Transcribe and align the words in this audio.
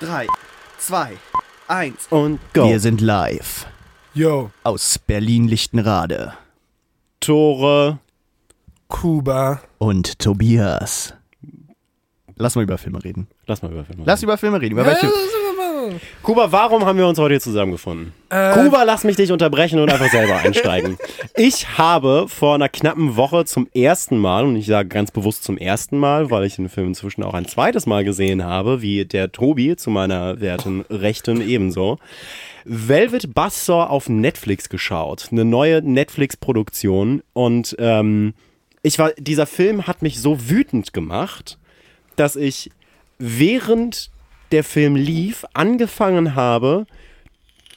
3, 0.00 0.26
2, 0.78 1.18
1. 1.68 2.06
Und 2.10 2.40
go. 2.52 2.68
Wir 2.68 2.80
sind 2.80 3.00
live 3.00 3.66
Yo, 4.14 4.50
aus 4.64 4.98
Berlin-Lichtenrade. 4.98 6.34
Tore. 7.20 7.98
Kuba. 8.88 9.60
Und 9.78 10.18
Tobias. 10.18 11.14
Lass 12.36 12.56
mal 12.56 12.62
über 12.62 12.78
Filme 12.78 13.04
reden. 13.04 13.28
Lass 13.46 13.62
mal 13.62 13.70
über 13.70 13.84
Filme 13.84 14.04
Lass 14.04 14.22
über 14.22 14.38
Filme 14.38 14.60
reden. 14.60 14.72
Über 14.72 14.86
welche? 14.86 15.06
Kuba, 16.30 16.52
warum 16.52 16.84
haben 16.84 16.96
wir 16.96 17.08
uns 17.08 17.18
heute 17.18 17.34
hier 17.34 17.40
zusammengefunden? 17.40 18.12
Äh, 18.28 18.52
Kuba, 18.52 18.84
lass 18.84 19.02
mich 19.02 19.16
dich 19.16 19.32
unterbrechen 19.32 19.80
und 19.80 19.90
einfach 19.90 20.12
selber 20.12 20.36
einsteigen. 20.44 20.96
Ich 21.36 21.76
habe 21.76 22.26
vor 22.28 22.54
einer 22.54 22.68
knappen 22.68 23.16
Woche 23.16 23.44
zum 23.46 23.66
ersten 23.74 24.16
Mal, 24.16 24.44
und 24.44 24.54
ich 24.54 24.66
sage 24.66 24.88
ganz 24.88 25.10
bewusst 25.10 25.42
zum 25.42 25.58
ersten 25.58 25.98
Mal, 25.98 26.30
weil 26.30 26.44
ich 26.44 26.54
den 26.54 26.68
Film 26.68 26.86
inzwischen 26.86 27.24
auch 27.24 27.34
ein 27.34 27.46
zweites 27.46 27.84
Mal 27.86 28.04
gesehen 28.04 28.44
habe, 28.44 28.80
wie 28.80 29.04
der 29.04 29.32
Tobi 29.32 29.74
zu 29.74 29.90
meiner 29.90 30.40
werten 30.40 30.82
Rechten 30.88 31.40
ebenso, 31.40 31.98
Velvet 32.64 33.34
Buzzsaw 33.34 33.90
auf 33.90 34.08
Netflix 34.08 34.68
geschaut. 34.68 35.30
Eine 35.32 35.44
neue 35.44 35.82
Netflix-Produktion. 35.82 37.24
Und 37.32 37.74
ähm, 37.80 38.34
ich 38.82 39.00
war, 39.00 39.10
dieser 39.18 39.46
Film 39.46 39.88
hat 39.88 40.02
mich 40.02 40.20
so 40.20 40.48
wütend 40.48 40.92
gemacht, 40.92 41.58
dass 42.14 42.36
ich 42.36 42.70
während 43.18 44.12
der 44.52 44.64
Film 44.64 44.96
lief, 44.96 45.44
angefangen 45.54 46.34
habe, 46.34 46.86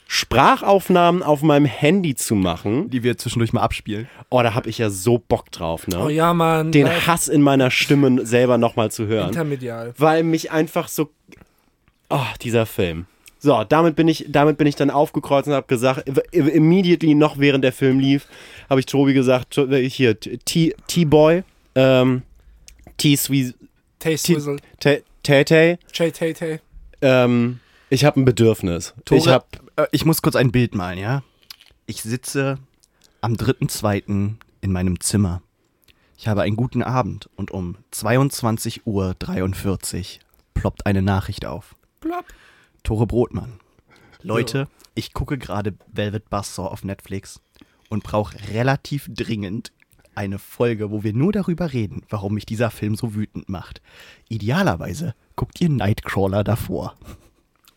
Sprachaufnahmen 0.08 1.24
auf 1.24 1.42
meinem 1.42 1.66
Handy 1.66 2.14
zu 2.14 2.36
machen. 2.36 2.90
Die 2.90 3.04
wir 3.04 3.18
zwischendurch 3.18 3.52
mal 3.52 3.62
abspielen. 3.62 4.08
Oh, 4.30 4.42
da 4.44 4.54
habe 4.54 4.70
ich 4.70 4.78
ja 4.78 4.90
so 4.90 5.18
Bock 5.18 5.52
drauf, 5.52 5.88
ne? 5.88 5.98
Oh 6.00 6.10
ja, 6.10 6.34
Mann. 6.34 6.72
Den 6.72 6.86
äh, 6.86 6.92
Hass 7.08 7.28
in 7.28 7.42
meiner 7.42 7.72
Stimme 7.72 8.26
selber 8.26 8.58
nochmal 8.58 8.92
zu 8.92 9.08
hören. 9.08 9.30
Intermedial. 9.30 9.94
Weil 9.98 10.24
mich 10.24 10.52
einfach 10.52 10.88
so. 10.88 11.10
Oh, 12.10 12.26
dieser 12.42 12.66
Film. 12.66 13.08
So, 13.40 13.64
damit 13.68 13.96
bin 13.96 14.08
ich, 14.08 14.26
damit 14.30 14.58
bin 14.58 14.68
ich 14.68 14.76
dann 14.76 14.90
aufgekreuzt 14.90 15.48
und 15.48 15.54
habe 15.54 15.68
gesagt, 15.68 16.08
immediately 16.32 17.14
noch 17.14 17.40
während 17.40 17.64
der 17.64 17.74
Film 17.74 18.00
lief, 18.00 18.28
habe 18.70 18.80
ich 18.80 18.86
Tobi 18.86 19.14
gesagt, 19.14 19.60
hier, 19.70 20.18
T- 20.20 20.76
T-Boy, 20.88 21.44
ähm, 21.76 22.22
T-Sweet, 22.98 23.56
Taste 25.24 25.56
Whistle. 25.56 25.78
Tay-Tay, 25.78 25.78
Tay 25.94 26.12
Tay 26.12 26.34
Tay. 26.34 26.60
ähm, 27.02 27.60
ich 27.90 28.06
habe 28.06 28.20
ein 28.20 28.26
Bedürfnis. 28.26 28.94
Tore, 29.06 29.20
Ich 29.20 29.28
habe 29.28 29.46
äh, 29.76 29.88
ich 29.92 30.06
muss 30.06 30.22
kurz 30.22 30.36
ein 30.36 30.52
Bild 30.52 30.76
malen, 30.76 31.00
ja? 31.00 31.24
Ich 31.86 32.02
sitze 32.02 32.60
am 33.22 33.34
3.2. 33.34 34.36
in 34.62 34.72
meinem 34.72 35.00
Zimmer. 35.00 35.42
Ich 36.18 36.28
habe 36.28 36.42
einen 36.44 36.56
guten 36.56 36.84
Abend 36.84 37.30
und 37.36 37.52
um 37.52 37.78
22.43 37.94 38.82
Uhr 38.86 39.16
ploppt 40.54 40.86
eine 40.86 41.02
Nachricht 41.02 41.46
auf. 41.46 41.76
Plopp. 42.00 42.26
Tore 42.84 43.08
Brotmann. 43.08 43.60
Leute, 44.22 44.68
ich 44.96 45.14
gucke 45.14 45.38
gerade 45.38 45.74
Velvet 45.92 46.30
Buzzsaw 46.30 46.68
auf 46.70 46.84
Netflix 46.84 47.42
und 47.90 48.04
brauche 48.04 48.38
relativ 48.54 49.10
dringend 49.10 49.72
eine 50.16 50.40
Folge, 50.40 50.92
wo 50.92 51.04
wir 51.04 51.14
nur 51.14 51.32
darüber 51.32 51.74
reden, 51.74 52.04
warum 52.10 52.34
mich 52.36 52.46
dieser 52.46 52.72
Film 52.72 52.96
so 52.96 53.16
wütend 53.16 53.50
macht. 53.50 53.82
Idealerweise 54.30 55.16
guckt 55.36 55.60
ihr 55.62 55.70
Nightcrawler 55.70 56.44
davor. 56.44 56.96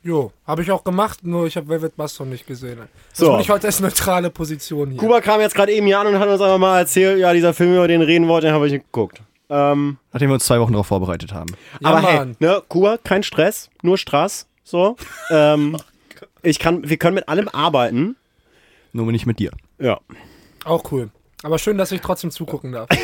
Jo, 0.02 0.30
habe 0.46 0.62
ich 0.62 0.70
auch 0.70 0.84
gemacht, 0.84 1.24
nur 1.24 1.46
ich 1.48 1.56
habe 1.56 1.68
Velvet 1.68 1.96
Buzzsaw 1.96 2.24
nicht 2.24 2.46
gesehen. 2.46 2.78
Das 3.10 3.18
So. 3.18 3.38
ich 3.40 3.50
heute 3.50 3.66
als 3.66 3.80
neutrale 3.80 4.30
Position 4.30 4.90
hier. 4.90 5.00
Kuba 5.00 5.20
kam 5.20 5.40
jetzt 5.40 5.54
gerade 5.56 5.72
eben 5.72 5.86
hier 5.86 5.98
an 5.98 6.06
und 6.06 6.18
hat 6.20 6.28
uns 6.28 6.40
einfach 6.40 6.58
mal 6.58 6.78
erzählt, 6.78 7.18
ja, 7.18 7.32
dieser 7.32 7.52
Film, 7.52 7.74
über 7.74 7.88
den 7.88 8.02
reden 8.02 8.28
wollte, 8.28 8.46
den 8.46 8.54
habe 8.54 8.66
ich 8.66 8.72
nicht 8.72 8.84
geguckt. 8.84 9.20
Ähm, 9.48 9.98
Nachdem 10.12 10.30
wir 10.30 10.34
uns 10.34 10.44
zwei 10.44 10.60
Wochen 10.60 10.72
darauf 10.72 10.86
vorbereitet 10.86 11.32
haben. 11.32 11.50
Ja, 11.80 11.90
aber 11.90 12.02
hey, 12.02 12.18
Mann. 12.18 12.36
ne, 12.38 12.62
Kuba, 12.68 12.98
kein 13.02 13.22
Stress, 13.24 13.68
nur 13.82 13.98
Straß, 13.98 14.46
so. 14.62 14.96
ähm, 15.30 15.76
ich 16.42 16.60
kann, 16.60 16.88
wir 16.88 16.96
können 16.98 17.14
mit 17.14 17.28
allem 17.28 17.48
arbeiten. 17.48 18.14
Nur 18.92 19.10
nicht 19.10 19.26
mit 19.26 19.40
dir. 19.40 19.50
Ja. 19.80 19.98
Auch 20.64 20.90
cool. 20.92 21.10
Aber 21.42 21.58
schön, 21.58 21.78
dass 21.78 21.92
ich 21.92 22.00
trotzdem 22.00 22.30
zugucken 22.30 22.72
darf. 22.72 22.88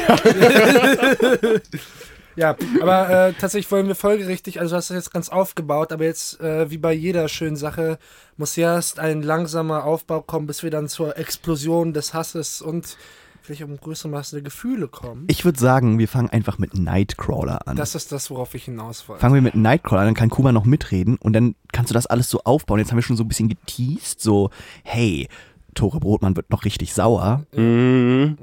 ja, 2.36 2.56
aber 2.80 3.10
äh, 3.10 3.32
tatsächlich 3.34 3.70
wollen 3.70 3.88
wir 3.88 3.94
folgerichtig, 3.94 4.58
also 4.58 4.72
du 4.72 4.76
hast 4.78 4.90
das 4.90 4.96
jetzt 4.96 5.12
ganz 5.12 5.28
aufgebaut, 5.28 5.92
aber 5.92 6.04
jetzt, 6.04 6.40
äh, 6.40 6.70
wie 6.70 6.78
bei 6.78 6.92
jeder 6.92 7.28
schönen 7.28 7.56
Sache, 7.56 7.98
muss 8.36 8.56
erst 8.56 8.98
ein 8.98 9.22
langsamer 9.22 9.84
Aufbau 9.84 10.22
kommen, 10.22 10.46
bis 10.46 10.62
wir 10.62 10.70
dann 10.70 10.88
zur 10.88 11.18
Explosion 11.18 11.92
des 11.92 12.14
Hasses 12.14 12.62
und 12.62 12.96
vielleicht 13.42 13.62
um 13.62 13.76
größere 13.76 14.08
Maße 14.08 14.36
der 14.36 14.42
Gefühle 14.42 14.88
kommen. 14.88 15.24
Ich 15.28 15.44
würde 15.44 15.58
sagen, 15.58 15.98
wir 15.98 16.08
fangen 16.08 16.30
einfach 16.30 16.58
mit 16.58 16.74
Nightcrawler 16.74 17.66
an. 17.66 17.76
Das 17.76 17.94
ist 17.94 18.12
das, 18.12 18.30
worauf 18.30 18.54
ich 18.54 18.64
hinaus 18.64 19.08
wollte. 19.08 19.20
Fangen 19.20 19.34
wir 19.34 19.42
mit 19.42 19.54
Nightcrawler 19.54 20.02
an, 20.02 20.06
dann 20.08 20.14
kann 20.14 20.30
Kuba 20.30 20.52
noch 20.52 20.64
mitreden 20.64 21.16
und 21.16 21.32
dann 21.32 21.56
kannst 21.72 21.90
du 21.90 21.94
das 21.94 22.06
alles 22.06 22.30
so 22.30 22.40
aufbauen. 22.44 22.78
Jetzt 22.78 22.90
haben 22.90 22.98
wir 22.98 23.02
schon 23.02 23.16
so 23.16 23.24
ein 23.24 23.28
bisschen 23.28 23.48
geteased, 23.48 24.20
so, 24.20 24.50
hey, 24.84 25.28
Tore 25.74 26.00
Brotmann 26.00 26.36
wird 26.36 26.50
noch 26.50 26.64
richtig 26.64 26.92
sauer. 26.94 27.44
Mhm. 27.52 28.38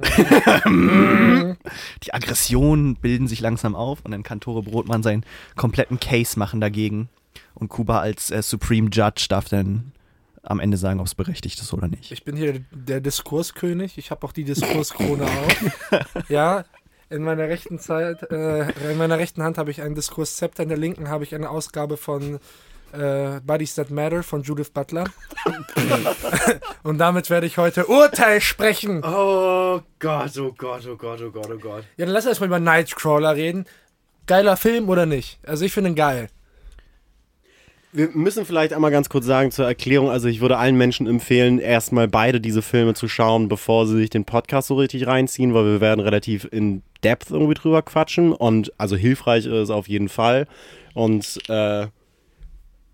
Die 2.03 2.13
Aggressionen 2.13 2.95
bilden 2.95 3.27
sich 3.27 3.39
langsam 3.41 3.75
auf 3.75 3.99
und 4.03 4.11
dann 4.11 4.23
kann 4.23 4.39
Tore 4.39 4.63
Brotmann 4.63 5.03
seinen 5.03 5.23
kompletten 5.55 5.99
Case 5.99 6.39
machen 6.39 6.59
dagegen. 6.59 7.09
Und 7.53 7.69
Kuba 7.69 7.99
als 7.99 8.31
äh, 8.31 8.41
Supreme 8.41 8.89
Judge 8.91 9.27
darf 9.29 9.49
dann 9.49 9.91
am 10.43 10.59
Ende 10.59 10.77
sagen, 10.77 10.99
ob 10.99 11.05
es 11.05 11.15
berechtigt 11.15 11.59
ist 11.59 11.73
oder 11.73 11.87
nicht. 11.87 12.11
Ich 12.11 12.23
bin 12.23 12.35
hier 12.35 12.61
der 12.71 13.01
Diskurskönig. 13.01 13.97
Ich 13.97 14.11
habe 14.11 14.25
auch 14.25 14.31
die 14.31 14.45
Diskurskrone 14.45 15.25
auf. 15.25 15.65
Ja, 16.29 16.63
in 17.09 17.23
meiner 17.23 17.47
rechten 17.47 17.79
Zeit, 17.79 18.23
äh, 18.31 18.69
in 18.91 18.97
meiner 18.97 19.17
rechten 19.17 19.41
Hand 19.43 19.57
habe 19.57 19.71
ich 19.71 19.81
ein 19.81 19.95
Diskurszepter, 19.95 20.63
in 20.63 20.69
der 20.69 20.77
linken 20.77 21.09
habe 21.09 21.23
ich 21.23 21.33
eine 21.33 21.49
Ausgabe 21.49 21.97
von 21.97 22.39
äh, 22.93 23.39
Bodies 23.41 23.75
That 23.75 23.89
Matter 23.89 24.23
von 24.23 24.43
Judith 24.43 24.71
Butler. 24.71 25.05
Und 26.83 26.97
damit 26.97 27.29
werde 27.29 27.47
ich 27.47 27.57
heute 27.57 27.85
Urteil 27.85 28.41
sprechen. 28.41 29.03
Oh 29.03 29.81
Gott, 29.99 30.37
oh 30.37 30.53
Gott, 30.57 30.87
oh 30.87 30.95
Gott, 30.95 31.21
oh 31.21 31.31
Gott, 31.31 31.49
oh 31.51 31.57
Gott. 31.57 31.83
Ja, 31.97 32.05
dann 32.05 32.13
lass 32.13 32.25
erstmal 32.25 32.47
über 32.47 32.59
Nightcrawler 32.59 33.35
reden. 33.35 33.65
Geiler 34.25 34.57
Film 34.57 34.89
oder 34.89 35.05
nicht? 35.05 35.39
Also 35.45 35.65
ich 35.65 35.73
finde 35.73 35.91
ihn 35.91 35.95
geil. 35.95 36.29
Wir 37.91 38.09
müssen 38.13 38.45
vielleicht 38.45 38.71
einmal 38.71 38.91
ganz 38.91 39.09
kurz 39.09 39.25
sagen 39.25 39.49
zur 39.49 39.65
Erklärung. 39.65 40.11
Also, 40.11 40.27
ich 40.27 40.41
würde 40.41 40.57
allen 40.57 40.77
Menschen 40.77 41.07
empfehlen, 41.07 41.57
erstmal 41.57 42.07
beide 42.07 42.39
diese 42.39 42.61
Filme 42.61 42.93
zu 42.93 43.07
schauen, 43.07 43.47
bevor 43.47 43.87
sie 43.87 43.97
sich 43.97 44.11
den 44.11 44.25
Podcast 44.25 44.67
so 44.67 44.75
richtig 44.75 45.07
reinziehen, 45.07 45.55
weil 45.55 45.65
wir 45.65 45.81
werden 45.81 45.99
relativ 45.99 46.47
in 46.51 46.83
Depth 47.03 47.31
irgendwie 47.31 47.55
drüber 47.55 47.81
quatschen. 47.81 48.31
Und 48.31 48.71
also 48.77 48.95
hilfreich 48.95 49.47
ist 49.47 49.53
es 49.53 49.69
auf 49.71 49.87
jeden 49.87 50.07
Fall. 50.07 50.45
Und 50.93 51.39
äh, 51.49 51.87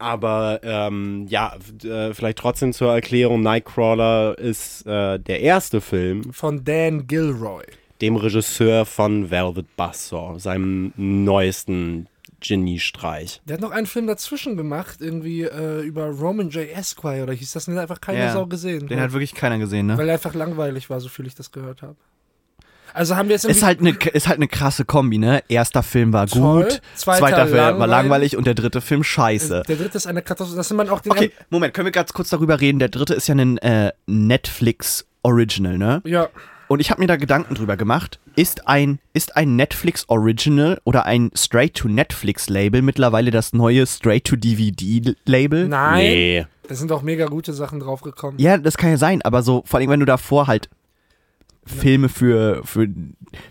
aber 0.05 0.59
ähm, 0.63 1.25
ja, 1.27 1.55
äh, 1.83 2.13
vielleicht 2.13 2.37
trotzdem 2.37 2.71
zur 2.73 2.93
Erklärung: 2.93 3.41
Nightcrawler 3.41 4.37
ist 4.37 4.85
äh, 4.85 5.19
der 5.19 5.41
erste 5.41 5.81
Film, 5.81 6.31
Von 6.31 6.63
Dan 6.63 7.07
Gilroy. 7.07 7.63
dem 8.01 8.15
Regisseur 8.15 8.85
von 8.85 9.29
Velvet 9.31 9.65
Buzzsaw, 9.75 10.37
seinem 10.39 10.93
neuesten 10.95 12.07
Geniestreich. 12.39 13.41
Der 13.45 13.55
hat 13.55 13.61
noch 13.61 13.71
einen 13.71 13.87
Film 13.87 14.05
dazwischen 14.07 14.55
gemacht, 14.57 14.97
irgendwie 15.01 15.43
äh, 15.43 15.81
über 15.81 16.05
Roman 16.09 16.49
J. 16.49 16.69
Esquire 16.69 17.23
oder 17.23 17.33
hieß 17.33 17.53
das? 17.53 17.65
Den 17.65 17.75
hat 17.75 17.81
einfach 17.83 18.01
keine 18.01 18.19
Ja, 18.19 18.31
Sau 18.33 18.45
gesehen. 18.45 18.87
Den 18.87 18.99
hat 18.99 19.13
wirklich 19.13 19.33
keiner 19.33 19.57
gesehen, 19.57 19.87
ne? 19.87 19.97
Weil 19.97 20.09
er 20.09 20.13
einfach 20.15 20.35
langweilig 20.35 20.89
war, 20.89 20.99
so 20.99 21.09
viel 21.09 21.25
ich 21.25 21.35
das 21.35 21.51
gehört 21.51 21.81
habe. 21.81 21.95
Also 22.95 23.15
haben 23.15 23.27
wir 23.29 23.35
jetzt 23.35 23.45
Ist 23.45 23.61
halt, 23.63 23.79
eine, 23.81 23.91
ist 24.13 24.27
halt 24.27 24.37
eine 24.37 24.47
krasse 24.47 24.85
Kombi, 24.85 25.17
ne? 25.17 25.43
Erster 25.49 25.83
Film 25.83 26.13
war 26.13 26.27
Toll, 26.27 26.63
gut, 26.63 26.81
zweiter 26.95 27.19
zweiter 27.19 27.45
Film 27.47 27.57
war 27.57 27.71
langweilig. 27.71 27.89
langweilig 27.91 28.37
und 28.37 28.47
der 28.47 28.53
dritte 28.55 28.81
Film 28.81 29.03
scheiße. 29.03 29.63
der 29.67 29.75
dritte 29.75 29.97
ist 29.97 30.07
eine 30.07 30.21
Katastrophe. 30.21 30.57
Das 30.57 30.67
sind 30.69 30.77
man 30.77 30.89
auch 30.89 31.01
den 31.01 31.11
Okay, 31.11 31.31
Moment, 31.49 31.73
können 31.73 31.85
wir 31.85 31.91
ganz 31.91 32.13
kurz 32.13 32.29
darüber 32.29 32.59
reden? 32.61 32.79
Der 32.79 32.89
dritte 32.89 33.13
ist 33.13 33.27
ja 33.27 33.35
ein 33.35 33.57
äh, 33.57 33.91
Netflix 34.07 35.05
Original, 35.23 35.77
ne? 35.77 36.01
Ja, 36.05 36.29
Und 36.67 36.79
ich 36.79 36.89
habe 36.89 37.01
mir 37.01 37.07
da 37.07 37.15
Gedanken 37.17 37.53
drüber 37.55 37.77
gemacht. 37.77 38.19
Ist 38.35 38.67
ein, 38.67 38.99
ist 39.13 39.35
ein 39.35 39.55
Netflix 39.55 40.05
Original 40.09 40.79
oder 40.83 41.05
ein 41.05 41.31
Straight-to-Netflix-Label 41.35 42.81
mittlerweile 42.81 43.31
das 43.31 43.53
neue 43.53 43.85
Straight-to-DVD-Label? 43.87 45.67
nein. 45.67 45.99
Nee. 45.99 46.45
Da 46.67 46.73
sind 46.73 46.91
auch 46.91 47.03
mega 47.03 47.27
gute 47.27 47.53
Sachen 47.53 47.79
draufgekommen. 47.79 48.39
Ja, 48.39 48.57
das 48.57 48.75
kann 48.77 48.89
ja 48.89 48.97
sein, 48.97 49.21
aber 49.21 49.43
so, 49.43 49.61
vor 49.67 49.79
allem, 49.79 49.89
wenn 49.91 49.99
du 49.99 50.07
davor 50.07 50.47
halt 50.47 50.67
Filme 51.65 52.09
für, 52.09 52.61
für 52.63 52.87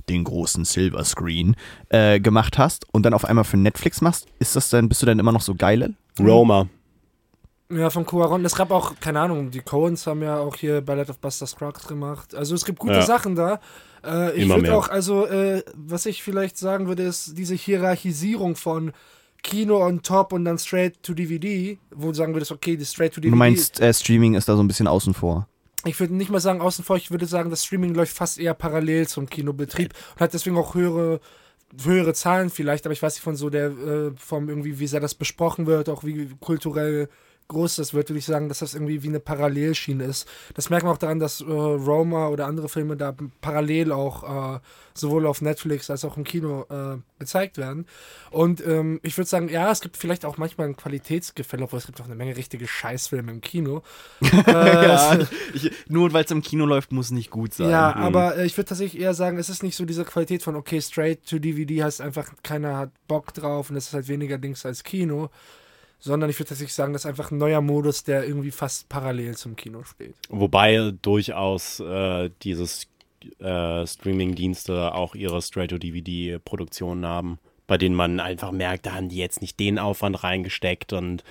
den 0.08 0.25
großen 0.25 0.64
Silverscreen 0.64 1.56
äh, 1.88 2.20
gemacht 2.20 2.58
hast 2.58 2.87
und 2.93 3.05
dann 3.05 3.14
auf 3.14 3.25
einmal 3.25 3.44
für 3.44 3.56
Netflix 3.56 4.00
machst, 4.00 4.26
ist 4.38 4.55
das 4.56 4.70
dann, 4.70 4.88
bist 4.88 5.02
du 5.02 5.06
dann 5.06 5.19
immer 5.19 5.32
noch 5.32 5.40
so 5.40 5.55
geile? 5.55 5.94
Roma. 6.19 6.69
Ja, 7.70 7.90
von 7.90 8.05
Cuaron. 8.06 8.44
Es 8.44 8.55
gab 8.55 8.70
auch, 8.70 8.94
keine 9.00 9.20
Ahnung, 9.20 9.50
die 9.50 9.61
Coens 9.61 10.06
haben 10.06 10.22
ja 10.22 10.38
auch 10.38 10.55
hier 10.56 10.81
Ballad 10.81 11.11
of 11.11 11.19
Buster 11.19 11.46
Scruggs 11.46 11.88
gemacht. 11.88 12.34
Also 12.34 12.55
es 12.55 12.64
gibt 12.64 12.78
gute 12.78 12.94
Ja. 12.94 13.02
Sachen 13.02 13.34
da. 13.34 13.58
Äh, 14.05 14.37
ich 14.37 14.49
würde 14.49 14.76
auch, 14.76 14.88
also, 14.88 15.26
äh, 15.26 15.62
was 15.75 16.06
ich 16.06 16.22
vielleicht 16.22 16.58
sagen 16.58 16.87
würde, 16.87 17.02
ist 17.02 17.37
diese 17.38 17.55
Hierarchisierung 17.55 18.55
von 18.55 18.93
Kino 19.43 19.84
on 19.84 20.02
top 20.02 20.32
und 20.32 20.44
dann 20.44 20.58
straight 20.58 21.02
to 21.02 21.14
DVD, 21.14 21.78
wo 21.90 22.08
du 22.08 22.14
sagen 22.14 22.34
würdest, 22.34 22.52
okay, 22.52 22.76
die 22.76 22.84
straight 22.84 23.14
to 23.14 23.20
DVD. 23.20 23.31
Du 23.32 23.37
meinst, 23.37 23.81
äh, 23.81 23.93
Streaming 23.93 24.34
ist 24.34 24.49
da 24.49 24.56
so 24.56 24.62
ein 24.62 24.69
bisschen 24.69 24.87
außen 24.87 25.14
vor. 25.14 25.49
Ich 25.84 25.98
würde 26.00 26.14
nicht 26.14 26.31
mal 26.31 26.40
sagen 26.40 26.60
außen 26.60 26.84
vor, 26.84 26.96
ich 26.96 27.10
würde 27.10 27.26
sagen, 27.26 27.50
das 27.50 27.64
Streaming 27.64 27.94
läuft 27.94 28.16
fast 28.16 28.38
eher 28.38 28.54
parallel 28.54 29.06
zum 29.08 29.28
Kinobetrieb 29.28 29.92
und 30.14 30.20
hat 30.20 30.34
deswegen 30.34 30.56
auch 30.56 30.75
höhere 30.75 31.20
höhere 31.82 32.14
Zahlen 32.14 32.50
vielleicht, 32.50 32.86
aber 32.86 32.92
ich 32.92 33.02
weiß 33.02 33.14
nicht 33.14 33.25
von 33.25 33.36
so 33.36 33.50
der, 33.50 33.66
äh, 33.66 34.12
vom 34.16 34.48
irgendwie, 34.48 34.78
wie 34.78 34.86
sehr 34.86 35.00
das 35.00 35.14
besprochen 35.14 35.66
wird, 35.66 35.88
auch 35.88 36.04
wie 36.04 36.31
kulturell 36.40 37.08
groß 37.49 37.76
das 37.76 37.94
wird, 37.94 38.08
würde 38.08 38.19
ich 38.19 38.25
sagen, 38.25 38.49
dass 38.49 38.61
das 38.61 38.75
irgendwie 38.75 39.02
wie 39.02 39.08
eine 39.08 39.20
Parallelschiene 39.20 40.05
ist. 40.05 40.29
Das 40.55 40.70
merkt 40.70 40.85
man 40.85 40.94
auch 40.94 40.99
daran, 40.99 41.19
dass 41.19 41.41
äh, 41.41 41.44
Roma 41.44 42.29
oder 42.29 42.46
andere 42.46 42.69
Filme 42.69 42.96
da 42.96 43.14
parallel 43.41 43.93
auch 43.93 44.56
äh, 44.56 44.61
sowohl 44.94 45.26
auf 45.26 45.43
Netflix 45.43 45.91
als 45.91 46.05
auch 46.05 46.17
im 46.17 46.25
Kino 46.25 46.67
äh, 46.70 46.99
gezeigt 47.19 47.58
werden. 47.58 47.87
Und 48.31 48.64
ähm, 48.67 49.00
ich 49.02 49.17
würde 49.17 49.29
sagen, 49.29 49.49
ja, 49.49 49.70
es 49.70 49.81
gibt 49.81 49.96
vielleicht 49.96 50.25
auch 50.25 50.37
manchmal 50.37 50.69
ein 50.69 50.76
Qualitätsgefälle, 50.76 51.64
obwohl 51.64 51.79
es 51.79 51.87
gibt 51.87 52.00
auch 52.00 52.06
eine 52.06 52.14
Menge 52.14 52.37
richtige 52.37 52.67
Scheißfilme 52.67 53.31
im 53.31 53.41
Kino. 53.41 53.82
äh, 54.23 54.52
ja, 54.52 55.19
ich, 55.55 55.70
nur 55.88 56.12
weil 56.12 56.25
es 56.25 56.31
im 56.31 56.43
Kino 56.43 56.64
läuft, 56.64 56.93
muss 56.93 57.11
nicht 57.11 57.31
gut 57.31 57.55
sein. 57.55 57.70
ja, 57.70 57.94
aber 57.94 58.37
äh, 58.37 58.46
ich 58.46 58.56
würde 58.56 58.69
tatsächlich 58.69 59.02
eher 59.02 59.14
sagen, 59.14 59.38
es 59.38 59.49
ist 59.49 59.62
nicht 59.62 59.76
so 59.76 59.85
diese 59.85 60.05
Qualität 60.05 60.43
von, 60.43 60.56
okay, 60.56 60.81
straight 60.81 61.26
to 61.26 61.38
DVD 61.38 61.85
heißt 61.85 62.00
einfach, 62.00 62.31
keiner 62.43 62.76
hat 62.76 62.91
Bock 63.08 63.35
drauf 63.35 63.70
und 63.70 63.76
es 63.76 63.88
ist 63.88 63.94
halt 63.94 64.08
weniger 64.08 64.38
Dings 64.38 64.64
als 64.64 64.85
Kino, 64.85 65.31
sondern 65.99 66.31
ich 66.31 66.38
würde 66.38 66.50
tatsächlich 66.50 66.75
sagen, 66.75 66.93
das 66.93 67.02
ist 67.02 67.06
einfach 67.06 67.31
ein 67.31 67.38
neuer 67.38 67.61
Modus, 67.61 68.05
der 68.05 68.26
irgendwie 68.26 68.50
fast 68.50 68.88
parallel 68.88 69.37
zum 69.37 69.56
Kino 69.56 69.82
steht. 69.85 70.14
Wobei 70.29 70.93
durchaus 71.02 71.81
äh, 71.81 72.31
dieses 72.43 72.87
äh, 73.38 73.87
Streaming-Dienste 73.87 74.94
auch 74.94 75.14
ihre 75.14 75.41
Straight-to-DVD-Produktionen 75.41 77.06
haben, 77.06 77.38
bei 77.67 77.79
denen 77.79 77.94
man 77.94 78.20
einfach 78.20 78.52
merkt, 78.52 78.87
da 78.87 78.94
haben 78.94 79.08
die 79.08 79.17
jetzt 79.17 79.41
nicht 79.41 79.58
den 79.58 79.79
Aufwand 79.79 80.23
reingesteckt 80.23 80.93
und 80.93 81.25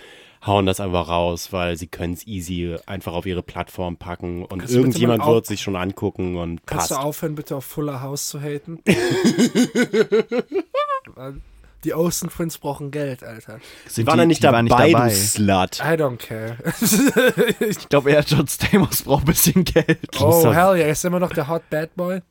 hauen 0.46 0.66
das 0.66 0.80
einfach 0.80 1.08
raus, 1.08 1.54
weil 1.54 1.78
sie 1.78 1.88
können 1.88 2.14
es 2.14 2.28
easy 2.28 2.76
einfach 2.86 3.14
auf 3.14 3.26
ihre 3.26 3.44
Plattform 3.44 3.98
packen 3.98 4.44
und 4.44 4.60
Kannst 4.60 4.74
irgendjemand 4.74 5.26
wird 5.26 5.46
sich 5.46 5.62
schon 5.62 5.76
angucken 5.76 6.38
und 6.38 6.66
Kannst 6.66 6.90
passt. 6.90 6.92
du 6.92 7.06
aufhören, 7.06 7.36
bitte 7.36 7.56
auf 7.56 7.66
Fuller 7.66 8.02
House 8.02 8.28
zu 8.28 8.42
haten? 8.42 8.80
Die 11.84 11.92
Twins 11.92 12.58
brauchen 12.58 12.92
Geld, 12.92 13.24
Alter. 13.24 13.60
Sind 13.88 14.08
War 14.08 14.14
die- 14.16 14.20
da 14.20 14.26
nicht 14.26 14.44
waren 14.44 14.66
dabei, 14.68 14.86
nicht 14.86 14.96
dabei. 14.96 15.10
du 15.10 15.16
Slut. 15.16 15.80
I 15.80 15.98
don't 15.98 16.18
care. 16.18 16.58
Ich 17.60 17.90
glaube, 17.90 18.12
er 18.12 18.22
John 18.22 18.48
Stamos 18.48 19.04
braucht 19.04 19.24
ein 19.24 19.26
bisschen 19.26 19.64
Geld. 19.64 20.00
oh, 20.20 20.54
hell 20.54 20.78
yeah, 20.78 20.88
ist 20.90 21.04
immer 21.06 21.20
noch 21.20 21.32
der 21.34 21.48
Hot 21.48 21.70
Bad 21.70 21.96
Boy. 21.96 22.22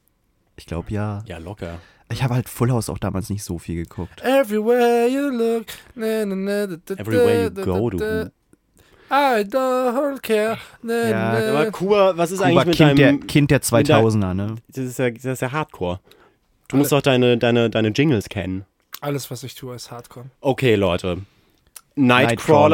Ich 0.57 0.67
glaube, 0.67 0.91
ja. 0.93 1.23
Ja, 1.27 1.39
locker. 1.39 1.79
Ich 2.11 2.23
habe 2.23 2.35
halt 2.35 2.49
Full 2.49 2.71
House 2.71 2.91
auch 2.91 2.99
damals 2.99 3.31
nicht 3.31 3.43
so 3.43 3.59
viel 3.59 3.77
geguckt. 3.77 4.21
Everywhere 4.23 5.09
you 5.09 5.29
look. 5.31 5.67
Na, 5.95 6.27
na, 6.27 6.35
na, 6.35 6.67
da, 6.67 6.77
da, 6.85 6.95
Everywhere 6.95 7.43
you 7.45 7.51
da, 7.51 7.65
go, 7.65 7.91
da, 7.91 7.97
du. 7.97 8.33
I 9.11 9.45
don't 9.45 10.21
care. 10.23 10.59
Na, 10.83 11.09
Ja, 11.09 11.33
na. 11.41 11.51
Aber 11.61 11.71
Kuba, 11.71 12.17
was 12.17 12.31
ist 12.31 12.39
Kuba, 12.39 12.49
eigentlich 12.63 12.67
mit 12.67 12.77
kind, 12.77 12.99
der, 12.99 13.07
deinem... 13.13 13.27
kind 13.27 13.51
der 13.51 13.63
2000er, 13.63 14.35
ne? 14.35 14.55
Das 14.69 14.85
ist 14.85 14.99
ja, 14.99 15.11
das 15.11 15.25
ist 15.25 15.43
ja 15.43 15.53
Hardcore. 15.53 16.01
Du 16.69 16.77
musst 16.79 16.93
doch 16.93 17.03
deine, 17.03 17.37
deine, 17.37 17.69
deine 17.69 17.89
Jingles 17.89 18.29
kennen. 18.31 18.65
Alles, 19.03 19.31
was 19.31 19.43
ich 19.43 19.55
tue, 19.55 19.75
ist 19.75 19.91
Hardcore. 19.91 20.27
Okay, 20.41 20.77
Leute. 20.77 21.19
Nightcrawler. 21.95 22.27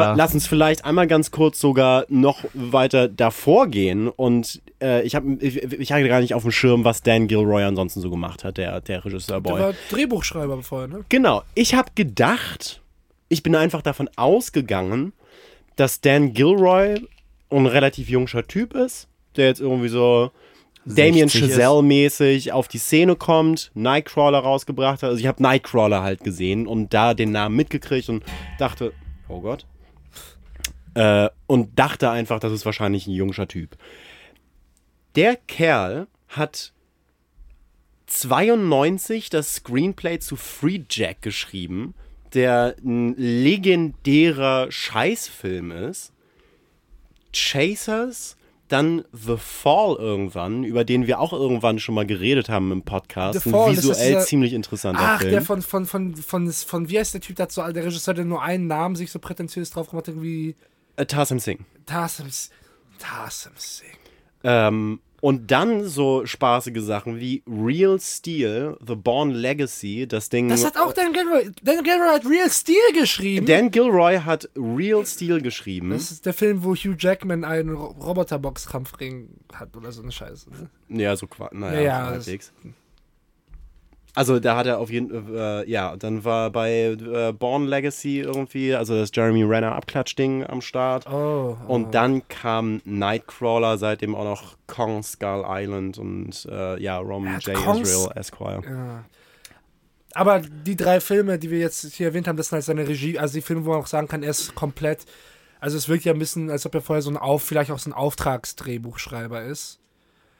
Nightcrawler. 0.05 0.15
Lass 0.15 0.33
uns 0.33 0.47
vielleicht 0.47 0.85
einmal 0.85 1.07
ganz 1.07 1.31
kurz 1.31 1.59
sogar 1.59 2.05
noch 2.07 2.45
weiter 2.53 3.07
davor 3.09 3.67
gehen. 3.67 4.07
Und 4.07 4.61
äh, 4.81 5.01
ich, 5.01 5.15
hab, 5.15 5.23
ich, 5.41 5.57
ich 5.57 5.91
hatte 5.91 6.07
gar 6.07 6.21
nicht 6.21 6.33
auf 6.35 6.43
dem 6.43 6.51
Schirm, 6.51 6.85
was 6.85 7.01
Dan 7.01 7.27
Gilroy 7.27 7.63
ansonsten 7.63 7.99
so 7.99 8.09
gemacht 8.09 8.43
hat, 8.43 8.57
der, 8.57 8.79
der 8.79 9.01
Der 9.01 9.05
Regisseur-Boy. 9.05 9.59
war 9.59 9.73
Drehbuchschreiber 9.89 10.61
vorher, 10.63 10.87
ne? 10.87 11.03
Genau. 11.09 11.41
Ich 11.55 11.73
habe 11.73 11.89
gedacht, 11.95 12.79
ich 13.27 13.43
bin 13.43 13.55
einfach 13.55 13.81
davon 13.81 14.09
ausgegangen, 14.15 15.11
dass 15.75 15.99
Dan 15.99 16.33
Gilroy 16.33 17.01
ein 17.49 17.65
relativ 17.65 18.07
junger 18.07 18.47
Typ 18.47 18.73
ist, 18.75 19.07
der 19.35 19.47
jetzt 19.47 19.59
irgendwie 19.61 19.89
so 19.89 20.31
Damien 20.95 21.29
60 21.29 21.41
ist. 21.41 21.57
Chazelle-mäßig 21.57 22.51
auf 22.51 22.67
die 22.67 22.77
Szene 22.77 23.15
kommt, 23.15 23.71
Nightcrawler 23.73 24.39
rausgebracht 24.39 25.03
hat. 25.03 25.09
Also 25.09 25.19
ich 25.19 25.27
habe 25.27 25.41
Nightcrawler 25.41 26.01
halt 26.01 26.23
gesehen 26.23 26.67
und 26.67 26.93
da 26.93 27.13
den 27.13 27.31
Namen 27.31 27.55
mitgekriegt 27.55 28.09
und 28.09 28.23
dachte, 28.57 28.93
oh 29.27 29.41
Gott. 29.41 29.65
Äh, 30.95 31.29
und 31.47 31.77
dachte 31.77 32.09
einfach, 32.09 32.39
das 32.39 32.51
ist 32.51 32.65
wahrscheinlich 32.65 33.07
ein 33.07 33.13
junger 33.13 33.47
Typ. 33.47 33.77
Der 35.15 35.35
Kerl 35.35 36.07
hat 36.27 36.73
92 38.07 39.29
das 39.29 39.55
Screenplay 39.55 40.19
zu 40.19 40.35
Free 40.35 40.81
Jack 40.89 41.21
geschrieben, 41.21 41.93
der 42.33 42.75
ein 42.83 43.15
legendärer 43.17 44.71
Scheißfilm 44.71 45.71
ist. 45.71 46.13
Chasers, 47.31 48.37
dann 48.71 49.03
The 49.11 49.35
Fall 49.37 49.95
irgendwann, 49.97 50.63
über 50.63 50.83
den 50.85 51.07
wir 51.07 51.19
auch 51.19 51.33
irgendwann 51.33 51.79
schon 51.79 51.95
mal 51.95 52.05
geredet 52.05 52.49
haben 52.49 52.71
im 52.71 52.83
Podcast. 52.83 53.41
The 53.43 53.49
Ein 53.49 53.51
Fall, 53.51 53.71
ist 53.73 53.77
visuell 53.79 54.09
dieser- 54.13 54.21
ziemlich 54.25 54.53
interessanter 54.53 55.01
Ach, 55.03 55.19
Film. 55.19 55.31
der 55.31 55.41
von, 55.41 55.61
von, 55.61 55.85
von, 55.85 56.15
von, 56.15 56.51
von, 56.51 56.89
wie 56.89 56.97
heißt 56.99 57.13
der 57.13 57.21
Typ 57.21 57.35
dazu? 57.35 57.61
Der 57.71 57.83
Regisseur, 57.85 58.13
der 58.13 58.25
nur 58.25 58.41
einen 58.41 58.67
Namen 58.67 58.95
sich 58.95 59.11
so 59.11 59.19
prätentiös 59.19 59.71
drauf 59.71 59.89
gemacht 59.89 60.07
hat, 60.07 60.13
irgendwie 60.15 60.55
äh, 60.95 61.05
Tarsem 61.05 61.39
Singh. 61.39 61.63
Tarsem 61.85 62.27
Singh. 62.29 63.93
Ähm, 64.43 64.99
und 65.21 65.51
dann 65.51 65.85
so 65.85 66.25
spaßige 66.25 66.81
Sachen 66.81 67.19
wie 67.19 67.43
Real 67.47 67.99
Steel, 67.99 68.77
The 68.85 68.95
Born 68.95 69.31
Legacy, 69.31 70.07
das 70.07 70.29
Ding. 70.29 70.49
Das 70.49 70.65
hat 70.65 70.77
auch 70.77 70.93
Dan 70.93 71.13
Gilroy. 71.13 71.49
Dan 71.61 71.83
Gilroy 71.83 72.07
hat 72.09 72.25
Real 72.25 72.49
Steel 72.49 72.75
geschrieben. 72.99 73.45
Dan 73.45 73.71
Gilroy 73.71 74.17
hat 74.19 74.49
Real 74.55 75.05
Steel 75.05 75.41
geschrieben. 75.41 75.89
das 75.91 76.11
ist 76.11 76.25
der 76.25 76.33
Film, 76.33 76.63
wo 76.63 76.73
Hugh 76.75 76.95
Jackman 76.97 77.43
einen 77.43 77.75
Ro- 77.75 77.95
Roboterboxkampfring 78.01 79.29
hat 79.53 79.75
oder 79.75 79.91
so 79.91 80.01
eine 80.01 80.11
Scheiße. 80.11 80.49
Ne? 80.87 81.01
Ja, 81.01 81.15
so 81.15 81.27
quasi. 81.27 81.55
Naja, 81.55 81.75
Ja, 81.75 81.81
ja, 81.81 82.05
halbwegs. 82.07 82.51
Also 84.19 84.41
da 84.41 84.57
hat 84.57 84.65
er 84.65 84.79
auf 84.79 84.91
jeden 84.91 85.33
äh, 85.33 85.63
ja, 85.63 85.95
dann 85.95 86.25
war 86.25 86.49
bei 86.49 86.87
äh, 86.87 87.31
Born 87.31 87.67
Legacy 87.67 88.19
irgendwie, 88.19 88.75
also 88.75 88.93
das 88.93 89.11
Jeremy 89.13 89.43
Renner 89.43 89.73
Abklatschding 89.73 90.45
am 90.45 90.59
Start. 90.59 91.07
Oh. 91.07 91.55
oh. 91.65 91.73
Und 91.73 91.95
dann 91.95 92.27
kam 92.27 92.81
Nightcrawler, 92.83 93.77
seitdem 93.77 94.15
auch 94.15 94.25
noch 94.25 94.57
Kong 94.67 95.03
Skull 95.03 95.45
Island 95.47 95.99
und 95.99 96.45
äh, 96.51 96.77
ja, 96.81 96.97
Roman 96.97 97.37
hat 97.37 97.43
J. 97.43 97.55
Kong 97.55 97.81
Israel 97.81 98.11
Esquire. 98.17 98.61
Ja. 98.69 99.05
Aber 100.15 100.41
die 100.41 100.75
drei 100.75 100.99
Filme, 100.99 101.39
die 101.39 101.49
wir 101.49 101.59
jetzt 101.59 101.93
hier 101.93 102.07
erwähnt 102.07 102.27
haben, 102.27 102.35
das 102.35 102.49
sind 102.49 102.57
halt 102.57 102.65
seine 102.65 102.85
Regie, 102.85 103.17
also 103.17 103.35
die 103.35 103.41
Filme, 103.41 103.63
wo 103.63 103.69
man 103.69 103.79
auch 103.79 103.87
sagen 103.87 104.09
kann, 104.09 104.21
er 104.21 104.31
ist 104.31 104.53
komplett. 104.53 105.05
Also 105.61 105.77
es 105.77 105.87
wirkt 105.87 106.03
ja 106.03 106.11
ein 106.11 106.19
bisschen, 106.19 106.49
als 106.49 106.65
ob 106.65 106.75
er 106.75 106.81
vorher 106.81 107.01
so 107.01 107.09
ein 107.09 107.15
Auf, 107.15 107.43
vielleicht 107.43 107.71
auch 107.71 107.79
so 107.79 107.89
ein 107.89 107.93
Auftragsdrehbuchschreiber 107.93 109.43
ist. 109.43 109.79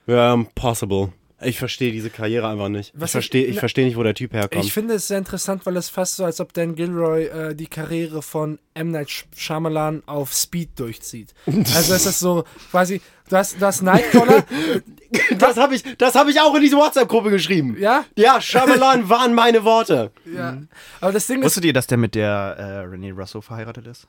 Ja, 0.05 0.35
possible. 0.53 1.13
Ich 1.41 1.57
verstehe 1.57 1.91
diese 1.91 2.09
Karriere 2.09 2.47
einfach 2.49 2.67
nicht. 2.69 2.91
Was 2.95 3.09
ich 3.09 3.11
verstehe 3.13 3.43
ich- 3.45 3.51
ich 3.55 3.59
versteh 3.59 3.85
nicht, 3.85 3.95
wo 3.97 4.03
der 4.03 4.13
Typ 4.13 4.33
herkommt. 4.33 4.65
Ich 4.65 4.73
finde 4.73 4.95
es 4.95 5.07
sehr 5.07 5.17
interessant, 5.17 5.65
weil 5.65 5.77
es 5.77 5.87
fast 5.89 6.17
so, 6.17 6.25
als 6.25 6.41
ob 6.41 6.51
Dan 6.53 6.75
Gilroy 6.75 7.25
äh, 7.27 7.55
die 7.55 7.67
Karriere 7.67 8.21
von 8.21 8.59
M. 8.73 8.91
Night 8.91 9.07
Sh- 9.07 9.23
Shyamalan 9.35 10.03
auf 10.05 10.33
Speed 10.33 10.77
durchzieht. 10.79 11.33
Also 11.47 11.93
es 11.93 12.05
ist 12.05 12.19
so, 12.19 12.43
quasi, 12.71 13.01
du 13.29 13.35
hast, 13.37 13.61
du 13.61 13.65
hast 13.65 13.81
Nightcrawler, 13.83 14.43
das 15.37 15.55
habe 15.57 15.75
ich, 15.75 15.83
das 15.97 16.15
hab 16.15 16.27
ich 16.27 16.39
auch 16.41 16.53
in 16.55 16.61
diese 16.61 16.75
WhatsApp-Gruppe 16.75 17.29
geschrieben. 17.29 17.77
ja? 17.79 18.03
Ja, 18.17 18.41
Shyamalan 18.41 19.07
waren 19.09 19.33
meine 19.33 19.63
Worte. 19.63 20.11
Ja. 20.25 20.57
Aber 20.99 21.11
das 21.13 21.27
Ding 21.27 21.39
ist, 21.39 21.45
Wusstet 21.45 21.65
ihr, 21.65 21.73
dass 21.73 21.87
der 21.87 21.97
mit 21.97 22.15
der 22.15 22.31
äh, 22.57 22.63
Renee 22.85 23.11
Russo 23.11 23.39
verheiratet 23.41 23.87
ist? 23.87 24.07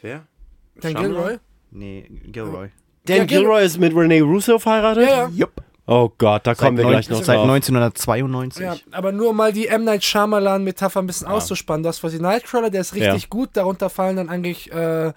Wer? 0.00 0.26
Dan 0.80 0.92
Shyamalan? 0.92 1.12
Gilroy? 1.12 1.38
Nee, 1.70 2.10
Gilroy. 2.26 2.68
Dan 3.04 3.16
Ja, 3.16 3.24
Gil- 3.24 3.38
Gilroy 3.40 3.64
ist 3.64 3.78
mit 3.78 3.94
Renee 3.96 4.20
Russo 4.20 4.58
verheiratet? 4.58 5.04
Ja, 5.08 5.16
ja. 5.24 5.28
Jupp. 5.28 5.62
Oh 5.90 6.10
Gott, 6.18 6.46
da 6.46 6.54
kommen 6.54 6.76
wir 6.76 6.84
neun- 6.84 6.92
gleich 6.92 7.08
noch 7.08 7.22
Seit 7.24 7.36
drauf. 7.38 7.48
1992. 7.48 8.62
Ja, 8.62 8.76
aber 8.92 9.10
nur 9.10 9.30
um 9.30 9.36
mal 9.36 9.52
die 9.54 9.68
M. 9.68 9.84
Night 9.84 10.04
Shyamalan-Metapher 10.04 11.00
ein 11.00 11.06
bisschen 11.06 11.26
auszuspannen. 11.28 11.82
Du 11.82 11.88
hast 11.88 12.00
quasi 12.02 12.20
Nightcrawler, 12.20 12.68
der 12.70 12.82
ist 12.82 12.94
richtig 12.94 13.22
Ja. 13.22 13.28
gut. 13.30 13.50
Darunter 13.54 13.88
fallen 13.88 14.16
dann 14.16 14.28
eigentlich 14.28 14.70
äh, 14.70 15.12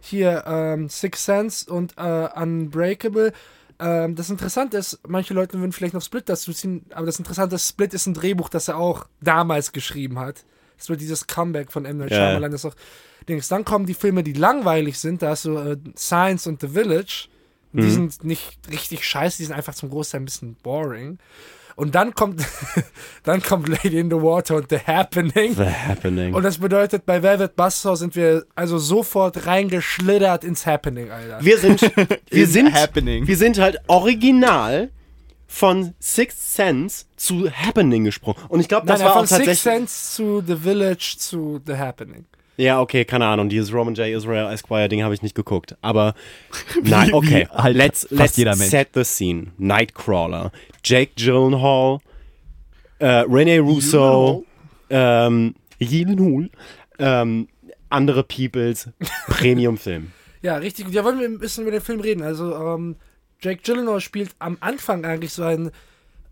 hier 0.00 0.44
ähm, 0.46 0.88
Six 0.88 1.24
Sense 1.26 1.70
und 1.70 1.92
äh, 1.98 2.28
Unbreakable. 2.40 3.32
Ähm, 3.78 4.14
das 4.14 4.30
Interessante 4.30 4.78
ist, 4.78 4.98
manche 5.06 5.34
Leute 5.34 5.58
würden 5.58 5.72
vielleicht 5.72 5.94
noch 5.94 6.02
Split 6.02 6.28
dazu 6.28 6.52
ziehen, 6.52 6.86
aber 6.94 7.06
das 7.06 7.18
Interessante 7.18 7.56
ist, 7.56 7.68
Split 7.68 7.92
ist 7.92 8.06
ein 8.06 8.14
Drehbuch, 8.14 8.48
das 8.48 8.68
er 8.68 8.78
auch 8.78 9.06
damals 9.20 9.72
geschrieben 9.72 10.18
hat. 10.18 10.44
Das 10.78 10.88
wird 10.88 11.00
dieses 11.00 11.26
Comeback 11.26 11.70
von 11.70 11.84
M. 11.84 11.98
Night 11.98 12.10
Ja. 12.12 12.16
Shyamalan. 12.28 12.50
Das 12.50 12.64
ist 12.64 12.72
auch, 12.72 12.76
Dings. 13.28 13.48
Dann 13.48 13.64
kommen 13.64 13.84
die 13.86 13.94
Filme, 13.94 14.22
die 14.22 14.32
langweilig 14.32 14.98
sind. 14.98 15.22
Da 15.22 15.30
hast 15.30 15.44
du 15.44 15.56
äh, 15.58 15.76
Science 15.98 16.46
und 16.46 16.60
The 16.60 16.68
Village. 16.68 17.28
Die 17.74 17.82
Mhm. 17.82 17.90
sind 18.10 18.24
nicht 18.24 18.58
richtig 18.70 19.04
scheiße, 19.04 19.36
die 19.38 19.44
sind 19.44 19.54
einfach 19.54 19.74
zum 19.74 19.90
Großteil 19.90 20.20
ein 20.20 20.24
bisschen 20.24 20.54
boring. 20.62 21.18
Und 21.76 21.96
dann 21.96 22.14
kommt, 22.14 22.40
dann 23.24 23.42
kommt 23.42 23.66
Lady 23.68 23.98
in 23.98 24.08
the 24.08 24.16
Water 24.16 24.54
und 24.56 24.70
The 24.70 24.78
Happening. 24.78 25.56
The 25.56 25.64
Happening. 25.64 26.32
Und 26.32 26.44
das 26.44 26.58
bedeutet, 26.58 27.04
bei 27.04 27.20
Velvet 27.20 27.56
Buzzsaw 27.56 27.96
sind 27.96 28.14
wir 28.14 28.44
also 28.54 28.78
sofort 28.78 29.46
reingeschlittert 29.46 30.44
ins 30.44 30.66
Happening, 30.66 31.10
Alter. 31.10 31.38
wir 31.44 31.58
sind, 31.58 31.80
wir 32.30 32.44
In 32.44 32.46
sind, 32.46 32.72
Happening. 32.72 33.26
wir 33.26 33.36
sind 33.36 33.58
halt 33.58 33.78
original 33.88 34.90
von 35.48 35.94
Sixth 36.00 36.54
Sense 36.54 37.06
zu 37.16 37.50
Happening 37.50 38.04
gesprungen. 38.04 38.38
Und 38.48 38.60
ich 38.60 38.68
glaube, 38.68 38.86
das 38.86 39.00
Nein, 39.00 39.06
war 39.08 39.14
von 39.14 39.24
auch 39.24 39.28
tatsächlich. 39.28 39.60
Six 39.60 39.62
Sense 39.64 40.14
zu 40.16 40.42
The 40.46 40.56
Village 40.56 41.16
zu 41.18 41.60
The 41.66 41.74
Happening. 41.76 42.24
Ja, 42.56 42.80
okay, 42.80 43.04
keine 43.04 43.26
Ahnung. 43.26 43.48
Dieses 43.48 43.72
Roman 43.72 43.94
J. 43.94 44.08
Israel 44.08 44.52
Esquire 44.52 44.88
Ding 44.88 45.02
habe 45.02 45.14
ich 45.14 45.22
nicht 45.22 45.34
geguckt. 45.34 45.76
Aber 45.82 46.14
nein, 46.82 47.12
okay. 47.12 47.48
wie 47.50 47.56
halt 47.56 47.76
let's 47.76 48.00
fast 48.02 48.12
let's 48.12 48.36
jeder 48.36 48.56
Mensch. 48.56 48.70
set 48.70 48.88
the 48.94 49.04
scene. 49.04 49.48
Nightcrawler, 49.58 50.52
Jake 50.84 51.12
Gyllenhaal, 51.16 51.98
äh, 52.98 53.24
Rene 53.28 53.60
Russo, 53.60 54.44
Ähm, 54.90 55.54
jeden 55.78 56.18
Hul. 56.20 56.50
Ähm, 56.98 57.48
andere 57.90 58.22
Peoples 58.22 58.88
Premium-Film. 59.26 60.12
Ja, 60.42 60.56
richtig. 60.56 60.86
gut. 60.86 60.94
Ja, 60.94 61.04
wollen 61.04 61.18
wir 61.18 61.26
ein 61.26 61.38
bisschen 61.38 61.62
über 61.62 61.70
den 61.72 61.80
Film 61.80 62.00
reden. 62.00 62.22
Also, 62.22 62.54
ähm, 62.54 62.96
Jake 63.40 63.62
Gyllenhaal 63.62 64.00
spielt 64.00 64.30
am 64.38 64.56
Anfang 64.60 65.04
eigentlich 65.04 65.32
so 65.32 65.42
einen, 65.42 65.70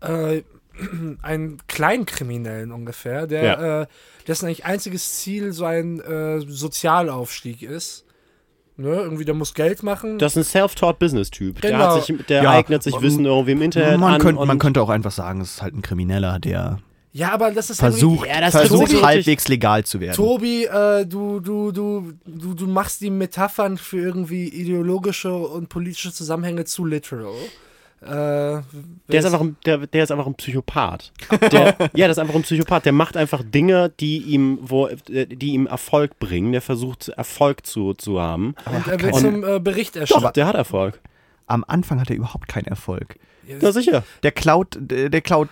äh, 0.01 0.41
einen 1.21 1.57
Kleinkriminellen 1.67 2.71
ungefähr, 2.71 3.27
der, 3.27 3.43
Ja. 3.43 3.81
äh, 3.81 3.87
dessen 4.27 4.45
eigentlich 4.47 4.65
einziges 4.65 5.17
Ziel 5.19 5.51
so 5.53 5.65
ein 5.65 5.99
äh, 5.99 6.39
Sozialaufstieg 6.41 7.61
ist. 7.61 8.05
Ne? 8.75 8.87
Irgendwie, 8.89 9.23
der 9.25 9.35
muss 9.35 9.53
Geld 9.53 9.83
machen. 9.83 10.17
Das 10.17 10.35
ist 10.35 10.47
ein 10.47 10.61
self-taught 10.61 10.97
Business-Typ. 10.97 11.61
Der, 11.61 11.71
Genau. 11.71 11.95
hat 11.95 12.05
sich, 12.05 12.25
der 12.25 12.41
Ja, 12.43 12.51
eignet 12.51 12.81
sich 12.81 12.99
Wissen 13.01 13.23
irgendwie 13.25 13.51
im 13.51 13.61
Internet 13.61 13.99
man, 13.99 14.15
an. 14.15 14.19
könnte, 14.21 14.41
und 14.41 14.47
man 14.47 14.57
könnte 14.57 14.81
auch 14.81 14.89
einfach 14.89 15.11
sagen, 15.11 15.41
es 15.41 15.55
ist 15.55 15.61
halt 15.61 15.75
ein 15.75 15.81
Krimineller, 15.83 16.39
der 16.39 16.79
ja, 17.15 17.31
aber 17.31 17.51
das 17.51 17.69
ist 17.69 17.79
versucht, 17.79 18.27
Ja, 18.27 18.41
das 18.41 18.55
versucht 18.55 18.89
Tobi- 18.91 19.03
halbwegs 19.03 19.47
legal 19.47 19.83
zu 19.85 19.99
werden. 19.99 20.15
Tobi, 20.15 20.63
äh, 20.65 21.05
du, 21.05 21.39
du, 21.39 21.71
du, 21.71 22.11
du, 22.25 22.55
du 22.55 22.65
machst 22.65 23.01
die 23.01 23.11
Metaphern 23.11 23.77
für 23.77 23.99
irgendwie 23.99 24.47
ideologische 24.47 25.31
und 25.31 25.69
politische 25.69 26.11
Zusammenhänge 26.11 26.65
zu 26.65 26.85
literal. 26.85 27.29
Äh, 28.03 28.61
Der 29.09 29.19
ist, 29.19 29.25
einfach 29.25 29.41
ein, 29.41 29.55
der, 29.65 29.87
der 29.87 30.03
ist 30.03 30.11
einfach 30.11 30.27
ein 30.27 30.35
Psychopath. 30.35 31.11
Der, 31.51 31.75
ja, 31.93 32.07
das 32.07 32.17
ist 32.17 32.19
einfach 32.19 32.35
ein 32.35 32.41
Psychopath. 32.43 32.85
Der 32.85 32.93
macht 32.93 33.17
einfach 33.17 33.41
Dinge, 33.43 33.89
die 33.99 34.17
ihm, 34.17 34.59
wo, 34.61 34.87
äh, 34.87 35.25
die 35.25 35.53
ihm 35.53 35.67
Erfolg 35.67 36.19
bringen. 36.19 36.51
Der 36.51 36.61
versucht, 36.61 37.09
Erfolg 37.09 37.65
zu, 37.65 37.93
zu 37.93 38.19
haben. 38.21 38.55
und 38.65 38.87
er 38.87 39.01
will 39.01 39.13
zum 39.13 39.43
äh, 39.43 39.59
Bericht 39.59 39.95
erstatten. 39.95 40.23
Doch, 40.23 40.31
der 40.31 40.45
hat 40.47 40.55
Erfolg. 40.55 40.99
Am 41.47 41.63
Anfang 41.67 41.99
hat 41.99 42.09
er 42.09 42.15
überhaupt 42.15 42.47
keinen 42.47 42.65
Erfolg. 42.65 43.17
Ja, 43.47 43.71
sicher. 43.71 44.03
Der 44.23 44.31
klaut, 44.31 44.77
der 44.79 45.21
klaut 45.21 45.49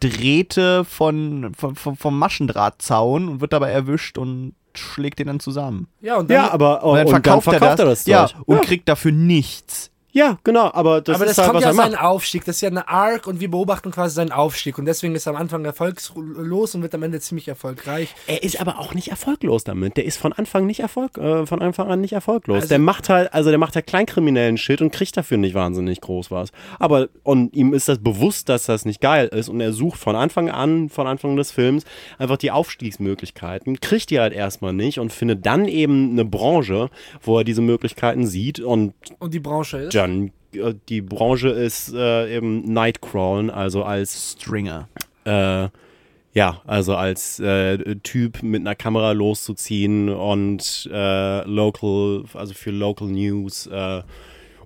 Drähte 0.00 0.84
von, 0.84 1.52
von, 1.56 1.74
von, 1.74 1.96
vom 1.96 2.18
Maschendrahtzaun 2.18 3.28
und 3.28 3.40
wird 3.40 3.52
dabei 3.52 3.70
erwischt 3.70 4.18
und 4.18 4.54
schlägt 4.74 5.18
den 5.18 5.26
dann 5.26 5.40
zusammen. 5.40 5.88
Ja, 6.00 6.16
und 6.16 6.30
dann, 6.30 6.34
Ja, 6.36 6.50
aber 6.50 6.82
Und 6.84 6.96
dann 6.96 7.08
verkauft, 7.08 7.46
dann 7.46 7.58
verkauft 7.58 7.78
er 7.80 7.84
das, 7.86 8.06
ja, 8.06 8.26
Zeug. 8.26 8.40
und 8.46 8.62
kriegt 8.62 8.88
dafür 8.88 9.12
nichts. 9.12 9.90
Ja, 10.14 10.38
genau, 10.44 10.70
aber 10.72 11.00
das 11.00 11.16
aber 11.16 11.24
ist 11.24 11.38
das 11.38 11.44
halt, 11.46 11.52
kommt 11.52 11.64
ja 11.64 11.72
sein. 11.72 11.94
Aufstieg. 11.94 12.44
Das 12.44 12.56
ist 12.56 12.60
ja 12.60 12.68
eine 12.68 12.86
Arc 12.86 13.26
und 13.26 13.40
wir 13.40 13.50
beobachten 13.50 13.90
quasi 13.90 14.14
seinen 14.14 14.30
Aufstieg. 14.32 14.78
Und 14.78 14.84
deswegen 14.84 15.14
ist 15.14 15.26
er 15.26 15.30
am 15.30 15.36
Anfang 15.36 15.64
erfolgslos 15.64 16.74
und 16.74 16.82
wird 16.82 16.94
am 16.94 17.02
Ende 17.02 17.18
ziemlich 17.20 17.48
erfolgreich. 17.48 18.14
Er 18.26 18.42
ist 18.42 18.60
aber 18.60 18.78
auch 18.78 18.92
nicht 18.94 19.08
erfolglos 19.08 19.64
damit. 19.64 19.96
Der 19.96 20.04
ist 20.04 20.18
von 20.18 20.32
Anfang 20.34 20.66
nicht 20.66 20.80
Erfolg, 20.80 21.16
äh, 21.16 21.46
von 21.46 21.62
Anfang 21.62 21.88
an 21.88 22.00
nicht 22.02 22.12
erfolglos. 22.12 22.56
Also- 22.56 22.68
der 22.68 22.78
macht 22.78 23.08
halt, 23.08 23.32
also 23.32 23.48
der 23.50 23.58
macht 23.58 23.74
halt 23.74 23.86
kleinkriminellen 23.86 24.58
Shit 24.58 24.82
und 24.82 24.92
kriegt 24.92 25.16
dafür 25.16 25.38
nicht 25.38 25.54
wahnsinnig 25.54 26.00
groß 26.02 26.30
was. 26.30 26.50
Aber 26.78 27.08
und 27.22 27.54
ihm 27.54 27.72
ist 27.72 27.88
das 27.88 27.98
bewusst, 27.98 28.48
dass 28.50 28.66
das 28.66 28.84
nicht 28.84 29.00
geil 29.00 29.28
ist 29.28 29.48
und 29.48 29.60
er 29.60 29.72
sucht 29.72 29.98
von 29.98 30.14
Anfang 30.14 30.50
an, 30.50 30.90
von 30.90 31.06
Anfang 31.06 31.36
des 31.36 31.50
Films 31.52 31.84
einfach 32.18 32.36
die 32.36 32.50
Aufstiegsmöglichkeiten, 32.50 33.80
kriegt 33.80 34.10
die 34.10 34.20
halt 34.20 34.32
erstmal 34.32 34.72
nicht 34.72 34.98
und 34.98 35.12
findet 35.12 35.46
dann 35.46 35.66
eben 35.66 36.10
eine 36.12 36.24
Branche, 36.24 36.90
wo 37.22 37.38
er 37.38 37.44
diese 37.44 37.62
Möglichkeiten 37.62 38.26
sieht 38.26 38.60
und 38.60 38.92
Und 39.18 39.32
die 39.34 39.40
Branche 39.40 39.78
ist. 39.78 39.94
Dann 40.02 40.32
äh, 40.54 40.74
die 40.88 41.00
Branche 41.00 41.48
ist 41.48 41.92
äh, 41.94 42.36
eben 42.36 42.72
Nightcrawlen, 42.72 43.50
also 43.50 43.84
als 43.84 44.32
Stringer. 44.32 44.88
äh, 45.24 45.68
ja, 46.34 46.62
also 46.66 46.96
als 46.96 47.40
äh, 47.40 47.96
Typ 47.96 48.42
mit 48.42 48.62
einer 48.62 48.74
Kamera 48.74 49.12
loszuziehen 49.12 50.08
und 50.08 50.88
äh, 50.90 51.44
local, 51.46 52.24
also 52.32 52.54
für 52.54 52.70
Local 52.70 53.08
News, 53.08 53.66
äh, 53.66 54.02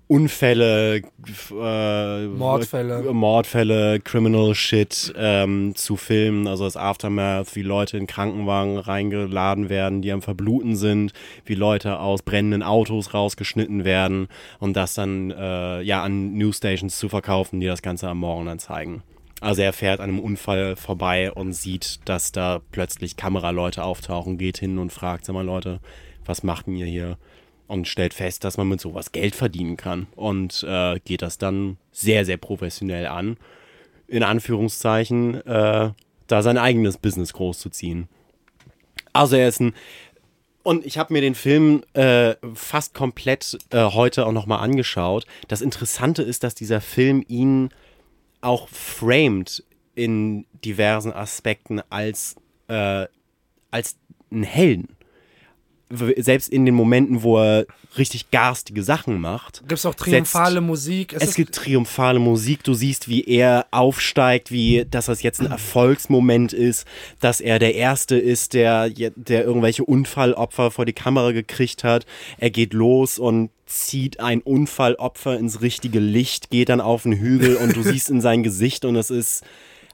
Unfälle, 0.09 0.99
äh, 0.99 2.27
Mordfälle. 2.27 3.13
Mordfälle, 3.13 3.99
Criminal 3.99 4.55
Shit 4.55 5.13
ähm, 5.17 5.75
zu 5.75 5.97
filmen, 5.97 6.47
also 6.47 6.63
das 6.63 6.77
Aftermath, 6.77 7.57
wie 7.57 7.63
Leute 7.63 7.99
in 7.99 8.07
Krankenwagen 8.07 8.79
reingeladen 8.79 9.69
werden, 9.69 10.03
die 10.03 10.13
am 10.13 10.23
Verbluten 10.23 10.77
sind, 10.77 11.13
wie 11.45 11.57
Leute 11.57 11.99
aus 11.99 12.23
brennenden 12.23 12.63
Autos 12.63 13.15
rausgeschnitten 13.15 13.85
werden 13.85 14.29
und 14.61 14.77
das 14.77 14.95
dann 14.95 15.33
äh, 15.33 15.83
ja 15.83 16.05
an 16.05 16.35
Newsstations 16.35 16.97
zu 16.97 17.09
verkaufen, 17.09 17.59
die 17.59 17.67
das 17.67 17.83
Ganze 17.83 18.09
am 18.09 18.19
Morgen 18.19 18.47
dann 18.47 18.61
zeigen. 18.61 19.03
Also 19.41 19.63
er 19.63 19.73
fährt 19.73 19.99
an 19.99 20.11
einem 20.11 20.21
Unfall 20.21 20.77
vorbei 20.77 21.33
und 21.33 21.53
sieht, 21.53 22.09
dass 22.09 22.31
da 22.31 22.61
plötzlich 22.71 23.17
Kameraleute 23.17 23.83
auftauchen, 23.83 24.39
geht 24.39 24.59
hin 24.59 24.79
und 24.79 24.93
fragt, 24.93 25.25
sag 25.25 25.35
mal 25.35 25.45
Leute, 25.45 25.81
was 26.25 26.45
macht 26.45 26.69
denn 26.69 26.77
ihr 26.77 26.87
hier? 26.87 27.19
Und 27.69 27.89
stellt 27.89 28.15
fest, 28.15 28.45
dass 28.45 28.57
man 28.59 28.69
mit 28.69 28.81
sowas 28.81 29.11
Geld 29.11 29.35
verdienen 29.35 29.77
kann 29.77 30.07
und 30.15 30.65
äh, 30.69 31.01
geht 31.01 31.23
das 31.23 31.37
dann 31.37 31.79
sehr, 31.91 32.25
sehr 32.25 32.37
professionell 32.37 33.07
an, 33.07 33.39
in 34.07 34.23
Anführungszeichen, 34.23 35.45
äh, 35.47 35.91
da 36.29 36.43
sein 36.43 36.59
eigenes 36.59 36.97
Business 36.97 37.33
großzuziehen. 37.33 38.09
Also 39.13 39.37
er 39.37 39.49
ist 39.49 39.61
ein 39.61 39.75
und 40.67 40.85
ich 40.85 40.99
habe 40.99 41.13
mir 41.13 41.21
den 41.21 41.37
Film 41.37 41.85
äh, 41.93 42.35
fast 42.55 42.93
komplett 42.93 43.57
äh, 43.71 43.85
heute 43.85 44.27
auch 44.27 44.33
nochmal 44.33 44.59
angeschaut. 44.59 45.25
Das 45.47 45.61
Interessante 45.61 46.25
ist, 46.25 46.43
dass 46.43 46.57
dieser 46.57 46.81
Film 46.81 47.25
ihn 47.29 47.69
auch 48.41 48.69
framed 48.69 49.63
in 49.95 50.45
diversen 50.65 51.13
Aspekten 51.13 51.83
als, 51.89 52.35
äh, 52.67 53.07
als 53.71 53.97
einen 54.33 54.43
Helden. 54.43 54.96
Selbst 55.89 56.49
in 56.49 56.67
den 56.67 56.75
Momenten, 56.75 57.23
wo 57.23 57.39
er 57.39 57.67
richtig 57.97 58.33
garstige 58.33 58.83
Sachen 58.83 59.21
macht. 59.21 59.61
Gibt 59.61 59.73
es 59.73 59.87
auch 59.87 59.95
triumphale 59.95 60.61
Musik. 60.61 61.13
Es, 61.13 61.23
ist- 61.23 61.35
gibt 61.37 61.55
triumphale 61.55 62.19
Musik, 62.19 62.65
du 62.65 62.75
siehst, 62.75 63.09
wie 63.09 63.23
er 63.25 63.67
aufsteigt, 63.71 64.51
wie 64.51 64.85
dass 64.91 65.07
das 65.07 65.23
jetzt 65.23 65.41
ein 65.41 65.47
Erfolgsmoment 65.51 66.53
ist, 66.53 66.87
dass 67.21 67.41
er 67.41 67.59
der 67.61 67.75
Erste 67.77 68.17
ist, 68.17 68.53
der, 68.55 68.91
der 68.91 69.45
irgendwelche 69.45 69.85
Unfallopfer 69.85 70.71
vor 70.73 70.87
die 70.87 70.93
Kamera 70.93 71.31
gekriegt 71.31 71.85
hat. 71.85 72.05
Er 72.39 72.51
geht 72.51 72.73
los 72.75 73.19
und 73.21 73.51
zieht 73.67 74.19
ein 74.21 74.41
Unfallopfer 74.43 75.39
ins 75.39 75.61
richtige 75.61 76.01
Licht, 76.01 76.51
geht 76.51 76.69
dann 76.69 76.81
auf 76.81 77.05
den 77.05 77.13
Hügel 77.13 77.57
und 77.57 77.77
du 77.77 77.83
siehst 77.85 78.11
in 78.11 78.21
sein 78.21 78.43
Gesicht 78.43 78.85
und 78.85 78.97
es 78.97 79.11
ist, 79.11 79.45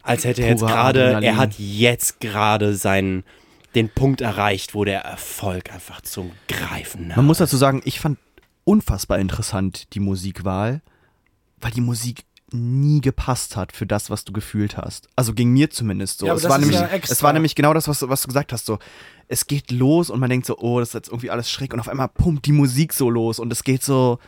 als 0.02 0.24
hätte 0.24 0.42
er 0.42 0.48
jetzt 0.48 0.60
gerade, 0.66 1.20
er 1.22 1.36
hat 1.36 1.54
jetzt 1.58 2.20
gerade 2.20 2.74
seinen 2.74 3.24
den 3.74 3.88
Punkt 3.88 4.20
erreicht, 4.20 4.74
wo 4.74 4.84
der 4.84 5.00
Erfolg 5.02 5.72
einfach 5.72 6.00
zum 6.02 6.30
Greifen 6.48 7.08
naht. 7.08 7.16
Man 7.16 7.26
muss 7.26 7.38
dazu 7.38 7.56
sagen, 7.56 7.80
ich 7.84 8.00
fand 8.00 8.18
unfassbar 8.64 9.18
interessant 9.18 9.94
die 9.94 10.00
Musikwahl, 10.00 10.82
weil 11.60 11.70
die 11.72 11.80
Musik 11.80 12.24
nie 12.54 13.00
gepasst 13.00 13.56
hat 13.56 13.72
für 13.72 13.86
das, 13.86 14.10
was 14.10 14.24
du 14.24 14.32
gefühlt 14.32 14.76
hast. 14.76 15.08
Also 15.16 15.32
ging 15.32 15.52
mir 15.52 15.70
zumindest 15.70 16.18
so. 16.18 16.26
Ja, 16.26 16.34
es, 16.34 16.42
das 16.42 16.50
war 16.50 16.58
nämlich, 16.58 16.78
ja 16.78 16.88
es 17.02 17.22
war 17.22 17.32
nämlich 17.32 17.54
genau 17.54 17.72
das, 17.72 17.88
was, 17.88 18.00
du- 18.00 18.08
was 18.10 18.20
du 18.22 18.28
gesagt 18.28 18.52
hast. 18.52 18.66
So, 18.66 18.78
es 19.28 19.46
geht 19.46 19.70
los 19.70 20.10
und 20.10 20.20
man 20.20 20.28
denkt 20.28 20.44
so, 20.46 20.58
oh, 20.58 20.78
das 20.78 20.90
ist 20.90 20.94
jetzt 20.94 21.08
irgendwie 21.08 21.30
alles 21.30 21.50
schräg 21.50 21.72
und 21.72 21.80
auf 21.80 21.88
einmal 21.88 22.08
pumpt 22.08 22.44
die 22.44 22.52
Musik 22.52 22.92
so 22.92 23.08
los 23.08 23.38
und 23.38 23.50
es 23.52 23.64
geht 23.64 23.82
so. 23.82 24.18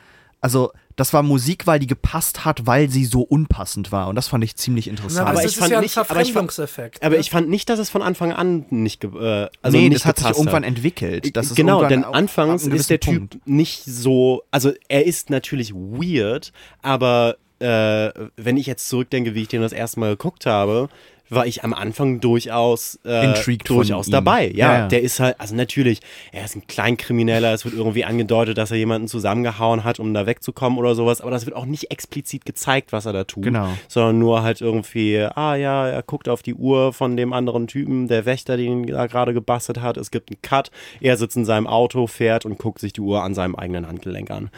Also, 0.40 0.72
das 0.96 1.12
war 1.12 1.22
Musikwahl, 1.22 1.78
die 1.78 1.86
gepasst 1.86 2.44
hat, 2.44 2.66
weil 2.66 2.88
sie 2.88 3.04
so 3.04 3.22
unpassend 3.22 3.90
war. 3.92 4.08
Und 4.08 4.16
das 4.16 4.28
fand 4.28 4.44
ich 4.44 4.56
ziemlich 4.56 4.86
Na, 4.86 4.90
interessant. 4.92 5.20
aber 5.22 5.30
Aber 5.30 5.38
es 5.40 5.44
ich 5.46 5.52
ist 5.52 5.58
fand 5.58 5.72
ja 5.72 5.78
ein 5.78 5.82
nicht- 5.82 5.96
aber 5.98 6.04
ich 6.04 6.08
fand- 6.08 6.26
Verfremdungseffekt. 6.26 7.02
Aber 7.02 7.14
ne? 7.14 7.20
ich 7.20 7.30
fand 7.30 7.48
nicht, 7.48 7.68
dass 7.68 7.78
es 7.78 7.90
von 7.90 8.02
Anfang 8.02 8.32
an 8.32 8.66
nicht, 8.70 9.00
ge 9.00 9.10
äh, 9.10 9.48
also 9.62 9.76
nee, 9.76 9.88
nicht 9.88 9.96
das 9.96 10.04
hat 10.06 10.18
sich 10.18 10.28
irgendwann 10.28 10.62
entwickelt. 10.64 11.36
Das 11.36 11.46
ist 11.46 11.56
genau, 11.56 11.82
irgendwann 11.82 12.02
denn 12.02 12.04
anfangs 12.14 12.66
ist 12.66 12.90
der 12.90 13.00
Typ 13.00 13.38
nicht 13.44 13.84
so, 13.84 14.42
also 14.50 14.72
er 14.88 15.04
ist 15.06 15.30
natürlich 15.30 15.74
weird, 15.74 16.52
aber 16.82 17.36
äh, 17.60 18.10
wenn 18.36 18.56
ich 18.56 18.66
jetzt 18.66 18.88
zurückdenke, 18.88 19.34
wie 19.34 19.42
ich 19.42 19.48
den 19.48 19.62
das 19.62 19.72
erste 19.72 20.00
Mal 20.00 20.10
geguckt 20.10 20.44
habe, 20.46 20.88
war 21.30 21.46
ich 21.46 21.64
am 21.64 21.72
Anfang 21.72 22.20
durchaus 22.20 22.98
äh, 23.04 23.24
Intrigued 23.24 23.68
durchaus 23.68 24.08
dabei. 24.10 24.48
Ja, 24.48 24.54
Ja, 24.72 24.78
ja. 24.80 24.88
der 24.88 25.02
ist 25.02 25.20
halt, 25.20 25.40
also 25.40 25.54
natürlich, 25.54 26.00
er 26.32 26.44
ist 26.44 26.54
ein 26.56 26.66
Kleinkrimineller, 26.66 27.52
es 27.52 27.64
wird 27.64 27.74
irgendwie 27.74 28.04
angedeutet, 28.04 28.58
dass 28.58 28.70
er 28.70 28.76
jemanden 28.76 29.08
zusammengehauen 29.08 29.84
hat, 29.84 29.98
um 30.00 30.12
da 30.14 30.26
wegzukommen 30.26 30.78
oder 30.78 30.94
sowas, 30.94 31.20
aber 31.20 31.30
das 31.30 31.46
wird 31.46 31.56
auch 31.56 31.66
nicht 31.66 31.90
explizit 31.90 32.44
gezeigt, 32.44 32.92
was 32.92 33.06
er 33.06 33.12
da 33.12 33.24
tut, 33.24 33.44
Genau. 33.44 33.68
sondern 33.88 34.18
nur 34.18 34.42
halt 34.42 34.60
irgendwie, 34.60 35.18
ah 35.34 35.54
ja, 35.56 35.88
er 35.88 36.02
guckt 36.02 36.28
auf 36.28 36.42
die 36.42 36.54
Uhr 36.54 36.92
von 36.92 37.16
dem 37.16 37.32
anderen 37.32 37.66
Typen, 37.66 38.06
der 38.08 38.26
Wächter, 38.26 38.56
den 38.56 38.84
ihn 38.84 38.86
da 38.86 39.06
gerade 39.06 39.32
gebastelt 39.34 39.80
hat, 39.80 39.96
es 39.96 40.10
gibt 40.10 40.30
einen 40.30 40.42
Cut, 40.42 40.70
er 41.00 41.16
sitzt 41.16 41.36
in 41.36 41.44
seinem 41.44 41.66
Auto, 41.66 42.06
fährt 42.06 42.44
und 42.44 42.58
guckt 42.58 42.78
sich 42.80 42.92
die 42.92 43.00
Uhr 43.00 43.22
an 43.22 43.34
seinem 43.34 43.56
eigenen 43.56 43.86
Handgelenk 43.88 44.30
an. 44.30 44.50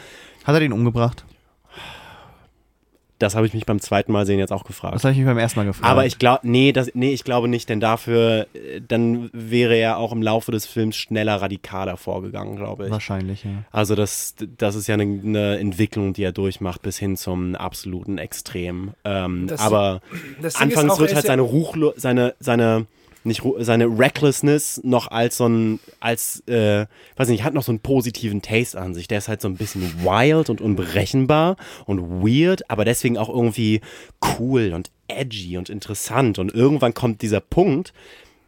Hat 0.43 0.53
er 0.55 0.59
den 0.59 0.73
umgebracht? 0.73 1.25
Das 3.19 3.35
habe 3.35 3.47
ich 3.47 3.53
mich 3.53 3.65
beim 3.65 3.79
zweiten 3.79 4.11
Mal 4.11 4.25
sehen 4.25 4.37
jetzt 4.37 4.51
auch 4.53 4.63
gefragt. 4.63 4.93
Das 4.93 5.03
habe 5.03 5.11
ich 5.13 5.17
mich 5.17 5.25
beim 5.27 5.37
ersten 5.39 5.59
Mal 5.59 5.65
gefragt. 5.65 5.89
Aber 5.91 6.05
ich 6.05 6.19
glaube, 6.19 6.41
nee, 6.43 6.71
das, 6.71 6.91
nee, 6.93 7.11
ich 7.13 7.23
glaube 7.23 7.47
nicht, 7.47 7.67
denn 7.69 7.79
dafür, 7.79 8.45
äh, 8.53 8.79
dann 8.87 9.29
wäre 9.33 9.75
er 9.75 9.97
auch 9.97 10.11
im 10.11 10.21
Laufe 10.21 10.51
des 10.51 10.65
Films 10.67 10.95
schneller 10.95 11.41
radikaler 11.41 11.97
vorgegangen, 11.97 12.55
glaube 12.57 12.85
ich. 12.85 12.91
Wahrscheinlich, 12.91 13.43
ja. 13.43 13.51
Also 13.71 13.95
das, 13.95 14.35
das 14.57 14.75
ist 14.75 14.85
ja 14.87 14.93
eine, 14.93 15.03
eine 15.03 15.57
Entwicklung, 15.57 16.13
die 16.13 16.23
er 16.23 16.31
durchmacht 16.31 16.81
bis 16.83 16.97
hin 16.99 17.17
zum 17.17 17.55
absoluten 17.55 18.17
Extrem. 18.19 18.91
Ähm, 19.03 19.47
Das- 19.47 19.61
aber 19.61 20.01
das 20.41 20.55
anfangs 20.55 20.91
auch, 20.93 20.99
wird 20.99 21.09
er 21.11 21.15
halt 21.15 21.25
seine 21.25 21.41
Ruchlo 21.41 21.93
seine, 21.95 22.35
seine, 22.39 22.85
nicht, 23.27 23.43
seine 23.59 23.85
Recklessness 23.85 24.81
noch 24.83 25.09
als 25.09 25.37
so 25.37 25.47
ein, 25.47 25.79
als, 25.99 26.41
äh, 26.47 26.85
weiß 27.15 27.29
nicht, 27.29 27.43
hat 27.43 27.53
noch 27.53 27.63
so 27.63 27.71
einen 27.71 27.79
positiven 27.79 28.41
Taste 28.41 28.79
an 28.79 28.93
sich. 28.93 29.07
Der 29.07 29.19
ist 29.19 29.27
halt 29.27 29.41
so 29.41 29.47
ein 29.47 29.57
bisschen 29.57 30.03
wild 30.03 30.49
und 30.49 30.61
unberechenbar 30.61 31.57
und 31.85 32.23
weird, 32.23 32.69
aber 32.69 32.85
deswegen 32.85 33.17
auch 33.17 33.29
irgendwie 33.29 33.81
cool 34.39 34.73
und 34.73 34.89
edgy 35.07 35.57
und 35.57 35.69
interessant. 35.69 36.39
Und 36.39 36.53
irgendwann 36.53 36.93
kommt 36.93 37.21
dieser 37.21 37.41
Punkt, 37.41 37.93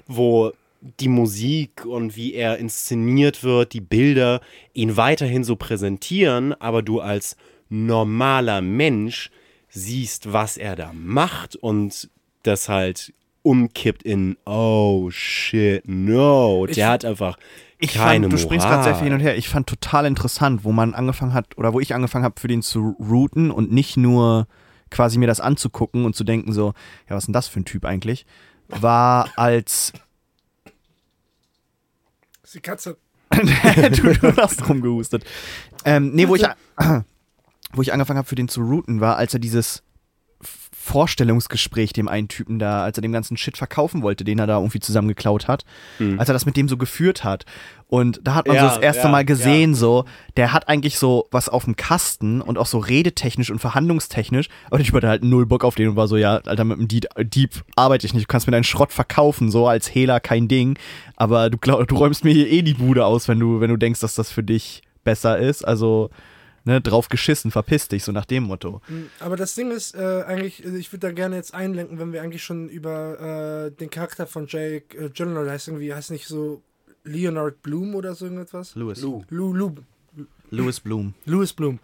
wo 0.07 0.51
die 0.99 1.09
Musik 1.09 1.85
und 1.85 2.15
wie 2.15 2.33
er 2.33 2.57
inszeniert 2.57 3.43
wird, 3.43 3.73
die 3.73 3.81
Bilder 3.81 4.41
ihn 4.73 4.97
weiterhin 4.97 5.43
so 5.43 5.55
präsentieren, 5.55 6.53
aber 6.53 6.81
du 6.81 7.01
als 7.01 7.35
normaler 7.69 8.61
Mensch 8.61 9.29
siehst, 9.69 10.33
was 10.33 10.57
er 10.57 10.75
da 10.75 10.91
macht 10.93 11.55
und 11.55 12.09
das 12.43 12.69
halt 12.69 13.13
umkippt 13.43 14.03
in 14.03 14.37
oh 14.45 15.09
shit, 15.11 15.87
no. 15.87 16.65
Der 16.65 16.77
Ich- 16.77 16.83
hat 16.83 17.05
einfach 17.05 17.37
Ich 17.79 17.93
keine 17.93 18.25
fand, 18.25 18.33
du 18.33 18.37
springst 18.37 18.67
gerade 18.67 18.83
sehr 18.83 18.95
viel 18.95 19.05
hin 19.05 19.13
und 19.13 19.19
her. 19.21 19.37
Ich 19.37 19.47
fand 19.49 19.67
total 19.67 20.05
interessant, 20.05 20.63
wo 20.63 20.71
man 20.71 20.93
angefangen 20.93 21.33
hat, 21.33 21.57
oder 21.57 21.73
wo 21.73 21.79
ich 21.79 21.95
angefangen 21.95 22.25
habe, 22.25 22.39
für 22.39 22.47
den 22.49 22.61
zu 22.61 22.95
routen 22.99 23.51
und 23.51 23.71
nicht 23.71 23.95
nur 23.97 24.47
quasi 24.91 25.17
mir 25.19 25.27
das 25.27 25.39
anzugucken 25.39 26.03
und 26.05 26.15
zu 26.15 26.23
denken 26.23 26.51
so, 26.51 26.73
ja, 27.09 27.15
was 27.15 27.23
ist 27.23 27.27
denn 27.27 27.33
das 27.33 27.47
für 27.47 27.59
ein 27.61 27.65
Typ 27.65 27.85
eigentlich? 27.85 28.25
War 28.67 29.29
als 29.37 29.93
Ist 32.43 32.55
die 32.55 32.59
Katze. 32.61 32.97
du, 33.31 34.13
du 34.13 34.35
hast 34.37 34.67
rumgehustet. 34.67 35.23
Ähm, 35.85 36.11
nee, 36.13 36.27
wo 36.27 36.35
ich, 36.35 36.43
wo 37.73 37.81
ich 37.81 37.93
angefangen 37.93 38.17
habe, 38.17 38.27
für 38.27 38.35
den 38.35 38.47
zu 38.47 38.61
routen, 38.61 39.01
war, 39.01 39.17
als 39.17 39.33
er 39.33 39.39
dieses 39.39 39.83
Vorstellungsgespräch 40.89 41.93
dem 41.93 42.07
einen 42.07 42.29
Typen 42.29 42.57
da, 42.57 42.83
als 42.83 42.97
er 42.97 43.03
dem 43.03 43.11
ganzen 43.11 43.37
Shit 43.37 43.57
verkaufen 43.57 44.01
wollte, 44.01 44.23
den 44.23 44.39
er 44.39 44.47
da 44.47 44.57
irgendwie 44.57 44.79
zusammengeklaut 44.79 45.47
hat, 45.47 45.63
als 46.17 46.29
er 46.29 46.33
das 46.33 46.47
mit 46.47 46.57
dem 46.57 46.67
so 46.67 46.77
geführt 46.77 47.23
hat. 47.23 47.45
Und 47.87 48.19
da 48.23 48.33
hat 48.33 48.47
man 48.47 48.55
Ja, 48.55 48.63
so 48.63 48.75
das 48.75 48.83
erste 48.83 49.03
ja, 49.03 49.09
Mal 49.09 49.23
gesehen, 49.23 49.75
so, 49.75 50.05
der 50.35 50.51
hat 50.51 50.67
eigentlich 50.67 50.97
so 50.97 51.27
was 51.29 51.47
auf 51.47 51.65
dem 51.65 51.75
Kasten 51.75 52.41
und 52.41 52.57
auch 52.57 52.65
so 52.65 52.79
redetechnisch 52.79 53.51
und 53.51 53.59
verhandlungstechnisch, 53.59 54.49
aber 54.65 54.77
der 54.77 54.85
Typ 54.85 54.95
hatte 54.95 55.07
halt 55.09 55.23
null 55.23 55.45
Bock 55.45 55.63
auf 55.63 55.75
den 55.75 55.89
und 55.89 55.95
war 55.95 56.07
so, 56.07 56.17
ja, 56.17 56.37
Alter, 56.37 56.63
mit 56.63 56.79
dem 56.79 56.87
Dieb, 56.87 57.05
Dieb 57.19 57.63
arbeite 57.75 58.07
ich 58.07 58.13
nicht, 58.15 58.23
du 58.23 58.27
kannst 58.27 58.47
mir 58.47 58.51
deinen 58.51 58.63
Schrott 58.63 58.91
verkaufen, 58.91 59.51
so 59.51 59.67
als 59.67 59.93
Hehler 59.93 60.19
kein 60.19 60.47
Ding, 60.47 60.77
aber 61.17 61.51
du, 61.51 61.57
glaub, 61.59 61.87
du 61.87 61.95
räumst 61.95 62.23
mir 62.23 62.33
hier 62.33 62.49
eh 62.49 62.63
die 62.63 62.73
Bude 62.73 63.05
aus, 63.05 63.27
wenn 63.27 63.39
du, 63.39 63.59
wenn 63.59 63.69
du 63.69 63.77
denkst, 63.77 63.99
dass 63.99 64.15
das 64.15 64.31
für 64.31 64.43
dich 64.43 64.81
besser 65.03 65.37
ist, 65.37 65.63
also, 65.63 66.09
ne, 66.69 66.81
drauf 66.81 67.09
geschissen, 67.09 67.51
verpiss 67.51 67.87
dich, 67.87 68.03
so 68.03 68.11
nach 68.11 68.25
dem 68.25 68.43
Motto. 68.43 68.81
Aber 69.19 69.35
das 69.35 69.55
Ding 69.55 69.71
ist 69.71 69.95
äh, 69.95 70.23
eigentlich, 70.25 70.63
äh, 70.63 70.77
ich 70.77 70.91
würde 70.93 71.07
da 71.07 71.11
gerne 71.11 71.35
jetzt 71.35 71.53
einlenken, 71.53 71.99
wenn 71.99 72.13
wir 72.13 72.21
eigentlich 72.21 72.43
schon 72.43 72.69
über 72.69 73.65
äh, 73.65 73.71
den 73.71 73.89
Charakter 73.89 74.27
von 74.27 74.45
Jake 74.47 74.95
äh, 74.97 75.09
Gyllenhaal 75.09 75.49
heißt 75.49 75.67
irgendwie, 75.67 75.93
heißt 75.93 76.11
nicht 76.11 76.27
so 76.27 76.61
Leonard 77.03 77.61
Bloom 77.63 77.95
oder 77.95 78.13
so 78.13 78.25
irgendetwas? 78.25 78.75
Louis. 78.75 79.01
Lou, 79.01 79.23
Lou, 79.29 79.75
Louis 80.51 80.79
Bloom. 80.79 81.15
Louis 81.25 81.53
Bloom. 81.53 81.79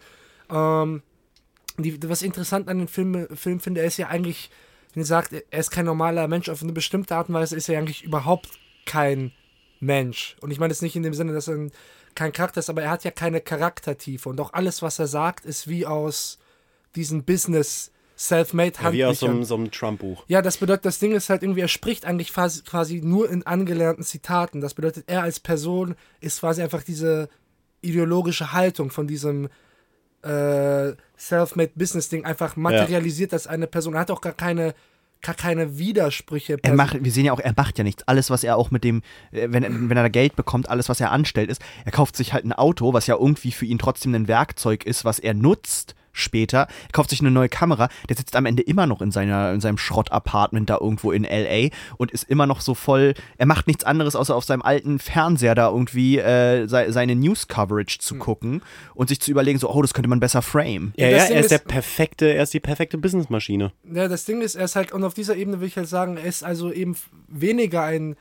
Ähm, 0.50 1.02
die, 1.78 2.08
was 2.08 2.22
interessant 2.22 2.68
an 2.68 2.78
dem 2.78 2.88
Film, 2.88 3.26
Film 3.34 3.60
finde, 3.60 3.80
er 3.80 3.88
ist 3.88 3.96
ja 3.96 4.06
eigentlich, 4.06 4.50
wenn 4.94 5.02
ihr 5.02 5.06
sagt, 5.06 5.32
er 5.32 5.58
ist 5.58 5.70
kein 5.70 5.84
normaler 5.84 6.28
Mensch, 6.28 6.48
auf 6.48 6.62
eine 6.62 6.72
bestimmte 6.72 7.16
Art 7.16 7.28
und 7.28 7.34
Weise 7.34 7.56
ist 7.56 7.68
er 7.68 7.78
eigentlich 7.78 8.04
überhaupt 8.04 8.50
kein 8.86 9.32
Mensch. 9.80 10.36
Und 10.40 10.52
ich 10.52 10.60
meine 10.60 10.70
es 10.70 10.80
nicht 10.80 10.94
in 10.94 11.02
dem 11.02 11.12
Sinne, 11.12 11.32
dass 11.32 11.48
er 11.48 11.56
ein, 11.56 11.72
kein 12.16 12.32
Charakter 12.32 12.58
ist, 12.58 12.68
aber 12.68 12.82
er 12.82 12.90
hat 12.90 13.04
ja 13.04 13.12
keine 13.12 13.40
Charaktertiefe. 13.40 14.28
Und 14.28 14.40
auch 14.40 14.52
alles, 14.52 14.82
was 14.82 14.98
er 14.98 15.06
sagt, 15.06 15.44
ist 15.44 15.68
wie 15.68 15.86
aus 15.86 16.38
diesen 16.96 17.22
Business 17.22 17.92
Self-Made 18.18 18.72
Ja, 18.82 18.92
wie 18.92 19.04
aus 19.04 19.20
so 19.20 19.26
Handbüchern. 19.26 19.30
einem, 19.30 19.44
so 19.44 19.54
einem 19.56 19.70
Trump-Buch. 19.70 20.24
Ja, 20.26 20.40
das 20.42 20.56
bedeutet, 20.56 20.86
das 20.86 20.98
Ding 20.98 21.12
ist 21.12 21.28
halt 21.28 21.42
irgendwie, 21.42 21.60
er 21.60 21.68
spricht 21.68 22.06
eigentlich 22.06 22.32
quasi, 22.32 22.62
quasi 22.62 23.00
nur 23.02 23.30
in 23.30 23.46
angelernten 23.46 24.02
Zitaten. 24.04 24.60
Das 24.60 24.74
bedeutet, 24.74 25.04
er 25.06 25.22
als 25.22 25.38
Person 25.38 25.94
ist 26.20 26.40
quasi 26.40 26.62
einfach 26.62 26.82
diese 26.82 27.28
ideologische 27.82 28.52
Haltung 28.52 28.90
von 28.90 29.06
diesem 29.06 29.48
äh, 30.22 30.94
Self-Made 31.18 31.72
Business-Ding 31.74 32.24
einfach 32.24 32.56
materialisiert 32.56 33.34
als 33.34 33.46
eine 33.46 33.66
Person. 33.66 33.94
Er 33.94 34.00
hat 34.00 34.10
auch 34.10 34.22
gar 34.22 34.32
keine, 34.32 34.74
gar 35.26 35.34
keine 35.34 35.78
Widersprüche. 35.78 36.56
Er 36.62 36.74
macht, 36.74 37.02
wir 37.02 37.10
sehen 37.10 37.24
ja 37.24 37.32
auch, 37.32 37.40
er 37.40 37.52
macht 37.56 37.78
ja 37.78 37.84
nichts. 37.84 38.06
Alles, 38.06 38.30
was 38.30 38.44
er 38.44 38.56
auch 38.56 38.70
mit 38.70 38.84
dem, 38.84 39.02
äh, 39.32 39.48
wenn, 39.50 39.90
wenn 39.90 39.96
er 39.96 40.04
da 40.04 40.08
Geld 40.08 40.36
bekommt, 40.36 40.70
alles, 40.70 40.88
was 40.88 41.00
er 41.00 41.10
anstellt, 41.10 41.50
ist, 41.50 41.60
er 41.84 41.92
kauft 41.92 42.16
sich 42.16 42.32
halt 42.32 42.44
ein 42.44 42.52
Auto, 42.52 42.92
was 42.92 43.08
ja 43.08 43.16
irgendwie 43.16 43.50
für 43.50 43.66
ihn 43.66 43.78
trotzdem 43.78 44.14
ein 44.14 44.28
Werkzeug 44.28 44.84
ist, 44.84 45.04
was 45.04 45.18
er 45.18 45.34
nutzt 45.34 45.95
später. 46.16 46.60
Er 46.60 46.92
kauft 46.92 47.10
sich 47.10 47.20
eine 47.20 47.30
neue 47.30 47.48
Kamera. 47.48 47.88
Der 48.08 48.16
sitzt 48.16 48.34
am 48.36 48.46
Ende 48.46 48.62
immer 48.62 48.86
noch 48.86 49.00
in, 49.00 49.10
seiner, 49.12 49.52
in 49.52 49.60
seinem 49.60 49.78
Schrott-Apartment 49.78 50.68
da 50.70 50.78
irgendwo 50.80 51.12
in 51.12 51.24
L.A. 51.24 51.74
und 51.96 52.10
ist 52.10 52.28
immer 52.28 52.46
noch 52.46 52.60
so 52.60 52.74
voll, 52.74 53.14
er 53.38 53.46
macht 53.46 53.66
nichts 53.66 53.84
anderes, 53.84 54.16
außer 54.16 54.34
auf 54.34 54.44
seinem 54.44 54.62
alten 54.62 54.98
Fernseher 54.98 55.54
da 55.54 55.68
irgendwie 55.70 56.18
äh, 56.18 56.66
se, 56.66 56.86
seine 56.90 57.14
News-Coverage 57.14 57.98
zu 57.98 58.16
gucken 58.16 58.62
und 58.94 59.08
sich 59.08 59.20
zu 59.20 59.30
überlegen, 59.30 59.58
so, 59.58 59.70
oh, 59.70 59.82
das 59.82 59.94
könnte 59.94 60.08
man 60.08 60.20
besser 60.20 60.42
frame. 60.42 60.92
Ja, 60.96 61.10
das 61.10 61.22
ja, 61.22 61.26
Ding 61.28 61.36
er 61.36 61.40
ist 61.42 61.50
der 61.50 61.58
ist- 61.58 61.68
perfekte, 61.68 62.26
er 62.26 62.42
ist 62.42 62.54
die 62.54 62.60
perfekte 62.60 62.98
Businessmaschine. 62.98 63.72
Ja, 63.92 64.08
das 64.08 64.24
Ding 64.24 64.40
ist, 64.40 64.54
er 64.54 64.64
ist 64.64 64.76
halt, 64.76 64.92
und 64.92 65.04
auf 65.04 65.14
dieser 65.14 65.36
Ebene 65.36 65.60
will 65.60 65.68
ich 65.68 65.76
halt 65.76 65.88
sagen, 65.88 66.16
er 66.16 66.24
ist 66.24 66.42
also 66.42 66.72
eben 66.72 66.96
weniger 67.28 67.82
ein 67.82 68.16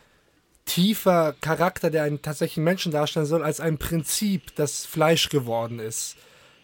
tiefer 0.66 1.36
Charakter, 1.42 1.92
der 1.92 2.04
einen 2.04 2.22
tatsächlichen 2.22 2.64
Menschen 2.64 2.92
darstellen 2.92 3.26
soll, 3.26 3.44
als 3.44 3.60
ein 3.60 3.78
Prinzip, 3.78 4.56
das 4.56 4.86
Fleisch 4.86 5.30
geworden 5.30 5.80
ist. 5.80 6.16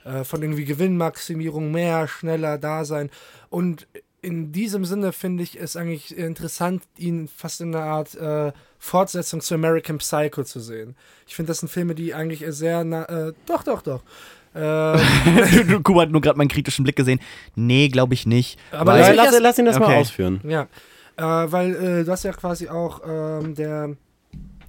Äh, 0.03 0.23
von 0.23 0.41
irgendwie 0.41 0.65
Gewinnmaximierung, 0.65 1.71
mehr, 1.71 2.07
schneller, 2.07 2.57
da 2.57 2.85
sein. 2.85 3.09
Und 3.49 3.87
in 4.23 4.51
diesem 4.51 4.85
Sinne 4.85 5.13
finde 5.13 5.43
ich 5.43 5.59
es 5.59 5.75
eigentlich 5.75 6.15
interessant, 6.17 6.83
ihn 6.97 7.27
fast 7.27 7.61
in 7.61 7.75
einer 7.75 7.85
Art 7.85 8.15
äh, 8.15 8.51
Fortsetzung 8.79 9.41
zu 9.41 9.55
American 9.55 9.97
Psycho 9.99 10.43
zu 10.43 10.59
sehen. 10.59 10.95
Ich 11.27 11.35
finde, 11.35 11.49
das 11.49 11.59
sind 11.59 11.69
Filme, 11.69 11.95
die 11.95 12.13
eigentlich 12.13 12.43
sehr, 12.49 12.83
na, 12.83 13.03
äh, 13.05 13.33
doch, 13.45 13.63
doch, 13.63 13.81
doch. 13.81 14.03
Äh, 14.53 14.99
Kuba 15.81 16.01
hat 16.01 16.09
nur 16.11 16.19
gerade 16.19 16.37
meinen 16.37 16.49
kritischen 16.49 16.83
Blick 16.83 16.97
gesehen. 16.97 17.21
Nee, 17.55 17.87
glaube 17.87 18.13
ich 18.13 18.25
nicht. 18.25 18.59
Aber 18.73 18.97
Lass, 18.99 19.15
lass, 19.15 19.39
lass 19.39 19.57
ihn 19.59 19.63
das 19.63 19.79
mal 19.79 19.85
Okay. 19.85 19.95
ausführen. 20.01 20.41
Ja, 20.43 20.63
äh, 21.15 21.23
weil 21.49 21.73
äh, 21.73 22.03
du 22.03 22.11
hast 22.11 22.23
ja 22.23 22.33
quasi 22.33 22.67
auch 22.67 22.99
ähm, 23.07 23.55
der, 23.55 23.95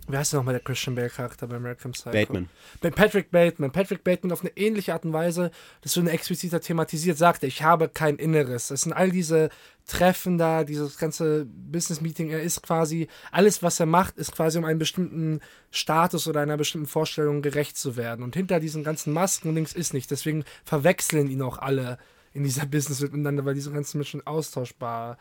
wie 0.09 0.17
heißt 0.17 0.35
nochmal 0.35 0.55
der 0.55 0.63
Christian 0.63 0.97
Bale 0.97 1.11
Charakter 1.11 1.47
bei 1.47 1.57
American 1.57 1.93
Psycho? 1.93 2.11
Bateman. 2.11 2.49
Bei 2.81 2.91
Patrick 2.91 3.31
Bateman. 3.31 3.71
Patrick 3.71 4.03
Bateman 4.03 4.33
auf 4.33 4.41
eine 4.41 4.57
ähnliche 4.57 4.93
Art 4.93 5.05
und 5.05 5.13
Weise, 5.13 5.53
das 5.81 5.93
so 5.93 6.03
expliziter 6.03 6.61
thematisiert, 6.61 7.17
sagte, 7.17 7.47
ich 7.47 7.63
habe 7.63 7.89
kein 7.89 8.17
Inneres. 8.17 8.71
Es 8.71 8.83
sind 8.83 8.93
all 8.93 9.11
diese 9.11 9.51
Treffen 9.87 10.39
da, 10.39 10.65
dieses 10.65 10.99
ganze 10.99 11.47
Business-Meeting, 11.47 12.31
er 12.31 12.43
ist 12.43 12.63
quasi, 12.63 13.09
alles 13.31 13.63
was 13.63 13.79
er 13.81 13.87
macht, 13.87 14.17
ist 14.17 14.33
quasi 14.33 14.59
um 14.59 14.65
einen 14.65 14.79
bestimmten 14.79 15.41
Status 15.71 16.27
oder 16.27 16.41
einer 16.41 16.57
bestimmten 16.57 16.89
Vorstellung 16.89 17.43
gerecht 17.43 17.77
zu 17.77 17.97
werden. 17.97 18.25
Und 18.25 18.35
hinter 18.35 18.59
diesen 18.61 18.85
ganzen 18.85 19.13
Masken 19.13 19.55
links 19.55 19.73
ist 19.73 19.95
nicht. 19.95 20.11
Deswegen 20.11 20.45
verwechseln 20.65 21.29
ihn 21.29 21.43
auch 21.43 21.59
alle 21.59 21.99
in 22.33 22.45
dieser 22.45 22.67
Business 22.67 23.01
miteinander, 23.01 23.45
weil 23.45 23.55
diese 23.55 23.71
ganzen 23.71 23.99
Menschen 23.99 24.27
austauschbar 24.27 25.19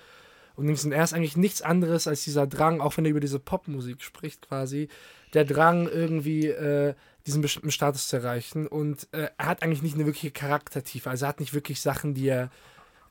und 0.56 0.92
er 0.92 1.04
ist 1.04 1.14
eigentlich 1.14 1.38
nichts 1.38 1.62
anderes 1.62 2.08
als 2.08 2.24
dieser 2.24 2.48
Drang, 2.48 2.82
auch 2.82 2.98
wenn 2.98 3.06
er 3.06 3.12
über 3.12 3.20
diese 3.20 3.40
Popmusik 3.40 4.02
spricht 4.02 4.48
quasi, 4.48 4.90
der 5.34 5.46
Drang 5.46 5.88
irgendwie 5.88 6.48
äh, 6.48 6.94
diesen 7.26 7.42
bestimmten 7.42 7.72
Status 7.72 8.08
zu 8.08 8.18
erreichen. 8.18 8.68
Und 8.68 9.08
äh, 9.12 9.30
er 9.38 9.46
hat 9.46 9.64
eigentlich 9.64 9.82
nicht 9.82 9.96
eine 9.96 10.06
wirkliche 10.06 10.32
Charaktertiefe, 10.32 11.10
also 11.10 11.26
er 11.26 11.30
hat 11.30 11.40
nicht 11.40 11.54
wirklich 11.54 11.82
Sachen, 11.82 12.14
die 12.14 12.28
er 12.28 12.50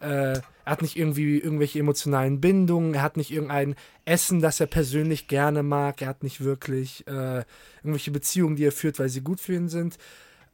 äh, 0.00 0.32
er 0.70 0.72
hat 0.72 0.82
nicht 0.82 0.96
irgendwie 0.96 1.38
irgendwelche 1.38 1.78
emotionalen 1.78 2.40
Bindungen, 2.40 2.94
er 2.94 3.02
hat 3.02 3.16
nicht 3.16 3.30
irgendein 3.30 3.74
Essen, 4.04 4.40
das 4.40 4.60
er 4.60 4.66
persönlich 4.66 5.28
gerne 5.28 5.62
mag, 5.62 6.00
er 6.00 6.08
hat 6.08 6.22
nicht 6.22 6.42
wirklich 6.42 7.06
äh, 7.06 7.44
irgendwelche 7.82 8.10
Beziehungen, 8.10 8.56
die 8.56 8.64
er 8.64 8.72
führt, 8.72 8.98
weil 8.98 9.08
sie 9.08 9.20
gut 9.20 9.40
für 9.40 9.54
ihn 9.54 9.68
sind. 9.68 9.98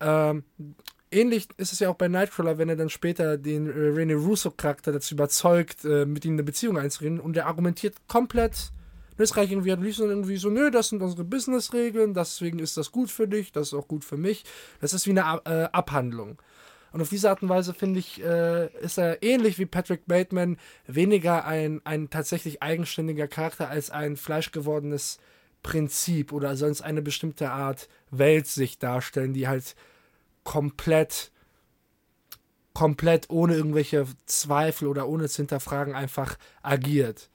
Ähm, 0.00 0.44
ähnlich 1.10 1.48
ist 1.56 1.72
es 1.72 1.80
ja 1.80 1.88
auch 1.90 1.94
bei 1.96 2.08
Nightcrawler, 2.08 2.58
wenn 2.58 2.68
er 2.68 2.76
dann 2.76 2.90
später 2.90 3.36
den 3.38 3.66
äh, 3.66 3.88
Rene 3.88 4.14
Russo-Charakter 4.14 4.92
dazu 4.92 5.14
überzeugt, 5.14 5.84
äh, 5.84 6.06
mit 6.06 6.24
ihm 6.24 6.34
eine 6.34 6.42
Beziehung 6.42 6.78
einzureden 6.78 7.20
und 7.20 7.36
er 7.36 7.46
argumentiert 7.46 7.96
komplett 8.08 8.72
Österreich 9.18 9.50
irgendwie 9.50 9.72
hat 9.72 9.80
liebsten 9.80 10.08
irgendwie 10.08 10.36
so, 10.36 10.50
nö, 10.50 10.70
das 10.70 10.90
sind 10.90 11.02
unsere 11.02 11.24
Business-Regeln, 11.24 12.12
deswegen 12.12 12.58
ist 12.58 12.76
das 12.76 12.92
gut 12.92 13.10
für 13.10 13.26
dich, 13.26 13.50
das 13.50 13.68
ist 13.68 13.74
auch 13.74 13.88
gut 13.88 14.04
für 14.04 14.16
mich. 14.16 14.44
Das 14.80 14.92
ist 14.92 15.06
wie 15.06 15.18
eine 15.18 15.40
äh, 15.44 15.68
Abhandlung. 15.72 16.38
Und 16.92 17.02
auf 17.02 17.08
diese 17.08 17.30
Art 17.30 17.42
und 17.42 17.48
Weise 17.48 17.74
finde 17.74 18.00
ich, 18.00 18.22
äh, 18.22 18.68
ist 18.80 18.98
er 18.98 19.22
ähnlich 19.22 19.58
wie 19.58 19.66
Patrick 19.66 20.06
Bateman 20.06 20.58
weniger 20.86 21.44
ein, 21.44 21.80
ein 21.84 22.10
tatsächlich 22.10 22.62
eigenständiger 22.62 23.28
Charakter 23.28 23.68
als 23.68 23.90
ein 23.90 24.16
fleischgewordenes 24.16 25.18
Prinzip 25.62 26.32
oder 26.32 26.56
sonst 26.56 26.82
eine 26.82 27.02
bestimmte 27.02 27.50
Art 27.50 27.88
Weltsicht 28.10 28.82
darstellen, 28.82 29.34
die 29.34 29.48
halt 29.48 29.74
komplett 30.46 31.30
komplett 32.72 33.30
ohne 33.30 33.54
irgendwelche 33.54 34.06
Zweifel 34.26 34.88
oder 34.88 35.08
ohne 35.08 35.28
zu 35.30 35.36
hinterfragen 35.36 35.94
einfach 35.94 36.36
agiert. 36.62 37.30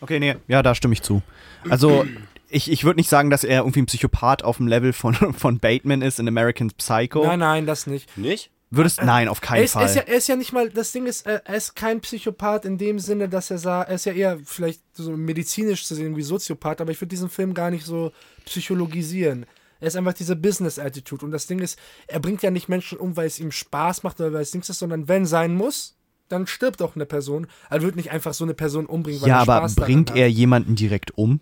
Okay, 0.00 0.18
nee, 0.18 0.36
ja, 0.48 0.62
da 0.62 0.74
stimme 0.74 0.94
ich 0.94 1.02
zu. 1.02 1.22
Also, 1.68 2.06
ich, 2.48 2.70
ich 2.70 2.84
würde 2.84 2.98
nicht 2.98 3.10
sagen, 3.10 3.28
dass 3.28 3.44
er 3.44 3.60
irgendwie 3.60 3.82
ein 3.82 3.86
Psychopath 3.86 4.44
auf 4.44 4.56
dem 4.56 4.66
Level 4.66 4.94
von, 4.94 5.14
von 5.34 5.58
Bateman 5.58 6.00
ist 6.00 6.18
in 6.18 6.26
American 6.26 6.70
Psycho. 6.70 7.22
Nein, 7.26 7.40
nein, 7.40 7.66
das 7.66 7.86
nicht. 7.86 8.16
Nicht? 8.16 8.50
Würdest, 8.70 9.02
nein, 9.02 9.28
auf 9.28 9.40
Er 9.42 9.46
keinen 9.46 9.64
ist, 9.64 9.74
er, 9.74 9.80
Fall. 9.80 9.88
ist 9.90 9.96
ja, 9.96 10.02
er 10.02 10.14
ist 10.16 10.28
ja 10.28 10.36
nicht 10.36 10.54
mal, 10.54 10.70
das 10.70 10.92
Ding 10.92 11.04
ist, 11.04 11.26
er 11.26 11.44
er 11.44 11.56
ist 11.56 11.76
kein 11.76 12.00
Psychopath 12.00 12.64
in 12.64 12.78
dem 12.78 12.98
Sinne, 12.98 13.28
dass 13.28 13.50
er 13.50 13.58
sagt, 13.58 13.90
er 13.90 13.96
ist 13.96 14.06
ja 14.06 14.14
eher 14.14 14.38
vielleicht 14.42 14.80
so 14.94 15.14
medizinisch 15.14 15.84
zu 15.84 15.94
sehen 15.94 16.16
wie 16.16 16.22
Soziopath, 16.22 16.80
aber 16.80 16.90
ich 16.90 16.98
würde 16.98 17.10
diesen 17.10 17.28
Film 17.28 17.52
gar 17.52 17.70
nicht 17.70 17.84
so 17.84 18.12
psychologisieren. 18.46 19.44
Er 19.82 19.88
ist 19.88 19.96
einfach 19.96 20.14
diese 20.14 20.36
Business-Attitude 20.36 21.24
und 21.24 21.32
das 21.32 21.48
Ding 21.48 21.58
ist, 21.58 21.76
er 22.06 22.20
bringt 22.20 22.40
ja 22.44 22.52
nicht 22.52 22.68
Menschen 22.68 22.98
um, 22.98 23.16
weil 23.16 23.26
es 23.26 23.40
ihm 23.40 23.50
Spaß 23.50 24.04
macht 24.04 24.20
oder 24.20 24.32
weil 24.32 24.42
es 24.42 24.54
nichts 24.54 24.68
ist, 24.68 24.78
sondern 24.78 25.08
wenn 25.08 25.26
sein 25.26 25.56
muss, 25.56 25.96
dann 26.28 26.46
stirbt 26.46 26.80
auch 26.82 26.94
eine 26.94 27.04
Person. 27.04 27.48
Er 27.68 27.82
wird 27.82 27.96
nicht 27.96 28.12
einfach 28.12 28.32
so 28.32 28.44
eine 28.44 28.54
Person 28.54 28.86
umbringen, 28.86 29.20
weil 29.22 29.28
Ja, 29.30 29.38
er 29.38 29.40
aber 29.42 29.56
Spaß 29.56 29.74
daran 29.74 29.86
bringt 29.92 30.10
hat. 30.10 30.16
er 30.18 30.30
jemanden 30.30 30.76
direkt 30.76 31.18
um? 31.18 31.40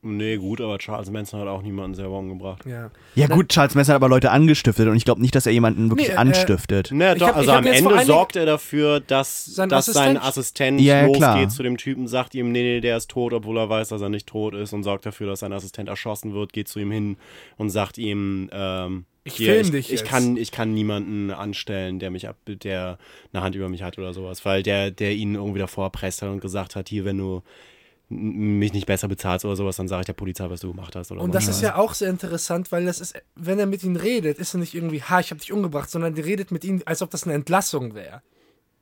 Nee, 0.00 0.36
gut, 0.36 0.60
aber 0.60 0.78
Charles 0.78 1.10
Manson 1.10 1.40
hat 1.40 1.48
auch 1.48 1.60
niemanden 1.60 1.94
selber 1.96 2.18
umgebracht. 2.18 2.64
Ja. 2.66 2.90
Ja 3.16 3.26
gut, 3.26 3.48
Charles 3.48 3.74
Manson 3.74 3.94
hat 3.94 3.96
aber 4.00 4.08
Leute 4.08 4.30
angestiftet 4.30 4.86
und 4.86 4.94
ich 4.96 5.04
glaube 5.04 5.20
nicht, 5.20 5.34
dass 5.34 5.44
er 5.44 5.52
jemanden 5.52 5.90
wirklich 5.90 6.06
Nee, 6.08 6.14
äh, 6.14 6.18
anstiftet. 6.18 6.92
Ne, 6.92 7.14
Ich 7.14 7.18
doch, 7.18 7.28
hab- 7.28 7.36
also 7.36 7.50
am 7.50 7.66
Ende 7.66 8.04
sorgt 8.04 8.36
er 8.36 8.46
dafür, 8.46 9.00
dass, 9.00 9.44
Sein 9.46 9.68
dass 9.68 9.86
sein 9.86 10.16
Assistent- 10.16 10.24
Assistent 10.28 10.80
Ja, 10.82 11.00
losgeht 11.06 11.18
klar. 11.18 11.48
zu 11.48 11.62
dem 11.64 11.76
Typen, 11.78 12.06
sagt 12.06 12.36
ihm, 12.36 12.52
nee, 12.52 12.62
nee, 12.62 12.80
der 12.80 12.96
ist 12.96 13.10
tot, 13.10 13.32
obwohl 13.32 13.58
er 13.58 13.68
weiß, 13.68 13.88
dass 13.88 14.00
er 14.00 14.08
nicht 14.08 14.28
tot 14.28 14.54
ist 14.54 14.72
und 14.72 14.84
sorgt 14.84 15.04
dafür, 15.04 15.26
dass 15.26 15.40
sein 15.40 15.52
Assistent 15.52 15.88
erschossen 15.88 16.32
wird, 16.32 16.52
geht 16.52 16.68
zu 16.68 16.78
ihm 16.78 16.92
hin 16.92 17.16
und 17.56 17.70
sagt 17.70 17.98
ihm, 17.98 18.48
ähm, 18.52 19.04
Ich 19.24 19.34
hier, 19.34 19.52
film 19.54 19.64
ich, 19.66 19.70
dich 19.72 19.92
ich 19.92 20.04
kann, 20.04 20.36
ich 20.36 20.52
kann 20.52 20.74
niemanden 20.74 21.32
anstellen, 21.32 21.98
der 21.98 22.12
mich 22.12 22.28
ab, 22.28 22.36
der 22.46 22.98
eine 23.32 23.42
Hand 23.42 23.56
über 23.56 23.68
mich 23.68 23.82
hat 23.82 23.98
oder 23.98 24.14
sowas, 24.14 24.44
weil 24.44 24.62
der, 24.62 24.92
der 24.92 25.12
ihn 25.14 25.34
irgendwie 25.34 25.58
davor 25.58 25.86
erpresst 25.86 26.22
hat 26.22 26.28
und 26.28 26.40
gesagt 26.40 26.76
hat, 26.76 26.88
hier, 26.88 27.04
wenn 27.04 27.18
du 27.18 27.42
mich 28.08 28.72
nicht 28.72 28.86
besser 28.86 29.06
bezahlst 29.08 29.44
oder 29.44 29.56
sowas, 29.56 29.76
dann 29.76 29.88
sage 29.88 30.00
ich 30.00 30.06
der 30.06 30.14
Polizei, 30.14 30.48
was 30.48 30.60
du 30.60 30.70
gemacht 30.70 30.96
hast. 30.96 31.10
Oder 31.12 31.20
Und 31.20 31.34
was. 31.34 31.44
das 31.46 31.56
ist 31.56 31.62
ja 31.62 31.76
auch 31.76 31.92
sehr 31.94 32.08
interessant, 32.08 32.72
weil 32.72 32.86
das 32.86 33.00
ist, 33.00 33.14
wenn 33.34 33.58
er 33.58 33.66
mit 33.66 33.82
ihm 33.82 33.96
redet, 33.96 34.38
ist 34.38 34.54
er 34.54 34.60
nicht 34.60 34.74
irgendwie, 34.74 35.02
ha, 35.02 35.20
ich 35.20 35.30
habe 35.30 35.40
dich 35.40 35.52
umgebracht, 35.52 35.90
sondern 35.90 36.14
der 36.14 36.24
redet 36.24 36.50
mit 36.50 36.64
ihm, 36.64 36.82
als 36.86 37.02
ob 37.02 37.10
das 37.10 37.24
eine 37.24 37.34
Entlassung 37.34 37.94
wäre. 37.94 38.22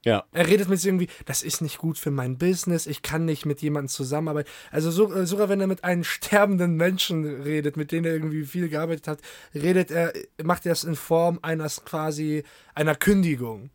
ja. 0.04 0.24
Er 0.30 0.46
redet 0.46 0.68
mit 0.68 0.78
sich 0.78 0.86
irgendwie, 0.86 1.08
das 1.24 1.42
ist 1.42 1.60
nicht 1.60 1.78
gut 1.78 1.98
für 1.98 2.12
mein 2.12 2.38
Business, 2.38 2.86
ich 2.86 3.02
kann 3.02 3.24
nicht 3.24 3.46
mit 3.46 3.60
jemandem 3.62 3.88
zusammenarbeiten. 3.88 4.48
Also 4.70 4.92
so, 4.92 5.12
äh, 5.12 5.26
sogar 5.26 5.48
wenn 5.48 5.60
er 5.60 5.66
mit 5.66 5.82
einem 5.82 6.04
sterbenden 6.04 6.76
Menschen 6.76 7.24
redet, 7.42 7.76
mit 7.76 7.90
dem 7.90 8.04
er 8.04 8.12
irgendwie 8.12 8.44
viel 8.44 8.68
gearbeitet 8.68 9.08
hat, 9.08 9.18
redet 9.54 9.90
er, 9.90 10.12
macht 10.44 10.66
er 10.66 10.72
es 10.72 10.84
in 10.84 10.94
Form 10.94 11.40
eines 11.42 11.84
quasi 11.84 12.44
einer 12.76 12.94
Kündigung. 12.94 13.70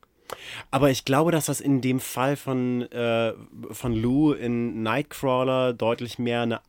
Aber 0.69 0.89
ich 0.89 1.05
glaube, 1.05 1.31
dass 1.31 1.45
das 1.45 1.61
in 1.61 1.81
dem 1.81 1.99
Fall 1.99 2.35
von, 2.35 2.83
äh, 2.91 3.33
von 3.71 3.93
Lou 3.93 4.33
in 4.33 4.83
Nightcrawler 4.83 5.73
deutlich 5.73 6.19
mehr 6.19 6.41
eine, 6.41 6.61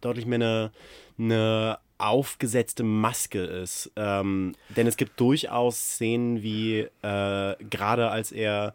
deutlich 0.00 0.26
mehr 0.26 0.36
eine, 0.36 0.70
eine 1.18 1.78
aufgesetzte 1.98 2.84
Maske 2.84 3.40
ist. 3.40 3.90
Ähm, 3.96 4.54
denn 4.76 4.86
es 4.86 4.96
gibt 4.96 5.18
durchaus 5.20 5.78
Szenen 5.78 6.42
wie, 6.42 6.86
äh, 7.02 7.56
gerade 7.70 8.08
als 8.08 8.32
er 8.32 8.74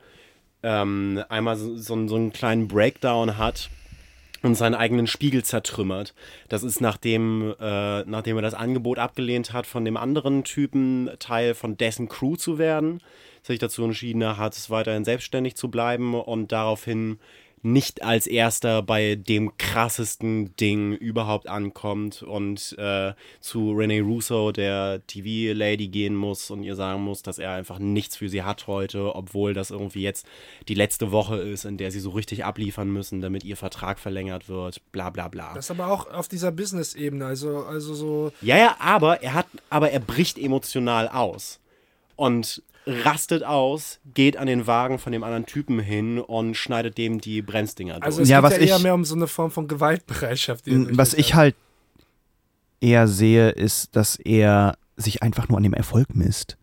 ähm, 0.61 1.23
einmal 1.29 1.55
so, 1.55 1.77
so, 1.77 2.07
so 2.07 2.15
einen 2.15 2.33
kleinen 2.33 2.67
Breakdown 2.67 3.37
hat 3.37 3.69
und 4.43 4.55
seinen 4.55 4.75
eigenen 4.75 5.07
Spiegel 5.07 5.43
zertrümmert. 5.43 6.13
Das 6.49 6.63
ist 6.63 6.81
nachdem, 6.81 7.55
äh, 7.59 8.03
nachdem 8.03 8.37
er 8.37 8.41
das 8.41 8.53
Angebot 8.53 8.99
abgelehnt 8.99 9.53
hat, 9.53 9.65
von 9.65 9.85
dem 9.85 9.97
anderen 9.97 10.43
Typen 10.43 11.09
Teil 11.19 11.53
von 11.53 11.77
dessen 11.77 12.09
Crew 12.09 12.35
zu 12.35 12.57
werden, 12.57 13.01
sich 13.43 13.59
dazu 13.59 13.83
entschieden 13.83 14.37
hat, 14.37 14.69
weiterhin 14.69 15.05
selbstständig 15.05 15.55
zu 15.55 15.69
bleiben 15.69 16.15
und 16.15 16.51
daraufhin 16.51 17.19
nicht 17.63 18.03
als 18.03 18.27
erster 18.27 18.83
bei 18.83 19.15
dem 19.15 19.57
krassesten 19.57 20.55
Ding 20.57 20.91
überhaupt 20.91 21.47
ankommt 21.47 22.21
und 22.21 22.75
äh, 22.77 23.13
zu 23.39 23.71
Renee 23.71 24.01
Russo, 24.01 24.51
der 24.51 25.01
TV-Lady, 25.07 25.87
gehen 25.87 26.13
muss 26.13 26.51
und 26.51 26.63
ihr 26.63 26.75
sagen 26.75 27.01
muss, 27.01 27.23
dass 27.23 27.39
er 27.39 27.53
einfach 27.53 27.79
nichts 27.79 28.17
für 28.17 28.27
sie 28.27 28.43
hat 28.43 28.67
heute, 28.67 29.15
obwohl 29.15 29.53
das 29.53 29.71
irgendwie 29.71 30.01
jetzt 30.01 30.27
die 30.67 30.73
letzte 30.73 31.13
Woche 31.13 31.37
ist, 31.37 31.63
in 31.63 31.77
der 31.77 31.89
sie 31.89 32.01
so 32.01 32.09
richtig 32.09 32.43
abliefern 32.43 32.91
müssen, 32.91 33.21
damit 33.21 33.45
ihr 33.45 33.55
Vertrag 33.55 33.97
verlängert 33.97 34.49
wird, 34.49 34.81
bla 34.91 35.09
bla 35.09 35.29
bla. 35.29 35.53
Das 35.53 35.65
ist 35.65 35.71
aber 35.71 35.87
auch 35.87 36.11
auf 36.11 36.27
dieser 36.27 36.51
Business-Ebene, 36.51 37.25
also, 37.25 37.63
also 37.63 37.93
so, 37.93 38.31
Ja, 38.41 38.57
ja, 38.57 38.75
aber 38.79 39.23
er 39.23 39.33
hat, 39.35 39.47
aber 39.69 39.89
er 39.91 40.01
bricht 40.01 40.37
emotional 40.37 41.07
aus 41.07 41.61
und 42.17 42.61
rastet 42.85 43.43
aus, 43.43 43.99
geht 44.13 44.35
an 44.37 44.47
den 44.47 44.67
Wagen 44.67 44.99
von 44.99 45.11
dem 45.13 45.23
anderen 45.23 45.45
Typen 45.45 45.79
hin 45.79 46.19
und 46.19 46.55
schneidet 46.55 46.97
dem 46.97 47.21
die 47.21 47.41
Bremsdinger 47.41 47.93
durch. 47.95 48.03
also 48.03 48.21
es 48.21 48.29
Ja, 48.29 48.39
geht 48.41 48.43
was 48.51 48.57
ja 48.57 48.63
eher 48.65 48.75
ich- 48.77 48.83
mehr 48.83 48.93
um 48.93 49.05
so 49.05 49.15
eine 49.15 49.27
Form 49.27 49.51
von 49.51 49.67
Gewaltbereitschaft. 49.67 50.67
er 50.67 50.97
Was 50.97 51.13
ich 51.13 51.33
halt 51.35 51.55
eher 52.81 53.07
sehe, 53.07 53.49
ist, 53.51 53.95
dass 53.95 54.17
er 54.17 54.77
sich 54.97 55.23
einfach 55.23 55.47
nur 55.47 55.57
an 55.57 55.63
dem 55.63 55.73
Erfolg 55.73 56.13
misst. 56.13 56.57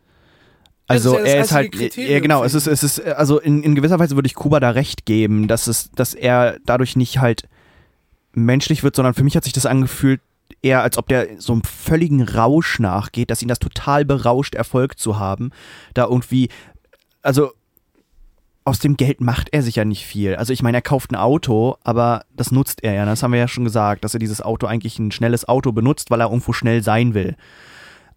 Das 0.86 0.98
ist 1.00 1.06
Also 1.06 1.18
ja 1.18 1.24
er 1.24 1.40
ist 1.44 1.52
halt, 1.52 1.72
Kriterium 1.72 2.12
ja 2.12 2.20
genau, 2.20 2.44
es 2.44 2.52
ist, 2.54 2.66
es 2.66 2.82
ist, 2.82 3.00
also 3.02 3.38
in, 3.40 3.62
in 3.62 3.74
gewisser 3.74 3.98
Weise 3.98 4.16
würde 4.16 4.26
ich 4.26 4.34
Kuba 4.34 4.60
da 4.60 4.70
recht 4.70 5.06
geben, 5.06 5.48
dass 5.48 5.66
es, 5.68 5.90
dass 5.92 6.14
er 6.14 6.58
dadurch 6.66 6.96
nicht 6.96 7.18
halt 7.18 7.48
menschlich 8.32 8.82
wird, 8.82 8.94
sondern 8.96 9.14
für 9.14 9.24
mich 9.24 9.36
hat 9.36 9.44
sich 9.44 9.52
das 9.52 9.66
angefühlt, 9.66 10.20
eher 10.62 10.82
als 10.82 10.98
ob 10.98 11.08
der 11.08 11.40
so 11.40 11.52
einem 11.52 11.62
völligen 11.62 12.22
Rausch 12.22 12.78
nachgeht, 12.78 13.30
dass 13.30 13.42
ihn 13.42 13.48
das 13.48 13.58
total 13.58 14.04
berauscht, 14.04 14.54
Erfolg 14.54 14.98
zu 14.98 15.18
haben. 15.18 15.50
Da 15.94 16.06
irgendwie, 16.06 16.48
also 17.22 17.52
aus 18.64 18.78
dem 18.78 18.96
Geld 18.96 19.20
macht 19.20 19.48
er 19.52 19.62
sich 19.62 19.76
ja 19.76 19.84
nicht 19.84 20.06
viel. 20.06 20.36
Also 20.36 20.52
ich 20.52 20.62
meine, 20.62 20.78
er 20.78 20.82
kauft 20.82 21.10
ein 21.10 21.16
Auto, 21.16 21.76
aber 21.82 22.24
das 22.36 22.52
nutzt 22.52 22.84
er 22.84 22.92
ja. 22.92 23.04
Das 23.04 23.22
haben 23.22 23.32
wir 23.32 23.38
ja 23.38 23.48
schon 23.48 23.64
gesagt, 23.64 24.04
dass 24.04 24.14
er 24.14 24.20
dieses 24.20 24.42
Auto 24.42 24.66
eigentlich 24.66 24.98
ein 24.98 25.12
schnelles 25.12 25.48
Auto 25.48 25.72
benutzt, 25.72 26.10
weil 26.10 26.20
er 26.20 26.28
irgendwo 26.28 26.52
schnell 26.52 26.82
sein 26.82 27.14
will. 27.14 27.36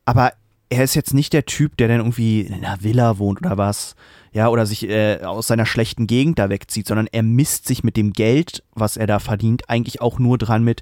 Aber 0.06 0.34
er 0.70 0.84
ist 0.84 0.96
jetzt 0.96 1.14
nicht 1.14 1.34
der 1.34 1.46
Typ, 1.46 1.78
der 1.78 1.88
dann 1.88 2.00
irgendwie 2.00 2.42
in 2.42 2.54
einer 2.66 2.84
Villa 2.84 3.18
wohnt 3.20 3.40
oder 3.40 3.58
was. 3.58 3.96
Ja, 4.32 4.50
oder 4.50 4.66
sich 4.66 4.90
äh, 4.90 5.22
aus 5.24 5.48
seiner 5.48 5.68
schlechten 5.68 6.08
Gegend 6.08 6.40
da 6.40 6.50
wegzieht, 6.50 6.88
sondern 6.88 7.08
er 7.12 7.24
misst 7.24 7.68
sich 7.68 7.84
mit 7.84 7.96
dem 7.96 8.14
Geld, 8.14 8.64
was 8.74 8.98
er 8.98 9.06
da 9.06 9.20
verdient, 9.20 9.70
eigentlich 9.70 10.02
auch 10.02 10.18
nur 10.18 10.40
dran 10.40 10.64
mit, 10.64 10.82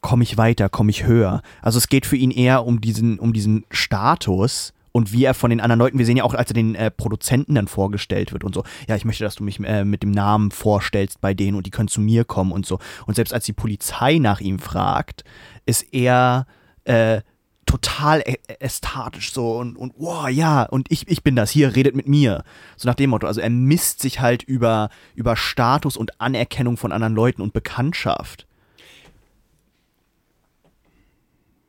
komme 0.00 0.22
ich 0.22 0.36
weiter, 0.36 0.68
komme 0.68 0.90
ich 0.90 1.04
höher. 1.04 1.42
Also 1.62 1.78
es 1.78 1.88
geht 1.88 2.06
für 2.06 2.16
ihn 2.16 2.30
eher 2.30 2.64
um 2.66 2.80
diesen, 2.80 3.18
um 3.18 3.32
diesen 3.32 3.64
Status 3.70 4.72
und 4.92 5.12
wie 5.12 5.24
er 5.24 5.34
von 5.34 5.50
den 5.50 5.60
anderen 5.60 5.78
Leuten, 5.78 5.98
wir 5.98 6.06
sehen 6.06 6.16
ja 6.16 6.24
auch, 6.24 6.34
als 6.34 6.50
er 6.50 6.54
den 6.54 6.74
äh, 6.74 6.90
Produzenten 6.90 7.54
dann 7.54 7.68
vorgestellt 7.68 8.32
wird 8.32 8.44
und 8.44 8.54
so, 8.54 8.64
ja, 8.88 8.96
ich 8.96 9.04
möchte, 9.04 9.24
dass 9.24 9.36
du 9.36 9.44
mich 9.44 9.60
äh, 9.60 9.84
mit 9.84 10.02
dem 10.02 10.10
Namen 10.10 10.50
vorstellst 10.50 11.20
bei 11.20 11.34
denen 11.34 11.56
und 11.56 11.66
die 11.66 11.70
können 11.70 11.88
zu 11.88 12.00
mir 12.00 12.24
kommen 12.24 12.52
und 12.52 12.66
so. 12.66 12.78
Und 13.06 13.14
selbst 13.14 13.32
als 13.32 13.44
die 13.44 13.52
Polizei 13.52 14.18
nach 14.18 14.40
ihm 14.40 14.58
fragt, 14.58 15.24
ist 15.64 15.82
er 15.92 16.46
äh, 16.84 17.20
total 17.66 18.24
ästhetisch 18.58 19.32
so 19.32 19.58
und, 19.58 19.76
und 19.76 19.94
wow, 19.96 20.28
ja, 20.28 20.64
und 20.64 20.90
ich, 20.90 21.06
ich 21.06 21.22
bin 21.22 21.36
das, 21.36 21.50
hier, 21.50 21.76
redet 21.76 21.94
mit 21.94 22.08
mir. 22.08 22.42
So 22.76 22.88
nach 22.88 22.96
dem 22.96 23.10
Motto. 23.10 23.28
Also 23.28 23.40
er 23.40 23.50
misst 23.50 24.00
sich 24.00 24.20
halt 24.20 24.42
über, 24.42 24.90
über 25.14 25.36
Status 25.36 25.96
und 25.96 26.20
Anerkennung 26.20 26.76
von 26.76 26.90
anderen 26.90 27.14
Leuten 27.14 27.42
und 27.42 27.52
Bekanntschaft. 27.52 28.48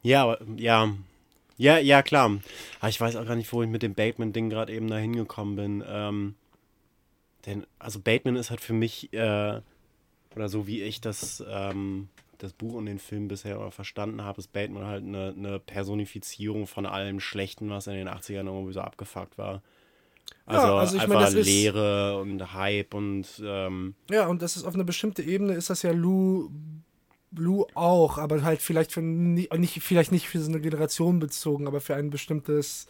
Ja, 0.02 0.38
ja. 0.58 0.94
Ja, 1.58 1.78
ja, 1.78 2.02
klar. 2.02 2.40
Aber 2.80 2.90
ich 2.90 3.00
weiß 3.00 3.16
auch 3.18 3.26
gar 3.26 3.36
nicht, 3.36 3.52
wo 3.54 3.62
ich 3.62 3.70
mit 3.70 3.84
dem 3.84 3.94
Bateman-Ding 3.94 4.50
gerade 4.50 4.74
eben 4.74 4.88
da 4.88 4.98
hingekommen 4.98 5.56
bin. 5.56 5.84
Ähm, 5.88 6.36
denn, 7.46 7.68
also 7.78 8.00
Bateman 8.00 8.36
ist 8.36 8.50
halt 8.50 8.62
für 8.62 8.74
mich, 8.74 9.14
äh, 9.14 9.62
oder 10.36 10.50
so 10.50 10.66
wie 10.66 10.82
ich 10.82 11.02
das, 11.02 11.44
ähm, 11.48 12.10
das 12.40 12.54
Buch 12.54 12.74
und 12.74 12.88
den 12.88 12.98
Film 12.98 13.28
bisher 13.28 13.70
verstanden 13.72 14.24
habe, 14.24 14.40
ist 14.40 14.52
Bateman 14.52 14.86
halt 14.86 15.04
eine, 15.04 15.36
eine 15.38 15.60
Personifizierung 15.60 16.66
von 16.66 16.88
allem 16.88 17.20
Schlechten, 17.20 17.70
was 17.70 17.86
in 17.88 17.94
den 17.94 18.10
80ern 18.10 18.48
irgendwie 18.48 18.74
so 18.74 18.82
abgefuckt 18.82 19.38
war. 19.38 19.62
Also, 20.46 20.68
Ja, 20.68 20.78
also 20.78 20.96
ich 20.96 21.04
einfach 21.04 21.22
meine, 21.22 21.42
Leere 21.42 22.20
und 22.20 22.54
Hype 22.54 22.94
und 22.94 23.28
ähm, 23.44 23.96
Ja, 24.10 24.28
und 24.28 24.42
das 24.42 24.56
ist 24.56 24.64
auf 24.64 24.74
eine 24.74 24.84
bestimmte 24.84 25.22
Ebene, 25.22 25.54
ist 25.54 25.70
das 25.70 25.84
ja 25.84 25.92
Lou, 25.92 26.50
Lou 27.36 27.66
auch, 27.76 28.18
aber 28.18 28.44
halt 28.44 28.62
vielleicht 28.62 28.92
für 28.92 29.02
ni- 29.02 29.48
nicht, 29.58 29.82
vielleicht 29.82 30.12
nicht 30.12 30.28
für 30.28 30.40
so 30.40 30.50
eine 30.50 30.60
Generation 30.60 31.20
bezogen, 31.20 31.68
aber 31.68 31.80
für 31.82 31.96
ein 31.96 32.10
bestimmtes 32.10 32.88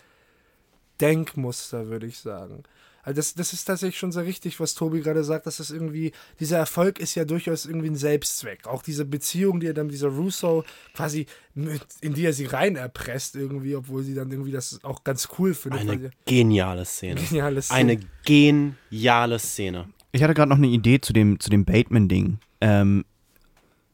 Denkmuster, 1.00 1.88
würde 1.88 2.08
ich 2.08 2.20
sagen. 2.20 2.64
Also 3.04 3.16
das, 3.18 3.34
das 3.34 3.54
ist 3.54 3.66
tatsächlich 3.66 3.98
schon 3.98 4.12
sehr 4.12 4.26
richtig, 4.26 4.60
was 4.60 4.76
Tobi 4.76 5.02
gerade 5.02 5.24
sagt, 5.24 5.48
dass 5.48 5.60
es 5.60 5.72
irgendwie, 5.72 6.12
dieser 6.40 6.60
Erfolg 6.60 7.00
ist 7.00 7.16
ja 7.16 7.26
durchaus 7.26 7.66
irgendwie 7.66 7.88
ein 7.90 7.96
Selbstzweck. 7.96 8.68
Auch 8.68 8.84
diese 8.84 9.06
Beziehung, 9.06 9.60
die 9.60 9.66
er 9.68 9.74
dann 9.74 9.88
mit 9.88 9.96
dieser 9.96 10.10
Russo 10.10 10.64
quasi, 10.94 11.26
mit, 11.56 11.82
in 12.02 12.14
die 12.14 12.24
er 12.26 12.34
sie 12.34 12.46
rein 12.46 12.76
erpresst 12.76 13.36
irgendwie, 13.36 13.76
obwohl 13.76 14.04
sie 14.04 14.14
dann 14.14 14.30
irgendwie 14.30 14.52
das 14.52 14.84
auch 14.84 15.04
ganz 15.04 15.30
cool 15.40 15.56
findet. 15.56 15.82
eine 15.82 16.12
geniale 16.26 16.86
Szene. 16.86 17.20
Geniale 17.20 17.62
Szene. 17.64 17.80
Eine 17.80 18.00
geniale 18.24 19.40
Szene. 19.40 19.90
Ich 20.12 20.22
hatte 20.22 20.36
gerade 20.36 20.50
noch 20.50 20.58
eine 20.58 20.68
Idee 20.68 21.02
zu 21.02 21.12
dem, 21.12 21.40
zu 21.40 21.50
dem 21.50 21.66
Bateman-Ding. 21.66 22.38
Ähm, 22.60 23.06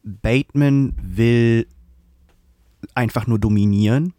Bateman 0.07 0.93
will 1.01 1.67
einfach 2.95 3.27
nur 3.27 3.39
dominieren, 3.39 4.13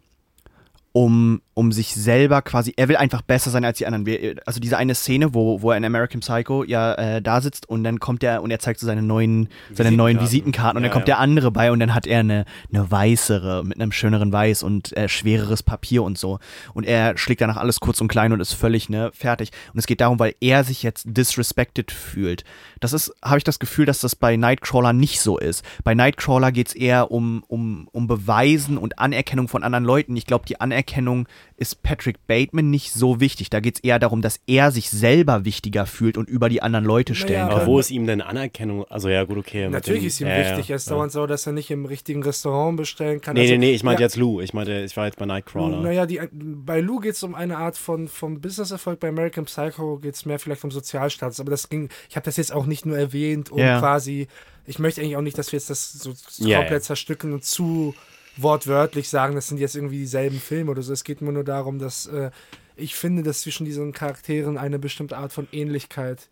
um, 0.93 1.41
um 1.59 1.73
sich 1.73 1.93
selber 1.93 2.41
quasi, 2.41 2.73
er 2.77 2.87
will 2.87 2.95
einfach 2.95 3.21
besser 3.21 3.49
sein 3.49 3.65
als 3.65 3.79
die 3.79 3.85
anderen. 3.85 4.39
Also 4.45 4.61
diese 4.61 4.77
eine 4.77 4.95
Szene, 4.95 5.33
wo, 5.33 5.61
wo 5.61 5.71
er 5.71 5.77
in 5.77 5.83
American 5.83 6.21
Psycho 6.21 6.63
ja 6.63 6.93
äh, 6.93 7.21
da 7.21 7.41
sitzt 7.41 7.67
und 7.67 7.83
dann 7.83 7.99
kommt 7.99 8.23
er 8.23 8.41
und 8.41 8.49
er 8.49 8.59
zeigt 8.59 8.79
so 8.79 8.85
seine 8.85 9.01
neuen, 9.01 9.49
seine 9.73 9.91
neuen 9.91 10.21
Visitenkarten. 10.21 10.29
Visitenkarten 10.29 10.77
und 10.77 10.83
dann 10.83 10.89
Ja, 10.89 10.93
kommt 10.93 11.09
ja. 11.09 11.15
der 11.15 11.19
andere 11.19 11.51
bei 11.51 11.69
und 11.73 11.81
dann 11.81 11.93
hat 11.93 12.07
er 12.07 12.21
eine, 12.21 12.45
eine 12.73 12.89
weißere 12.89 13.65
mit 13.65 13.75
einem 13.77 13.91
schöneren 13.91 14.31
Weiß 14.31 14.63
und 14.63 14.95
äh, 14.95 15.09
schwereres 15.09 15.61
Papier 15.61 16.01
und 16.03 16.17
so. 16.17 16.39
Und 16.73 16.85
er 16.85 17.17
schlägt 17.17 17.41
danach 17.41 17.57
alles 17.57 17.81
kurz 17.81 17.99
und 17.99 18.07
klein 18.07 18.31
und 18.31 18.39
ist 18.39 18.53
völlig 18.53 18.87
ne, 18.87 19.11
fertig. 19.13 19.51
Und 19.73 19.79
es 19.79 19.85
geht 19.85 19.99
darum, 19.99 20.17
weil 20.17 20.35
er 20.39 20.63
sich 20.63 20.81
jetzt 20.81 21.07
disrespected 21.09 21.91
fühlt. 21.91 22.45
Das 22.79 22.93
ist, 22.93 23.13
habe 23.21 23.39
ich 23.39 23.43
das 23.43 23.59
Gefühl, 23.59 23.85
dass 23.85 23.99
das 23.99 24.15
bei 24.15 24.37
Nightcrawler 24.37 24.93
nicht 24.93 25.19
so 25.19 25.37
ist. 25.37 25.65
Bei 25.83 25.93
Nightcrawler 25.93 26.53
geht 26.53 26.69
es 26.69 26.73
eher 26.73 27.11
um, 27.11 27.43
um, 27.49 27.89
um 27.91 28.07
Beweisen 28.07 28.77
und 28.77 28.97
Anerkennung 28.97 29.49
von 29.49 29.65
anderen 29.65 29.83
Leuten. 29.83 30.15
Ich 30.15 30.25
glaube, 30.25 30.45
die 30.47 30.61
Anerkennung 30.61 31.27
ist 31.59 31.83
Patrick 31.83 32.25
Bateman 32.25 32.69
nicht 32.69 32.93
so 32.93 33.19
wichtig. 33.19 33.49
Da 33.49 33.59
geht 33.59 33.75
es 33.75 33.83
eher 33.83 33.99
darum, 33.99 34.21
dass 34.21 34.39
er 34.47 34.71
sich 34.71 34.89
selber 34.89 35.43
wichtiger 35.43 35.85
fühlt 35.85 36.17
und 36.17 36.29
über 36.29 36.47
die 36.47 36.61
anderen 36.61 36.85
Leute 36.85 37.15
stellen 37.15 37.41
Naja, 37.41 37.47
kann. 37.49 37.57
Aber 37.57 37.67
wo 37.67 37.79
ist 37.79 37.91
ihm 37.91 38.07
denn 38.07 38.21
Anerkennung? 38.21 38.85
Also 38.89 39.09
ja, 39.09 39.25
gut, 39.25 39.37
okay. 39.37 39.67
Natürlich 39.67 40.01
dem- 40.03 40.07
ist 40.07 40.21
ihm 40.21 40.27
ja, 40.27 40.39
wichtig. 40.39 40.69
Er 40.69 40.77
ist 40.77 40.87
ja. 40.87 40.95
dauernd 40.95 41.11
so, 41.11 41.27
dass 41.27 41.45
er 41.45 41.51
nicht 41.51 41.69
im 41.69 41.85
richtigen 41.85 42.23
Restaurant 42.23 42.77
bestellen 42.77 43.19
kann. 43.19 43.33
Nee, 43.33 43.41
Also, 43.41 43.53
nee, 43.53 43.57
nee, 43.57 43.71
ich 43.73 43.83
meinte 43.83 44.01
ja, 44.01 44.05
jetzt 44.07 44.15
Lou. 44.15 44.39
Ich 44.39 44.53
meinte, 44.53 44.83
ich 44.85 44.95
war 44.95 45.05
jetzt 45.05 45.17
bei 45.17 45.25
Nightcrawler. 45.25 45.81
Naja, 45.81 46.05
die, 46.05 46.21
bei 46.31 46.79
Lou 46.79 46.99
geht 46.99 47.15
es 47.15 47.23
um 47.23 47.35
eine 47.35 47.57
Art 47.57 47.77
von 47.77 48.07
vom 48.07 48.39
Business-Erfolg. 48.39 49.01
Bei 49.01 49.09
American 49.09 49.43
Psycho 49.43 49.97
geht 49.97 50.15
es 50.15 50.25
mehr 50.25 50.39
vielleicht 50.39 50.63
um 50.63 50.71
Sozialstatus. 50.71 51.41
Aber 51.41 51.51
das 51.51 51.67
ging, 51.67 51.89
ich 52.09 52.15
habe 52.15 52.23
das 52.23 52.37
jetzt 52.37 52.53
auch 52.53 52.65
nicht 52.67 52.85
nur 52.85 52.97
erwähnt, 52.97 53.51
um 53.51 53.59
Ja. 53.59 53.79
quasi, 53.79 54.27
ich 54.65 54.79
möchte 54.79 55.01
eigentlich 55.01 55.17
auch 55.17 55.21
nicht, 55.21 55.37
dass 55.37 55.51
wir 55.51 55.59
jetzt 55.59 55.69
das 55.69 55.91
so 55.91 56.11
komplett 56.37 56.71
ja. 56.71 56.79
zerstückeln 56.79 57.33
und 57.33 57.43
zu 57.43 57.93
wortwörtlich 58.41 59.09
sagen, 59.09 59.35
das 59.35 59.47
sind 59.47 59.59
jetzt 59.59 59.75
irgendwie 59.75 59.99
dieselben 59.99 60.39
Filme 60.39 60.71
oder 60.71 60.81
so. 60.81 60.93
Es 60.93 61.03
geht 61.03 61.21
mir 61.21 61.31
nur 61.31 61.43
darum, 61.43 61.79
dass 61.79 62.07
äh, 62.07 62.31
ich 62.75 62.95
finde, 62.95 63.23
dass 63.23 63.41
zwischen 63.41 63.65
diesen 63.65 63.91
Charakteren 63.91 64.57
eine 64.57 64.79
bestimmte 64.79 65.17
Art 65.17 65.33
von 65.33 65.47
Ähnlichkeit 65.51 66.29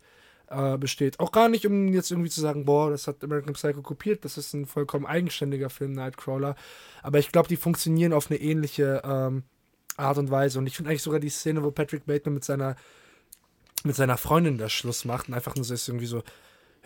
äh, 0.48 0.78
besteht. 0.78 1.20
Auch 1.20 1.32
gar 1.32 1.48
nicht, 1.48 1.66
um 1.66 1.92
jetzt 1.92 2.10
irgendwie 2.10 2.30
zu 2.30 2.40
sagen, 2.40 2.64
boah, 2.64 2.90
das 2.90 3.06
hat 3.06 3.22
American 3.22 3.54
Psycho 3.54 3.82
kopiert, 3.82 4.24
das 4.24 4.38
ist 4.38 4.54
ein 4.54 4.66
vollkommen 4.66 5.06
eigenständiger 5.06 5.70
Film, 5.70 5.92
Nightcrawler. 5.92 6.56
Aber 7.02 7.18
ich 7.18 7.32
glaube, 7.32 7.48
die 7.48 7.56
funktionieren 7.56 8.12
auf 8.12 8.30
eine 8.30 8.40
ähnliche 8.40 9.02
ähm, 9.04 9.42
Art 9.96 10.18
und 10.18 10.30
Weise. 10.30 10.58
Und 10.58 10.66
ich 10.66 10.76
finde 10.76 10.90
eigentlich 10.90 11.02
sogar 11.02 11.20
die 11.20 11.28
Szene, 11.28 11.62
wo 11.62 11.70
Patrick 11.70 12.06
Bateman 12.06 12.34
mit 12.34 12.44
seiner 12.44 12.76
mit 13.84 13.94
seiner 13.94 14.16
Freundin 14.16 14.58
das 14.58 14.72
Schluss 14.72 15.04
macht 15.04 15.28
und 15.28 15.34
einfach 15.34 15.54
nur 15.54 15.64
so 15.64 15.72
ist 15.72 15.88
irgendwie 15.88 16.06
so, 16.06 16.24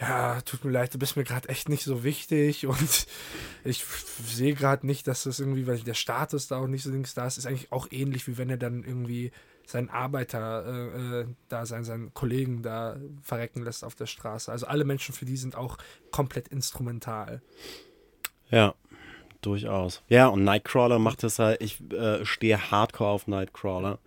ja, 0.01 0.41
tut 0.43 0.65
mir 0.65 0.73
leid, 0.73 0.95
du 0.95 0.99
bist 0.99 1.17
mir 1.17 1.25
gerade 1.25 1.49
echt 1.49 1.69
nicht 1.69 1.85
so 1.85 2.05
wichtig 2.05 2.67
und 2.67 3.07
ich 3.65 3.85
sehe 3.85 4.55
gerade 4.55 4.87
nicht, 4.87 5.07
dass 5.07 5.25
das 5.25 5.41
irgendwie, 5.41 5.67
weil 5.67 5.79
der 5.81 5.95
Status 5.95 6.49
da 6.49 6.59
auch 6.59 6.67
nicht 6.67 6.83
so 6.83 6.91
links 6.91 7.15
da 7.15 7.27
ist, 7.27 7.39
ist 7.39 7.47
eigentlich 7.47 7.73
auch 7.73 7.89
ähnlich, 7.91 8.27
wie 8.27 8.39
wenn 8.39 8.51
er 8.51 8.57
dann 8.57 8.85
irgendwie 8.85 9.33
seinen 9.67 9.91
Arbeiter 9.91 10.67
äh, 10.67 11.21
äh, 11.21 11.27
da, 11.49 11.67
seinen, 11.67 11.85
seinen 11.85 12.15
Kollegen 12.15 12.63
da 12.63 12.97
verrecken 13.23 13.63
lässt 13.63 13.85
auf 13.85 13.95
der 13.95 14.07
Straße. 14.07 14.51
Also 14.51 14.67
alle 14.67 14.85
Menschen 14.85 15.15
für 15.15 15.25
die 15.25 15.37
sind 15.37 15.57
auch 15.57 15.79
komplett 16.11 16.49
instrumental. 16.49 17.43
Ja, 18.51 18.75
durchaus. 19.41 20.03
Ja, 20.09 20.29
und 20.29 20.45
Nightcrawler 20.45 20.99
macht 20.99 21.23
das 21.23 21.39
halt, 21.39 21.63
ich 21.63 21.81
äh, 21.93 22.25
stehe 22.25 22.71
hardcore 22.71 23.11
auf 23.11 23.27
Nightcrawler, 23.27 23.99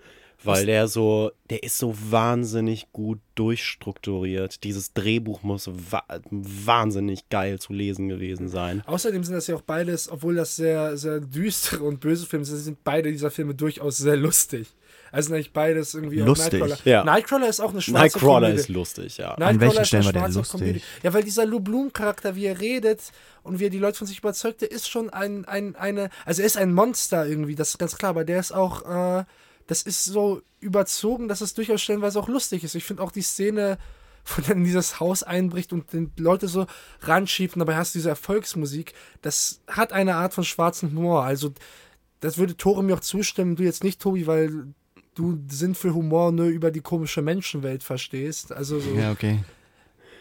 weil 0.43 0.65
der 0.65 0.88
so, 0.88 1.32
der 1.50 1.63
ist 1.63 1.78
so 1.78 1.95
wahnsinnig 2.10 2.91
gut 2.91 3.19
durchstrukturiert. 3.36 4.63
Dieses 4.63 4.93
Drehbuch 4.93 5.43
muss 5.43 5.69
wa 5.91 6.04
wahnsinnig 6.30 7.30
geil 7.30 7.60
zu 7.60 7.74
lesen 7.74 8.10
gewesen 8.10 8.48
sein. 8.48 8.84
Außerdem 8.86 9.24
sind 9.24 9.36
das 9.36 9.48
ja 9.48 9.56
auch 9.56 9.62
beides, 9.62 10.10
obwohl 10.10 10.36
das 10.36 10.56
sehr, 10.56 10.98
sehr 10.98 11.19
düstere 11.19 11.84
und 11.84 12.00
böse 12.00 12.26
Filme 12.26 12.45
sind, 12.45 12.58
sind 12.58 12.84
beide 12.84 13.12
dieser 13.12 13.32
Filme 13.32 13.56
durchaus 13.56 13.98
sehr 13.98 14.17
lustig. 14.17 14.67
Also 15.12 15.28
sind 15.28 15.36
eigentlich 15.36 15.54
beides 15.54 15.93
irgendwie 15.93 16.21
auch 16.21 16.26
Lustig? 16.26 16.60
Nightcrawler. 16.60 16.78
Ja. 16.84 17.04
Nightcrawler 17.06 17.48
ist 17.48 17.60
auch 17.62 17.71
eine 17.71 17.82
schwarze 17.82 18.02
Nightcrawler 18.02 18.48
Komödie. 18.48 18.60
ist 18.60 18.67
lustig, 18.69 19.17
ja. 19.17 19.34
An 19.36 19.60
welchen 19.62 19.86
Stellen 19.86 20.06
war 20.06 20.12
der 20.12 20.28
lustig? 20.28 20.60
Komödie. 20.60 20.82
Ja, 21.04 21.13
weil 21.13 21.24
dieser 21.24 21.45
Lou 21.45 21.62
Bloom-Charakter, 21.62 22.36
wie 22.36 22.45
er 22.45 22.60
redet 22.60 23.00
und 23.43 23.60
wie 23.60 23.65
er 23.65 23.69
die 23.69 23.80
Leute 23.80 23.98
von 23.98 24.08
sich 24.08 24.19
überzeugt, 24.19 24.62
der 24.62 24.71
ist 24.71 24.89
schon 24.89 25.10
ein, 25.10 25.45
ein, 25.45 25.76
eine, 25.78 26.10
also 26.26 26.41
er 26.41 26.48
ist 26.48 26.58
ein 26.58 26.74
Monster 26.74 27.26
irgendwie, 27.26 27.56
das 27.56 27.69
ist 27.69 27.78
ganz 27.78 27.95
klar, 27.98 28.10
aber 28.10 28.26
der 28.26 28.39
ist 28.39 28.52
auch, 28.52 29.19
äh, 29.19 29.24
das 29.67 29.82
ist 29.82 30.06
so 30.06 30.41
überzogen, 30.60 31.28
dass 31.28 31.41
es 31.41 31.54
durchaus 31.54 31.82
stellenweise 31.82 32.19
auch 32.19 32.28
lustig 32.28 32.63
ist. 32.63 32.75
Ich 32.75 32.84
finde 32.84 33.04
auch 33.04 33.12
die 33.12 33.21
Szene, 33.21 33.78
wo 34.25 34.51
in 34.51 34.63
dieses 34.63 34.99
Haus 34.99 35.23
einbricht 35.23 35.73
und 35.73 35.93
den 35.93 36.12
Leute 36.17 36.47
so 36.47 36.65
ranschiebt 37.01 37.56
dabei 37.58 37.75
hast 37.75 37.93
du 37.93 37.99
diese 37.99 38.10
Erfolgsmusik, 38.10 38.93
das 39.21 39.62
hat 39.67 39.93
eine 39.93 40.15
Art 40.15 40.34
von 40.34 40.43
schwarzem 40.43 40.91
Humor. 40.91 41.23
Also, 41.23 41.54
das 42.21 42.38
würde 42.38 42.58
Tore 42.58 42.84
mir 42.84 42.95
auch 42.95 43.01
zustimmen, 43.01 43.56
du 43.56 43.63
jetzt 43.63 43.84
nicht, 43.84 44.01
Tobi, 44.01 44.25
weil 44.25 44.67
du 45.13 45.39
Sinn 45.47 45.75
für 45.75 45.93
Humor 45.93 46.32
nur 46.32 46.47
über 46.47 46.71
die 46.71 46.82
komische 46.82 47.21
Menschenwelt 47.21 47.84
verstehst. 47.84 48.51
Also 48.51 48.80
so, 48.80 48.91
Ja, 48.91 49.12
okay. 49.12 49.43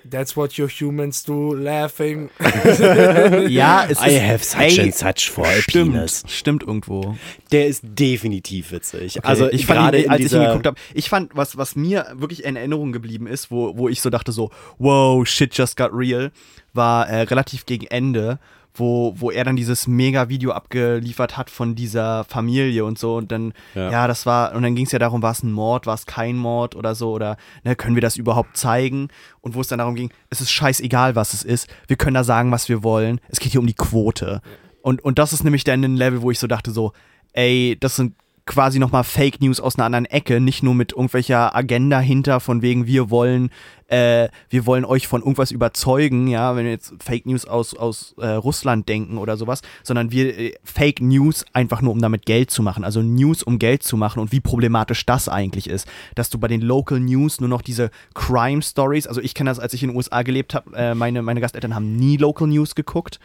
That's 0.08 0.36
what 0.36 0.52
you 0.58 0.66
humans 0.68 1.24
do, 1.24 1.54
laughing. 1.54 2.30
Ja, 3.48 3.86
es 3.88 4.00
I 4.00 4.10
ist, 4.16 4.22
have 4.22 4.44
such 4.44 4.60
ey, 4.60 4.80
and 4.80 4.94
such 4.94 5.30
for 5.30 5.46
a 5.46 5.60
stimmt, 5.62 5.92
penis. 5.94 6.22
stimmt 6.28 6.62
irgendwo. 6.62 7.16
Der 7.52 7.66
ist 7.66 7.82
definitiv 7.84 8.72
witzig. 8.72 9.18
Okay, 9.18 9.26
Also 9.26 9.48
ich 9.50 9.66
fand 9.66 9.78
gerade 9.80 10.02
ihn, 10.02 10.10
als 10.10 10.20
ich 10.24 10.32
ihn 10.32 10.40
geguckt 10.44 10.66
habe, 10.66 10.76
ich 10.94 11.08
fand, 11.08 11.36
was, 11.36 11.56
was 11.56 11.76
mir 11.76 12.06
wirklich 12.14 12.44
in 12.44 12.56
Erinnerung 12.56 12.92
geblieben 12.92 13.26
ist, 13.26 13.50
wo, 13.50 13.76
wo 13.76 13.88
ich 13.88 14.00
so 14.00 14.10
dachte 14.10 14.32
so, 14.32 14.50
wow, 14.78 15.26
shit 15.26 15.56
just 15.56 15.76
got 15.76 15.90
real, 15.92 16.30
war 16.72 17.08
äh, 17.08 17.22
relativ 17.22 17.66
gegen 17.66 17.86
Ende, 17.86 18.38
wo, 18.74 19.14
wo 19.16 19.30
er 19.30 19.44
dann 19.44 19.56
dieses 19.56 19.86
Mega-Video 19.86 20.50
abgeliefert 20.52 21.36
hat 21.36 21.48
von 21.48 21.74
dieser 21.74 22.24
Familie 22.24 22.84
und 22.84 22.98
so 22.98 23.16
und 23.16 23.30
dann, 23.30 23.52
Ja. 23.74 23.90
ja, 23.90 24.06
das 24.08 24.26
war, 24.26 24.54
und 24.54 24.62
dann 24.62 24.74
ging 24.74 24.84
es 24.86 24.92
ja 24.92 24.98
darum, 24.98 25.22
war 25.22 25.30
es 25.30 25.42
ein 25.42 25.52
Mord, 25.52 25.86
war 25.86 25.94
es 25.94 26.06
kein 26.06 26.36
Mord 26.36 26.74
oder 26.74 26.94
so 26.94 27.12
oder 27.12 27.36
ne, 27.62 27.76
können 27.76 27.94
wir 27.94 28.02
das 28.02 28.16
überhaupt 28.16 28.56
zeigen? 28.56 29.08
Und 29.40 29.54
wo 29.54 29.60
es 29.60 29.68
dann 29.68 29.78
darum 29.78 29.94
ging, 29.94 30.10
es 30.30 30.40
ist 30.40 30.50
scheißegal, 30.50 31.14
was 31.14 31.34
es 31.34 31.44
ist, 31.44 31.68
wir 31.86 31.96
können 31.96 32.14
da 32.14 32.24
sagen, 32.24 32.50
was 32.50 32.68
wir 32.68 32.82
wollen, 32.82 33.20
es 33.28 33.38
geht 33.40 33.52
hier 33.52 33.60
um 33.60 33.66
die 33.66 33.74
Quote. 33.74 34.42
Und, 34.82 35.02
und 35.04 35.18
das 35.18 35.32
ist 35.32 35.44
nämlich 35.44 35.64
dann 35.64 35.82
ein 35.84 35.96
Level, 35.96 36.20
wo 36.22 36.30
ich 36.30 36.38
so 36.38 36.46
dachte 36.46 36.70
so, 36.72 36.92
ey, 37.32 37.76
das 37.78 37.96
sind 37.96 38.14
quasi 38.46 38.78
nochmal 38.78 39.04
Fake 39.04 39.40
News 39.40 39.58
aus 39.58 39.76
einer 39.76 39.86
anderen 39.86 40.06
Ecke, 40.06 40.40
nicht 40.40 40.62
nur 40.62 40.74
mit 40.74 40.92
irgendwelcher 40.92 41.54
Agenda 41.56 41.98
hinter, 42.00 42.40
von 42.40 42.60
wegen 42.60 42.86
wir 42.86 43.08
wollen, 43.08 43.50
äh, 43.88 44.28
wir 44.50 44.66
wollen 44.66 44.84
euch 44.84 45.08
von 45.08 45.22
irgendwas 45.22 45.50
überzeugen, 45.50 46.26
ja, 46.26 46.54
wenn 46.54 46.64
wir 46.64 46.72
jetzt 46.72 46.92
Fake 47.02 47.24
News 47.24 47.46
aus, 47.46 47.74
aus 47.74 48.14
äh, 48.18 48.28
Russland 48.28 48.88
denken 48.88 49.16
oder 49.16 49.38
sowas, 49.38 49.62
sondern 49.82 50.10
wir 50.10 50.38
äh, 50.38 50.54
Fake 50.62 51.00
News 51.00 51.46
einfach 51.54 51.80
nur, 51.80 51.92
um 51.92 52.02
damit 52.02 52.26
Geld 52.26 52.50
zu 52.50 52.62
machen, 52.62 52.84
also 52.84 53.00
News, 53.00 53.42
um 53.42 53.58
Geld 53.58 53.82
zu 53.82 53.96
machen 53.96 54.20
und 54.20 54.30
wie 54.30 54.40
problematisch 54.40 55.06
das 55.06 55.28
eigentlich 55.28 55.68
ist, 55.68 55.88
dass 56.14 56.28
du 56.28 56.38
bei 56.38 56.48
den 56.48 56.60
Local 56.60 57.00
News 57.00 57.40
nur 57.40 57.48
noch 57.48 57.62
diese 57.62 57.90
Crime 58.14 58.60
Stories, 58.62 59.06
also 59.06 59.22
ich 59.22 59.34
kenne 59.34 59.50
das, 59.50 59.58
als 59.58 59.72
ich 59.72 59.82
in 59.82 59.88
den 59.90 59.96
USA 59.96 60.22
gelebt 60.22 60.54
habe, 60.54 60.76
äh, 60.76 60.94
meine, 60.94 61.22
meine 61.22 61.40
Gasteltern 61.40 61.74
haben 61.74 61.96
nie 61.96 62.18
Local 62.18 62.46
News 62.46 62.74
geguckt, 62.74 63.20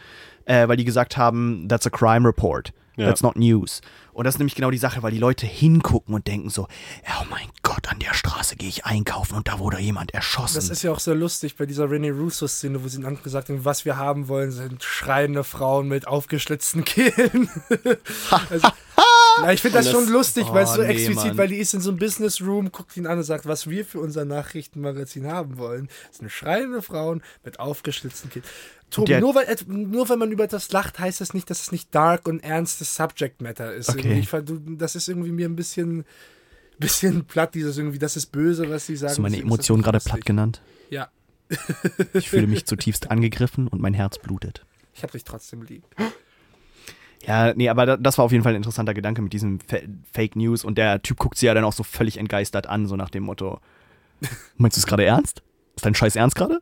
äh, 0.46 0.66
weil 0.66 0.78
die 0.78 0.84
gesagt 0.84 1.18
haben, 1.18 1.66
that's 1.68 1.86
a 1.86 1.90
crime 1.90 2.26
report. 2.26 2.72
Ja. 2.96 3.06
That's 3.06 3.22
not 3.22 3.36
news. 3.36 3.80
Und 4.12 4.24
das 4.24 4.34
ist 4.34 4.38
nämlich 4.38 4.54
genau 4.54 4.70
die 4.70 4.78
Sache, 4.78 5.02
weil 5.02 5.12
die 5.12 5.18
Leute 5.18 5.46
hingucken 5.46 6.14
und 6.14 6.26
denken 6.26 6.50
so, 6.50 6.64
oh 6.64 7.24
mein 7.30 7.48
Gott, 7.62 7.88
an 7.88 7.98
der 8.00 8.12
Straße 8.12 8.56
gehe 8.56 8.68
ich 8.68 8.84
einkaufen 8.84 9.36
und 9.36 9.48
da 9.48 9.58
wurde 9.58 9.78
jemand 9.78 10.12
erschossen. 10.12 10.56
Das 10.56 10.68
ist 10.68 10.82
ja 10.82 10.92
auch 10.92 10.98
sehr 10.98 11.14
lustig 11.14 11.56
bei 11.56 11.66
dieser 11.66 11.84
René 11.86 12.12
Russo-Szene, 12.12 12.82
wo 12.82 12.88
sie 12.88 13.00
dann 13.00 13.22
gesagt 13.22 13.48
haben, 13.48 13.64
was 13.64 13.84
wir 13.84 13.96
haben 13.96 14.28
wollen, 14.28 14.50
sind 14.50 14.82
schreiende 14.82 15.44
Frauen 15.44 15.88
mit 15.88 16.06
aufgeschlitzten 16.06 16.84
Kehlen. 16.84 17.48
also, 18.50 18.68
na, 19.42 19.52
ich 19.52 19.60
finde 19.62 19.78
das, 19.78 19.86
das- 19.86 19.94
schon 19.94 20.08
lustig, 20.08 20.46
weil 20.50 20.64
es 20.64 20.70
Oh, 20.70 20.76
so 20.76 20.82
nee, 20.82 20.88
explizit, 20.88 21.24
Mann. 21.26 21.38
weil 21.38 21.48
die 21.48 21.56
ist 21.56 21.74
in 21.74 21.80
so 21.80 21.90
einem 21.90 21.98
Business 21.98 22.40
Room, 22.40 22.70
guckt 22.72 22.96
ihn 22.96 23.06
an 23.06 23.18
und 23.18 23.24
sagt, 23.24 23.46
was 23.46 23.68
wir 23.68 23.84
für 23.84 24.00
unser 24.00 24.24
Nachrichtenmagazin 24.24 25.26
haben 25.26 25.58
wollen, 25.58 25.88
sind 26.10 26.30
schreiende 26.30 26.82
Frauen 26.82 27.22
mit 27.44 27.58
aufgeschlitzten 27.60 28.30
Kehlen. 28.30 28.44
Tobi, 28.90 29.20
nur, 29.20 29.34
weil, 29.36 29.46
nur 29.68 30.08
wenn 30.08 30.18
man 30.18 30.32
über 30.32 30.46
das 30.48 30.72
lacht, 30.72 30.98
heißt 30.98 31.20
das 31.20 31.32
nicht, 31.32 31.48
dass 31.48 31.60
es 31.62 31.70
nicht 31.72 31.94
dark 31.94 32.26
und 32.26 32.40
ernstes 32.40 32.96
Subject 32.96 33.40
Matter 33.40 33.72
ist. 33.72 33.88
Okay. 33.88 34.18
Ich, 34.18 34.30
das 34.78 34.96
ist 34.96 35.08
irgendwie 35.08 35.30
mir 35.30 35.48
ein 35.48 35.54
bisschen, 35.54 36.04
bisschen 36.78 37.24
platt, 37.24 37.54
dieses 37.54 37.78
irgendwie, 37.78 37.98
das 38.00 38.16
ist 38.16 38.26
böse, 38.32 38.68
was 38.68 38.86
sie 38.86 38.96
sagen. 38.96 39.10
Hast 39.10 39.18
du 39.18 39.22
meine 39.22 39.36
das 39.36 39.44
Emotionen 39.44 39.82
gerade 39.82 40.00
platt 40.00 40.24
genannt? 40.26 40.60
Ja, 40.90 41.08
Ich 42.14 42.30
fühle 42.30 42.46
mich 42.48 42.66
zutiefst 42.66 43.10
angegriffen 43.10 43.68
und 43.68 43.80
mein 43.80 43.94
Herz 43.94 44.18
blutet. 44.18 44.64
ich 44.94 45.02
hab 45.04 45.12
dich 45.12 45.22
trotzdem 45.24 45.62
lieb. 45.62 45.84
Ja, 47.26 47.52
nee, 47.54 47.68
aber 47.68 47.84
da- 47.86 47.96
das 47.96 48.16
war 48.18 48.24
auf 48.24 48.32
jeden 48.32 48.42
Fall 48.44 48.52
ein 48.52 48.56
interessanter 48.56 48.94
Gedanke 48.94 49.20
mit 49.22 49.32
diesem 49.32 49.60
Fa 49.60 49.76
Fake 50.12 50.36
News 50.36 50.64
und 50.64 50.78
der 50.78 51.02
Typ 51.02 51.18
guckt 51.18 51.36
sie 51.38 51.46
ja 51.46 51.54
dann 51.54 51.64
auch 51.64 51.72
so 51.72 51.82
völlig 51.82 52.16
entgeistert 52.16 52.66
an, 52.66 52.86
so 52.86 52.96
nach 52.96 53.10
dem 53.10 53.24
Motto: 53.24 53.60
Meinst 54.56 54.76
du 54.76 54.80
es 54.80 54.86
gerade 54.86 55.04
ernst? 55.04 55.42
Ist 55.76 55.84
dein 55.84 55.94
Scheiß 55.94 56.16
ernst 56.16 56.36
gerade? 56.36 56.60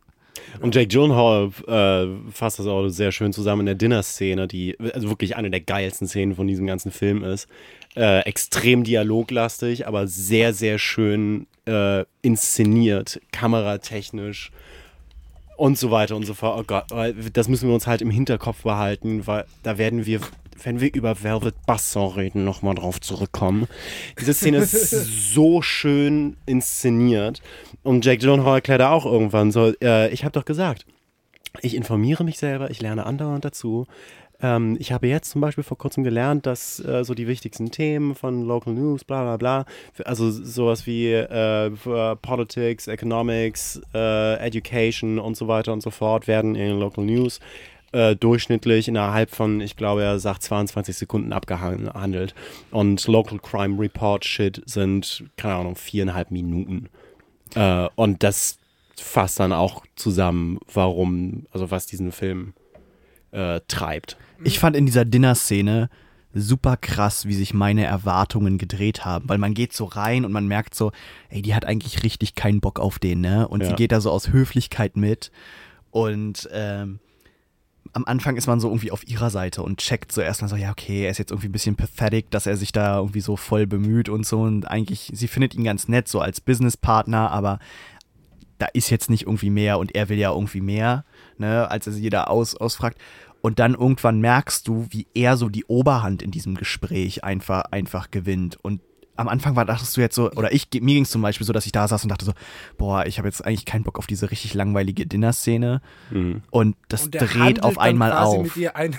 Und 0.61 0.75
Jake 0.75 0.89
Gyllenhaal 0.89 1.51
äh, 1.67 2.31
fasst 2.33 2.59
das 2.59 2.67
auch 2.67 2.89
sehr 2.89 3.13
schön 3.13 3.33
zusammen 3.33 3.61
in 3.61 3.67
der 3.67 3.75
Dinner-Szene, 3.75 4.49
die 4.49 4.77
also 4.95 5.09
wirklich 5.11 5.37
eine 5.37 5.51
der 5.51 5.61
geilsten 5.61 6.07
Szenen 6.09 6.35
von 6.37 6.47
diesem 6.47 6.67
ganzen 6.67 6.91
Film 6.93 7.23
ist. 7.25 7.49
Äh, 7.97 8.21
extrem 8.21 8.85
dialoglastig, 8.85 9.87
aber 9.87 10.07
sehr, 10.07 10.53
sehr 10.55 10.79
schön 10.79 11.47
äh, 11.67 12.05
inszeniert, 12.23 13.21
kameratechnisch 13.33 14.51
und 15.57 15.77
so 15.77 15.91
weiter 15.91 16.17
und 16.17 16.25
so 16.25 16.35
fort. 16.35 16.59
Oh 16.61 16.65
Gott, 16.67 16.85
das 17.33 17.49
müssen 17.49 17.69
wir 17.69 17.75
uns 17.75 17.87
halt 17.87 18.01
im 18.01 18.11
Hinterkopf 18.11 18.63
behalten, 18.63 19.27
weil 19.27 19.45
da 19.65 19.77
werden 19.77 20.07
wir, 20.07 20.21
wenn 20.63 20.81
wir 20.81 20.93
über 20.95 21.23
Velvet 21.23 21.55
Buzzsaw 21.67 22.17
reden, 22.17 22.45
nochmal 22.45 22.75
drauf 22.75 23.01
zurückkommen. 23.01 23.67
Diese 24.21 24.35
Szene 24.35 24.59
ist 24.59 24.91
so 25.35 25.63
schön 25.63 26.37
inszeniert. 26.47 27.43
Und 27.83 28.05
Jake 28.05 28.19
Gyllenhaal 28.19 28.57
erklärt 28.57 28.81
da 28.81 28.91
auch 28.91 29.07
irgendwann 29.07 29.53
so, 29.53 29.73
äh, 29.83 30.11
ich 30.11 30.25
habe 30.25 30.33
doch 30.33 30.45
gesagt, 30.45 30.87
ich 31.63 31.75
informiere 31.75 32.25
mich 32.25 32.39
selber, 32.39 32.71
ich 32.71 32.81
lerne 32.81 33.07
andauernd 33.07 33.45
dazu. 33.45 33.87
Ähm, 34.41 34.77
ich 34.79 34.93
habe 34.93 35.09
jetzt 35.09 35.31
zum 35.31 35.41
Beispiel 35.41 35.65
vor 35.65 35.79
kurzem 35.79 36.05
gelernt, 36.05 36.47
dass 36.47 36.79
äh, 36.85 37.05
so 37.05 37.15
die 37.15 37.27
wichtigsten 37.27 37.71
Themen 37.71 38.15
von 38.15 38.43
Local 38.45 38.73
News, 38.73 39.05
bla 39.05 39.23
bla 39.23 39.37
bla, 39.37 39.65
also 40.05 40.31
sowas 40.31 40.87
wie 40.87 41.13
äh, 41.13 41.71
Politics, 42.23 42.87
Economics, 42.87 43.81
äh, 43.95 44.35
Education 44.37 45.19
und 45.19 45.37
so 45.37 45.49
weiter 45.49 45.73
und 45.73 45.83
so 45.83 45.91
fort 45.91 46.29
werden 46.29 46.55
in 46.55 46.79
Local 46.79 47.05
News 47.05 47.41
äh, 47.93 48.17
durchschnittlich 48.17 48.89
innerhalb 48.89 49.31
von, 49.35 49.61
ich 49.61 49.77
glaube, 49.77 50.03
er 50.03 50.19
sagt 50.19 50.43
22 50.43 50.97
Sekunden 50.97 51.33
abgehandelt. 51.33 52.35
Und 52.71 53.07
Local 53.07 53.39
Crime 53.39 53.81
Report 53.81 54.25
Shit 54.25 54.63
sind, 54.67 55.25
keine 55.37 55.55
Ahnung, 55.55 55.77
viereinhalb 55.77 56.31
Minuten. 56.31 56.89
Äh, 57.55 57.89
und 57.95 58.23
das 58.23 58.59
fasst 58.97 59.41
dann 59.41 59.53
auch 59.53 59.85
zusammen, 59.97 60.59
warum, 60.73 61.47
also 61.53 61.71
was 61.71 61.87
diesen 61.87 62.13
Film 62.13 62.53
äh, 63.31 63.61
treibt. 63.69 64.17
Ich 64.45 64.59
fand 64.59 64.77
in 64.77 64.87
dieser 64.87 65.05
Dinner-Szene 65.05 65.89
super 66.35 66.77
krass, 66.77 67.27
wie 67.27 67.35
sich 67.35 67.55
meine 67.55 67.85
Erwartungen 67.85 68.59
gedreht 68.59 69.05
haben, 69.05 69.29
weil 69.29 69.39
man 69.39 69.55
geht 69.55 69.73
so 69.73 69.87
rein 69.87 70.25
und 70.25 70.33
man 70.33 70.47
merkt 70.47 70.75
so, 70.75 70.93
ey, 71.31 71.43
die 71.43 71.55
hat 71.55 71.65
eigentlich 71.65 72.03
richtig 72.03 72.35
keinen 72.35 72.61
Bock 72.61 72.79
auf 72.81 72.99
den, 72.99 73.21
ne? 73.23 73.49
Und 73.49 73.63
Ja. 73.63 73.69
sie 73.71 73.75
geht 73.75 73.93
da 73.93 74.01
so 74.01 74.11
aus 74.11 74.29
Höflichkeit 74.31 74.97
mit 74.97 75.31
und 75.91 76.49
ähm, 76.53 77.01
am 77.99 78.05
Anfang 78.05 78.37
ist 78.37 78.47
man 78.47 78.61
so 78.61 78.69
irgendwie 78.69 78.93
auf 78.93 79.07
ihrer 79.09 79.29
Seite 79.29 79.61
und 79.63 79.79
checkt 79.79 80.13
so 80.13 80.21
erstmal 80.21 80.49
so, 80.49 80.55
ja, 80.55 80.71
okay, 80.71 81.03
er 81.03 81.11
ist 81.11 81.19
jetzt 81.19 81.33
irgendwie 81.33 81.49
ein 81.49 81.53
bisschen 81.53 81.75
pathetic, 81.75 82.31
dass 82.31 82.47
er 82.47 82.57
sich 82.57 82.71
da 82.71 82.99
irgendwie 82.99 83.21
so 83.21 83.37
voll 83.37 83.67
bemüht 83.67 84.09
und 84.09 84.25
so 84.25 84.43
und 84.43 84.71
eigentlich, 84.71 85.11
sie 85.13 85.27
findet 85.27 85.57
ihn 85.57 85.65
ganz 85.65 85.89
nett 85.89 86.07
so 86.07 86.21
als 86.21 86.41
Businesspartner, 86.41 87.33
aber 87.33 87.59
da 88.59 88.67
ist 88.73 88.91
jetzt 88.91 89.11
nicht 89.11 89.23
irgendwie 89.23 89.51
mehr 89.51 89.81
und 89.81 89.97
er 89.97 90.09
will 90.09 90.19
ja 90.19 90.33
irgendwie 90.33 90.61
mehr, 90.61 91.05
ne, 91.39 91.69
als 91.69 91.89
er 91.89 91.93
sie 91.93 92.09
da 92.09 92.25
aus, 92.25 92.55
ausfragt. 92.55 92.99
Und 93.41 93.59
dann 93.59 93.75
irgendwann 93.75 94.21
merkst 94.21 94.67
du, 94.67 94.87
wie 94.91 95.07
er 95.15 95.37
so 95.37 95.49
die 95.49 95.65
Oberhand 95.65 96.23
in 96.23 96.31
diesem 96.31 96.55
Gespräch 96.55 97.25
einfach, 97.25 97.65
einfach 97.71 98.11
gewinnt. 98.11 98.59
Und 98.63 98.81
am 99.19 99.29
Anfang 99.29 99.57
war, 99.57 99.65
dachtest 99.65 99.97
du 99.97 100.01
jetzt 100.01 100.15
so, 100.15 100.31
oder 100.31 100.53
ich, 100.53 100.69
mir 100.75 100.95
ging 100.95 101.03
es 101.03 101.11
zum 101.11 101.23
Beispiel 101.23 101.47
so, 101.47 101.53
dass 101.53 101.67
ich 101.67 101.73
da 101.73 101.89
saß 101.89 102.05
und 102.05 102.09
dachte 102.09 102.25
so, 102.25 102.33
boah, 102.77 103.05
ich 103.05 103.19
habe 103.19 103.27
jetzt 103.27 103.45
eigentlich 103.45 103.65
keinen 103.65 103.83
Bock 103.83 103.99
auf 103.99 104.07
diese 104.07 104.31
richtig 104.31 104.55
langweilige 104.55 105.07
Dinner-Szene. 105.07 105.83
Mhm. 106.11 106.43
Und 106.51 106.77
das 106.87 107.05
Und 107.05 107.15
der 107.15 107.27
dreht 107.27 107.65
auf 107.65 107.75
dann 107.75 107.85
einmal 107.85 108.13
quasi 108.13 108.37
auf. 108.37 108.43
mit 108.45 108.57
ihr 108.57 108.77
eine, 108.77 108.97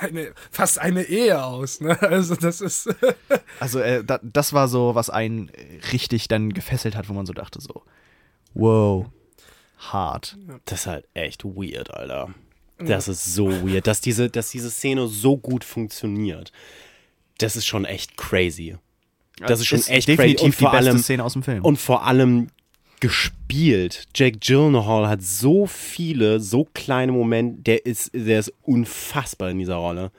eine, 0.00 0.32
fast 0.50 0.78
eine 0.78 1.04
Ehe 1.04 1.42
aus. 1.42 1.80
Ne? 1.80 2.00
Also 2.02 2.36
das 2.36 2.60
ist 2.60 2.94
Also 3.60 3.80
äh, 3.80 4.04
da, 4.04 4.20
das 4.22 4.52
war 4.52 4.68
so, 4.68 4.94
was 4.94 5.08
einen 5.08 5.50
richtig 5.92 6.28
dann 6.28 6.52
gefesselt 6.52 6.94
hat, 6.94 7.08
wo 7.08 7.14
man 7.14 7.24
so 7.24 7.32
dachte 7.32 7.60
so, 7.60 7.82
wow, 8.52 9.06
hart. 9.78 10.36
Das 10.66 10.80
ist 10.80 10.86
halt 10.86 11.08
echt 11.14 11.44
weird, 11.44 11.92
Alter. 11.92 12.34
Das 12.78 13.08
ist 13.08 13.34
so 13.34 13.48
weird, 13.66 13.86
dass 13.86 14.02
diese, 14.02 14.28
dass 14.28 14.50
diese 14.50 14.70
Szene 14.70 15.06
so 15.06 15.38
gut 15.38 15.64
funktioniert. 15.64 16.52
Das 17.38 17.56
ist 17.56 17.66
schon 17.66 17.86
echt 17.86 18.18
crazy. 18.18 18.76
Das 19.40 19.60
ist 19.60 19.66
schon 19.66 19.78
echt 19.78 20.06
crazy. 20.06 20.16
definitiv 20.16 20.44
Und 20.44 20.54
vor 20.54 20.70
die 20.70 20.76
beste 20.76 20.90
allem, 20.90 20.98
Szene 20.98 21.24
aus 21.24 21.32
dem 21.32 21.42
Film. 21.42 21.64
Und 21.64 21.78
vor 21.78 22.04
allem 22.04 22.48
gespielt. 23.00 24.06
Jake 24.14 24.38
Gyllenhaal 24.38 25.08
hat 25.08 25.22
so 25.22 25.66
viele, 25.66 26.40
so 26.40 26.66
kleine 26.72 27.12
Momente. 27.12 27.62
Der 27.62 27.86
ist, 27.86 28.10
der 28.14 28.40
ist 28.40 28.52
unfassbar 28.62 29.50
in 29.50 29.58
dieser 29.58 29.76
Rolle. 29.76 30.10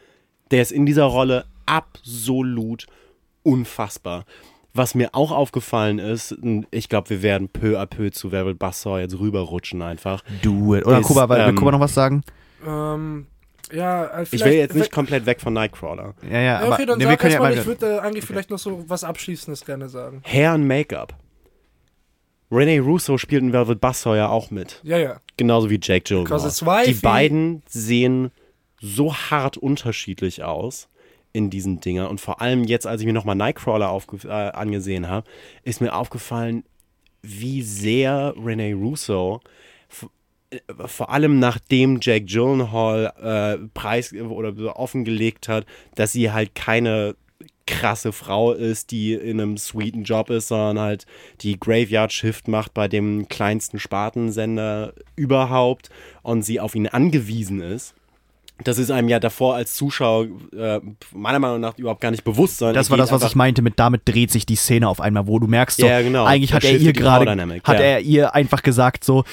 Der 0.52 0.62
ist 0.62 0.72
in 0.72 0.86
dieser 0.86 1.06
Rolle 1.06 1.46
absolut 1.66 2.86
unfassbar. 3.44 4.26
Was 4.74 4.94
mir 4.94 5.16
auch 5.16 5.32
aufgefallen 5.32 6.00
ist, 6.00 6.34
und 6.34 6.68
ich 6.70 6.90
glaube, 6.90 7.10
wir 7.10 7.22
werden 7.22 7.48
peu 7.48 7.80
à 7.80 7.86
peu 7.86 8.12
zu 8.12 8.32
Velvet 8.32 8.60
Buzzsaw 8.60 9.00
jetzt 9.00 9.18
rüberrutschen 9.18 9.82
einfach. 9.82 10.22
Do 10.42 10.76
it. 10.76 10.86
Oder 10.86 11.00
ist, 11.00 11.08
Kuba, 11.08 11.30
will 11.30 11.38
ähm, 11.38 11.56
Kuba 11.56 11.72
noch 11.72 11.80
was 11.80 11.94
sagen? 11.94 12.24
ähm, 12.68 13.28
ja, 13.76 14.06
äh, 14.06 14.24
Ich 14.32 14.44
will 14.44 14.54
jetzt 14.54 14.76
nicht 14.76 14.92
komplett 14.92 15.26
weg 15.26 15.42
von 15.42 15.54
Nightcrawler. 15.54 16.14
Ja, 16.24 16.30
ja, 16.38 16.42
Ja, 16.42 16.60
aber 16.60 16.74
okay, 16.76 16.86
dann 16.86 16.98
nee, 16.98 17.04
wir 17.06 17.12
sag 17.12 17.24
ja 17.24 17.30
erstmal, 17.30 17.52
mal. 17.54 17.60
ich 17.60 17.66
würde 17.66 17.96
äh, 17.96 18.00
eigentlich 18.00 18.26
vielleicht 18.26 18.50
noch 18.50 18.60
so 18.60 18.84
was 18.88 19.04
Abschließendes 19.04 19.66
gerne 19.66 19.90
sagen. 19.90 20.22
Hair 20.26 20.54
und 20.56 20.66
Make-up. 20.68 21.14
Rene 22.52 22.80
Russo 22.80 23.18
spielt 23.18 23.42
in 23.42 23.54
Velvet 23.54 23.82
Buzzsaw 23.82 24.16
ja 24.16 24.30
auch 24.30 24.52
mit. 24.52 24.80
Ja, 24.84 24.98
ja. 24.98 25.20
Genauso 25.38 25.70
wie 25.70 25.80
Jake 25.82 26.04
Gyllenhaal. 26.04 26.84
Die 26.86 26.94
beiden 26.94 27.64
sehen 27.68 28.32
so 28.80 29.14
hart 29.16 29.58
unterschiedlich 29.58 30.44
aus 30.44 30.88
in 31.34 31.50
diesen 31.50 31.82
Dinger. 31.82 32.10
Und 32.10 32.22
vor 32.22 32.42
allem 32.42 32.64
jetzt, 32.64 32.88
als 32.88 33.02
ich 33.02 33.08
mir 33.08 33.14
nochmal 33.14 33.36
Nightcrawler 33.36 33.90
aufge- 33.90 34.28
äh, 34.28 34.52
angesehen 34.52 35.10
habe, 35.10 35.28
ist 35.64 35.82
mir 35.82 35.94
aufgefallen, 35.94 36.64
wie 37.24 37.64
sehr 37.64 38.36
Rene 38.38 38.74
Russo 38.76 39.42
vor 40.86 41.10
allem 41.12 41.40
nachdem 41.40 42.00
Jake 42.02 42.26
Gyllenhaal 42.26 43.14
äh, 43.22 43.68
preis 43.74 44.14
oder 44.14 44.80
offengelegt 44.80 45.48
hat, 45.48 45.66
dass 45.96 46.12
sie 46.12 46.32
halt 46.32 46.56
keine 46.56 47.16
krasse 47.68 48.12
Frau 48.12 48.54
ist, 48.54 48.92
die 48.92 49.14
in 49.14 49.42
einem 49.42 49.58
sweeten 49.58 50.04
Job 50.04 50.30
ist, 50.30 50.50
sondern 50.50 50.80
halt 50.80 51.06
die 51.42 51.60
Graveyard 51.60 52.14
Shift 52.14 52.48
macht 52.48 52.74
bei 52.74 52.88
dem 52.88 53.28
kleinsten 53.28 53.80
Spartensender 53.80 54.94
überhaupt 55.16 55.90
und 56.22 56.44
sie 56.44 56.60
auf 56.60 56.76
ihn 56.76 56.88
angewiesen 56.88 57.62
ist. 57.62 57.96
Das 58.64 58.78
ist 58.78 58.90
einem 58.90 59.10
ja 59.10 59.20
davor 59.20 59.56
als 59.56 59.76
Zuschauer 59.76 60.28
äh, 60.56 60.80
meiner 61.14 61.40
Meinung 61.40 61.60
nach 61.60 61.78
überhaupt 61.78 62.00
gar 62.00 62.12
nicht 62.12 62.24
bewusst, 62.24 62.60
sondern 62.60 62.76
Das 62.76 62.90
war 62.90 62.98
das, 62.98 63.12
was 63.12 63.24
ich 63.24 63.36
meinte 63.36 63.62
mit 63.62 63.80
damit 63.80 64.04
dreht 64.06 64.32
sich 64.32 64.46
die 64.46 64.56
Szene 64.56 64.88
auf 64.88 65.02
einmal, 65.02 65.28
wo 65.28 65.40
du 65.40 65.48
merkst, 65.48 65.82
so, 65.82 65.88
Ja, 65.88 66.02
genau. 66.02 66.24
eigentlich 66.24 66.54
hat 66.54 66.64
er 66.64 66.78
ihr 66.78 66.94
gerade, 66.94 67.30
hat 67.64 67.80
ja. 67.80 67.86
er 67.86 68.00
ihr 68.00 68.34
einfach 68.34 68.64
gesagt, 68.64 69.04
so, 69.04 69.26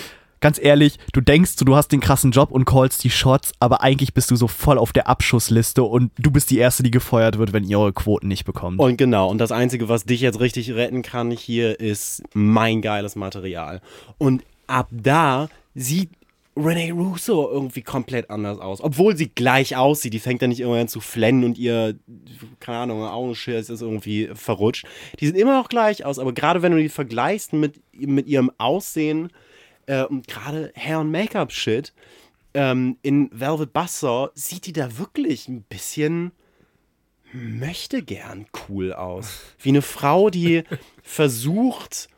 ganz 0.43 0.59
ehrlich, 0.63 0.99
du 1.15 1.23
denkst, 1.23 1.57
du 1.57 1.75
hast 1.75 1.89
den 1.89 2.01
krassen 2.01 2.33
Job 2.33 2.51
und 2.51 2.67
callst 2.67 3.03
die 3.03 3.11
Shots, 3.11 3.53
aber 3.61 3.81
eigentlich 3.81 4.13
bist 4.13 4.31
du 4.31 4.37
so 4.37 4.49
voll 4.49 4.77
auf 4.77 4.93
der 4.93 5.09
Abschussliste 5.09 5.83
und 5.83 6.11
du 6.19 6.31
bist 6.31 6.51
die 6.51 6.59
Erste, 6.59 6.83
die 6.83 6.91
gefeuert 6.91 7.39
wird, 7.39 7.55
wenn 7.55 7.65
ihr 7.65 7.79
eure 7.79 7.95
Quoten 7.95 8.29
nicht 8.29 8.45
bekommt. 8.45 8.79
Und 8.79 8.99
genau, 8.99 9.31
und 9.31 9.39
das 9.39 9.53
Einzige, 9.53 9.89
was 9.89 10.05
dich 10.05 10.21
jetzt 10.21 10.41
richtig 10.41 10.75
retten 10.75 11.01
kann 11.01 11.31
hier, 11.31 11.81
ist 11.81 12.23
mein 12.35 12.83
geiles 12.83 13.17
Material. 13.17 13.81
Und 14.19 14.43
ab 14.67 14.89
da 14.91 15.49
sieht 15.75 16.11
Rene 16.55 16.93
Russo 16.93 17.49
irgendwie 17.51 17.81
komplett 17.81 18.29
anders 18.29 18.59
aus. 18.59 18.83
Obwohl 18.83 19.17
sie 19.17 19.31
gleich 19.31 19.75
aussieht. 19.75 20.13
Die 20.13 20.19
fängt 20.19 20.43
dann 20.43 20.51
nicht 20.51 20.61
irgendwann 20.61 20.83
an 20.83 20.89
zu 20.89 21.01
flennen 21.01 21.45
und 21.45 21.57
ihr, 21.57 21.95
keine 22.61 22.79
Ahnung, 22.79 23.07
Augenschirr 23.07 23.59
ist 23.59 23.71
irgendwie 23.71 24.29
verrutscht. 24.35 24.85
Die 25.19 25.27
sieht 25.27 25.37
immer 25.37 25.57
noch 25.57 25.71
gleich 25.71 26.05
aus, 26.05 26.19
aber 26.19 26.35
gerade 26.35 26.61
wenn 26.61 26.73
du 26.73 26.79
die 26.79 26.91
vergleichst 26.91 27.55
mit, 27.55 27.81
mit 27.95 28.27
ihrem 28.27 28.51
Aussehen 28.59 29.31
äh, 29.93 30.05
und 30.05 30.27
gerade 30.27 30.73
Hair- 30.75 31.01
und 31.01 31.11
Make-up-Shit, 31.11 31.93
ähm, 32.55 32.97
in 33.03 33.29
Velvet 33.33 33.73
Buzzsaw 33.73 34.31
sieht 34.35 34.67
die 34.67 34.73
da 34.73 34.99
wirklich 34.99 35.49
ein 35.49 35.63
bisschen 35.63 36.33
möchte 37.33 38.03
gern 38.03 38.47
cool 38.69 38.93
aus. 38.93 39.41
Wie 39.59 39.71
eine 39.71 39.83
Frau, 39.83 40.31
die 40.31 40.65
versucht, 41.03 42.09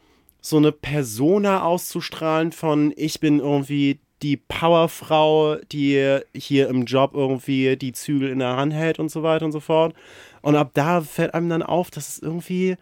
so 0.40 0.56
eine 0.56 0.72
Persona 0.72 1.62
auszustrahlen 1.62 2.52
von 2.52 2.92
ich 2.96 3.20
bin 3.20 3.40
irgendwie 3.40 4.00
die 4.22 4.36
Powerfrau, 4.36 5.56
die 5.56 6.18
hier 6.34 6.68
im 6.68 6.84
Job 6.84 7.12
irgendwie 7.14 7.76
die 7.76 7.92
Zügel 7.92 8.30
in 8.30 8.38
der 8.38 8.56
Hand 8.56 8.72
hält 8.72 8.98
und 8.98 9.10
so 9.10 9.22
weiter 9.22 9.44
und 9.44 9.52
so 9.52 9.60
fort. 9.60 9.94
Und 10.42 10.56
ab 10.56 10.70
da 10.74 11.00
fällt 11.00 11.34
einem 11.34 11.48
dann 11.48 11.62
auf, 11.62 11.90
dass 11.90 12.08
es 12.08 12.18
irgendwie 12.18 12.76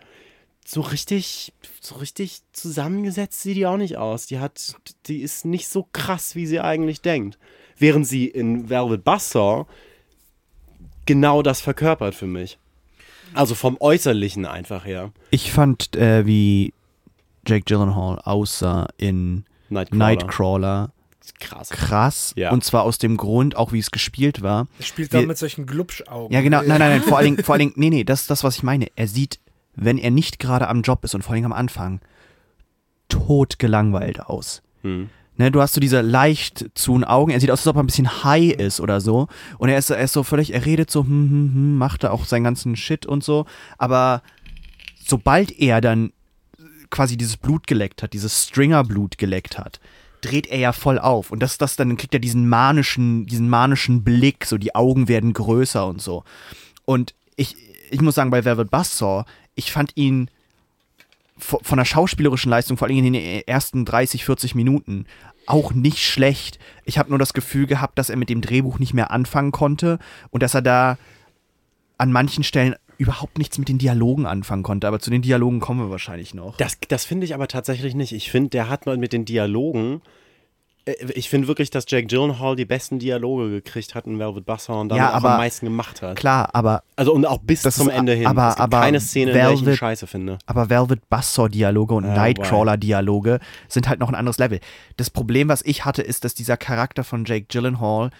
so 0.64 0.80
richtig, 0.80 1.52
so 1.80 1.96
richtig 1.96 2.42
zusammengesetzt 2.52 3.42
sieht 3.42 3.56
die 3.56 3.66
auch 3.66 3.76
nicht 3.76 3.96
aus. 3.96 4.26
Die 4.26 4.38
hat, 4.38 4.76
die 5.06 5.20
ist 5.20 5.44
nicht 5.44 5.68
so 5.68 5.86
krass, 5.92 6.34
wie 6.34 6.46
sie 6.46 6.60
eigentlich 6.60 7.00
denkt. 7.00 7.38
Während 7.76 8.06
sie 8.06 8.26
in 8.26 8.68
Velvet 8.68 9.04
Buzzsaw 9.04 9.66
genau 11.06 11.42
das 11.42 11.60
verkörpert 11.60 12.14
für 12.14 12.26
mich. 12.26 12.58
Also 13.34 13.54
vom 13.54 13.76
Äußerlichen 13.80 14.46
einfach 14.46 14.84
her. 14.84 15.10
Ich 15.30 15.52
fand, 15.52 15.96
äh, 15.96 16.26
wie 16.26 16.74
Jake 17.46 17.64
Gyllenhaal 17.64 18.18
aussah 18.20 18.88
in 18.98 19.44
Nightcrawler. 19.68 19.98
Nightcrawler 19.98 20.92
Krass. 21.38 21.70
krass. 21.70 22.32
Ja. 22.36 22.50
Und 22.50 22.64
zwar 22.64 22.82
aus 22.82 22.98
dem 22.98 23.16
Grund, 23.16 23.56
auch 23.56 23.72
wie 23.72 23.78
es 23.78 23.90
gespielt 23.90 24.42
war. 24.42 24.66
Er 24.78 24.84
spielt 24.84 25.14
da 25.14 25.22
mit 25.22 25.38
solchen 25.38 25.66
Glubschaugen. 25.66 26.32
Ja, 26.34 26.40
genau. 26.40 26.58
Nein, 26.58 26.78
nein, 26.78 26.90
nein. 26.90 27.02
Vor 27.02 27.16
allen 27.18 27.34
Dingen, 27.34 27.44
vor 27.44 27.54
allen 27.54 27.60
Dingen, 27.60 27.72
nee, 27.76 27.90
nee, 27.90 28.04
das 28.04 28.22
ist 28.22 28.30
das, 28.30 28.44
was 28.44 28.56
ich 28.56 28.62
meine. 28.62 28.88
Er 28.96 29.06
sieht, 29.06 29.38
wenn 29.74 29.98
er 29.98 30.10
nicht 30.10 30.38
gerade 30.38 30.68
am 30.68 30.82
Job 30.82 31.04
ist 31.04 31.14
und 31.14 31.22
vor 31.22 31.34
Dingen 31.34 31.46
am 31.46 31.52
Anfang, 31.52 32.00
tot 33.08 33.58
gelangweilt 33.58 34.20
aus. 34.20 34.62
Hm. 34.82 35.08
Ne, 35.36 35.50
du 35.50 35.62
hast 35.62 35.74
so 35.74 35.80
diese 35.80 36.02
leicht 36.02 36.66
zuen 36.74 37.04
Augen. 37.04 37.32
Er 37.32 37.40
sieht 37.40 37.50
aus, 37.50 37.60
als 37.60 37.66
ob 37.66 37.76
er 37.76 37.82
ein 37.82 37.86
bisschen 37.86 38.22
high 38.22 38.52
ist 38.52 38.80
oder 38.80 39.00
so. 39.00 39.28
Und 39.56 39.70
er 39.70 39.78
ist, 39.78 39.88
er 39.88 39.98
ist 39.98 40.12
so 40.12 40.22
völlig, 40.22 40.52
er 40.52 40.66
redet 40.66 40.90
so, 40.90 41.04
hm, 41.04 41.08
hm, 41.08 41.54
hm, 41.54 41.78
macht 41.78 42.04
da 42.04 42.10
auch 42.10 42.26
seinen 42.26 42.44
ganzen 42.44 42.76
Shit 42.76 43.06
und 43.06 43.24
so. 43.24 43.46
Aber 43.78 44.22
sobald 45.02 45.50
er 45.58 45.80
dann 45.80 46.12
quasi 46.90 47.16
dieses 47.16 47.38
Blut 47.38 47.66
geleckt 47.66 48.02
hat, 48.02 48.12
dieses 48.12 48.44
Stringer-Blut 48.44 49.16
geleckt 49.16 49.58
hat, 49.58 49.80
dreht 50.20 50.46
er 50.46 50.58
ja 50.58 50.72
voll 50.72 50.98
auf. 50.98 51.30
Und 51.30 51.40
das, 51.40 51.56
das 51.56 51.76
dann 51.76 51.96
kriegt 51.96 52.12
er 52.12 52.20
diesen 52.20 52.48
manischen, 52.48 53.26
diesen 53.26 53.48
manischen 53.48 54.04
Blick, 54.04 54.44
so 54.44 54.58
die 54.58 54.74
Augen 54.74 55.08
werden 55.08 55.32
größer 55.32 55.86
und 55.86 56.00
so. 56.02 56.24
Und 56.84 57.14
ich, 57.36 57.56
ich 57.90 58.00
muss 58.02 58.14
sagen, 58.14 58.30
bei 58.30 58.44
Velvet 58.44 58.70
Buzzsaw, 58.70 59.24
ich 59.54 59.72
fand 59.72 59.92
ihn 59.96 60.30
vo- 61.38 61.62
von 61.62 61.78
der 61.78 61.84
schauspielerischen 61.84 62.50
Leistung, 62.50 62.76
vor 62.76 62.88
allem 62.88 62.98
in 62.98 63.12
den 63.12 63.42
ersten 63.46 63.84
30, 63.84 64.24
40 64.24 64.54
Minuten, 64.54 65.06
auch 65.46 65.72
nicht 65.72 65.98
schlecht. 65.98 66.58
Ich 66.84 66.98
habe 66.98 67.10
nur 67.10 67.18
das 67.18 67.32
Gefühl 67.34 67.66
gehabt, 67.66 67.98
dass 67.98 68.10
er 68.10 68.16
mit 68.16 68.28
dem 68.28 68.40
Drehbuch 68.40 68.78
nicht 68.78 68.94
mehr 68.94 69.10
anfangen 69.10 69.50
konnte 69.52 69.98
und 70.30 70.42
dass 70.42 70.54
er 70.54 70.62
da 70.62 70.98
an 71.98 72.12
manchen 72.12 72.44
Stellen 72.44 72.76
überhaupt 72.98 73.38
nichts 73.38 73.58
mit 73.58 73.68
den 73.68 73.78
Dialogen 73.78 74.26
anfangen 74.26 74.62
konnte. 74.62 74.86
Aber 74.86 75.00
zu 75.00 75.10
den 75.10 75.22
Dialogen 75.22 75.58
kommen 75.58 75.80
wir 75.80 75.90
wahrscheinlich 75.90 76.34
noch. 76.34 76.56
Das, 76.58 76.78
das 76.88 77.04
finde 77.04 77.24
ich 77.24 77.34
aber 77.34 77.48
tatsächlich 77.48 77.94
nicht. 77.94 78.12
Ich 78.12 78.30
finde, 78.30 78.50
der 78.50 78.68
hat 78.68 78.86
mal 78.86 78.96
mit 78.96 79.12
den 79.12 79.24
Dialogen 79.24 80.00
Ich 81.14 81.28
finde 81.30 81.46
wirklich, 81.46 81.70
dass 81.70 81.84
Jack 81.86 82.08
Gyllenhaal 82.08 82.56
die 82.56 82.64
besten 82.64 82.98
Dialoge 82.98 83.50
gekriegt 83.50 83.94
hat 83.94 84.06
in 84.06 84.18
Velvet 84.18 84.44
Buzzsaw 84.44 84.80
und 84.80 84.88
damit 84.88 85.00
Ja, 85.00 85.10
auch 85.10 85.14
aber- 85.14 85.30
am 85.34 85.36
meisten 85.38 85.66
gemacht 85.66 86.02
hat. 86.02 86.16
Klar, 86.16 86.50
aber, 86.54 86.82
Also 86.96 87.12
und 87.14 87.24
auch 87.24 87.38
bis 87.38 87.62
Das 87.62 87.76
zum 87.76 87.88
ist- 87.88 87.94
Ende 87.94 88.14
hin. 88.14 88.26
aber- 88.26 88.48
es 88.48 88.54
gibt 88.56 88.60
aber 88.64 88.80
keine 88.80 88.98
Szene, 89.00 89.30
in 89.30 89.36
der 89.36 89.50
ich 89.52 89.60
ihn 89.60 89.66
Velvet- 89.66 89.78
scheiße 89.78 90.06
finde. 90.08 90.38
aber 90.46 90.70
Velvet 90.70 91.08
Buzzsaw-Dialoge 91.08 91.94
und 91.94 92.04
Ja, 92.04 92.14
Nightcrawler-Dialoge 92.14 93.38
sind 93.68 93.88
halt 93.88 94.00
noch 94.00 94.08
ein 94.08 94.16
anderes 94.16 94.38
Level. 94.38 94.58
Das 94.96 95.08
Problem, 95.10 95.48
was 95.48 95.62
ich 95.62 95.84
hatte, 95.84 96.02
ist, 96.02 96.24
dass 96.24 96.34
dieser 96.34 96.56
Charakter 96.56 97.04
von 97.04 97.24
Jake 97.26 97.46
Gyllenhaal 97.48 98.10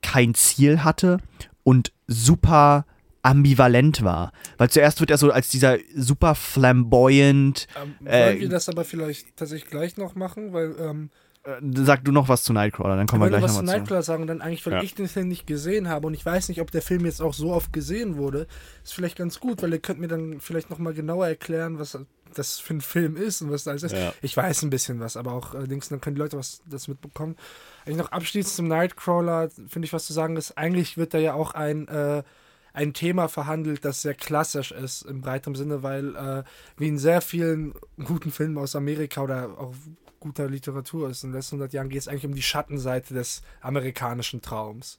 kein 0.00 0.32
Ziel 0.32 0.82
hatte 0.82 1.18
und 1.64 1.92
super 2.06 2.86
ambivalent 3.22 4.02
war. 4.02 4.32
Weil 4.56 4.70
zuerst 4.70 5.00
wird 5.00 5.10
er 5.10 5.18
so 5.18 5.30
als 5.30 5.48
dieser 5.50 5.76
super 5.94 6.34
flamboyant. 6.34 7.66
Ähm, 8.00 8.06
Äh, 8.06 8.26
wollen 8.28 8.40
wir 8.40 8.48
das 8.48 8.70
aber 8.70 8.84
vielleicht 8.84 9.36
tatsächlich 9.36 9.70
gleich 9.70 9.98
noch 9.98 10.14
machen? 10.14 10.54
Weil, 10.54 10.74
ähm, 10.80 11.10
Äh, 11.12 11.16
sag 11.74 12.04
du 12.04 12.12
noch 12.12 12.28
was 12.28 12.42
zu 12.42 12.52
Nightcrawler, 12.52 12.96
dann 12.96 13.06
kommen 13.06 13.22
wir 13.22 13.26
ich 13.28 13.32
wollte 13.32 13.40
gleich 13.40 13.50
was 13.50 13.56
zu 13.56 13.62
nochmal 13.62 13.74
zu. 13.76 13.80
Nightcrawler 13.80 14.02
sagen 14.02 14.22
und 14.22 14.26
dann 14.28 14.40
eigentlich, 14.42 14.64
weil 14.66 14.74
Ja. 14.74 14.82
ich 14.82 14.94
den 14.94 15.08
Film 15.08 15.28
nicht 15.28 15.46
gesehen 15.46 15.88
habe 15.88 16.06
und 16.06 16.14
ich 16.14 16.24
weiß 16.24 16.48
nicht, 16.50 16.60
ob 16.60 16.70
der 16.70 16.82
Film 16.82 17.06
jetzt 17.06 17.22
auch 17.22 17.32
so 17.34 17.52
oft 17.52 17.72
gesehen 17.72 18.16
wurde, 18.16 18.46
ist 18.84 18.92
vielleicht 18.92 19.16
ganz 19.16 19.40
gut, 19.40 19.62
weil 19.62 19.72
ihr 19.72 19.78
könnt 19.78 20.00
mir 20.00 20.08
dann 20.08 20.40
vielleicht 20.40 20.68
nochmal 20.70 20.92
genauer 20.92 21.26
erklären, 21.28 21.78
was 21.78 21.98
das 22.34 22.60
für 22.60 22.74
ein 22.74 22.80
Film 22.80 23.16
ist 23.16 23.40
und 23.42 23.50
was 23.50 23.64
da 23.64 23.70
alles 23.72 23.82
ist. 23.84 23.92
Ja. 23.92 24.12
Ich 24.22 24.36
weiß 24.36 24.62
ein 24.62 24.70
bisschen 24.70 25.00
was, 25.00 25.16
aber 25.16 25.32
auch 25.32 25.54
allerdings, 25.54 25.88
dann 25.88 26.00
können 26.00 26.14
die 26.16 26.20
Leute 26.22 26.36
was 26.36 26.60
das 26.66 26.86
mitbekommen. 26.88 27.36
Eigentlich 27.86 27.98
noch 27.98 28.12
abschließend 28.12 28.54
zum 28.54 28.68
Nightcrawler, 28.68 29.48
finde 29.66 29.86
ich, 29.86 29.92
was 29.92 30.04
zu 30.06 30.12
sagen 30.12 30.36
ist, 30.36 30.56
eigentlich 30.58 30.96
wird 30.98 31.14
da 31.14 31.18
ja 31.18 31.32
auch 31.34 31.54
ein, 31.54 31.88
äh, 31.88 32.22
ein 32.72 32.92
Thema 32.94 33.26
verhandelt, 33.26 33.84
das 33.84 34.02
sehr 34.02 34.14
klassisch 34.14 34.70
ist 34.70 35.02
im 35.02 35.22
breiteren 35.22 35.56
Sinne, 35.56 35.82
weil 35.82 36.14
äh, 36.14 36.44
wie 36.76 36.86
in 36.86 36.98
sehr 36.98 37.20
vielen 37.20 37.74
guten 38.04 38.30
Filmen 38.30 38.58
aus 38.58 38.76
Amerika 38.76 39.22
oder 39.22 39.58
auch 39.58 39.74
guter 40.20 40.48
Literatur 40.48 41.10
ist, 41.10 41.24
in 41.24 41.30
den 41.30 41.36
letzten 41.36 41.56
100 41.56 41.72
Jahren 41.72 41.88
geht 41.88 42.00
es 42.00 42.08
eigentlich 42.08 42.26
um 42.26 42.34
die 42.34 42.42
Schattenseite 42.42 43.14
des 43.14 43.42
amerikanischen 43.60 44.42
Traums. 44.42 44.98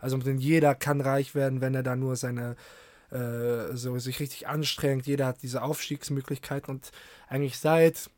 Also 0.00 0.16
denn 0.18 0.38
jeder 0.38 0.74
kann 0.74 1.00
reich 1.00 1.34
werden, 1.34 1.60
wenn 1.60 1.74
er 1.74 1.82
da 1.82 1.96
nur 1.96 2.16
seine 2.16 2.56
äh, 3.10 3.74
so 3.74 3.98
sich 3.98 4.20
richtig 4.20 4.46
anstrengt. 4.46 5.06
Jeder 5.06 5.26
hat 5.26 5.42
diese 5.42 5.62
Aufstiegsmöglichkeiten 5.62 6.74
und 6.74 6.92
eigentlich 7.28 7.58
seit 7.58 8.10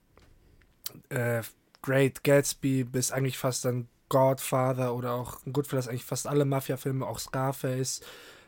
äh, 1.09 1.43
Great 1.83 2.25
Gatsby 2.25 2.85
bis 2.85 3.13
eigentlich 3.13 3.39
fast 3.39 3.65
dann 3.65 3.89
Godfather 4.09 4.95
oder 4.95 5.13
auch 5.13 5.39
Goodfellas 5.51 5.89
eigentlich 5.89 6.05
fast 6.05 6.27
alle 6.27 6.45
Mafia-Filme, 6.45 7.07
auch 7.07 7.19
Scarface, 7.19 8.01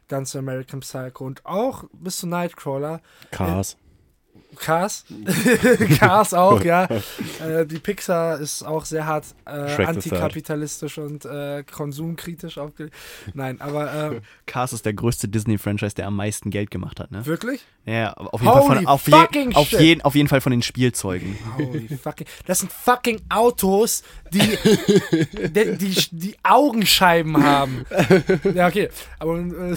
dann 0.08 0.26
zu 0.26 0.38
American 0.38 0.80
Psycho 0.80 1.24
und 1.24 1.46
auch 1.46 1.84
bis 1.92 2.18
zu 2.18 2.26
Nightcrawler. 2.26 3.00
Cars. 3.30 3.76
Cars. 4.56 5.04
Cars 5.98 6.34
auch, 6.34 6.62
ja. 6.62 6.84
Äh, 6.84 7.66
die 7.66 7.78
Pixar 7.78 8.38
ist 8.38 8.62
auch 8.62 8.84
sehr 8.84 9.06
hart 9.06 9.24
äh, 9.46 9.50
antikapitalistisch 9.50 10.98
und 10.98 11.24
äh, 11.24 11.64
konsumkritisch 11.64 12.58
aufgelegt. 12.58 12.94
Nein, 13.34 13.60
aber 13.60 14.12
äh, 14.12 14.20
Cars 14.46 14.72
ist 14.72 14.84
der 14.84 14.92
größte 14.92 15.28
Disney-Franchise, 15.28 15.94
der 15.94 16.06
am 16.06 16.16
meisten 16.16 16.50
Geld 16.50 16.70
gemacht 16.70 17.00
hat, 17.00 17.10
ne? 17.10 17.24
wirklich? 17.26 17.64
Ja, 17.84 18.12
auf 18.12 18.40
jeden, 18.40 18.52
Fall 18.52 18.62
Holy 18.62 18.76
von, 18.76 18.86
auf, 18.86 19.02
fucking 19.02 19.50
je, 19.50 19.56
auf, 19.56 19.72
jeden, 19.72 20.02
auf 20.02 20.14
jeden 20.14 20.28
Fall 20.28 20.40
von 20.40 20.52
den 20.52 20.62
Spielzeugen. 20.62 21.36
Holy 21.58 21.88
fucking. 21.96 22.26
Das 22.46 22.60
sind 22.60 22.72
fucking 22.72 23.20
Autos, 23.28 24.04
die, 24.32 24.38
die, 25.48 25.76
die, 25.78 26.08
die 26.12 26.36
Augenscheiben 26.44 27.42
haben. 27.42 27.84
Ja, 28.54 28.68
okay. 28.68 28.90
Aber. 29.18 29.38
Äh, 29.38 29.76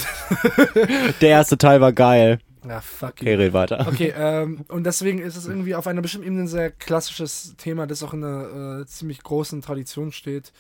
Der 1.22 1.30
erste 1.30 1.58
Teil 1.58 1.82
war 1.82 1.94
geil. 1.94 2.40
Ja, 2.68 2.82
fuck 2.82 3.14
Okay, 3.22 3.34
you. 3.34 3.40
red 3.40 3.54
weiter. 3.54 3.86
Okay, 3.88 4.14
ähm, 4.18 4.66
und 4.70 4.84
deswegen 4.86 5.20
ist 5.20 5.36
es 5.36 5.48
irgendwie 5.48 5.76
auf 5.76 5.88
einer 5.88 6.02
bestimmten 6.02 6.28
Ebene 6.28 6.44
ein 6.44 6.48
sehr 6.48 6.72
klassisches 6.72 7.56
Thema, 7.58 7.88
das 7.88 8.04
auch 8.04 8.14
in 8.14 8.24
einer 8.24 8.82
äh, 8.82 8.86
ziemlich 8.86 9.22
großen 9.24 9.62
Tradition 9.62 10.12
steht. 10.12 10.52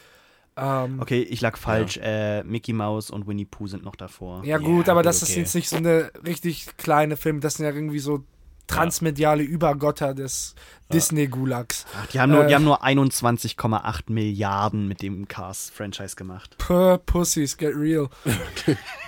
Ähm, 0.57 0.99
Okay, 1.01 1.21
ich 1.21 1.41
lag 1.41 1.57
falsch. 1.57 1.97
Äh, 1.97 2.43
Mickey 2.43 2.71
Mouse 2.73 3.09
und 3.11 3.27
Winnie 3.27 3.45
Pooh 3.45 3.67
sind 3.67 3.83
noch 3.83 3.95
davor. 3.97 4.43
Ja, 4.45 4.57
gut, 4.57 4.87
Ja, 4.87 4.93
aber 4.93 5.01
gut, 5.01 5.07
das 5.07 5.21
ist 5.21 5.31
okay. 5.31 5.39
jetzt 5.41 5.53
nicht 5.55 5.67
so 5.69 5.75
eine 5.75 6.11
richtig 6.25 6.67
kleine 6.77 7.17
Film. 7.17 7.41
Das 7.41 7.55
sind 7.55 7.65
ja 7.65 7.73
irgendwie 7.73 7.99
so 7.99 8.23
transmediale 8.67 9.43
Übergötter 9.43 10.15
des 10.15 10.55
Disney-Gulags. 10.91 11.85
Ach, 12.01 12.07
die 12.07 12.19
haben 12.19 12.31
nur, 12.31 12.45
Äh. 12.45 12.47
die 12.47 12.55
haben 12.55 12.63
nur 12.63 12.83
21,8 12.83 14.11
Milliarden 14.11 14.87
mit 14.87 15.03
dem 15.03 15.27
Cars-Franchise 15.27 16.15
gemacht. 16.15 16.55
Puh, 16.57 16.97
Pussies, 17.05 17.57
get 17.57 17.75
real. 17.75 18.09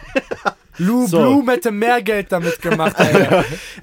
Lou 0.77 1.07
So. 1.07 1.17
Bloom 1.17 1.49
hätte 1.49 1.71
mehr 1.71 2.01
Geld 2.01 2.31
damit 2.31 2.61
gemacht. 2.61 2.95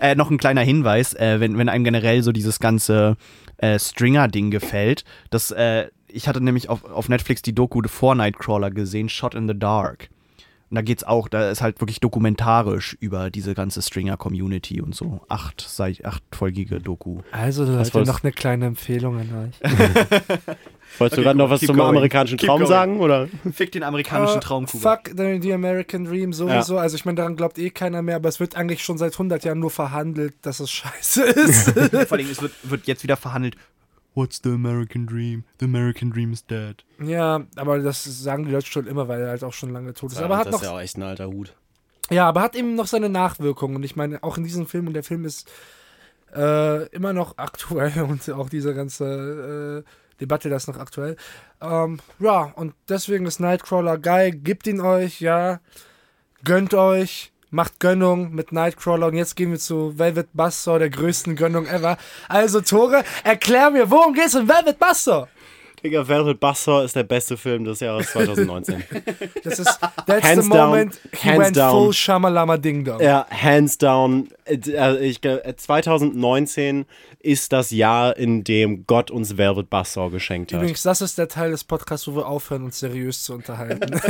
Äh, 0.01 0.14
noch 0.14 0.30
ein 0.30 0.39
kleiner 0.39 0.61
Hinweis, 0.62 1.14
äh, 1.14 1.41
wenn, 1.41 1.57
wenn 1.57 1.68
einem 1.68 1.85
generell 1.85 2.22
so 2.22 2.32
dieses 2.32 2.61
ganze 2.61 3.16
äh, 3.59 3.78
Stringer-Ding 3.78 4.51
gefällt, 4.51 5.05
das, 5.30 5.51
äh, 5.51 5.89
ich 6.09 6.28
hatte 6.28 6.43
nämlich 6.43 6.68
auf, 6.68 6.85
auf 6.85 7.09
Netflix 7.09 7.43
die 7.43 7.55
Doku 7.55 7.80
The 7.82 7.89
Four 7.89 8.16
Nightcrawler 8.16 8.70
gesehen, 8.70 9.09
Shot 9.09 9.35
in 9.35 9.49
the 9.49 9.59
Dark. 9.59 10.09
Und 10.75 10.79
da 10.79 10.83
geht's 10.83 11.05
auch, 11.05 11.29
da 11.29 11.53
ist 11.53 11.62
halt 11.62 11.81
wirklich 11.81 12.01
dokumentarisch 12.01 12.97
über 12.99 13.31
diese 13.31 13.55
ganze 13.55 13.81
Stringer-Community 13.81 14.81
und 14.81 14.93
so. 14.93 15.20
Acht, 15.29 15.61
sei, 15.61 15.95
achtfolgige 16.03 16.81
Doku. 16.81 17.20
Also, 17.31 17.62
Leute, 17.64 18.03
noch 18.03 18.25
eine 18.25 18.33
kleine 18.33 18.66
Empfehlung 18.66 19.20
an 19.20 19.53
euch. 19.53 19.70
Wolltest 20.99 20.99
du 20.99 21.05
Okay, 21.05 21.22
gerade 21.22 21.39
noch 21.39 21.49
was 21.49 21.61
zum 21.61 21.77
going. 21.77 21.91
amerikanischen 21.91 22.39
Keep 22.39 22.49
Traum 22.49 22.59
going. 22.59 22.68
sagen? 22.68 22.99
Oder? 22.99 23.29
Fick 23.53 23.70
den 23.70 23.85
amerikanischen 23.85 24.39
Äh, 24.39 24.41
Traum, 24.41 24.66
Kuba. 24.66 24.97
Fuck 24.97 25.16
the, 25.16 25.39
the 25.41 25.53
American 25.53 26.07
Dream 26.07 26.33
sowieso. 26.33 26.77
Also 26.77 26.97
ich 26.97 27.05
meine, 27.05 27.14
daran 27.18 27.37
glaubt 27.37 27.57
eh 27.61 27.70
keiner 27.70 28.03
mehr, 28.03 28.16
aber 28.16 28.29
es 28.29 28.41
wird 28.41 28.57
eigentlich 28.57 28.83
schon 28.83 28.99
seit 28.99 29.12
100 29.12 29.45
Jahren 29.45 29.61
nur 29.61 29.70
verhandelt, 29.70 30.35
dass 30.43 30.59
es 30.59 30.72
scheiße 30.72 31.22
ist. 31.22 31.70
Vor 32.09 32.18
allem, 32.18 32.29
es 32.29 32.43
wird, 32.43 32.53
wird 32.64 32.89
jetzt 32.89 33.05
wieder 33.05 33.16
verhandelt. 33.16 33.55
What's 34.15 34.41
the 34.43 34.51
American 34.51 35.07
Dream? 35.07 35.45
The 35.59 35.65
American 35.65 36.11
Dream 36.11 36.33
is 36.33 36.47
dead. 36.47 36.85
ja, 37.01 37.45
aber 37.57 37.81
das 37.81 38.05
sagen 38.05 38.45
die 38.45 38.53
Leute 38.53 38.67
schon 38.67 38.87
immer, 38.87 39.09
weil 39.09 39.21
er 39.21 39.31
halt 39.31 39.45
auch 39.45 39.53
schon 39.53 39.71
lange 39.71 39.93
tot 39.95 40.12
ist. 40.12 40.23
aber 40.23 40.39
hat 40.39 40.47
das 40.47 40.53
noch 40.53 40.62
ist 40.62 40.69
ja 40.69 40.75
auch 40.75 40.81
echt 40.81 40.97
ein 40.97 41.03
alter 41.03 41.27
Hut. 41.27 41.55
Ja, 42.11 42.29
aber 42.29 42.43
hat 42.43 42.55
eben 42.55 42.75
noch 42.75 42.87
seine 42.87 43.09
Nachwirkungen. 43.09 43.77
Und 43.77 43.83
ich 43.83 43.97
meine, 43.97 44.23
auch 44.23 44.37
in 44.37 44.45
diesem 44.45 44.67
Film, 44.67 44.87
und 44.87 44.95
der 44.95 45.03
Film 45.03 45.25
ist 45.25 45.51
äh, 46.35 46.87
immer 46.89 47.12
noch 47.12 47.39
aktuell 47.39 48.03
und 48.09 48.29
auch 48.31 48.49
diese 48.49 48.75
ganze 48.75 49.85
äh, 49.85 49.91
Debatte, 50.21 50.49
das 50.49 50.65
ist 50.65 50.69
noch 50.69 50.79
aktuell. 50.79 51.17
Ähm, 51.61 51.99
ja, 52.21 52.53
und 52.57 52.75
deswegen 52.89 53.27
ist 53.27 53.41
Nightcrawler 53.41 53.99
geil. 53.99 54.33
Gebt 54.33 54.67
ihn 54.67 54.81
euch, 54.81 55.21
ja. 55.21 55.61
Gönnt 56.45 56.75
euch. 56.75 57.33
Macht 57.55 57.79
Gönnung 57.79 58.35
mit 58.35 58.51
Nightcrawler. 58.51 59.07
Und 59.07 59.15
jetzt 59.15 59.37
gehen 59.37 59.53
wir 59.53 59.61
zu 59.61 59.97
Velvet 59.97 60.27
Buzzsaw, 60.33 60.81
der 60.81 60.91
größten 60.91 61.37
Gönnung 61.37 61.67
ever. 61.67 61.99
Also, 62.29 62.61
Tore, 62.61 63.05
erklär 63.23 63.71
mir, 63.71 63.93
worum 63.93 64.13
geht's 64.13 64.35
in 64.35 64.49
Velvet 64.49 64.81
Buzzsaw? 64.81 65.29
Digga, 65.85 66.09
Velvet 66.09 66.41
Buzzsaw 66.41 66.82
ist 66.85 66.97
der 66.97 67.03
beste 67.03 67.37
Film 67.37 67.64
des 67.64 67.80
Jahres 67.80 68.11
2019. 68.12 68.82
Das 69.45 69.59
ist, 69.59 69.78
that's 70.07 70.24
Hands 70.26 70.45
the 70.45 70.49
down, 70.51 70.70
moment 70.70 71.01
he 71.12 71.28
hands 71.28 71.39
went 71.45 71.57
down. 71.57 71.70
full 71.70 71.93
Shamalama 71.93 72.57
Ding 72.57 72.82
Dong. 72.85 72.99
ja, 73.03 73.26
hands 73.30 73.76
down. 73.76 74.28
Äh, 74.47 74.57
Ich, 75.07 75.20
glaub, 75.20 75.45
äh, 75.47 75.55
2019 75.55 76.87
ist 77.20 77.53
das 77.53 77.70
Jahr, 77.70 78.16
in 78.16 78.43
dem 78.45 78.87
Gott 78.87 79.11
uns 79.11 79.37
Velvet 79.37 79.68
Buzzsaw 79.68 80.09
geschenkt 80.11 80.53
hat. 80.55 80.61
Übrigens, 80.61 80.82
das 80.82 81.03
ist 81.03 81.18
der 81.18 81.28
Teil 81.28 81.51
des 81.51 81.64
Podcasts, 81.64 82.07
wo 82.09 82.16
wir 82.16 82.26
aufhören, 82.26 82.64
uns 82.64 82.78
seriös 82.80 83.22
zu 83.22 83.35
unterhalten. 83.35 83.91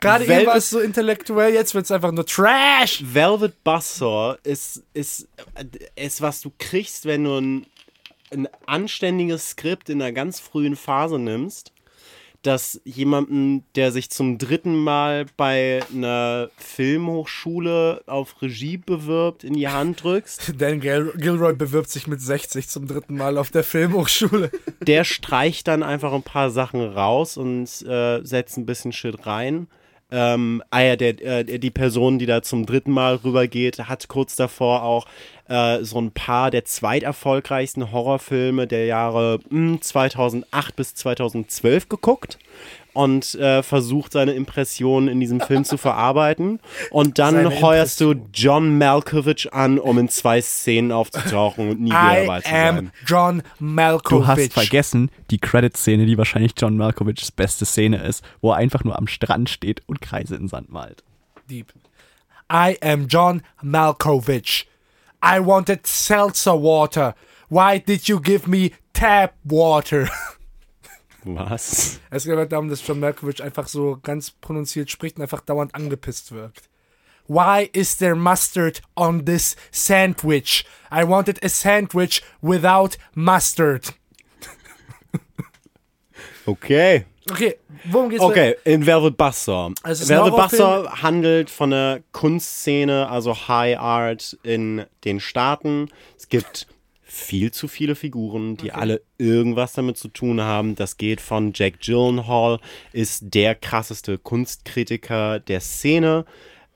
Gerade 0.00 0.24
eben 0.24 0.32
Velvet- 0.32 0.46
war 0.46 0.56
es 0.56 0.70
so 0.70 0.80
intellektuell, 0.80 1.54
jetzt 1.54 1.74
wird 1.74 1.84
es 1.84 1.90
einfach 1.92 2.10
nur 2.12 2.26
Trash. 2.26 3.02
Velvet 3.04 3.62
Buzzsaw 3.62 4.36
ist, 4.42 4.82
ist, 4.94 5.28
äh, 5.54 5.64
ist, 6.04 6.20
was 6.20 6.40
du 6.40 6.50
kriegst, 6.58 7.04
wenn 7.06 7.22
du 7.24 7.38
ein, 7.38 7.66
ein 8.32 8.48
anständiges 8.66 9.50
Skript 9.50 9.88
in 9.88 10.02
einer 10.02 10.12
ganz 10.12 10.40
frühen 10.40 10.76
Phase 10.76 11.18
nimmst, 11.18 11.72
das 12.42 12.80
jemanden, 12.84 13.64
der 13.74 13.90
sich 13.90 14.10
zum 14.10 14.38
dritten 14.38 14.76
Mal 14.76 15.26
bei 15.36 15.80
einer 15.92 16.50
Filmhochschule 16.56 18.02
auf 18.06 18.40
Regie 18.42 18.76
bewirbt, 18.76 19.42
in 19.42 19.54
die 19.54 19.68
Hand 19.68 20.04
drückst. 20.04 20.54
Dan 20.58 20.80
Gil 20.80 21.12
Gilroy 21.16 21.54
bewirbt 21.54 21.90
sich 21.90 22.06
mit 22.06 22.20
60 22.20 22.68
zum 22.68 22.86
dritten 22.86 23.16
Mal 23.16 23.38
auf 23.38 23.50
der 23.50 23.64
Filmhochschule. 23.64 24.50
Der 24.82 25.04
streicht 25.04 25.66
dann 25.66 25.82
einfach 25.82 26.12
ein 26.12 26.22
paar 26.22 26.50
Sachen 26.50 26.80
raus 26.80 27.36
und 27.36 27.64
äh, 27.86 28.24
setzt 28.24 28.56
ein 28.56 28.66
bisschen 28.66 28.92
Shit 28.92 29.26
rein. 29.26 29.66
Ähm, 30.10 30.62
ah 30.70 30.80
ja, 30.80 30.96
der, 30.96 31.20
äh, 31.20 31.58
die 31.58 31.70
Person, 31.70 32.18
die 32.18 32.24
da 32.24 32.40
zum 32.40 32.64
dritten 32.64 32.92
Mal 32.92 33.16
rübergeht, 33.16 33.78
hat 33.78 34.08
kurz 34.08 34.36
davor 34.36 34.82
auch 34.82 35.06
äh, 35.48 35.82
so 35.82 36.00
ein 36.00 36.12
paar 36.12 36.50
der 36.50 36.64
zweiterfolgreichsten 36.64 37.92
Horrorfilme 37.92 38.66
der 38.66 38.86
Jahre 38.86 39.40
mh, 39.48 39.80
2008 39.80 40.76
bis 40.76 40.94
2012 40.94 41.88
geguckt 41.88 42.38
und 42.92 43.36
äh, 43.36 43.62
versucht 43.62 44.12
seine 44.12 44.32
Impressionen 44.32 45.08
in 45.08 45.20
diesem 45.20 45.40
Film 45.40 45.64
zu 45.64 45.76
verarbeiten. 45.76 46.58
Und 46.90 47.18
dann 47.20 47.60
heuerst 47.60 48.00
du 48.00 48.14
John 48.34 48.76
Malkovich 48.76 49.52
an, 49.52 49.78
um 49.78 49.98
in 49.98 50.08
zwei 50.08 50.40
Szenen 50.40 50.90
aufzutauchen 50.90 51.70
und 51.70 51.80
nie 51.80 51.90
wieder 51.90 52.24
dabei 52.24 52.40
zu 52.40 52.48
am 52.52 52.74
sein. 52.74 52.92
John 53.06 53.42
Malkovich. 53.60 54.18
Du 54.18 54.26
hast 54.26 54.52
vergessen, 54.52 55.10
die 55.30 55.38
Credit-Szene, 55.38 56.06
die 56.06 56.18
wahrscheinlich 56.18 56.54
John 56.56 56.76
Malkovichs 56.76 57.30
beste 57.30 57.64
Szene 57.64 58.02
ist, 58.02 58.24
wo 58.40 58.50
er 58.50 58.56
einfach 58.56 58.82
nur 58.82 58.98
am 58.98 59.06
Strand 59.06 59.48
steht 59.48 59.82
und 59.86 60.00
Kreise 60.00 60.34
in 60.34 60.48
Sand 60.48 60.70
malt. 60.70 61.04
Deep. 61.48 61.72
I 62.52 62.76
am 62.82 63.06
John 63.06 63.42
Malkovich. 63.62 64.66
I 65.22 65.40
wanted 65.40 65.86
seltzer 65.86 66.54
water. 66.54 67.14
Why 67.48 67.78
did 67.78 68.08
you 68.08 68.20
give 68.20 68.46
me 68.46 68.72
tap 68.92 69.34
water? 69.44 70.08
Was? 71.24 72.00
Es 72.10 72.24
geht 72.24 72.52
darum, 72.52 72.68
dass 72.68 72.86
John 72.86 73.00
Malkovich 73.00 73.42
einfach 73.42 73.68
so 73.68 73.98
ganz 74.02 74.30
pronunziert 74.30 74.90
spricht 74.90 75.16
und 75.16 75.22
einfach 75.22 75.40
dauernd 75.40 75.74
angepisst 75.74 76.32
wirkt. 76.32 76.68
Why 77.26 77.68
is 77.74 77.96
there 77.96 78.14
mustard 78.14 78.80
on 78.96 79.26
this 79.26 79.54
sandwich? 79.70 80.64
I 80.90 81.04
wanted 81.04 81.42
a 81.44 81.48
sandwich 81.48 82.22
without 82.40 82.96
mustard. 83.14 83.94
Okay. 86.46 87.04
Okay, 87.30 87.56
worum 87.84 88.10
geht's? 88.10 88.22
Okay, 88.22 88.56
in 88.64 88.86
Velvet 88.86 89.16
Buzzsaw. 89.16 89.72
Also 89.82 90.08
Velvet. 90.08 90.36
Buzzsaw 90.36 91.02
handelt 91.02 91.50
von 91.50 91.72
einer 91.72 92.00
Kunstszene, 92.12 93.08
also 93.08 93.48
High 93.48 93.78
Art 93.78 94.38
in 94.42 94.84
den 95.04 95.20
Staaten. 95.20 95.88
Es 96.16 96.28
gibt 96.28 96.66
viel 97.02 97.50
zu 97.52 97.68
viele 97.68 97.94
Figuren, 97.94 98.56
die 98.56 98.72
alle 98.72 99.00
irgendwas 99.16 99.72
damit 99.72 99.96
zu 99.96 100.08
tun 100.08 100.40
haben. 100.40 100.74
Das 100.74 100.98
geht 100.98 101.20
von 101.20 101.52
Jack 101.54 101.80
Gyllenhaal, 101.80 102.60
ist 102.92 103.22
der 103.34 103.54
krasseste 103.54 104.18
Kunstkritiker 104.18 105.40
der 105.40 105.60
Szene. 105.60 106.26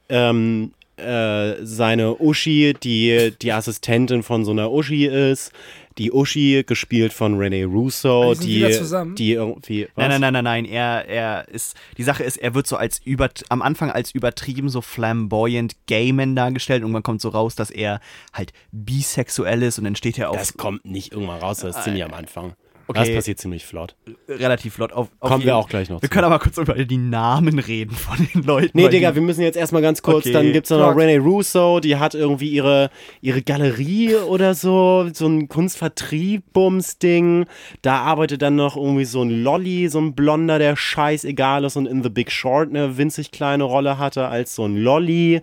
Ähm, 0.09 0.73
äh, 0.97 1.65
seine 1.65 2.21
Uschi, 2.21 2.75
die 2.75 3.33
die 3.41 3.53
Assistentin 3.53 4.23
von 4.23 4.45
so 4.45 4.53
einer 4.53 4.71
Uschi 4.71 5.07
ist. 5.07 5.53
Die 5.99 6.13
Uschi, 6.13 6.65
gespielt 6.67 7.13
von 7.13 7.37
Rene 7.39 7.65
Russo, 7.67 8.33
Die 8.33 8.39
sind 8.39 8.47
die, 8.49 8.57
wieder 8.57 8.71
zusammen? 8.73 9.15
die 9.17 9.33
irgendwie. 9.33 9.89
Nein, 9.97 10.11
was? 10.11 10.19
nein, 10.19 10.21
nein, 10.21 10.33
nein, 10.33 10.45
nein. 10.45 10.65
Er, 10.65 11.07
er 11.09 11.49
ist. 11.49 11.77
Die 11.99 12.03
Sache 12.03 12.23
ist, 12.25 12.37
er 12.39 12.55
wird 12.55 12.67
so 12.67 12.77
als 12.77 13.01
über, 13.05 13.29
am 13.49 13.63
Anfang 13.63 13.91
als 13.91 14.15
übertrieben, 14.15 14.69
so 14.69 14.81
flamboyant 14.81 15.77
Gayman 15.87 16.35
dargestellt. 16.37 16.83
Und 16.83 16.89
irgendwann 16.89 17.03
kommt 17.03 17.21
so 17.21 17.29
raus, 17.29 17.55
dass 17.55 17.71
er 17.71 18.01
halt 18.33 18.53
bisexuell 18.71 19.63
ist 19.63 19.79
und 19.79 19.85
dann 19.85 19.97
steht 19.97 20.19
er 20.19 20.31
auf 20.31 20.37
Das 20.37 20.57
kommt 20.57 20.85
nicht 20.85 21.13
irgendwann 21.13 21.41
raus, 21.41 21.59
das 21.61 21.77
ist 21.77 21.85
ziemlich 21.85 22.05
am 22.05 22.15
Anfang. 22.15 22.55
Okay. 22.89 22.99
Das 23.01 23.15
passiert 23.15 23.39
ziemlich 23.39 23.65
flott. 23.65 23.95
relativ 24.29 24.75
flott. 24.75 24.93
Auf, 24.93 25.09
auf 25.21 25.31
Kommen 25.31 25.45
wir 25.45 25.57
auch 25.57 25.69
gleich 25.69 25.89
noch 25.89 26.03
Wir 26.03 26.09
zu. 26.09 26.13
können 26.15 26.25
aber 26.25 26.39
kurz 26.39 26.59
über 26.59 26.75
die 26.75 26.97
Namen 26.99 27.59
reden 27.59 27.95
von 27.95 28.17
den 28.35 28.43
Leuten. 28.43 28.71
Nee, 28.77 28.89
Digga, 28.89 29.11
die, 29.11 29.17
wir 29.17 29.23
müssen 29.23 29.43
jetzt 29.43 29.57
erstmal 29.57 29.83
ganz 29.83 30.03
kurz, 30.03 30.27
Okay. 30.27 30.33
dann 30.33 30.53
gibt's 30.53 30.71
noch 30.71 30.79
Plot. 30.93 30.97
Rene 30.99 31.19
Russo, 31.21 31.81
die 31.81 31.97
hat 31.97 32.15
irgendwie 32.15 32.49
ihre, 32.51 32.91
ihre 33.21 33.43
Galerie 33.43 34.15
oder 34.17 34.55
so, 34.55 35.09
so 35.13 35.27
ein 35.27 35.49
Kunstvertrieb-Bums-Ding. 35.49 37.47
Da 37.83 37.97
arbeitet 38.01 38.43
dann 38.43 38.57
noch 38.57 38.77
irgendwie 38.77 39.05
so 39.05 39.23
ein 39.23 39.43
Lolly, 39.43 39.89
so 39.89 40.01
ein 40.01 40.15
Blonder, 40.15 40.59
der 40.59 40.77
scheißegal 40.77 41.65
ist 41.65 41.77
und 41.77 41.87
in 41.87 42.03
The 42.03 42.09
Big 42.09 42.31
Short 42.31 42.69
eine 42.71 42.97
winzig 42.99 43.31
kleine 43.31 43.65
Rolle 43.65 43.99
hatte 43.99 44.29
als 44.29 44.55
so 44.55 44.65
ein 44.65 44.77
Lolly. 44.77 45.41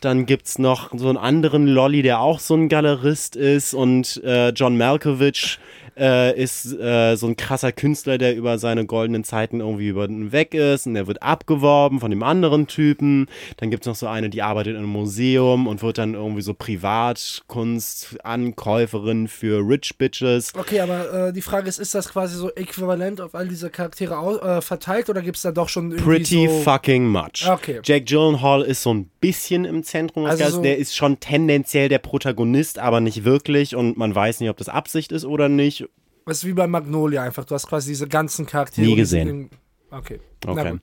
Dann 0.00 0.26
gibt's 0.26 0.58
noch 0.58 0.90
so 0.96 1.08
einen 1.08 1.18
anderen 1.18 1.66
Lolly, 1.66 2.02
der 2.02 2.20
auch 2.20 2.38
so 2.40 2.54
ein 2.54 2.68
Galerist 2.68 3.36
ist 3.36 3.74
und 3.74 4.22
äh, 4.24 4.50
John 4.50 4.76
Malkovich 4.78 5.58
äh, 6.00 6.34
ist 6.42 6.72
äh, 6.80 7.14
so 7.16 7.26
ein 7.26 7.36
krasser 7.36 7.72
Künstler, 7.72 8.16
der 8.18 8.34
über 8.34 8.58
seine 8.58 8.86
goldenen 8.86 9.22
Zeiten 9.22 9.60
irgendwie 9.60 9.88
über 9.88 10.08
weg 10.08 10.54
ist 10.54 10.86
und 10.86 10.94
der 10.94 11.06
wird 11.06 11.22
abgeworben 11.22 12.00
von 12.00 12.10
dem 12.10 12.22
anderen 12.22 12.66
Typen. 12.66 13.26
Dann 13.58 13.70
gibt's 13.70 13.86
noch 13.86 13.94
so 13.94 14.06
eine, 14.06 14.30
die 14.30 14.40
arbeitet 14.42 14.72
in 14.72 14.78
einem 14.78 14.88
Museum 14.88 15.66
und 15.66 15.82
wird 15.82 15.98
dann 15.98 16.14
irgendwie 16.14 16.40
so 16.42 16.54
Privatkunstankäuferin 16.54 19.28
für 19.28 19.58
Rich 19.66 19.96
Bitches. 19.98 20.52
Okay, 20.58 20.80
aber 20.80 21.28
äh, 21.28 21.32
die 21.32 21.42
Frage 21.42 21.68
ist, 21.68 21.78
ist 21.78 21.94
das 21.94 22.08
quasi 22.08 22.36
so 22.36 22.50
äquivalent 22.50 23.20
auf 23.20 23.34
all 23.34 23.48
diese 23.48 23.70
Charaktere 23.70 24.40
äh, 24.42 24.60
verteilt 24.60 25.08
oder 25.10 25.22
gibt 25.22 25.36
es 25.36 25.42
da 25.42 25.52
doch 25.52 25.68
schon 25.68 25.90
irgendwie 25.92 26.10
Pretty 26.10 26.48
so... 26.48 26.60
fucking 26.62 27.06
much. 27.08 27.48
Okay. 27.48 27.80
Jack 27.84 28.06
Gyllenhaal 28.06 28.62
ist 28.62 28.82
so 28.82 28.92
ein 28.94 29.10
bisschen 29.20 29.64
im 29.64 29.82
Zentrum 29.84 30.24
des 30.24 30.32
Also 30.32 30.42
Ganzen. 30.44 30.56
so- 30.56 30.62
Der 30.62 30.78
ist 30.78 30.96
schon 30.96 31.20
tendenziell 31.20 31.88
der 31.88 31.98
Protagonist, 31.98 32.78
aber 32.78 33.00
nicht 33.00 33.24
wirklich. 33.24 33.76
Und 33.76 33.96
man 33.96 34.14
weiß 34.14 34.40
nicht, 34.40 34.50
ob 34.50 34.56
das 34.56 34.68
Absicht 34.68 35.12
ist 35.12 35.24
oder 35.24 35.48
nicht. 35.48 35.86
Das 36.26 36.38
ist 36.38 36.44
wie 36.46 36.52
bei 36.52 36.66
Magnolia 36.66 37.22
einfach. 37.22 37.44
Du 37.44 37.54
hast 37.54 37.66
quasi 37.66 37.90
diese 37.90 38.06
ganzen 38.08 38.46
Charaktere. 38.46 38.86
Nie 38.86 38.94
gesehen. 38.96 39.50
Okay. 39.90 40.20
Na 40.44 40.52
Okay. 40.52 40.70
gut. 40.70 40.80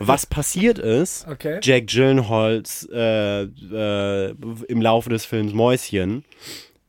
Was 0.08 0.26
passiert 0.26 0.78
ist, 0.78 1.26
Okay. 1.28 1.60
Jack 1.62 1.86
Gyllenhaals 1.88 2.88
äh, 2.92 3.42
äh, 3.42 4.34
im 4.68 4.80
Laufe 4.82 5.10
des 5.10 5.24
Films 5.26 5.52
Mäuschen, 5.52 6.24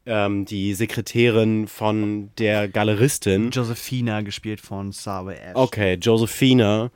ähm, 0.06 0.46
die 0.46 0.74
Sekretärin 0.74 1.68
von 1.68 2.32
der 2.38 2.68
Galeristin, 2.70 3.52
Josephina, 3.52 4.22
gespielt 4.22 4.62
von 4.62 4.92
Save 4.94 5.36
Ash. 5.38 5.56
okay, 5.56 5.96
Josephina, 6.02 6.90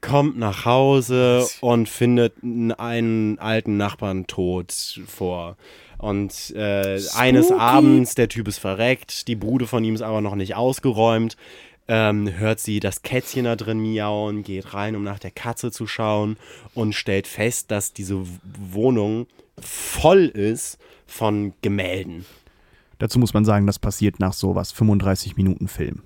kommt 0.00 0.38
nach 0.38 0.64
Hause 0.64 1.46
und 1.60 1.88
findet 1.88 2.34
einen 2.42 3.38
alten 3.38 3.76
Nachbarn 3.76 4.26
tot 4.26 4.72
vor. 5.06 5.56
Und 5.98 6.52
äh, 6.56 7.00
eines. 7.14 7.50
Abends, 7.50 8.14
der 8.14 8.28
Typ 8.28 8.48
ist 8.48 8.58
verreckt, 8.58 9.28
die 9.28 9.36
Bude 9.36 9.66
von 9.66 9.84
ihm 9.84 9.94
ist 9.94 10.02
aber 10.02 10.20
noch 10.20 10.34
nicht 10.34 10.56
ausgeräumt. 10.56 11.36
Ähm, 11.86 12.32
hört 12.38 12.60
sie 12.60 12.80
das 12.80 13.02
Kätzchen 13.02 13.44
da 13.44 13.56
drin 13.56 13.78
miauen, 13.78 14.42
geht 14.42 14.72
rein, 14.72 14.96
um 14.96 15.04
nach 15.04 15.18
der 15.18 15.30
Katze 15.30 15.70
zu 15.70 15.86
schauen 15.86 16.38
und 16.72 16.94
stellt 16.94 17.26
fest, 17.26 17.70
dass 17.70 17.92
diese 17.92 18.24
Wohnung 18.42 19.26
voll 19.60 20.24
ist 20.24 20.78
von 21.06 21.52
Gemälden. 21.60 22.24
Dazu 22.98 23.18
muss 23.18 23.34
man 23.34 23.44
sagen, 23.44 23.66
das 23.66 23.78
passiert 23.78 24.18
nach 24.18 24.32
sowas 24.32 24.72
35 24.72 25.36
Minuten 25.36 25.68
Film. 25.68 26.02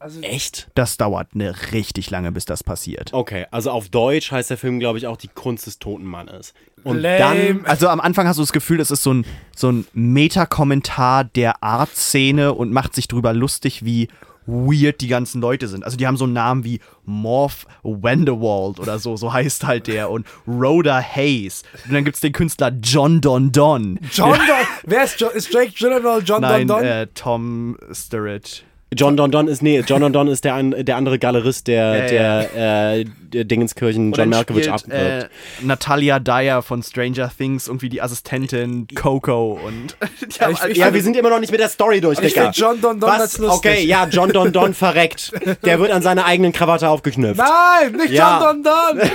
Also, 0.00 0.22
Echt? 0.22 0.68
Das 0.74 0.96
dauert 0.96 1.28
eine 1.34 1.54
richtig 1.72 2.08
lange, 2.08 2.32
bis 2.32 2.46
das 2.46 2.64
passiert. 2.64 3.12
Okay, 3.12 3.46
also 3.50 3.70
auf 3.70 3.90
Deutsch 3.90 4.32
heißt 4.32 4.48
der 4.48 4.56
Film, 4.56 4.80
glaube 4.80 4.96
ich, 4.96 5.06
auch 5.06 5.18
die 5.18 5.28
Kunst 5.28 5.66
des 5.66 5.78
toten 5.78 6.04
Mannes. 6.04 6.54
Und 6.84 7.00
Lame. 7.00 7.18
dann 7.18 7.66
Also 7.66 7.86
am 7.88 8.00
Anfang 8.00 8.26
hast 8.26 8.38
du 8.38 8.42
das 8.42 8.52
Gefühl, 8.52 8.78
das 8.78 8.90
ist 8.90 9.02
so 9.02 9.12
ein, 9.12 9.26
so 9.54 9.70
ein 9.70 9.86
Metakommentar 9.92 11.24
der 11.24 11.62
Art-Szene 11.62 12.54
und 12.54 12.72
macht 12.72 12.94
sich 12.94 13.08
drüber 13.08 13.34
lustig, 13.34 13.84
wie 13.84 14.08
weird 14.46 15.02
die 15.02 15.08
ganzen 15.08 15.42
Leute 15.42 15.68
sind. 15.68 15.84
Also 15.84 15.98
die 15.98 16.06
haben 16.06 16.16
so 16.16 16.24
einen 16.24 16.32
Namen 16.32 16.64
wie 16.64 16.80
Morph 17.04 17.66
Vanderwald 17.82 18.80
oder 18.80 18.98
so, 18.98 19.16
so 19.16 19.34
heißt 19.34 19.64
halt 19.64 19.86
der. 19.86 20.10
Und 20.10 20.26
Rhoda 20.46 20.98
Hayes. 20.98 21.62
Und 21.84 21.92
dann 21.92 22.06
gibt 22.06 22.14
es 22.14 22.22
den 22.22 22.32
Künstler 22.32 22.72
John 22.82 23.20
Don 23.20 23.52
Don. 23.52 23.98
John 24.10 24.38
Don... 24.38 24.66
Wer 24.84 25.04
ist, 25.04 25.20
jo 25.20 25.28
ist 25.28 25.52
Jake 25.52 25.72
Gyllenhaal 25.78 26.22
John 26.24 26.40
Nein, 26.40 26.66
Don 26.66 26.78
Don? 26.78 26.86
Äh, 26.86 27.06
Tom 27.08 27.76
Sturridge. 27.92 28.62
John 28.96 29.16
Don 29.16 29.30
Don 29.30 29.46
ist, 29.46 29.62
nee, 29.62 29.80
John 29.86 30.00
Don 30.00 30.12
Don 30.12 30.26
ist 30.26 30.44
der, 30.44 30.54
ein, 30.56 30.74
der 30.84 30.96
andere 30.96 31.18
Galerist, 31.20 31.68
der, 31.68 32.12
Ja, 32.12 32.46
der, 32.48 32.96
Äh, 32.98 33.04
der 33.32 33.44
Dingenskirchen 33.44 34.12
John 34.12 34.28
Malkovich 34.30 34.68
abwirbt. 34.68 35.30
Äh, 35.30 35.64
Natalia 35.64 36.18
Dyer 36.18 36.60
von 36.62 36.82
Stranger 36.82 37.30
Things, 37.36 37.68
irgendwie 37.68 37.88
die 37.88 38.02
Assistentin 38.02 38.88
Coco 38.94 39.60
und 39.64 39.96
haben 40.40 40.52
Ich- 40.64 40.70
ich- 40.72 40.76
ja, 40.78 40.92
wir 40.92 41.02
sind 41.02 41.16
immer 41.16 41.30
noch 41.30 41.38
nicht 41.38 41.52
mit 41.52 41.60
der 41.60 41.68
Story 41.68 42.00
durch, 42.00 42.18
Ich 42.18 42.34
Digga. 42.34 42.50
John 42.52 42.80
Don 42.80 42.98
Don 42.98 43.08
Was? 43.10 43.38
lustig. 43.38 43.58
Okay, 43.72 43.84
ja, 43.84 44.08
John 44.10 44.32
Don 44.32 44.52
Don 44.52 44.74
verreckt. 44.80 45.30
Der 45.64 45.78
wird 45.78 45.92
an 45.92 46.02
seiner 46.02 46.24
eigenen 46.26 46.50
Krawatte 46.52 46.88
aufgeknüpft. 46.88 47.38
Nein, 47.40 47.92
nicht 47.92 48.10
Ja. 48.12 48.40
John 48.42 48.62
Don 48.64 48.96
Don! 48.98 49.08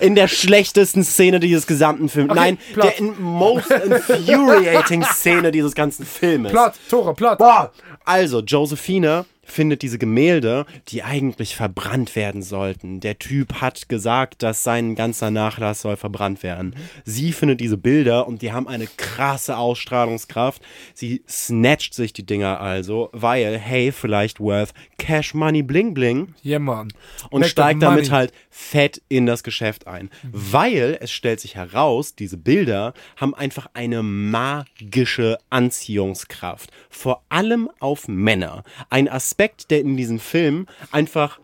In 0.00 0.14
der 0.16 0.26
schlechtesten 0.28 1.04
Szene 1.04 1.38
dieses 1.40 1.66
gesamten 1.68 2.08
Films. 2.08 2.30
Okay, 2.30 2.40
Nein, 2.40 2.58
Plot. 2.72 2.84
der 2.98 3.04
most 3.20 3.70
infuriating 3.70 5.04
Szene 5.04 5.52
dieses 5.52 5.74
ganzen 5.74 6.04
Filmes. 6.04 6.50
Plot, 6.52 6.72
Tore, 6.90 7.14
Plot. 7.14 7.27
Boah. 7.36 7.72
Also, 8.04 8.40
Josephine 8.40 9.24
findet 9.48 9.82
diese 9.82 9.98
Gemälde, 9.98 10.66
die 10.88 11.02
eigentlich 11.02 11.56
verbrannt 11.56 12.14
werden 12.14 12.42
sollten. 12.42 13.00
Der 13.00 13.18
Typ 13.18 13.54
hat 13.54 13.88
gesagt, 13.88 14.42
dass 14.42 14.62
sein 14.62 14.94
ganzer 14.94 15.30
Nachlass 15.30 15.80
soll 15.80 15.96
verbrannt 15.96 16.42
werden. 16.42 16.76
Sie 17.04 17.32
findet 17.32 17.60
diese 17.60 17.78
Bilder 17.78 18.28
und 18.28 18.42
die 18.42 18.52
haben 18.52 18.68
eine 18.68 18.86
krasse 18.86 19.56
Ausstrahlungskraft. 19.56 20.62
Sie 20.94 21.22
snatcht 21.28 21.94
sich 21.94 22.12
die 22.12 22.26
Dinger 22.26 22.60
also, 22.60 23.08
weil, 23.12 23.58
hey, 23.58 23.90
vielleicht 23.90 24.38
worth 24.38 24.74
Cash 24.98 25.34
Money 25.34 25.62
Bling 25.62 25.94
Bling 25.94 26.34
Yeah, 26.44 26.58
man. 26.58 26.88
und 27.30 27.40
Make 27.40 27.50
steigt 27.50 27.82
damit 27.82 28.10
halt 28.10 28.32
fett 28.58 29.00
in 29.08 29.24
das 29.24 29.44
Geschäft 29.44 29.86
ein. 29.86 30.10
Weil 30.32 30.98
es 31.00 31.12
stellt 31.12 31.38
sich 31.38 31.54
heraus, 31.54 32.16
diese 32.16 32.36
Bilder 32.36 32.92
haben 33.16 33.32
einfach 33.32 33.68
eine 33.72 34.02
magische 34.02 35.38
Anziehungskraft. 35.48 36.70
Vor 36.90 37.22
allem 37.28 37.70
auf 37.78 38.08
Männer. 38.08 38.64
Ein 38.90 39.08
Aspekt, 39.08 39.70
der 39.70 39.80
in 39.80 39.96
diesem 39.96 40.18
Film 40.18 40.66
einfach 40.90 41.38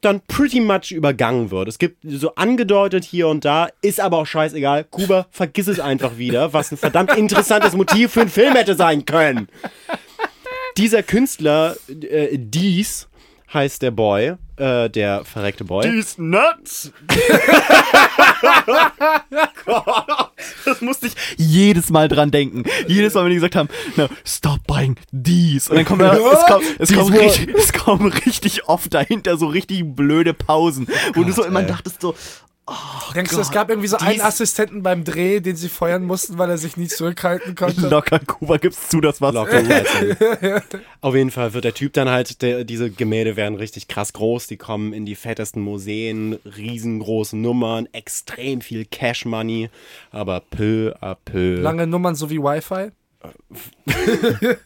dann 0.00 0.20
pretty 0.26 0.60
much 0.60 0.90
übergangen 0.90 1.50
wird. 1.50 1.68
Es 1.68 1.78
gibt 1.78 1.98
so 2.04 2.34
angedeutet 2.34 3.04
hier 3.04 3.28
und 3.28 3.44
da, 3.44 3.68
ist 3.80 4.00
aber 4.00 4.18
auch 4.18 4.26
scheißegal. 4.26 4.84
Kuba, 4.84 5.26
vergiss 5.30 5.68
es 5.68 5.80
einfach 5.80 6.18
wieder, 6.18 6.52
was 6.52 6.72
ein 6.72 6.78
verdammt 6.78 7.16
interessantes 7.16 7.74
Motiv 7.74 8.12
für 8.12 8.22
einen 8.22 8.30
Film 8.30 8.54
hätte 8.54 8.74
sein 8.74 9.04
können. 9.04 9.48
Dieser 10.76 11.02
Künstler, 11.02 11.76
äh, 11.88 12.36
Dies 12.38 13.08
heißt 13.52 13.82
der 13.82 13.92
Boy, 13.92 14.34
äh, 14.58 14.88
der 14.90 15.24
verreckte 15.24 15.64
Boy. 15.64 15.88
These 15.88 16.22
nuts. 16.22 16.92
das 20.64 20.80
musste 20.80 21.06
ich 21.08 21.14
jedes 21.36 21.90
Mal 21.90 22.08
dran 22.08 22.30
denken. 22.30 22.64
Jedes 22.86 23.14
Mal, 23.14 23.24
wenn 23.24 23.30
die 23.30 23.36
gesagt 23.36 23.56
haben, 23.56 23.68
no, 23.96 24.08
stop 24.24 24.66
buying 24.66 24.96
these. 25.12 25.70
Und 25.70 25.76
dann 25.76 25.84
kommt, 25.84 26.02
da, 26.02 26.14
es 26.14 26.44
kommt, 26.46 26.64
es 26.78 26.92
kommt, 26.92 27.12
richtig, 27.14 27.54
es 27.54 27.72
kommen 27.72 28.12
richtig 28.12 28.68
oft 28.68 28.92
dahinter 28.94 29.36
so 29.36 29.46
richtig 29.46 29.84
blöde 29.84 30.34
Pausen, 30.34 30.88
wo 31.14 31.24
du 31.24 31.32
so 31.32 31.44
immer 31.44 31.62
dachtest 31.62 32.00
so, 32.00 32.14
Denkst 33.14 33.32
du, 33.32 33.40
es 33.40 33.50
gab 33.50 33.70
irgendwie 33.70 33.88
so 33.88 33.96
einen 33.96 34.20
Assistenten 34.20 34.82
beim 34.82 35.04
Dreh, 35.04 35.40
den 35.40 35.56
sie 35.56 35.68
feuern 35.68 36.04
mussten, 36.04 36.38
weil 36.38 36.50
er 36.50 36.58
sich 36.58 36.76
nie 36.76 36.88
zurückhalten 36.88 37.54
konnte? 37.54 37.80
Locker 37.88 38.18
Kuba 38.18 38.58
gibt's 38.58 38.88
zu, 38.88 39.00
das 39.00 39.20
war's. 39.20 39.34
Locker. 39.34 39.62
Auf 41.00 41.14
jeden 41.14 41.30
Fall 41.30 41.54
wird 41.54 41.64
der 41.64 41.74
Typ 41.74 41.92
dann 41.94 42.08
halt, 42.08 42.42
der, 42.42 42.64
diese 42.64 42.90
Gemälde 42.90 43.36
werden 43.36 43.56
richtig 43.56 43.88
krass 43.88 44.12
groß, 44.12 44.46
die 44.46 44.56
kommen 44.56 44.92
in 44.92 45.06
die 45.06 45.14
fettesten 45.14 45.62
Museen, 45.62 46.38
riesengroße 46.44 47.36
Nummern, 47.36 47.88
extrem 47.92 48.60
viel 48.60 48.84
Cash 48.84 49.24
Money, 49.24 49.70
aber 50.10 50.40
peu 50.40 50.94
à 51.00 51.16
peu. 51.24 51.60
Lange 51.60 51.86
Nummern 51.86 52.14
so 52.14 52.30
wie 52.30 52.38
Wi-Fi? 52.38 52.90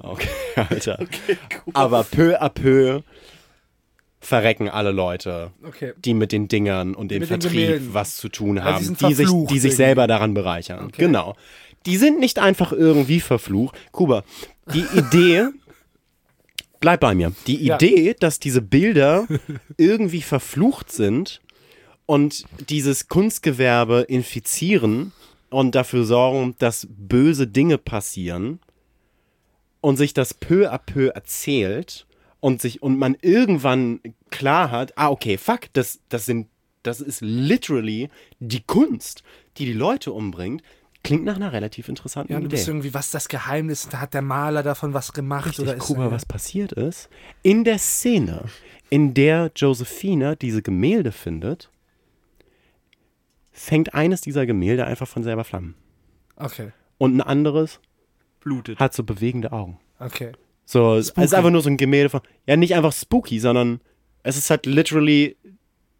Okay, 0.00 0.28
Alter. 0.56 0.98
aber 1.74 2.04
peu 2.04 2.40
à 2.40 2.48
peu 2.48 3.02
verrecken 4.22 4.68
alle 4.70 4.92
Leute, 4.92 5.50
Okay. 5.66 5.92
die 6.04 6.14
mit 6.14 6.32
den 6.32 6.46
Dingern 6.48 6.94
und 6.94 7.10
dem 7.10 7.18
Mit 7.20 7.28
Vertrieb 7.28 7.80
was 7.92 8.16
zu 8.16 8.28
tun 8.28 8.62
haben, 8.62 8.84
sind 8.84 9.00
die 9.02 9.14
sich, 9.14 9.28
die 9.50 9.58
sich 9.58 9.74
selber 9.76 10.06
daran 10.06 10.32
bereichern. 10.32 10.90
Genau. 10.96 11.34
Die 11.86 11.96
sind 11.96 12.20
nicht 12.20 12.38
einfach 12.38 12.72
irgendwie 12.72 13.18
verflucht. 13.20 13.76
Kuba, 13.90 14.22
die 14.72 14.84
Idee, 14.96 15.48
bleib 16.80 17.00
bei 17.00 17.14
mir, 17.14 17.32
die 17.48 17.64
Ja. 17.64 17.74
Idee, 17.76 18.14
dass 18.18 18.38
diese 18.38 18.62
Bilder 18.62 19.26
irgendwie 19.76 20.22
verflucht 20.22 20.92
sind 20.92 21.40
und 22.06 22.44
dieses 22.68 23.08
Kunstgewerbe 23.08 24.02
infizieren 24.02 25.12
und 25.50 25.74
dafür 25.74 26.04
sorgen, 26.04 26.54
dass 26.60 26.86
böse 26.88 27.48
Dinge 27.48 27.76
passieren 27.76 28.60
und 29.80 29.96
sich 29.96 30.14
das 30.14 30.32
peu 30.32 30.72
à 30.72 30.78
peu 30.78 31.08
erzählt 31.08 32.06
und 32.42 32.60
sich 32.60 32.82
und 32.82 32.98
man 32.98 33.16
irgendwann 33.22 34.00
klar 34.30 34.70
hat, 34.72 34.98
ah 34.98 35.08
okay, 35.10 35.38
fuck, 35.38 35.72
das 35.74 36.00
das 36.08 36.26
sind 36.26 36.48
das 36.82 37.00
ist 37.00 37.20
literally 37.20 38.10
die 38.40 38.60
Kunst, 38.64 39.22
die 39.56 39.64
die 39.66 39.72
Leute 39.72 40.10
umbringt, 40.10 40.60
klingt 41.04 41.24
nach 41.24 41.36
einer 41.36 41.52
relativ 41.52 41.88
interessanten 41.88 42.32
Ja, 42.32 42.40
du 42.40 42.48
bist 42.48 42.64
Idee. 42.64 42.72
irgendwie, 42.72 42.92
was 42.94 43.12
das 43.12 43.28
Geheimnis? 43.28 43.88
Da 43.88 44.00
hat 44.00 44.12
der 44.14 44.22
Maler 44.22 44.64
davon 44.64 44.92
was 44.92 45.12
gemacht 45.12 45.60
oder 45.60 45.76
ist 45.76 45.84
Kuba, 45.84 46.10
was 46.10 46.26
passiert 46.26 46.72
ist, 46.72 47.08
in 47.44 47.62
der 47.62 47.78
Szene, 47.78 48.46
in 48.90 49.14
der 49.14 49.52
Josephina 49.54 50.34
diese 50.34 50.62
Gemälde 50.62 51.12
findet, 51.12 51.70
fängt 53.52 53.94
eines 53.94 54.20
dieser 54.20 54.46
Gemälde 54.46 54.84
einfach 54.84 55.06
von 55.06 55.22
selber 55.22 55.44
Flammen. 55.44 55.76
Okay, 56.34 56.72
Und 56.98 57.14
ein 57.16 57.20
anderes 57.20 57.78
Blutet. 58.40 58.80
hat 58.80 58.94
so 58.94 59.04
bewegende 59.04 59.52
Augen. 59.52 59.78
okay. 60.00 60.32
So, 60.64 60.94
es 60.94 61.10
ist 61.10 61.34
einfach 61.34 61.50
nur 61.50 61.62
so 61.62 61.68
ein 61.68 61.76
Gemälde 61.76 62.08
von, 62.08 62.20
ja, 62.46 62.56
nicht 62.56 62.74
einfach 62.74 62.92
spooky, 62.92 63.40
sondern 63.40 63.80
es 64.22 64.36
ist 64.36 64.50
halt 64.50 64.66
literally 64.66 65.36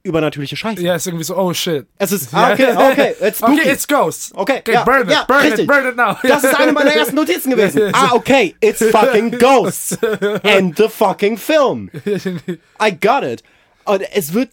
übernatürliche 0.03 0.57
Scheiße. 0.57 0.83
Ja, 0.83 0.97
ist 0.97 1.07
irgendwie 1.07 1.25
so, 1.25 1.37
oh 1.37 1.53
shit. 1.53 1.87
Es 1.99 2.13
ist, 2.13 2.35
ah, 2.35 2.53
okay, 2.53 2.73
okay, 2.77 3.15
it's 3.21 3.39
spooky. 3.39 3.61
Okay, 3.61 3.73
it's 3.73 3.87
Ghosts. 3.87 4.33
Okay, 4.35 4.59
okay 4.59 4.73
ja, 4.73 4.85
burn 4.85 5.03
it, 5.03 5.11
ja, 5.11 5.25
burn 5.27 5.41
richtig. 5.41 5.61
it, 5.61 5.67
burn 5.67 5.89
it 5.89 5.97
now. 5.97 6.17
Das 6.23 6.45
ist 6.45 6.59
eine 6.59 6.73
meiner 6.73 6.93
ersten 6.93 7.17
Notizen 7.17 7.51
gewesen. 7.55 7.91
Ah, 7.93 8.13
okay, 8.13 8.55
it's 8.61 8.85
fucking 8.91 9.39
Ghosts. 9.39 9.99
And 10.43 10.77
the 10.77 10.89
fucking 10.89 11.37
film. 11.37 11.91
I 12.81 12.91
got 12.91 13.23
it. 13.23 13.43
Und 13.85 14.03
es 14.13 14.33
wird 14.33 14.51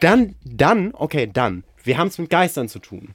dann, 0.00 0.34
dann, 0.44 0.92
okay, 0.94 1.30
dann. 1.32 1.64
Wir 1.82 1.98
haben 1.98 2.08
es 2.08 2.18
mit 2.18 2.30
Geistern 2.30 2.68
zu 2.68 2.78
tun. 2.78 3.14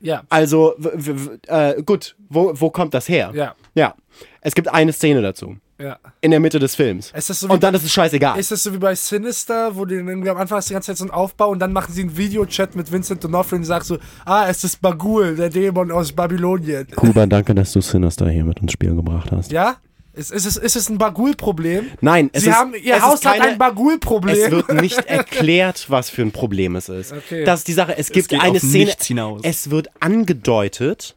Ja, 0.00 0.22
Also, 0.28 0.74
w- 0.78 0.90
w- 0.94 1.14
w- 1.16 1.30
äh, 1.48 1.82
gut, 1.82 2.16
wo, 2.28 2.52
wo 2.54 2.70
kommt 2.70 2.94
das 2.94 3.08
her? 3.08 3.32
Ja. 3.34 3.54
Ja. 3.74 3.94
Es 4.40 4.54
gibt 4.54 4.68
eine 4.68 4.92
Szene 4.92 5.20
dazu. 5.22 5.56
ja. 5.78 5.98
In 6.20 6.30
der 6.32 6.40
Mitte 6.40 6.58
des 6.58 6.74
Films. 6.74 7.12
Ist 7.16 7.30
das 7.30 7.40
so 7.40 7.48
Und 7.48 7.62
dann 7.62 7.74
ist 7.74 7.84
es 7.84 7.92
scheißegal. 7.92 8.38
Ist 8.38 8.50
das 8.50 8.62
so 8.64 8.72
wie 8.72 8.78
bei 8.78 8.94
Sinister, 8.94 9.76
wo 9.76 9.84
die 9.84 9.94
irgendwie 9.96 10.28
am 10.30 10.36
Anfang 10.36 10.58
ist 10.58 10.68
die 10.68 10.72
ganze 10.72 10.86
Zeit 10.88 10.96
so 10.98 11.04
ein 11.04 11.10
Aufbau 11.10 11.50
und 11.50 11.58
dann 11.60 11.72
machen 11.72 11.92
sie 11.92 12.02
einen 12.02 12.16
Videochat 12.16 12.74
mit 12.74 12.90
Vincent 12.90 13.24
D'Onofrio 13.24 13.56
und 13.56 13.64
sagt 13.64 13.86
so, 13.86 13.98
ah, 14.24 14.46
es 14.48 14.64
ist 14.64 14.80
Bagul, 14.80 15.36
der 15.36 15.50
Dämon 15.50 15.90
aus 15.92 16.12
Babylonien. 16.12 16.86
Kuba, 16.96 17.26
danke, 17.26 17.54
dass 17.54 17.72
du 17.72 17.80
Sinister 17.80 18.28
hier 18.28 18.44
mit 18.44 18.58
ins 18.60 18.72
Spiel 18.72 18.94
gebracht 18.96 19.30
hast. 19.30 19.52
Ja? 19.52 19.76
Ist, 20.18 20.32
ist, 20.32 20.46
es, 20.46 20.56
ist 20.56 20.74
es 20.74 20.88
ein 20.88 20.98
Bagul-Problem? 20.98 21.92
Nein, 22.00 22.28
es 22.32 22.42
Sie 22.42 22.50
ist, 22.50 22.56
haben, 22.56 22.74
ihr 22.74 22.96
es 22.96 23.02
Haus 23.02 23.14
ist 23.14 23.22
keine, 23.22 23.40
hat 23.40 23.50
ein 23.50 23.58
Bagul-Problem. 23.58 24.36
Es 24.36 24.50
wird 24.50 24.72
nicht 24.72 24.98
erklärt, 25.06 25.86
was 25.88 26.10
für 26.10 26.22
ein 26.22 26.32
Problem 26.32 26.74
es 26.74 26.88
ist. 26.88 27.12
Okay. 27.12 27.44
Das 27.44 27.60
ist 27.60 27.68
die 27.68 27.72
Sache. 27.72 27.96
Es 27.96 28.10
gibt 28.10 28.28
geht 28.28 28.40
eine 28.40 28.56
auf 28.56 28.58
Szene. 28.58 28.84
nichts 28.86 29.06
hinaus. 29.06 29.42
Es 29.44 29.70
wird 29.70 29.90
angedeutet, 30.00 31.14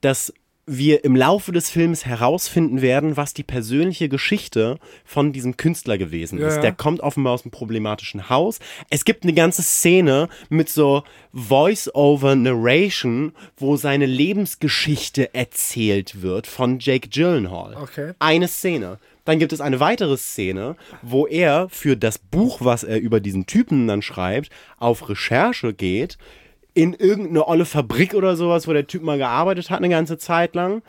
dass 0.00 0.32
wir 0.68 1.04
im 1.04 1.16
Laufe 1.16 1.50
des 1.50 1.70
Films 1.70 2.04
herausfinden 2.04 2.82
werden, 2.82 3.16
was 3.16 3.34
die 3.34 3.42
persönliche 3.42 4.08
Geschichte 4.08 4.78
von 5.04 5.32
diesem 5.32 5.56
Künstler 5.56 5.98
gewesen 5.98 6.38
ist. 6.38 6.56
Ja. 6.56 6.60
Der 6.60 6.72
kommt 6.72 7.00
offenbar 7.00 7.32
aus 7.32 7.42
einem 7.42 7.50
problematischen 7.50 8.28
Haus. 8.28 8.58
Es 8.90 9.04
gibt 9.04 9.24
eine 9.24 9.32
ganze 9.32 9.62
Szene 9.62 10.28
mit 10.50 10.68
so 10.68 11.02
Voice-over-Narration, 11.32 13.32
wo 13.56 13.76
seine 13.76 14.06
Lebensgeschichte 14.06 15.34
erzählt 15.34 16.22
wird 16.22 16.46
von 16.46 16.78
Jake 16.78 17.08
Gyllenhaal. 17.08 17.74
Okay. 17.74 18.12
Eine 18.18 18.48
Szene. 18.48 18.98
Dann 19.24 19.38
gibt 19.38 19.52
es 19.52 19.60
eine 19.60 19.80
weitere 19.80 20.16
Szene, 20.16 20.76
wo 21.02 21.26
er 21.26 21.68
für 21.68 21.96
das 21.96 22.18
Buch, 22.18 22.58
was 22.60 22.82
er 22.82 22.98
über 22.98 23.20
diesen 23.20 23.44
Typen 23.44 23.86
dann 23.86 24.00
schreibt, 24.00 24.50
auf 24.78 25.08
Recherche 25.08 25.74
geht, 25.74 26.16
in 26.78 26.94
irgendeine 26.94 27.48
olle 27.48 27.64
Fabrik 27.64 28.14
oder 28.14 28.36
sowas, 28.36 28.68
wo 28.68 28.72
der 28.72 28.86
Typ 28.86 29.02
mal 29.02 29.18
gearbeitet 29.18 29.68
hat 29.68 29.78
eine 29.78 29.88
ganze 29.88 30.16
Zeit 30.16 30.54
lang 30.54 30.82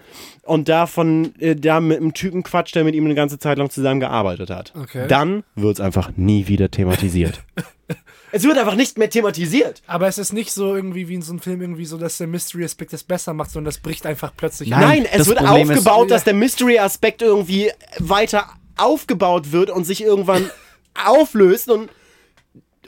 und 0.44 0.70
davon 0.70 1.34
äh, 1.40 1.56
da 1.56 1.80
mit 1.80 1.98
einem 1.98 2.14
Typen 2.14 2.44
quatscht, 2.44 2.76
der 2.76 2.84
mit 2.84 2.94
ihm 2.94 3.06
eine 3.06 3.16
ganze 3.16 3.40
Zeit 3.40 3.58
lang 3.58 3.72
zusammen 3.72 4.00
gearbeitet 4.00 4.52
hat. 4.52 4.72
Okay. 4.80 5.08
Dann 5.08 5.44
wird 5.56 5.74
es 5.74 5.82
einfach 5.82 6.12
nie 6.16 6.48
wieder 6.48 6.70
thematisiert. 6.70 7.42
es 8.32 8.44
wird 8.44 8.60
einfach 8.60 8.76
nicht 8.76 9.00
mehr 9.00 9.10
thematisiert. 9.10 9.82
Aber 9.88 10.08
es 10.08 10.20
ist 10.20 10.32
nicht 10.32 10.52
so 10.52 10.76
irgendwie 10.76 11.08
wie 11.08 11.16
in 11.16 11.24
so 11.24 11.32
einem 11.32 11.40
Film 11.42 11.60
irgendwie 11.60 11.86
so, 11.86 11.98
dass 11.98 12.20
der 12.20 12.28
Mystery-Aspekt 12.28 12.94
das 12.94 13.04
besser 13.04 13.34
macht, 13.34 13.50
sondern 13.50 13.66
das 13.74 13.80
bricht 13.80 14.06
einfach 14.06 14.32
plötzlich 14.38 14.70
Nein. 14.70 14.84
ab. 14.84 14.90
Nein, 14.90 15.08
es 15.12 15.26
wird 15.26 15.40
Problem 15.40 15.72
ist- 15.72 15.78
aufgebaut, 15.80 16.12
dass 16.12 16.24
der 16.24 16.36
Mystery-Aspekt 16.36 17.24
irgendwie 17.24 17.72
weiter 17.98 18.46
aufgebaut 18.78 19.52
wird 19.52 19.72
und 19.72 19.86
sich 19.86 20.04
irgendwann 20.04 20.52
auflöst 21.04 21.68
und, 21.72 21.90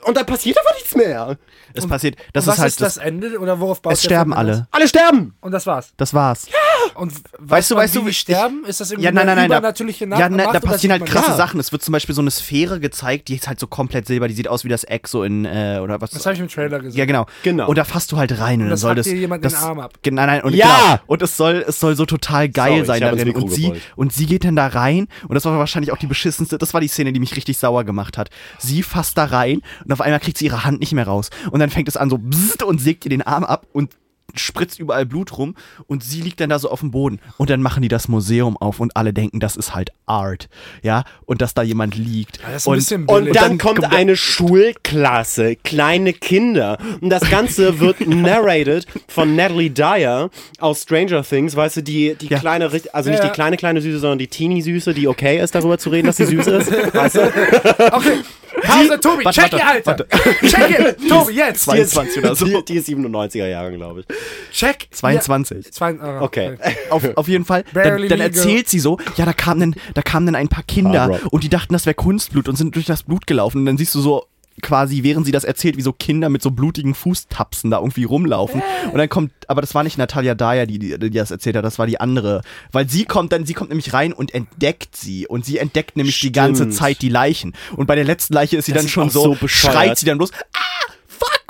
und 0.05 0.17
dann 0.17 0.25
passiert 0.25 0.57
einfach 0.57 0.73
nichts 0.75 0.95
mehr. 0.95 1.37
Es 1.73 1.87
passiert, 1.87 2.17
das 2.33 2.45
und 2.45 2.49
was 2.49 2.55
ist 2.55 2.61
halt 2.61 2.69
ist 2.71 2.81
das 2.81 2.97
Ende 2.97 3.39
oder 3.39 3.59
worauf 3.59 3.81
baut 3.81 3.93
Es 3.93 4.03
sterben 4.03 4.33
alle. 4.33 4.67
Alle 4.71 4.87
sterben! 4.87 5.35
Und 5.41 5.51
das 5.51 5.65
war's. 5.65 5.93
Das 5.97 6.13
war's. 6.13 6.47
Und 6.95 7.13
Weißt 7.39 7.71
du, 7.71 7.75
weißt 7.75 7.95
wie 7.95 7.99
du, 7.99 8.07
ich- 8.07 8.17
sterben? 8.19 8.63
Ist 8.65 8.79
das 8.81 8.91
irgendwie 8.91 9.05
Ja, 9.05 9.11
nein, 9.11 9.25
nein, 9.25 9.35
nein. 9.37 9.49
Da, 9.49 9.57
übernatürliche 9.57 10.05
ja, 10.07 10.29
ne, 10.29 10.43
Macht 10.43 10.55
da 10.55 10.59
passieren 10.59 10.91
halt 10.99 11.09
krasse 11.09 11.27
das? 11.29 11.37
Sachen. 11.37 11.59
Es 11.59 11.71
wird 11.71 11.81
zum 11.83 11.91
Beispiel 11.91 12.13
so 12.15 12.21
eine 12.21 12.31
Sphäre 12.31 12.79
gezeigt, 12.79 13.27
die 13.27 13.35
ist 13.35 13.47
halt 13.47 13.59
so 13.59 13.67
komplett 13.67 14.07
silber. 14.07 14.27
Die 14.27 14.33
sieht 14.33 14.47
aus 14.47 14.63
wie 14.63 14.69
das 14.69 14.83
Eck 14.83 15.07
so 15.07 15.23
in, 15.23 15.45
äh, 15.45 15.79
oder 15.81 16.01
was. 16.01 16.11
Das 16.11 16.25
habe 16.25 16.35
ich 16.35 16.41
im 16.41 16.47
Trailer 16.47 16.79
gesehen. 16.79 16.97
ja, 16.99 17.05
genau. 17.05 17.25
Genau. 17.43 17.67
Und 17.67 17.77
da 17.77 17.83
fasst 17.83 18.11
du 18.11 18.17
halt 18.17 18.37
rein 18.39 18.55
und, 18.55 18.65
dann 18.65 18.69
das 18.71 18.81
soll 18.81 18.89
hackt 18.91 18.99
das. 18.99 19.07
dir 19.07 19.15
jemand 19.15 19.43
das 19.45 19.53
den 19.53 19.61
Arm 19.63 19.79
ab. 19.79 19.93
Nein, 20.05 20.15
nein, 20.15 20.41
und, 20.43 20.53
Ja! 20.53 20.67
genau. 20.67 20.99
und 21.07 21.21
es 21.21 21.37
soll, 21.37 21.63
es 21.67 21.79
soll 21.79 21.95
so 21.95 22.05
total 22.05 22.49
geil 22.49 22.85
Sorry, 22.85 22.99
sein 22.99 23.01
darin. 23.01 23.31
Und 23.31 23.51
sie, 23.51 23.73
und 23.95 24.13
sie 24.13 24.25
geht 24.25 24.43
dann 24.43 24.55
da 24.55 24.67
rein 24.67 25.07
und 25.27 25.35
das 25.35 25.45
war 25.45 25.57
wahrscheinlich 25.57 25.91
auch 25.91 25.97
die 25.97 26.07
beschissenste. 26.07 26.57
Das 26.57 26.73
war 26.73 26.81
die 26.81 26.87
Szene, 26.87 27.13
die 27.13 27.19
mich 27.19 27.35
richtig 27.35 27.57
sauer 27.57 27.83
gemacht 27.83 28.17
hat. 28.17 28.29
Sie 28.59 28.83
fasst 28.83 29.17
da 29.17 29.25
rein 29.25 29.61
und 29.85 29.91
auf 29.93 30.01
einmal 30.01 30.19
kriegt 30.19 30.37
sie 30.37 30.45
ihre 30.45 30.63
Hand 30.63 30.79
nicht 30.79 30.93
mehr 30.93 31.07
raus. 31.07 31.29
Und 31.51 31.59
dann 31.59 31.69
fängt 31.69 31.87
es 31.87 31.97
an 31.97 32.09
so 32.09 32.19
und 32.65 32.79
sägt 32.81 33.05
ihr 33.05 33.09
den 33.09 33.21
Arm 33.21 33.43
ab 33.43 33.65
und 33.73 33.91
spritzt 34.35 34.79
überall 34.79 35.05
Blut 35.05 35.37
rum 35.37 35.55
und 35.87 36.03
sie 36.03 36.21
liegt 36.21 36.39
dann 36.39 36.49
da 36.49 36.59
so 36.59 36.69
auf 36.69 36.79
dem 36.81 36.91
Boden 36.91 37.19
und 37.37 37.49
dann 37.49 37.61
machen 37.61 37.81
die 37.81 37.87
das 37.87 38.07
Museum 38.07 38.57
auf 38.57 38.79
und 38.79 38.95
alle 38.95 39.13
denken, 39.13 39.39
das 39.39 39.55
ist 39.55 39.73
halt 39.75 39.91
Art, 40.05 40.49
ja, 40.83 41.03
und 41.25 41.41
dass 41.41 41.53
da 41.53 41.61
jemand 41.63 41.95
liegt. 41.95 42.39
das 42.43 42.63
ist 42.63 42.67
ein 42.67 42.71
und, 42.71 42.77
bisschen 42.77 43.05
Und 43.05 43.35
dann 43.35 43.57
kommt 43.57 43.83
eine 43.85 44.15
Schulklasse, 44.17 45.55
kleine 45.55 46.13
Kinder. 46.13 46.77
Und 46.99 47.09
das 47.09 47.29
Ganze 47.29 47.79
wird 47.79 48.05
narrated 48.07 48.85
von 49.07 49.35
Natalie 49.35 49.69
Dyer 49.69 50.29
aus 50.59 50.81
Stranger 50.83 51.23
Things, 51.23 51.55
weißt 51.55 51.77
du, 51.77 51.83
die, 51.83 52.15
die 52.19 52.27
Ja. 52.27 52.39
kleine, 52.39 52.69
also 52.93 53.09
nicht 53.09 53.19
Ja. 53.19 53.27
die 53.29 53.33
kleine, 53.33 53.57
kleine 53.57 53.81
Süße, 53.81 53.99
sondern 53.99 54.19
die 54.19 54.27
Teenie-Süße, 54.27 54.93
die 54.93 55.07
okay 55.07 55.39
ist, 55.41 55.55
darüber 55.55 55.77
zu 55.77 55.89
reden, 55.89 56.07
dass 56.07 56.17
sie 56.17 56.25
süß 56.25 56.47
ist. 56.47 56.71
Weißt 56.93 57.15
du? 57.15 57.21
Okay, 57.91 58.19
Pause, 58.61 58.99
Tobi, 58.99 59.25
warte, 59.25 59.41
check 59.41 59.51
warte, 59.51 59.57
ihr 59.57 59.67
Alter. 59.67 60.05
Check 60.47 60.79
it, 60.79 61.09
Tobi, 61.09 61.33
jetzt. 61.33 61.63
22 61.63 62.17
oder 62.23 62.35
so. 62.35 62.45
Die, 62.45 62.65
die 62.65 62.75
ist 62.75 62.87
97er 62.89 63.47
Jahre, 63.47 63.71
glaube 63.71 64.01
ich. 64.01 64.05
Check. 64.51 64.87
22. 64.91 65.65
Ja, 65.65 65.71
zwei, 65.71 65.99
ah, 65.99 66.21
Okay. 66.21 66.57
Auf, 66.89 67.03
auf 67.15 67.27
jeden 67.27 67.45
Fall. 67.45 67.63
Dann, 67.73 67.83
Barely 67.83 68.07
dann 68.07 68.21
erzählt 68.21 68.69
sie 68.69 68.79
so, 68.79 68.97
ja, 69.15 69.25
da 69.25 69.33
kamen 69.33 69.59
dann, 69.73 69.75
da 69.93 70.01
kamen 70.01 70.25
dann 70.25 70.35
ein 70.35 70.47
paar 70.49 70.63
Kinder 70.63 71.07
Rock. 71.07 71.21
und 71.31 71.43
die 71.43 71.49
dachten, 71.49 71.73
das 71.73 71.85
wäre 71.85 71.95
Kunstblut 71.95 72.47
und 72.47 72.55
sind 72.55 72.75
durch 72.75 72.85
das 72.85 73.03
Blut 73.03 73.27
gelaufen. 73.27 73.59
Und 73.59 73.65
dann 73.65 73.77
siehst 73.77 73.95
du 73.95 74.01
so 74.01 74.25
quasi, 74.61 75.03
während 75.03 75.25
sie 75.25 75.31
das 75.31 75.43
erzählt, 75.43 75.77
wie 75.77 75.81
so 75.81 75.93
Kinder 75.93 76.29
mit 76.29 76.41
so 76.41 76.51
blutigen 76.51 76.93
Fußtapsen 76.93 77.71
da 77.71 77.79
irgendwie 77.79 78.03
rumlaufen. 78.03 78.61
Und 78.91 78.97
dann 78.97 79.09
kommt, 79.09 79.31
aber 79.47 79.61
das 79.61 79.73
war 79.73 79.83
nicht 79.83 79.97
Natalia 79.97 80.35
Dyer, 80.35 80.65
die, 80.65 80.79
die, 80.79 80.99
die 80.99 81.09
das 81.09 81.31
erzählt 81.31 81.55
hat, 81.55 81.65
das 81.65 81.79
war 81.79 81.87
die 81.87 81.99
andere. 81.99 82.41
Weil 82.71 82.89
sie 82.89 83.05
kommt 83.05 83.31
dann, 83.31 83.45
sie 83.45 83.53
kommt 83.53 83.69
nämlich 83.69 83.93
rein 83.93 84.13
und 84.13 84.33
entdeckt 84.33 84.95
sie. 84.95 85.27
Und 85.27 85.45
sie 85.45 85.57
entdeckt 85.57 85.97
nämlich 85.97 86.19
die 86.19 86.31
ganze 86.31 86.63
Stimmt. 86.63 86.75
Zeit 86.75 87.01
die 87.01 87.09
Leichen. 87.09 87.53
Und 87.75 87.87
bei 87.87 87.95
der 87.95 88.05
letzten 88.05 88.33
Leiche 88.33 88.57
ist 88.57 88.65
sie 88.65 88.73
Das 88.73 88.81
dann 88.81 88.85
ist 88.87 88.91
schon 88.91 89.09
so, 89.09 89.35
so 89.35 89.47
schreit 89.47 89.97
sie 89.97 90.05
dann 90.05 90.17
bloß, 90.17 90.31
ah, 90.53 90.90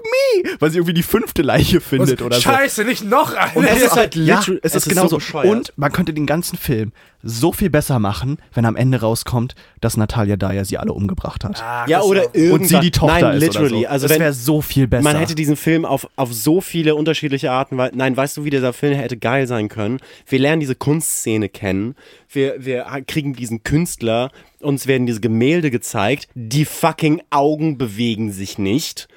fuck 0.02 0.62
weil 0.62 0.72
sie 0.72 0.78
irgendwie 0.78 0.94
die 0.94 1.04
fünfte 1.04 1.42
Leiche 1.42 1.82
findet 1.82 2.22
oder 2.22 2.36
so. 2.36 2.42
Scheiße, 2.42 2.84
nicht 2.84 3.04
noch 3.04 3.34
eine. 3.34 3.52
Und 3.56 3.66
es 3.66 3.82
ist 3.82 3.96
halt 3.96 4.16
Ja, 4.16 4.42
es, 4.62 4.76
ist 4.76 4.84
so 4.86 4.90
genauso. 4.90 5.18
bescheuert. 5.18 5.48
und 5.48 5.74
man 5.76 5.92
könnte 5.92 6.14
den 6.14 6.26
ganzen 6.26 6.58
Film 6.58 6.92
so 7.24 7.52
viel 7.54 7.70
besser 7.70 8.00
machen, 8.00 8.38
wenn 8.54 8.66
am 8.66 8.76
Ende 8.76 9.00
rauskommt, 9.02 9.54
dass 9.80 9.96
Natalia 9.96 10.38
Dyer 10.38 10.66
sie 10.66 10.78
alle 10.80 10.92
umgebracht 10.94 11.44
hat. 11.44 11.62
Ah, 11.62 11.86
Ja, 11.88 12.00
das 12.00 12.08
oder 12.08 12.24
irgendwann. 12.34 12.62
und 12.62 12.68
sie 12.68 12.80
die 12.80 12.92
Tochter 12.92 13.22
Nein, 13.22 13.36
ist 13.38 13.42
literally. 13.44 13.72
oder 13.74 13.82
so. 13.82 13.88
Also 13.88 14.08
das 14.08 14.20
wäre 14.20 14.34
so 14.34 14.62
viel 14.62 14.88
besser. 14.88 15.04
Man 15.04 15.18
hätte 15.18 15.36
diesen 15.36 15.56
Film 15.56 15.86
auf, 15.86 16.08
auf 16.16 16.34
so 16.34 16.62
viele 16.62 16.96
unterschiedliche 16.96 17.52
Arten, 17.52 17.78
weil, 17.78 17.92
nein, 17.94 18.18
weißt 18.18 18.38
du, 18.38 18.44
wie 18.46 18.50
dieser 18.50 18.74
Film 18.74 18.96
hätte 18.96 19.18
geil 19.18 19.46
sein 19.46 19.70
können? 19.70 20.00
Wir 20.28 20.40
lernen 20.40 20.62
diese 20.62 20.74
Kunstszene 20.76 21.50
kennen, 21.50 21.96
wir, 22.30 22.56
wir 22.58 22.86
kriegen 23.08 23.34
diesen 23.34 23.62
Künstler, 23.64 24.32
uns 24.60 24.88
werden 24.88 25.06
diese 25.06 25.22
Gemälde 25.22 25.70
gezeigt, 25.70 26.28
die 26.34 26.66
fucking 26.66 27.22
Augen 27.30 27.78
bewegen 27.78 28.32
sich 28.32 28.58
nicht. 28.58 29.08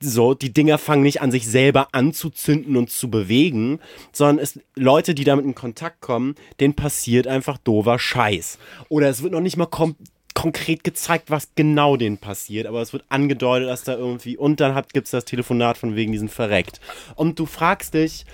So, 0.00 0.34
die 0.34 0.52
Dinger 0.52 0.78
fangen 0.78 1.02
nicht 1.02 1.20
an, 1.22 1.32
sich 1.32 1.48
selber 1.48 1.88
anzuzünden 1.90 2.76
und 2.76 2.88
zu 2.88 3.10
bewegen, 3.10 3.80
sondern 4.12 4.38
es 4.38 4.60
Leute, 4.76 5.12
die 5.12 5.24
damit 5.24 5.44
in 5.44 5.56
Kontakt 5.56 6.00
kommen, 6.00 6.36
denen 6.60 6.74
passiert 6.74 7.26
einfach 7.26 7.58
doofer 7.58 7.98
Scheiß. 7.98 8.58
Oder 8.88 9.08
es 9.08 9.22
wird 9.22 9.32
noch 9.32 9.40
nicht 9.40 9.56
mal 9.56 9.66
kom 9.66 9.96
konkret 10.34 10.84
gezeigt, 10.84 11.32
was 11.32 11.48
genau 11.56 11.96
denen 11.96 12.18
passiert, 12.18 12.68
aber 12.68 12.80
es 12.80 12.92
wird 12.92 13.04
angedeutet, 13.08 13.68
dass 13.68 13.82
da 13.82 13.96
irgendwie, 13.96 14.36
und 14.36 14.60
dann 14.60 14.80
gibt 14.92 15.06
es 15.06 15.10
das 15.10 15.24
Telefonat 15.24 15.76
von 15.76 15.96
wegen 15.96 16.12
diesen 16.12 16.28
verreckt. 16.28 16.80
Und 17.16 17.40
du 17.40 17.46
fragst 17.46 17.94
dich, 17.94 18.24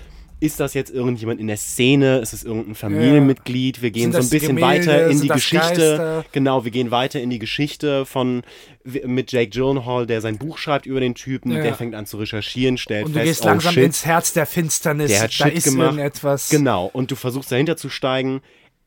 ist 0.45 0.59
das 0.59 0.73
jetzt 0.73 0.91
irgendjemand 0.91 1.39
in 1.39 1.47
der 1.47 1.57
Szene? 1.57 2.19
Ist 2.19 2.33
es 2.33 2.43
irgendein 2.43 2.75
Familienmitglied? 2.75 3.81
Wir 3.81 3.91
gehen 3.91 4.11
so 4.11 4.19
ein 4.19 4.29
bisschen 4.29 4.55
Gemälde? 4.55 4.87
weiter 4.87 5.07
in 5.09 5.21
die 5.21 5.27
Geschichte. 5.27 5.65
Geister? 5.97 6.25
Genau, 6.31 6.63
wir 6.63 6.71
gehen 6.71 6.91
weiter 6.91 7.19
in 7.21 7.29
die 7.29 7.39
Geschichte 7.39 8.05
von 8.05 8.43
mit 8.83 9.31
Jake 9.31 9.49
Gyllenhaal, 9.49 10.05
der 10.05 10.21
sein 10.21 10.37
Buch 10.37 10.57
schreibt 10.59 10.85
über 10.85 10.99
den 10.99 11.15
Typen, 11.15 11.51
Ja. 11.51 11.61
der 11.63 11.73
fängt 11.73 11.95
an 11.95 12.05
zu 12.05 12.17
recherchieren, 12.17 12.77
stellt 12.77 13.07
Und 13.07 13.13
du 13.15 13.19
fest, 13.19 13.27
gehst 13.29 13.41
oh 13.43 13.47
langsam 13.47 13.73
shit, 13.73 13.83
ins 13.83 14.05
Herz 14.05 14.33
der 14.33 14.45
Finsternis. 14.45 15.09
der 15.11 15.21
hat 15.21 15.31
da 15.39 15.45
Shit 15.47 15.53
ist 15.55 15.63
gemacht. 15.63 15.85
irgendetwas. 15.93 16.49
Genau, 16.49 16.89
und 16.93 17.09
du 17.09 17.15
versuchst 17.15 17.51
dahinter 17.51 17.77
zu 17.77 17.89
steigen. 17.89 18.41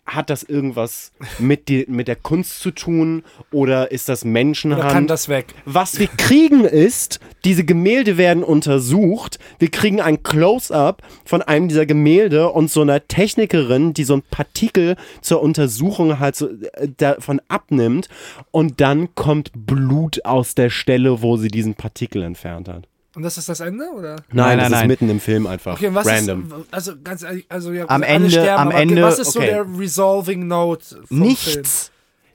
Hat 0.09 0.31
das 0.31 0.43
irgendwas 0.43 1.13
mit, 1.39 1.69
die, 1.69 1.85
mit 1.87 2.09
der 2.09 2.17
Kunst 2.17 2.61
zu 2.61 2.71
tun 2.71 3.23
oder 3.53 3.93
ist 3.93 4.09
das 4.09 4.23
Oder 4.23 4.31
Menschenhand? 4.33 4.91
kann 4.91 5.07
das 5.07 5.29
weg? 5.29 5.55
Was 5.67 5.99
wir 5.99 6.09
kriegen 6.09 6.65
ist, 6.65 7.21
diese 7.45 7.65
Gemälde 7.65 8.17
werden 8.17 8.43
untersucht. 8.43 9.39
Wir 9.59 9.71
kriegen 9.71 10.01
ein 10.01 10.23
Close-up 10.23 11.03
von 11.25 11.43
einem 11.43 11.69
dieser 11.69 11.85
Gemälde 11.87 12.49
und 12.51 12.71
so 12.71 12.81
einer 12.81 13.07
Technikerin, 13.07 13.93
die 13.93 14.05
so 14.05 14.15
ein 14.15 14.23
Partikel 14.31 14.97
zur 15.21 15.43
Untersuchung 15.43 16.19
halt 16.19 16.37
so 16.37 16.49
äh, 16.49 16.89
davon 16.97 17.41
abnimmt. 17.49 18.09
Und 18.51 18.81
dann 18.81 19.15
kommt 19.15 19.51
Blut 19.55 20.25
aus 20.25 20.55
der 20.55 20.71
Stelle, 20.71 21.21
wo 21.23 21.37
sie 21.37 21.49
diesen 21.49 21.75
Partikel 21.75 22.23
entfernt 22.23 22.69
hat. 22.69 22.89
Und 23.19 23.25
das 23.25 23.37
ist 23.37 23.49
das 23.49 23.59
Ende, 23.59 23.85
oder? 23.97 24.15
Nein, 24.31 24.59
das 24.59 24.63
nein, 24.63 24.63
ist 24.67 24.71
nein. 24.71 24.87
mitten 24.87 25.11
im 25.11 25.19
Film 25.19 25.49
einfach. 25.49 25.73
Okay, 25.75 25.89
was 25.93 26.07
Random. 26.07 26.45
ist, 26.45 26.73
also 26.73 26.93
ganz 27.03 27.25
ehrlich, 27.25 27.47
also 27.49 27.73
ja, 27.73 27.85
Am 27.89 28.05
Ende- 28.05 28.31
sterben, 28.31 28.63
am 28.63 28.71
Ende- 28.71 29.03
was 29.03 29.19
ist 29.19 29.33
so 29.33 29.41
okay. 29.41 29.49
der 29.49 29.67
Resolving 29.77 30.47
Note 30.47 30.85
vom 30.99 31.07
Film? 31.09 31.21
Nichts. 31.23 31.91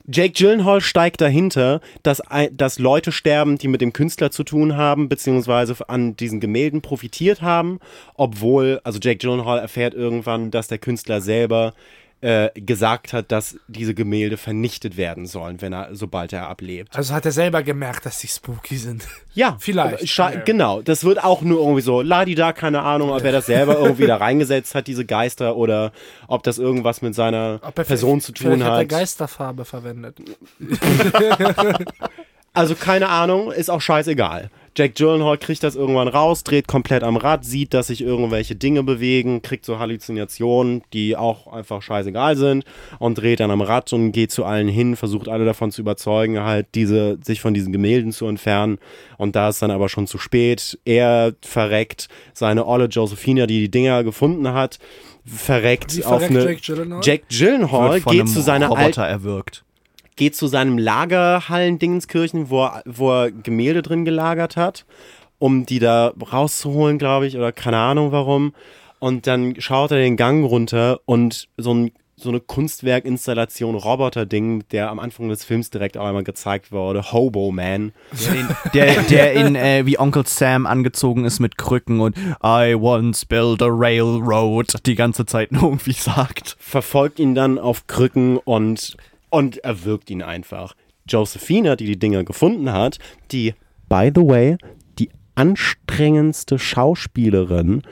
Jake 0.06 0.34
Gyllenhaal 0.34 0.82
steigt 0.82 1.22
dahinter, 1.22 1.80
dass, 2.02 2.20
dass 2.52 2.78
Leute 2.78 3.12
sterben, 3.12 3.56
die 3.56 3.68
mit 3.68 3.80
dem 3.80 3.94
Künstler 3.94 4.30
zu 4.30 4.44
tun 4.44 4.76
haben, 4.76 5.08
beziehungsweise 5.08 5.74
an 5.88 6.16
diesen 6.16 6.38
Gemälden 6.40 6.82
profitiert 6.82 7.40
haben, 7.40 7.80
obwohl, 8.16 8.78
also 8.84 8.98
Jake 9.00 9.16
Gyllenhaal 9.16 9.60
erfährt 9.60 9.94
irgendwann, 9.94 10.50
dass 10.50 10.68
der 10.68 10.76
Künstler 10.76 11.22
selber 11.22 11.72
äh, 12.24 12.50
gesagt 12.54 13.12
hat, 13.12 13.30
dass 13.30 13.58
diese 13.68 13.92
Gemälde 13.92 14.38
vernichtet 14.38 14.96
werden 14.96 15.26
sollen, 15.26 15.60
wenn 15.60 15.74
er, 15.74 15.94
sobald 15.94 16.32
er 16.32 16.48
ablebt. 16.48 16.96
Also 16.96 17.12
hat 17.12 17.26
er 17.26 17.32
selber 17.32 17.62
gemerkt, 17.62 18.06
dass 18.06 18.18
die 18.20 18.28
spooky 18.28 18.76
sind. 18.78 19.06
Ja, 19.36 19.56
Vielleicht. 19.58 20.04
Scha- 20.04 20.32
Ja. 20.32 20.40
Genau, 20.44 20.80
das 20.80 21.02
wird 21.02 21.22
auch 21.22 21.42
nur 21.42 21.58
irgendwie 21.58 21.80
so, 21.82 22.02
ladi 22.02 22.36
da, 22.36 22.52
keine 22.52 22.82
Ahnung, 22.82 23.10
ob 23.10 23.24
er 23.24 23.32
das 23.32 23.46
selber 23.46 23.78
irgendwie 23.80 24.06
da 24.06 24.16
reingesetzt 24.16 24.76
hat, 24.76 24.86
diese 24.86 25.04
Geister, 25.04 25.56
oder 25.56 25.90
ob 26.28 26.44
das 26.44 26.58
irgendwas 26.58 27.02
mit 27.02 27.16
seiner 27.16 27.58
er 27.62 27.72
Person 27.72 28.20
zu 28.20 28.30
tun 28.32 28.62
hat 28.62 28.70
er 28.70 28.76
hat. 28.78 28.88
Geisterfarbe 28.88 29.64
verwendet. 29.64 30.16
Also 32.56 32.76
keine 32.76 33.08
Ahnung, 33.08 33.50
ist 33.50 33.68
auch 33.68 33.80
scheißegal. 33.80 34.48
Jack 34.76 34.96
Gyllenhaal 34.96 35.38
kriegt 35.38 35.62
das 35.62 35.76
irgendwann 35.76 36.08
raus, 36.08 36.42
dreht 36.42 36.66
komplett 36.66 37.04
am 37.04 37.16
Rad, 37.16 37.44
sieht, 37.44 37.74
dass 37.74 37.86
sich 37.86 38.00
irgendwelche 38.00 38.56
Dinge 38.56 38.82
bewegen, 38.82 39.40
kriegt 39.40 39.64
so 39.64 39.78
Halluzinationen, 39.78 40.82
die 40.92 41.16
auch 41.16 41.46
einfach 41.46 41.80
scheißegal 41.80 42.36
sind 42.36 42.64
und 42.98 43.16
dreht 43.16 43.38
dann 43.38 43.52
am 43.52 43.60
Rad 43.60 43.92
und 43.92 44.10
geht 44.10 44.32
zu 44.32 44.44
allen 44.44 44.68
hin, 44.68 44.96
versucht 44.96 45.28
alle 45.28 45.44
davon 45.44 45.70
zu 45.70 45.80
überzeugen, 45.80 46.40
halt 46.40 46.66
diese, 46.74 47.18
sich 47.22 47.40
von 47.40 47.54
diesen 47.54 47.72
Gemälden 47.72 48.10
zu 48.10 48.26
entfernen. 48.26 48.78
Und 49.16 49.36
da 49.36 49.48
ist 49.48 49.62
dann 49.62 49.70
aber 49.70 49.88
schon 49.88 50.08
zu 50.08 50.18
spät. 50.18 50.78
Er 50.84 51.34
verreckt, 51.42 52.08
seine 52.32 52.66
Olle 52.66 52.86
Josephina, 52.86 53.46
die 53.46 53.60
die 53.60 53.70
Dinger 53.70 54.02
gefunden 54.02 54.48
hat, 54.54 54.78
verreckt 55.24 55.96
Wie 55.96 56.04
auf 56.04 56.20
verreckt 56.22 56.30
eine... 56.30 56.44
Jake 56.44 56.60
Gyllenhaal? 56.66 57.00
Jack 57.04 57.28
Gyllenhaal 57.28 58.00
geht 58.00 58.28
zu 58.28 58.40
seiner 58.40 58.68
Roboter 58.68 59.04
erwürgt. 59.04 59.64
Geht 60.16 60.36
zu 60.36 60.46
seinem 60.46 60.78
Lagerhallen-Dingenskirchen, 60.78 62.50
wo 62.50 62.64
er, 62.64 62.82
wo 62.86 63.10
er 63.12 63.32
Gemälde 63.32 63.82
drin 63.82 64.04
gelagert 64.04 64.56
hat, 64.56 64.84
um 65.38 65.66
die 65.66 65.78
da 65.78 66.12
rauszuholen, 66.32 66.98
glaube 66.98 67.26
ich, 67.26 67.36
oder 67.36 67.52
keine 67.52 67.78
Ahnung 67.78 68.12
warum. 68.12 68.54
Und 69.00 69.26
dann 69.26 69.60
schaut 69.60 69.90
er 69.90 69.98
den 69.98 70.16
Gang 70.16 70.46
runter 70.46 71.00
und 71.04 71.48
so, 71.58 71.74
ein, 71.74 71.90
so 72.16 72.30
eine 72.30 72.40
Kunstwerkinstallation, 72.40 73.74
Roboter-Ding, 73.74 74.64
der 74.70 74.88
am 74.88 74.98
Anfang 74.98 75.28
des 75.28 75.44
Films 75.44 75.68
direkt 75.68 75.98
auch 75.98 76.06
einmal 76.06 76.24
gezeigt 76.24 76.72
wurde, 76.72 77.12
Hobo 77.12 77.50
Man. 77.50 77.92
Der, 78.72 79.02
der 79.02 79.32
in 79.34 79.56
äh, 79.56 79.84
wie 79.84 79.98
Onkel 79.98 80.26
Sam 80.26 80.64
angezogen 80.64 81.26
ist 81.26 81.40
mit 81.40 81.58
Krücken 81.58 82.00
und 82.00 82.16
I 82.42 82.74
once 82.74 83.26
built 83.26 83.60
a 83.60 83.68
railroad 83.68 84.74
die 84.86 84.94
ganze 84.94 85.26
Zeit 85.26 85.52
nur 85.52 85.64
irgendwie 85.64 85.92
sagt. 85.92 86.56
verfolgt 86.58 87.18
ihn 87.18 87.34
dann 87.34 87.58
auf 87.58 87.86
Krücken 87.86 88.38
und, 88.38 88.96
und 89.34 89.58
erwürgt 89.58 90.10
ihn 90.10 90.22
einfach. 90.22 90.74
Josephina, 91.08 91.76
die 91.76 91.86
die 91.86 91.98
Dinger 91.98 92.24
gefunden 92.24 92.72
hat, 92.72 92.98
die, 93.32 93.54
by 93.88 94.10
the 94.14 94.22
way, 94.22 94.56
die 94.98 95.10
anstrengendste 95.34 96.58
Schauspielerin 96.58 97.82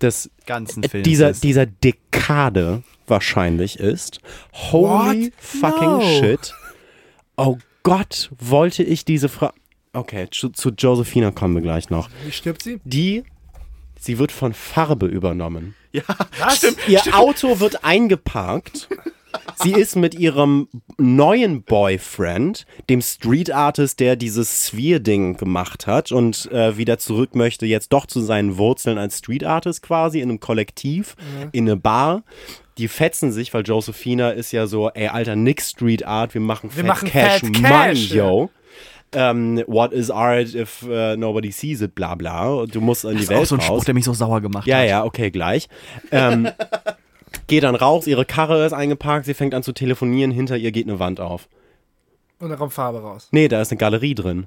des 0.00 0.30
Ganzen 0.46 0.82
Films 0.84 1.04
dieser, 1.04 1.30
ist. 1.30 1.42
dieser 1.42 1.66
Dekade 1.66 2.82
wahrscheinlich 3.06 3.78
ist. 3.78 4.20
Holy 4.52 5.26
What? 5.26 5.32
fucking 5.38 5.98
No. 5.98 6.00
shit. 6.20 6.54
Oh 7.36 7.58
Gott, 7.82 8.30
wollte 8.38 8.82
ich 8.82 9.04
diese 9.04 9.28
Frau. 9.28 9.50
Okay, 9.92 10.28
zu, 10.30 10.50
zu 10.50 10.70
Josephina 10.70 11.30
kommen 11.32 11.54
wir 11.54 11.62
gleich 11.62 11.90
noch. 11.90 12.08
Wie 12.24 12.30
stirbt 12.32 12.62
sie? 12.62 12.78
Die, 12.84 13.24
sie 13.98 14.18
wird 14.18 14.30
von 14.32 14.52
Farbe 14.52 15.06
übernommen. 15.06 15.74
Ja, 15.92 16.02
Was? 16.38 16.62
Ihr 16.86 17.02
Auto 17.18 17.58
wird 17.58 17.84
eingeparkt. 17.84 18.88
Sie 19.62 19.72
ist 19.72 19.96
mit 19.96 20.14
ihrem 20.14 20.68
neuen 20.98 21.62
Boyfriend, 21.62 22.64
dem 22.88 23.02
Street 23.02 23.50
Artist, 23.50 24.00
der 24.00 24.16
dieses 24.16 24.68
Sphere-Ding 24.68 25.36
gemacht 25.36 25.86
hat 25.86 26.12
und 26.12 26.50
äh, 26.50 26.76
wieder 26.76 26.98
zurück 26.98 27.34
möchte, 27.34 27.66
jetzt 27.66 27.92
doch 27.92 28.06
zu 28.06 28.20
seinen 28.20 28.56
Wurzeln 28.56 28.98
als 28.98 29.18
Street 29.18 29.44
Artist 29.44 29.82
quasi 29.82 30.20
in 30.20 30.30
einem 30.30 30.40
Kollektiv, 30.40 31.16
in 31.52 31.68
eine 31.68 31.76
Bar. 31.76 32.22
Die 32.78 32.88
fetzen 32.88 33.32
sich, 33.32 33.52
weil 33.52 33.62
Josephina 33.62 34.30
ist 34.30 34.52
ja 34.52 34.66
so, 34.66 34.88
ey, 34.90 35.08
alter, 35.08 35.36
nix 35.36 35.70
Street 35.70 36.06
Art, 36.06 36.34
wir 36.34 36.40
machen 36.40 36.70
Wir 36.74 36.84
Fat 36.84 36.88
machen 36.88 37.08
Cash, 37.08 37.40
Fat 37.40 37.42
Money, 37.42 37.62
Cash, 37.62 38.10
yo. 38.12 38.50
Ähm, 39.12 39.62
what 39.66 39.92
is 39.92 40.08
art 40.10 40.54
if 40.54 40.82
uh, 40.84 41.16
nobody 41.16 41.50
sees 41.50 41.80
it, 41.80 41.94
bla 41.96 42.14
bla. 42.14 42.64
Du 42.66 42.80
musst 42.80 43.04
in 43.04 43.10
die 43.10 43.16
das 43.16 43.22
ist 43.24 43.30
Welt 43.30 43.40
auch 43.40 43.46
so 43.46 43.54
ein 43.56 43.58
raus. 43.60 43.66
Spruch, 43.66 43.84
der 43.84 43.94
mich 43.94 44.04
so 44.04 44.12
sauer 44.14 44.40
gemacht 44.40 44.66
Ja, 44.68 44.78
hat. 44.78 44.88
ja, 44.88 45.04
okay, 45.04 45.30
gleich. 45.32 45.68
Ähm, 46.12 46.48
geht 47.48 47.64
dann 47.64 47.74
raus, 47.74 48.06
ihre 48.06 48.24
Karre 48.24 48.64
ist 48.64 48.72
eingeparkt, 48.72 49.26
sie 49.26 49.34
fängt 49.34 49.54
an 49.54 49.62
zu 49.62 49.72
telefonieren, 49.72 50.30
hinter 50.30 50.56
ihr 50.56 50.70
geht 50.72 50.86
eine 50.88 50.98
Wand 50.98 51.18
auf. 51.20 51.48
Und 52.38 52.50
da 52.50 52.56
kommt 52.56 52.72
Farbe 52.72 53.00
raus. 53.02 53.28
Nee, 53.32 53.48
da 53.48 53.60
ist 53.60 53.70
eine 53.72 53.78
Galerie 53.78 54.14
drin. 54.14 54.46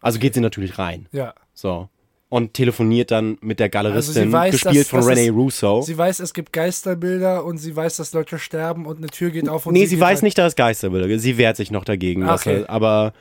Also 0.00 0.18
geht 0.18 0.34
sie 0.34 0.40
natürlich 0.40 0.78
rein. 0.78 1.06
Ja. 1.12 1.34
So. 1.52 1.88
Und 2.30 2.54
telefoniert 2.54 3.10
dann 3.10 3.38
mit 3.42 3.60
der 3.60 3.68
Galeristin, 3.68 4.22
Also 4.22 4.32
weiß, 4.32 4.52
gespielt 4.52 4.76
dass- 4.78 4.88
von 4.88 5.00
dass 5.00 5.08
Rene 5.08 5.20
es- 5.28 5.32
Russo. 5.34 5.82
Sie 5.82 5.98
weiß, 5.98 6.20
es 6.20 6.32
gibt 6.32 6.52
Geisterbilder 6.52 7.44
und 7.44 7.58
sie 7.58 7.74
weiß, 7.76 7.96
dass 7.96 8.12
Leute 8.14 8.38
sterben 8.38 8.86
und 8.86 8.98
eine 8.98 9.08
Tür 9.08 9.30
geht 9.30 9.48
auf 9.48 9.66
und 9.66 9.74
nee, 9.74 9.84
sie 9.86 9.96
geht 9.96 10.00
weiß 10.04 10.08
halt- 10.18 10.22
nicht, 10.22 10.38
dass 10.38 10.52
es 10.52 10.56
Geisterbilder 10.56 11.06
gibt. 11.08 11.20
Sie 11.20 11.36
wehrt 11.38 11.56
sich 11.56 11.70
noch 11.70 11.84
dagegen. 11.84 12.22
dass 12.22 12.42
Okay. 12.46 12.62
er- 12.62 12.70
aber 12.70 13.12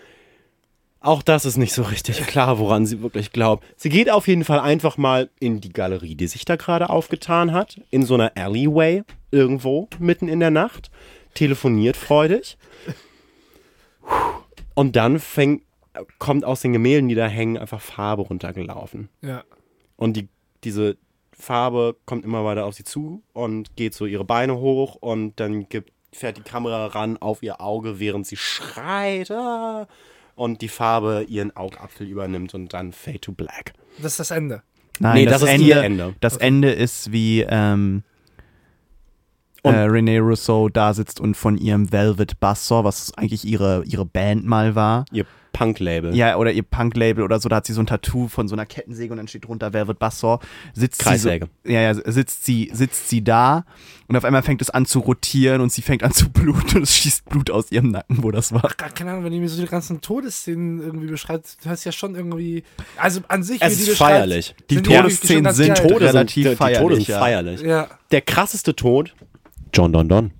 auch 1.01 1.23
das 1.23 1.45
ist 1.45 1.57
nicht 1.57 1.73
so 1.73 1.83
richtig 1.83 2.21
klar, 2.27 2.59
woran 2.59 2.85
sie 2.85 3.01
wirklich 3.01 3.31
glaubt. 3.31 3.63
Sie 3.77 3.89
geht 3.89 4.09
auf 4.09 4.27
jeden 4.27 4.43
Fall 4.43 4.59
einfach 4.59 4.97
mal 4.97 5.29
in 5.39 5.61
die 5.61 5.71
Galerie, 5.71 6.15
die 6.15 6.27
sich 6.27 6.45
da 6.45 6.55
gerade 6.55 6.89
aufgetan 6.89 7.53
hat, 7.53 7.79
in 7.89 8.03
so 8.03 8.15
einer 8.15 8.35
Alleyway 8.35 9.03
irgendwo 9.31 9.87
mitten 9.99 10.27
in 10.27 10.39
der 10.39 10.51
Nacht, 10.51 10.91
telefoniert 11.33 11.95
freudig. 11.95 12.57
Und 14.73 14.95
dann 14.95 15.19
fängt, 15.19 15.63
kommt 16.19 16.45
aus 16.45 16.61
den 16.61 16.73
Gemälden, 16.73 17.09
die 17.09 17.15
da 17.15 17.27
hängen, 17.27 17.57
einfach 17.57 17.81
Farbe 17.81 18.23
runtergelaufen. 18.23 19.09
Ja. 19.21 19.43
Und 19.97 20.13
die, 20.15 20.29
diese 20.63 20.95
Farbe 21.33 21.97
kommt 22.05 22.23
immer 22.23 22.45
weiter 22.45 22.65
auf 22.65 22.75
sie 22.75 22.83
zu 22.83 23.23
und 23.33 23.75
geht 23.75 23.93
so 23.93 24.05
ihre 24.05 24.23
Beine 24.23 24.57
hoch 24.57 24.95
und 24.95 25.39
dann 25.39 25.67
gibt, 25.67 25.91
fährt 26.13 26.37
die 26.37 26.41
Kamera 26.41 26.87
ran 26.87 27.17
auf 27.17 27.43
ihr 27.43 27.59
Auge, 27.59 27.99
während 27.99 28.27
sie 28.27 28.37
schreit. 28.37 29.31
Ah! 29.31 29.87
Und 30.39 30.61
die 30.61 30.69
Farbe 30.69 31.25
ihren 31.27 31.55
Augapfel 31.55 32.07
übernimmt 32.07 32.53
und 32.53 32.73
dann 32.73 32.93
Fade 32.93 33.19
to 33.19 33.33
Black. 33.33 33.73
Das 33.97 34.13
ist 34.13 34.19
das 34.19 34.31
Ende. 34.31 34.63
Nein, 34.99 35.15
Nee, 35.15 35.25
das, 35.25 35.41
das 35.41 35.43
ist 35.43 35.49
Ende, 35.55 35.67
ihr 35.67 35.83
Ende. 35.83 36.15
Das 36.21 36.37
Ende 36.37 36.71
ist 36.71 37.11
wie 37.11 37.45
ähm, 37.47 38.03
Und- 39.63 39.73
äh, 39.73 39.79
Renee 39.81 40.19
Rousseau 40.19 40.69
da 40.69 40.93
sitzt 40.93 41.19
und 41.19 41.35
von 41.35 41.57
ihrem 41.57 41.91
Velvet 41.91 42.39
Buzzsaw, 42.39 42.83
was 42.83 43.11
eigentlich 43.17 43.45
ihre, 43.45 43.83
ihre 43.85 44.05
Band 44.05 44.45
mal 44.45 44.75
war, 44.75 45.05
Ihr 45.11 45.25
Punk-Label. 45.51 46.15
ja, 46.15 46.37
oder 46.37 46.51
ihr 46.51 46.63
Punk-Label 46.63 47.23
oder 47.23 47.39
so, 47.39 47.49
da 47.49 47.57
hat 47.57 47.65
sie 47.65 47.73
so 47.73 47.81
ein 47.81 47.87
Tattoo 47.87 48.27
von 48.29 48.47
so 48.47 48.55
einer 48.55 48.65
Kettensäge 48.67 49.11
und 49.11 49.17
dann 49.17 49.27
steht 49.27 49.45
drunter 49.45 49.73
Velvet 49.73 49.99
Buzzsaw, 49.99 50.39
sitzt 50.73 50.99
Kreissäge. 51.01 51.47
sie 51.63 51.69
so, 51.69 51.73
ja, 51.75 51.81
ja, 51.81 51.93
sitzt 51.95 52.45
sie, 52.45 52.69
sitzt 52.71 53.09
sie 53.09 53.23
da 53.23 53.65
und 54.07 54.15
auf 54.15 54.23
einmal 54.23 54.43
fängt 54.43 54.61
es 54.61 54.69
an 54.69 54.85
zu 54.85 54.99
rotieren 54.99 55.59
und 55.59 55.71
sie 55.71 55.81
fängt 55.81 56.03
an 56.03 56.11
zu 56.13 56.29
bluten 56.29 56.77
und 56.77 56.83
es 56.83 56.95
schießt 56.95 57.25
Blut 57.27 57.49
aus 57.51 57.71
ihrem 57.71 57.91
Nacken, 57.91 58.23
wo 58.23 58.31
das 58.31 58.53
war. 58.53 58.61
Ach, 58.63 58.77
keine 58.93 59.11
Ahnung, 59.11 59.23
wenn 59.25 59.33
die 59.33 59.39
mir 59.39 59.49
so 59.49 59.59
die 59.61 59.67
ganzen 59.67 59.99
Todesszenen 60.01 60.81
irgendwie 60.81 61.07
beschreibt, 61.07 61.57
hörst 61.65 61.83
ja 61.83 61.91
schon 61.91 62.15
irgendwie. 62.15 62.63
Also 62.95 63.21
an 63.27 63.43
sich, 63.43 63.61
Es 63.61 63.79
ist 63.81 63.97
feierlich. 63.97 64.55
Die 64.69 64.75
sind 64.75 64.85
Todesszenen 64.85 65.53
sind 65.53 65.75
geil. 65.75 65.87
Tode 65.87 66.05
relativ 66.05 66.33
sind, 66.35 66.35
die 66.35 66.43
Tode 66.43 66.55
feierlich, 66.57 67.05
sind 67.05 67.07
ja. 67.09 67.19
feierlich. 67.19 67.61
Ja. 67.61 67.87
Der 68.11 68.21
krasseste 68.21 68.75
Tod, 68.75 69.13
John 69.73 69.93
Don 69.93 70.07
Don. 70.09 70.31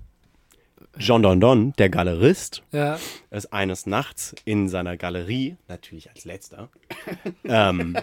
John 0.98 1.22
Don 1.22 1.40
Don, 1.40 1.72
der 1.78 1.88
Galerist, 1.88 2.62
Ja. 2.72 2.98
ist 3.30 3.52
eines 3.52 3.86
Nachts 3.86 4.34
in 4.44 4.68
seiner 4.68 4.96
Galerie, 4.96 5.56
natürlich 5.68 6.10
als 6.10 6.24
letzter. 6.24 6.68
ähm, 7.44 7.96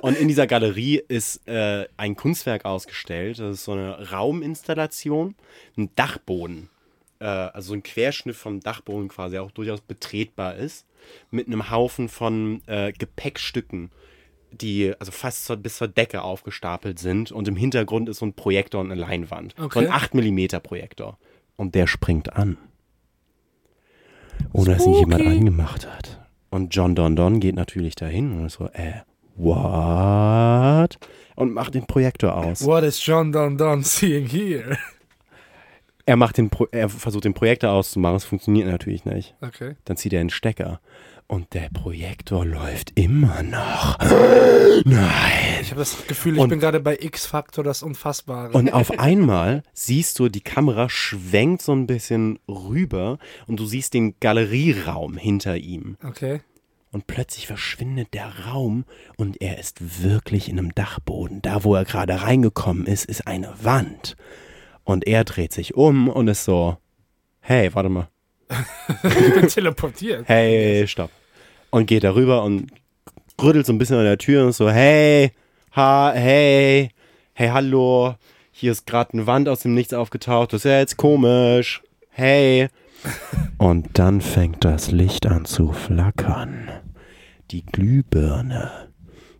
und 0.00 0.16
in 0.16 0.28
dieser 0.28 0.46
Galerie 0.46 1.02
ist 1.08 1.46
äh, 1.46 1.86
ein 1.96 2.16
Kunstwerk 2.16 2.64
ausgestellt. 2.64 3.38
Das 3.38 3.54
ist 3.56 3.64
so 3.64 3.72
eine 3.72 4.10
Rauminstallation, 4.12 5.34
ein 5.76 5.90
Dachboden. 5.96 6.70
Äh, 7.18 7.24
also 7.24 7.74
ein 7.74 7.82
Querschnitt 7.82 8.36
vom 8.36 8.60
Dachboden 8.60 9.08
quasi 9.08 9.38
auch 9.38 9.50
durchaus 9.50 9.80
betretbar 9.80 10.54
ist. 10.54 10.86
Mit 11.30 11.48
einem 11.48 11.70
Haufen 11.70 12.08
von 12.08 12.62
äh, 12.66 12.92
Gepäckstücken, 12.92 13.90
die 14.60 14.92
also 14.98 15.12
fast 15.12 15.44
zur, 15.46 15.56
bis 15.56 15.76
zur 15.78 15.88
Decke 15.88 16.22
aufgestapelt 16.22 16.98
sind. 16.98 17.32
Und 17.32 17.48
im 17.48 17.56
Hintergrund 17.56 18.08
ist 18.08 18.18
so 18.18 18.26
ein 18.26 18.34
Projektor 18.34 18.80
und 18.80 18.90
eine 18.92 19.00
Leinwand. 19.00 19.54
So 19.58 19.64
Okay. 19.64 19.86
ein 19.86 19.90
8 19.92 20.14
mm 20.14 20.46
Projektor. 20.62 21.18
Und 21.56 21.74
der 21.74 21.86
springt 21.86 22.32
an. 22.34 22.56
Ohne 24.52 24.74
dass 24.74 24.86
ihn 24.86 24.94
jemand 24.94 25.26
angemacht 25.26 25.86
hat. 25.86 26.20
Und 26.50 26.74
John 26.74 26.94
Don 26.94 27.16
Don 27.16 27.40
geht 27.40 27.54
natürlich 27.54 27.94
dahin 27.94 28.32
und 28.32 28.46
ist 28.46 28.54
so, 28.54 28.66
äh, 28.72 28.92
what? 29.36 30.98
Und 31.36 31.52
macht 31.54 31.74
den 31.74 31.86
Projektor 31.86 32.36
aus. 32.36 32.64
What 32.64 32.84
is 32.84 33.04
John 33.04 33.32
Don 33.32 33.56
Don 33.56 33.82
seeing 33.82 34.26
here? 34.26 34.76
Er 36.04 36.16
macht 36.16 36.36
den 36.36 36.50
Pro 36.50 36.66
er 36.72 36.88
versucht 36.88 37.24
den 37.24 37.32
Projektor 37.32 37.70
auszumachen, 37.70 38.16
es 38.16 38.24
funktioniert 38.24 38.66
natürlich 38.68 39.04
nicht. 39.04 39.34
Okay. 39.40 39.76
Dann 39.84 39.96
zieht 39.96 40.12
er 40.12 40.18
den 40.18 40.30
Stecker. 40.30 40.80
Und 41.32 41.54
der 41.54 41.70
Projektor 41.72 42.44
läuft 42.44 42.92
immer 42.98 43.42
noch. 43.42 43.98
Nein. 44.84 45.60
Ich 45.62 45.70
habe 45.70 45.78
das 45.78 46.06
Gefühl, 46.06 46.34
ich 46.34 46.40
Und- 46.40 46.50
bin 46.50 46.60
gerade 46.60 46.78
bei 46.78 46.94
X-Factor, 47.00 47.64
das 47.64 47.82
Unfassbare. 47.82 48.52
Und 48.52 48.70
auf 48.74 48.98
einmal 48.98 49.62
siehst 49.72 50.18
du, 50.18 50.28
die 50.28 50.42
Kamera 50.42 50.90
schwenkt 50.90 51.62
so 51.62 51.72
ein 51.72 51.86
bisschen 51.86 52.38
rüber 52.46 53.18
und 53.46 53.58
du 53.58 53.64
siehst 53.64 53.94
den 53.94 54.14
Galerieraum 54.20 55.16
hinter 55.16 55.56
ihm. 55.56 55.96
okay. 56.04 56.42
Und 56.90 57.06
plötzlich 57.06 57.46
verschwindet 57.46 58.12
der 58.12 58.30
Raum 58.50 58.84
und 59.16 59.40
er 59.40 59.58
ist 59.58 60.02
wirklich 60.04 60.50
in 60.50 60.58
einem 60.58 60.74
Dachboden. 60.74 61.40
Da, 61.40 61.64
wo 61.64 61.74
er 61.74 61.86
gerade 61.86 62.20
reingekommen 62.20 62.84
ist, 62.84 63.06
ist 63.06 63.26
eine 63.26 63.54
Wand. 63.62 64.14
Und 64.84 65.06
er 65.06 65.24
dreht 65.24 65.54
sich 65.54 65.72
um 65.74 66.10
und 66.10 66.28
ist 66.28 66.44
so, 66.44 66.76
hey, 67.40 67.74
warte 67.74 67.88
mal. 67.88 68.08
Ich 69.04 69.34
bin 69.34 69.48
teleportiert. 69.48 70.28
Hey, 70.28 70.86
stopp. 70.86 71.10
Und 71.72 71.86
geht 71.86 72.04
darüber 72.04 72.44
und 72.44 72.70
rüttelt 73.42 73.66
so 73.66 73.72
ein 73.72 73.78
bisschen 73.78 73.96
an 73.96 74.04
der 74.04 74.18
Tür 74.18 74.44
und 74.44 74.52
so, 74.52 74.70
hey, 74.70 75.32
ha, 75.74 76.12
hey, 76.14 76.90
hey, 77.32 77.48
hallo. 77.48 78.14
Hier 78.50 78.72
ist 78.72 78.86
gerade 78.86 79.14
eine 79.14 79.26
Wand 79.26 79.48
aus 79.48 79.60
dem 79.60 79.72
Nichts 79.72 79.94
aufgetaucht. 79.94 80.52
Das 80.52 80.60
ist 80.60 80.70
ja 80.70 80.78
jetzt 80.78 80.98
komisch. 80.98 81.82
Hey. 82.10 82.68
Und 83.58 83.98
dann 83.98 84.20
fängt 84.20 84.64
das 84.64 84.90
Licht 84.90 85.26
an 85.26 85.46
zu 85.46 85.72
flackern. 85.72 86.68
Die 87.50 87.64
Glühbirne. 87.64 88.70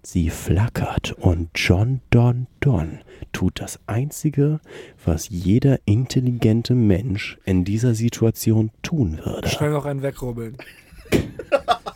Sie 0.05 0.31
flackert 0.31 1.13
und 1.13 1.51
John 1.55 2.01
Don 2.11 2.49
Don 2.59 2.99
tut 3.33 3.61
das 3.61 3.79
Einzige, 3.87 4.61
was 5.05 5.29
jeder 5.29 5.79
intelligente 5.85 6.75
Mensch 6.75 7.39
in 7.45 7.65
dieser 7.65 7.95
Situation 7.95 8.73
tun 8.83 9.21
würde. 9.25 9.49
Schnell 9.49 9.71
noch 9.71 9.85
einen 9.85 10.03
wegrubbeln. 10.03 10.57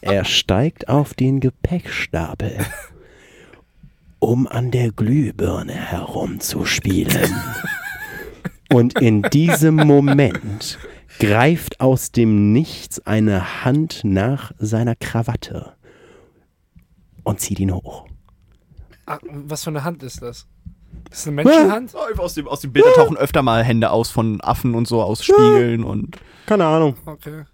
Er 0.00 0.24
steigt 0.24 0.88
auf 0.88 1.14
den 1.14 1.40
Gepäckstapel, 1.40 2.58
um 4.18 4.46
an 4.46 4.70
der 4.70 4.92
Glühbirne 4.92 5.74
herumzuspielen. 5.74 7.34
Und 8.72 9.00
in 9.00 9.22
diesem 9.22 9.76
Moment 9.76 10.78
greift 11.18 11.80
aus 11.80 12.12
dem 12.12 12.52
Nichts 12.52 13.04
eine 13.06 13.64
Hand 13.64 14.02
nach 14.04 14.52
seiner 14.58 14.94
Krawatte 14.94 15.72
und 17.24 17.40
zieht 17.40 17.58
ihn 17.58 17.74
hoch. 17.74 18.06
Ah, 19.06 19.18
was 19.24 19.64
für 19.64 19.70
eine 19.70 19.84
Hand 19.84 20.02
ist 20.02 20.22
das? 20.22 20.46
Das 21.10 21.20
ist 21.20 21.26
eine 21.28 21.36
Menschenhand? 21.36 21.94
Aus 21.94 22.34
dem, 22.34 22.48
aus 22.48 22.60
dem 22.60 22.72
Bild 22.72 22.86
tauchen 22.96 23.16
öfter 23.16 23.42
mal 23.42 23.62
Hände 23.62 23.90
aus 23.90 24.10
von 24.10 24.40
Affen 24.40 24.74
und 24.74 24.88
so 24.88 25.02
aus 25.02 25.24
Spiegeln 25.24 25.84
und. 25.84 26.16
Keine 26.46 26.66
Ahnung. 26.66 26.96
Okay. 27.06 27.44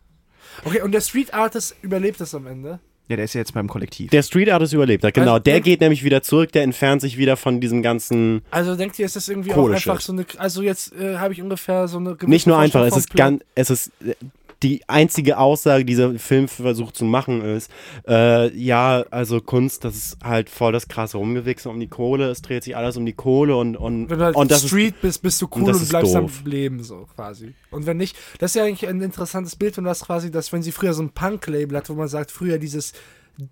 Okay, 0.64 0.82
und 0.82 0.92
der 0.92 1.00
Street 1.00 1.34
Artist 1.34 1.76
überlebt 1.82 2.20
das 2.20 2.34
am 2.34 2.46
Ende? 2.46 2.78
Ja, 3.08 3.16
der 3.16 3.24
ist 3.24 3.34
ja 3.34 3.40
jetzt 3.40 3.52
beim 3.52 3.68
Kollektiv. 3.68 4.10
Der 4.10 4.22
Street 4.22 4.48
Artist 4.48 4.72
überlebt 4.72 5.04
hat, 5.04 5.12
genau. 5.12 5.32
Also, 5.32 5.42
Der 5.42 5.60
geht 5.60 5.80
nämlich 5.80 6.04
wieder 6.04 6.22
zurück, 6.22 6.52
der 6.52 6.62
entfernt 6.62 7.02
sich 7.02 7.18
wieder 7.18 7.36
von 7.36 7.60
diesem 7.60 7.82
ganzen. 7.82 8.42
Also 8.50 8.76
denkt 8.76 8.98
ihr, 8.98 9.06
ist 9.06 9.16
das 9.16 9.28
irgendwie 9.28 9.52
auch 9.52 9.68
einfach 9.68 10.00
so 10.00 10.12
eine. 10.12 10.24
Also 10.38 10.62
jetzt 10.62 10.94
äh, 10.94 11.18
habe 11.18 11.34
ich 11.34 11.42
ungefähr 11.42 11.88
so 11.88 11.98
eine 11.98 12.14
gewisse 12.14 12.30
Nicht 12.30 12.46
nur 12.46 12.58
einfach, 12.58 12.82
es 12.86 12.96
ist 12.96 13.14
ganz, 13.14 13.42
es 13.54 13.70
ist 13.70 13.92
äh, 14.06 14.14
die 14.62 14.88
einzige 14.88 15.38
Aussage, 15.38 15.84
die 15.84 15.92
dieser 15.92 16.14
Film 16.18 16.48
versucht 16.48 16.96
zu 16.96 17.04
machen, 17.04 17.42
ist, 17.42 17.70
äh, 18.06 18.54
ja, 18.56 19.04
also 19.10 19.40
Kunst, 19.40 19.84
das 19.84 19.96
ist 19.96 20.18
halt 20.22 20.48
voll 20.48 20.72
das 20.72 20.88
krasse 20.88 21.18
Rumgewichse 21.18 21.68
um 21.68 21.80
die 21.80 21.88
Kohle, 21.88 22.30
es 22.30 22.42
dreht 22.42 22.64
sich 22.64 22.76
alles 22.76 22.96
um 22.96 23.04
die 23.04 23.12
Kohle 23.12 23.56
und, 23.56 23.76
und, 23.76 24.08
Wenn 24.08 24.18
du 24.18 24.24
halt 24.24 24.36
und 24.36 24.50
das 24.50 24.64
ist, 24.64 24.68
Street 24.68 25.00
bist, 25.00 25.22
bist 25.22 25.42
du 25.42 25.48
cool 25.56 25.64
und, 25.64 25.70
ist 25.70 25.88
bleibst 25.88 26.14
doof. 26.14 26.40
am 26.40 26.50
Leben, 26.50 26.82
so 26.82 27.06
quasi. 27.14 27.54
Und 27.70 27.86
wenn 27.86 27.96
nicht, 27.96 28.16
das 28.38 28.52
ist 28.52 28.54
ja 28.56 28.64
eigentlich 28.64 28.88
ein 28.88 29.00
interessantes 29.00 29.56
Bild 29.56 29.78
und 29.78 29.84
das 29.84 30.04
quasi, 30.04 30.30
dass 30.30 30.52
wenn 30.52 30.62
sie 30.62 30.72
früher 30.72 30.92
so 30.92 31.02
ein 31.02 31.10
Punk-Label 31.10 31.76
hat, 31.76 31.90
wo 31.90 31.94
man 31.94 32.08
sagt, 32.08 32.30
früher 32.30 32.58
dieses 32.58 32.92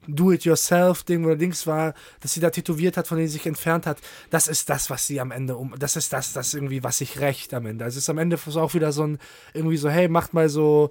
Do-it-yourself-Ding 0.06 1.24
oder 1.24 1.36
Dings 1.36 1.66
war, 1.66 1.94
dass 2.20 2.32
sie 2.32 2.40
da 2.40 2.50
tätowiert 2.50 2.96
hat, 2.96 3.06
von 3.06 3.16
denen 3.16 3.28
sie 3.28 3.34
sich 3.34 3.46
entfernt 3.46 3.86
hat, 3.86 3.98
das 4.30 4.48
ist 4.48 4.68
das, 4.68 4.90
was 4.90 5.06
sie 5.06 5.20
am 5.20 5.30
Ende 5.30 5.56
um, 5.56 5.74
das 5.78 5.96
ist 5.96 6.12
das, 6.12 6.32
das 6.32 6.54
irgendwie, 6.54 6.82
was 6.82 6.98
sich 6.98 7.20
rächt 7.20 7.54
am 7.54 7.66
Ende. 7.66 7.84
Also 7.84 7.96
es 7.96 8.04
ist 8.04 8.10
am 8.10 8.18
Ende 8.18 8.38
auch 8.56 8.74
wieder 8.74 8.92
so 8.92 9.04
ein, 9.04 9.18
irgendwie 9.54 9.76
so, 9.76 9.88
hey, 9.88 10.08
macht 10.08 10.34
mal 10.34 10.48
so 10.48 10.90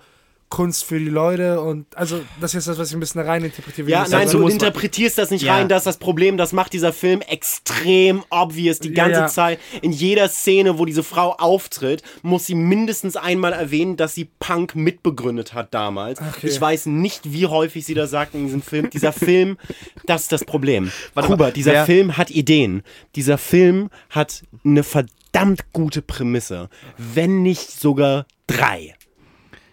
Kunst 0.49 0.83
für 0.83 0.97
die 0.97 1.09
Leute 1.09 1.61
und, 1.61 1.85
also 1.95 2.21
das 2.41 2.55
ist 2.55 2.67
das, 2.67 2.79
was 2.79 2.89
ich 2.89 2.95
ein 2.95 2.99
bisschen 2.99 3.21
rein 3.21 3.43
interpretiere. 3.43 3.87
ja, 3.89 4.05
nein, 4.09 4.27
aber- 4.27 4.39
du 4.39 4.47
interpretierst 4.47 5.17
das 5.19 5.29
nicht 5.29 5.43
Ja. 5.43 5.53
rein, 5.55 5.69
das 5.69 5.81
ist 5.81 5.85
das 5.85 5.97
Problem, 5.97 6.37
das 6.37 6.53
macht 6.53 6.73
dieser 6.73 6.91
Film 6.91 7.21
extrem 7.21 8.23
obvious. 8.31 8.79
Die 8.79 8.89
Ja, 8.89 9.05
ganze 9.05 9.19
ja. 9.21 9.27
Zeit, 9.27 9.59
in 9.81 9.91
jeder 9.91 10.27
Szene, 10.27 10.79
wo 10.79 10.85
diese 10.85 11.03
Frau 11.03 11.33
auftritt, 11.33 12.01
muss 12.23 12.47
sie 12.47 12.55
mindestens 12.55 13.15
einmal 13.15 13.53
erwähnen, 13.53 13.95
dass 13.95 14.15
sie 14.15 14.29
Punk 14.39 14.75
mitbegründet 14.75 15.53
hat 15.53 15.73
damals. 15.73 16.19
Okay. 16.19 16.47
Ich 16.47 16.59
weiß 16.59 16.87
nicht, 16.87 17.31
wie 17.31 17.45
häufig 17.45 17.85
sie 17.85 17.93
das 17.93 18.09
sagt 18.09 18.33
in 18.33 18.45
diesem 18.45 18.61
Film. 18.63 18.89
Dieser 18.89 19.13
Film, 19.13 19.57
das 20.07 20.23
ist 20.23 20.31
das 20.31 20.43
Problem. 20.45 20.91
Warte 21.13 21.29
Kuba, 21.29 21.45
mal, 21.45 21.51
dieser 21.51 21.73
wer- 21.73 21.85
Film 21.85 22.17
hat 22.17 22.31
Ideen. 22.31 22.81
Dieser 23.15 23.37
Film 23.37 23.89
hat 24.09 24.43
eine 24.65 24.83
verdammt 24.83 25.71
gute 25.73 26.01
Prämisse. 26.01 26.69
Wenn 26.97 27.43
nicht 27.43 27.69
sogar 27.79 28.25
drei. 28.47 28.95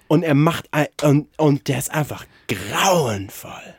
Und 0.08 0.22
er 0.22 0.34
macht 0.34 0.68
ein, 0.72 0.86
und, 1.02 1.28
und 1.36 1.68
der 1.68 1.78
ist 1.78 1.90
einfach 1.90 2.24
grauenvoll. 2.48 3.74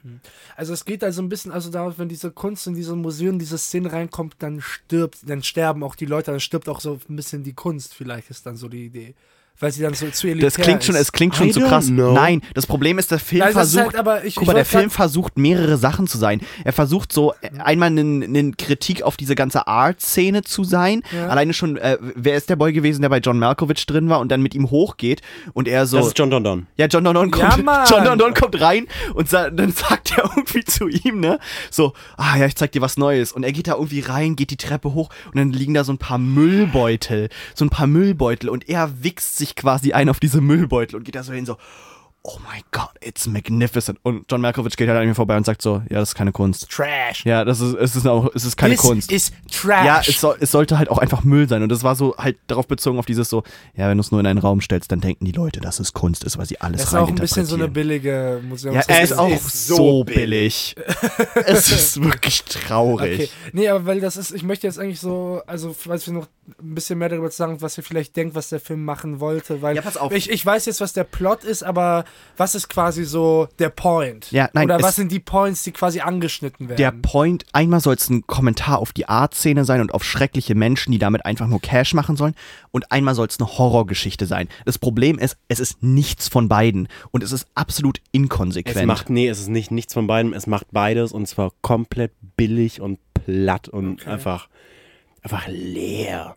Also 0.55 0.73
es 0.73 0.86
geht 0.86 1.03
also 1.03 1.21
ein 1.21 1.30
bisschen 1.30 1.51
also 1.51 1.69
darauf, 1.69 1.99
wenn 1.99 2.09
diese 2.09 2.32
Kunst 2.32 2.67
in 2.67 2.73
diese 2.73 2.95
Museum, 2.95 3.39
diese 3.39 3.57
Szene 3.57 3.91
reinkommt, 3.91 4.36
dann 4.39 4.59
stirbt, 4.61 5.19
dann 5.30 5.43
sterben 5.43 5.84
auch 5.84 5.95
die 5.95 6.05
Leute, 6.05 6.32
dann 6.32 6.39
stirbt 6.39 6.67
auch 6.67 6.82
so 6.82 6.99
ein 7.09 7.15
bisschen 7.15 7.43
die 7.43 7.53
Kunst, 7.53 7.93
vielleicht 7.93 8.30
ist 8.30 8.45
dann 8.45 8.57
so 8.57 8.67
die 8.67 8.86
Idee. 8.86 9.15
Weil 9.59 9.71
sie 9.71 9.81
dann 9.81 9.95
so 9.95 10.07
zu 10.11 10.27
elitär 10.27 10.47
Das 10.49 10.55
klingt 10.55 10.83
schon, 10.83 10.93
ist. 10.95 11.01
es 11.01 11.11
klingt 11.11 11.35
schon 11.35 11.47
I 11.47 11.51
zu 11.51 11.61
krass. 11.61 11.87
know. 11.87 12.13
Nein, 12.13 12.41
das 12.53 12.67
Problem 12.67 12.99
ist, 12.99 13.09
der 13.09 13.17
Film 13.17 13.43
ist 13.47 13.53
versucht. 13.53 13.85
halt, 13.85 13.95
aber 13.95 14.23
ich- 14.23 14.35
guck 14.35 14.43
ich 14.43 14.47
mal, 14.47 14.53
der 14.53 14.65
Film 14.65 14.91
versucht 14.91 15.37
mehrere 15.39 15.77
Sachen 15.77 16.05
zu 16.05 16.19
sein. 16.19 16.41
Er 16.63 16.73
versucht 16.73 17.11
so 17.11 17.33
äh, 17.41 17.49
einmal 17.59 17.87
eine 17.89 18.51
Kritik 18.51 19.01
auf 19.01 19.17
diese 19.17 19.33
ganze 19.33 19.65
Art-Szene 19.67 20.43
zu 20.43 20.63
sein. 20.63 21.01
Ja. 21.11 21.27
Alleine 21.29 21.53
schon, 21.53 21.77
äh, 21.77 21.97
wer 22.01 22.35
ist 22.35 22.49
der 22.49 22.55
Boy 22.55 22.71
gewesen, 22.71 23.01
der 23.01 23.09
bei 23.09 23.17
John 23.17 23.39
Malkovich 23.39 23.83
drin 23.87 24.09
war 24.09 24.19
und 24.19 24.31
dann 24.31 24.43
mit 24.43 24.53
ihm 24.53 24.69
hochgeht 24.69 25.21
und 25.53 25.67
er 25.67 25.87
so. 25.87 25.97
Das 25.97 26.07
ist 26.07 26.19
John 26.19 26.29
Don 26.29 26.43
Don. 26.43 26.67
Ja, 26.77 26.85
John 26.85 27.03
Don 27.03 27.15
Don 27.15 27.31
Ja, 27.35 27.49
kommt, 27.49 27.65
Mann. 27.65 27.87
John 27.89 28.03
Don 28.03 28.19
Don 28.19 28.33
kommt 28.35 28.61
rein 28.61 28.85
und 29.15 29.27
sa 29.27 29.49
dann 29.49 29.71
sagt 29.71 30.15
er 30.17 30.25
irgendwie 30.35 30.65
zu 30.65 30.87
ihm, 30.87 31.19
ne, 31.19 31.39
so, 31.71 31.93
ah 32.17 32.37
ja, 32.37 32.45
ich 32.45 32.55
zeig 32.55 32.73
dir 32.73 32.81
was 32.81 32.97
Neues. 32.97 33.31
Und 33.31 33.43
er 33.43 33.53
geht 33.53 33.67
da 33.67 33.73
irgendwie 33.73 34.01
rein, 34.01 34.35
geht 34.35 34.51
die 34.51 34.57
Treppe 34.57 34.93
hoch 34.93 35.09
und 35.27 35.37
dann 35.37 35.51
liegen 35.51 35.73
da 35.73 35.83
so 35.83 35.91
ein 35.93 35.97
paar 35.97 36.19
Müllbeutel, 36.19 37.29
so 37.55 37.65
ein 37.65 37.69
paar 37.69 37.87
Müllbeutel 37.87 38.49
und 38.49 38.69
er 38.69 38.91
wichst 39.03 39.37
sich 39.37 39.46
quasi 39.55 39.93
ein 39.93 40.09
auf 40.09 40.19
diese 40.19 40.41
Müllbeutel 40.41 40.97
und 40.97 41.03
geht 41.03 41.15
da 41.15 41.23
so 41.23 41.33
hin, 41.33 41.45
so, 41.45 41.57
oh 42.28 42.39
my 42.39 42.61
God, 42.71 42.89
it's 42.99 43.25
magnificent. 43.25 43.99
Und 44.03 44.30
John 44.30 44.41
Malkovich 44.41 44.75
geht 44.75 44.89
halt 44.89 44.99
an 44.99 45.07
mir 45.07 45.15
vorbei 45.15 45.38
und 45.38 45.45
sagt 45.45 45.61
so, 45.61 45.82
ja, 45.89 45.99
das 45.99 46.09
ist 46.09 46.15
keine 46.15 46.34
Kunst. 46.34 46.69
Trash. 46.69 47.25
Ja, 47.25 47.45
das 47.45 47.61
ist, 47.61 47.73
es 47.75 47.95
ist 47.95 48.05
auch, 48.05 48.30
es 48.36 48.43
ist 48.43 48.57
keine 48.57 48.75
This 48.75 48.82
Kunst. 48.82 49.11
is 49.11 49.32
trash. 49.49 49.86
Ja, 49.86 50.01
es, 50.05 50.19
soll, 50.19 50.36
es 50.41 50.51
sollte 50.51 50.78
halt 50.78 50.89
auch 50.89 50.97
einfach 50.97 51.23
Müll 51.23 51.47
sein. 51.47 51.63
Und 51.63 51.69
das 51.69 51.84
war 51.84 51.95
so 51.95 52.15
halt 52.17 52.38
darauf 52.47 52.67
bezogen 52.67 52.99
auf 52.99 53.05
dieses 53.05 53.30
so, 53.30 53.43
ja, 53.75 53.88
wenn 53.88 53.97
du 53.97 54.01
es 54.01 54.11
nur 54.11 54.19
in 54.19 54.28
einen 54.28 54.39
Raum 54.39 54.59
stellst, 54.59 54.91
dann 54.91 54.99
denken 54.99 55.23
die 55.23 55.32
Leute, 55.32 55.61
dass 55.61 55.80
es 55.80 55.93
Kunst 55.93 56.25
ist, 56.25 56.38
weil 56.38 56.45
sie 56.45 56.59
alles 56.59 56.82
das 56.82 56.89
ist 56.89 56.95
auch 56.95 57.07
ein 57.07 57.15
bisschen 57.15 57.45
so 57.45 57.55
eine 57.55 57.69
billige 57.69 58.41
Museum. 58.47 58.75
Ja, 58.75 58.82
es 58.88 59.11
ist 59.11 59.17
auch 59.17 59.30
ist 59.30 59.67
so 59.67 59.75
so 59.78 60.03
billig. 60.03 60.75
es 61.45 61.71
ist 61.71 62.03
wirklich 62.03 62.43
traurig. 62.43 63.13
Okay. 63.13 63.30
Nee, 63.53 63.69
aber 63.69 63.86
weil 63.86 64.01
das 64.01 64.17
ist, 64.17 64.32
ich 64.32 64.43
möchte 64.43 64.67
jetzt 64.67 64.80
eigentlich 64.80 64.99
so, 64.99 65.41
also 65.47 65.73
falls 65.73 66.05
wir 66.07 66.13
noch 66.13 66.28
ein 66.61 66.75
bisschen 66.75 66.99
mehr 66.99 67.09
darüber 67.09 67.30
sagen, 67.30 67.61
was 67.61 67.78
ihr 67.78 67.84
vielleicht 67.84 68.15
denkt, 68.15 68.36
was 68.36 68.49
der 68.49 68.59
Film 68.59 68.84
machen 68.84 69.19
wollte, 69.21 69.61
weil 69.61 69.75
Ja, 69.75 69.82
pass 69.82 69.97
auf. 69.97 70.11
Ich, 70.11 70.30
ich 70.30 70.45
weiß 70.45 70.65
jetzt, 70.65 70.82
was 70.82 70.93
der 70.93 71.03
Plot 71.05 71.43
ist, 71.43 71.63
aber 71.63 72.03
was 72.38 72.55
ist 72.55 72.70
quasi 72.70 73.03
so 73.03 73.47
der 73.59 73.70
Point? 73.70 74.32
Ja, 74.32 74.49
nein, 74.53 74.65
Oder 74.65 74.82
was 74.82 74.95
sind 74.95 75.11
die 75.11 75.20
Points, 75.20 75.63
die 75.63 75.72
quasi 75.72 76.01
angeschnitten 76.01 76.70
werden? 76.70 76.78
Der 76.78 76.91
Point, 76.91 77.45
einmal 77.51 77.80
soll 77.80 77.95
es 77.95 78.09
ein 78.09 78.28
Kommentar 78.28 78.80
auf 78.80 78.93
die 78.93 79.09
Art-Szene 79.09 79.65
sein 79.65 79.82
und 79.82 79.93
auf 79.93 80.03
schreckliche 80.03 80.53
Menschen, 80.55 80.91
die 80.91 80.99
damit 80.99 81.26
einfach 81.26 81.47
nur 81.47 81.59
Cash 81.59 81.93
machen 81.93 82.15
sollen. 82.15 82.36
Und 82.72 82.91
einmal 82.91 83.15
soll 83.15 83.28
es 83.28 83.39
eine 83.39 83.57
Horrorgeschichte 83.57 84.28
sein. 84.28 84.47
Das 84.65 84.78
Problem 84.78 85.18
ist, 85.18 85.38
es 85.47 85.59
ist 85.59 85.82
nichts 85.82 86.28
von 86.28 86.47
beiden. 86.47 86.88
Und 87.11 87.24
es 87.24 87.32
ist 87.32 87.47
absolut 87.55 87.99
inkonsequent. 88.11 88.78
Es 88.78 88.86
macht, 88.86 89.09
nee, 89.09 89.28
es 89.28 89.39
ist 89.39 89.49
nicht 89.49 89.72
nichts 89.72 89.93
von 89.93 90.07
beidem. 90.07 90.34
Es 90.34 90.47
macht 90.47 90.68
beides 90.72 91.11
und 91.11 91.28
zwar 91.28 91.51
komplett 91.61 92.11
billig 92.36 92.82
und 92.82 92.99
platt 93.13 93.68
und 93.68 94.07
einfach, 94.07 94.47
einfach 95.22 95.47
leer. 95.47 96.36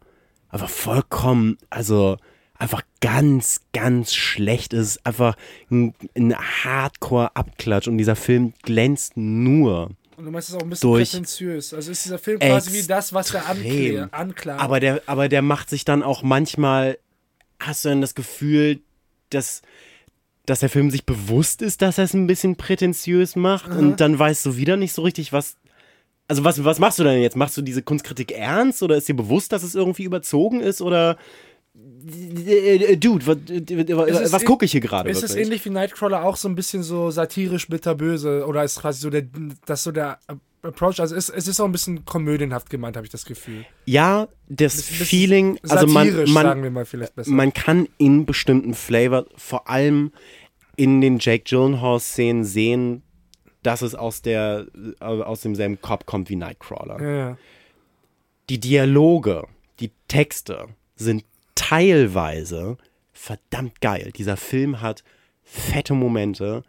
Einfach 0.48 0.70
vollkommen, 0.70 1.58
also 1.68 2.16
einfach 2.60 2.82
ganz, 3.00 3.62
ganz 3.72 4.14
schlecht. 4.14 4.72
Ist 4.72 5.04
einfach 5.04 5.36
ein, 5.70 5.94
ein 6.14 6.34
Hardcore-Abklatsch 6.36 7.88
und 7.88 7.98
dieser 7.98 8.16
Film 8.16 8.52
glänzt 8.62 9.16
nur. 9.16 9.90
Und 10.16 10.26
du 10.26 10.30
meinst 10.30 10.50
es 10.50 10.54
auch 10.54 10.62
ein 10.62 10.70
bisschen 10.70 10.92
prätentiös. 10.92 11.72
Also 11.72 11.90
ist 11.90 12.04
dieser 12.04 12.18
Film 12.18 12.38
quasi 12.38 12.72
wie 12.74 12.86
das, 12.86 13.14
was 13.14 13.32
er 13.32 13.48
anklärt. 13.48 14.12
anklagt. 14.12 14.60
Aber 14.60 14.78
der, 14.78 15.02
aber 15.06 15.28
der 15.28 15.40
macht 15.40 15.70
sich 15.70 15.84
dann 15.84 16.02
auch 16.02 16.22
manchmal, 16.22 16.98
hast 17.58 17.84
du 17.84 17.88
dann 17.88 18.02
das 18.02 18.14
Gefühl, 18.14 18.80
dass, 19.30 19.62
dass 20.44 20.60
der 20.60 20.68
Film 20.68 20.90
sich 20.90 21.06
bewusst 21.06 21.62
ist, 21.62 21.80
dass 21.80 21.96
er 21.96 22.04
es 22.04 22.12
ein 22.12 22.26
bisschen 22.26 22.56
prätentiös 22.56 23.34
macht 23.34 23.70
und 23.70 24.00
dann 24.00 24.18
weißt 24.18 24.44
du 24.44 24.56
wieder 24.56 24.76
nicht 24.76 24.92
so 24.92 25.02
richtig, 25.02 25.32
was. 25.32 25.56
Also 26.28 26.44
was, 26.44 26.62
was 26.62 26.78
machst 26.78 26.98
du 27.00 27.02
denn 27.02 27.22
jetzt? 27.22 27.34
Machst 27.34 27.56
du 27.56 27.62
diese 27.62 27.82
Kunstkritik 27.82 28.30
ernst 28.30 28.84
oder 28.84 28.96
ist 28.96 29.08
dir 29.08 29.16
bewusst, 29.16 29.50
dass 29.50 29.64
es 29.64 29.74
irgendwie 29.74 30.04
überzogen 30.04 30.60
ist 30.60 30.80
oder 30.80 31.16
Dude, 31.72 33.26
was, 33.26 33.36
Es 34.08 34.20
ist 34.20 34.32
was 34.32 34.42
in- 34.42 34.48
gucke 34.48 34.64
ich 34.64 34.72
hier 34.72 34.80
gerade? 34.80 35.08
ist 35.08 35.22
es 35.22 35.30
wirklich? 35.30 35.46
ähnlich 35.46 35.64
wie 35.64 35.70
Nightcrawler 35.70 36.24
auch 36.24 36.36
so 36.36 36.48
ein 36.48 36.54
bisschen 36.54 36.82
so 36.82 37.10
satirisch 37.10 37.68
bitterböse 37.68 38.44
oder 38.46 38.64
ist 38.64 38.80
quasi 38.80 39.00
so 39.00 39.10
der, 39.10 39.24
das 39.66 39.84
so 39.84 39.92
der 39.92 40.18
Approach, 40.62 41.00
also 41.00 41.14
es, 41.14 41.28
es 41.30 41.46
ist 41.48 41.60
auch 41.60 41.64
ein 41.64 41.72
bisschen 41.72 42.04
komödienhaft 42.04 42.68
gemeint, 42.70 42.96
habe 42.96 43.06
ich 43.06 43.12
das 43.12 43.24
Gefühl. 43.24 43.64
Ja, 43.86 44.28
das 44.48 44.82
Feeling, 44.82 45.58
also 45.68 45.86
man, 45.86 46.12
man, 46.32 46.44
sagen 46.44 46.62
wir 46.62 46.70
mal 46.70 46.84
vielleicht 46.84 47.14
besser. 47.14 47.30
man 47.30 47.54
kann 47.54 47.88
in 47.98 48.26
bestimmten 48.26 48.74
Flavor, 48.74 49.26
vor 49.36 49.70
allem 49.70 50.12
in 50.76 51.00
den 51.00 51.18
Jake 51.18 51.44
Gyllenhaal-Szenen 51.44 52.44
sehen, 52.44 53.02
dass 53.62 53.80
es 53.82 53.94
aus, 53.94 54.22
der, 54.22 54.66
äh, 55.00 55.04
aus 55.04 55.42
demselben 55.42 55.80
Kopf 55.80 56.04
kommt 56.04 56.28
wie 56.30 56.36
Nightcrawler. 56.36 57.00
ja. 57.02 57.38
Die 58.50 58.58
Dialoge, 58.58 59.46
die 59.78 59.92
Texte 60.08 60.66
sind 60.96 61.24
teilweise 61.60 62.76
verdammt 63.12 63.80
geil. 63.80 64.12
Dieser 64.16 64.36
Film 64.36 64.80
hat 64.80 65.04
fette 65.42 65.92
Momente, 65.94 66.62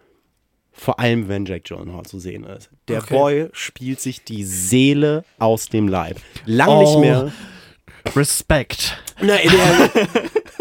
vor 0.71 0.99
allem 0.99 1.27
wenn 1.29 1.45
Jake 1.45 1.61
Gyllenhaal 1.73 2.03
zu 2.05 2.19
sehen 2.19 2.43
ist. 2.43 2.69
Der 2.87 2.99
Okay. 2.99 3.13
Boy 3.13 3.49
spielt 3.53 3.99
sich 4.01 4.23
die 4.23 4.43
Seele 4.43 5.23
aus 5.39 5.67
dem 5.69 5.87
Leib. 5.87 6.17
Lang 6.45 6.79
nicht 6.79 6.95
Oh. 6.95 6.99
mehr. 6.99 7.31
Respekt. 8.15 8.97
Nein, 9.21 9.47
der, 9.49 9.91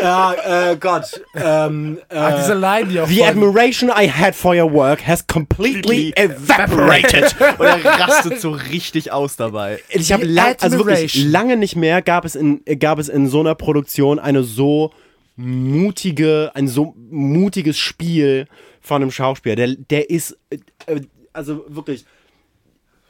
ja, 0.01 0.71
äh, 0.73 0.77
Gott. 0.77 1.23
Ähm, 1.35 1.99
äh, 2.09 2.17
Ach, 2.17 2.41
diese 2.41 2.55
Line, 2.55 2.87
die 2.87 3.01
auch 3.01 3.09
The 3.09 3.25
admiration 3.25 3.91
I 3.91 4.09
had 4.09 4.35
for 4.35 4.55
your 4.55 4.73
work 4.73 5.07
has 5.07 5.27
completely 5.27 6.13
evaporated. 6.17 7.35
Und 7.59 7.67
er 7.67 7.85
rastet 7.85 8.41
so 8.41 8.51
richtig 8.51 9.13
aus 9.13 9.37
dabei. 9.37 9.81
Ich 9.91 10.13
habe 10.13 10.25
lang, 10.25 10.57
also 10.61 10.79
wirklich 10.79 11.25
lange 11.25 11.57
nicht 11.57 11.77
mehr 11.77 12.03
gab 12.03 12.25
es 12.25 12.35
in 12.35 12.63
gab 12.79 12.99
es 12.99 13.09
in 13.09 13.29
so 13.29 13.41
einer 13.41 13.55
Produktion 13.55 14.19
eine 14.19 14.43
so 14.43 14.93
mutige, 15.37 16.51
ein 16.55 16.69
so 16.69 16.95
mutiges 17.11 17.79
Spiel 17.79 18.47
von 18.81 19.03
einem 19.03 19.11
Schauspieler. 19.11 19.57
Der, 19.57 19.69
der 19.69 20.11
ist 20.11 20.37
äh, 20.51 20.59
äh, 20.87 21.01
also 21.33 21.65
wirklich 21.69 22.05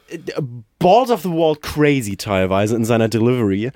äh, 0.09 0.17
balls 0.79 1.09
of 1.09 1.21
the 1.21 1.29
wall 1.29 1.55
crazy 1.55 2.15
teilweise 2.15 2.75
in 2.75 2.85
seiner 2.85 3.09
Delivery. 3.09 3.71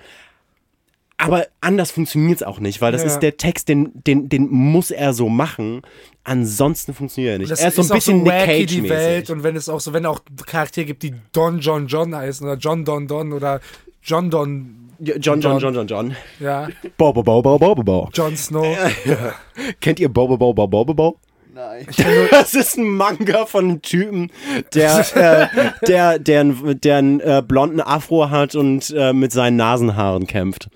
Aber 1.18 1.47
anders 1.61 1.91
funktioniert 1.91 2.41
es 2.41 2.43
auch 2.43 2.59
nicht, 2.59 2.82
weil 2.82 2.91
das 2.91 3.01
Ja. 3.01 3.07
ist 3.07 3.20
der 3.20 3.38
Text, 3.38 3.70
den, 3.70 3.91
den, 3.93 4.28
den 4.28 4.49
muss 4.49 4.91
er 4.91 5.13
so 5.13 5.30
machen. 5.30 5.82
Ansonsten 6.26 6.93
funktioniert 6.93 7.34
er 7.36 7.39
nicht. 7.39 7.51
Das 7.51 7.61
er 7.61 7.70
ist 7.70 7.76
so 7.76 7.84
ein 7.84 7.91
auch 7.91 7.95
bisschen 7.95 8.24
Nick 8.24 8.34
wacky, 8.34 8.66
die 8.66 8.89
Welt 8.89 9.30
und 9.30 9.43
wenn 9.43 9.55
es 9.55 9.70
auch 9.70 9.80
so, 9.80 9.93
wenn 9.93 10.05
auch 10.05 10.20
Charaktere 10.45 10.86
gibt, 10.86 11.03
die 11.03 11.13
Don 11.32 11.59
John 11.59 11.88
John 11.88 12.13
heißen 12.16 12.45
oder 12.45 12.57
John 12.57 12.84
Don 12.84 13.07
Don 13.07 13.32
oder 13.32 13.61
John 14.03 14.30
Don, 14.30 14.89
John, 14.99 15.22
John, 15.41 15.59
John, 15.59 15.74
John, 15.74 15.88
John. 15.88 16.16
ja, 16.39 16.68
Bo, 16.97 17.11
bo, 17.13 17.22
bo, 17.24 17.41
bo, 17.41 17.59
bo, 17.59 17.76
bo, 17.76 17.84
bo. 17.84 18.09
John 18.13 18.36
Snow. 18.38 18.66
Kennt 19.82 19.99
ihr 19.99 20.09
Bo, 20.09 20.28
bo, 20.28 20.38
bo, 20.38 20.53
bo, 20.53 20.68
bo, 20.68 20.86
bo, 20.86 20.93
bo? 20.93 21.18
Nein. 21.55 21.87
Das 22.31 22.53
ist 22.53 22.77
ein 22.77 22.83
Manga 22.89 23.45
von 23.45 23.63
einem 23.65 23.81
Typen, 23.81 24.29
der, 24.73 24.99
äh, 25.15 25.47
der, 25.87 26.19
der, 26.19 26.41
einen- 26.41 26.81
der 26.81 26.97
einen 26.97 27.19
äh, 27.21 27.41
blonden 27.47 27.79
Afro 27.79 28.29
hat 28.29 28.55
und 28.55 28.93
äh, 28.95 29.13
mit 29.13 29.31
seinen 29.31 29.55
Nasenhaaren 29.55 30.27
kämpft. 30.27 30.69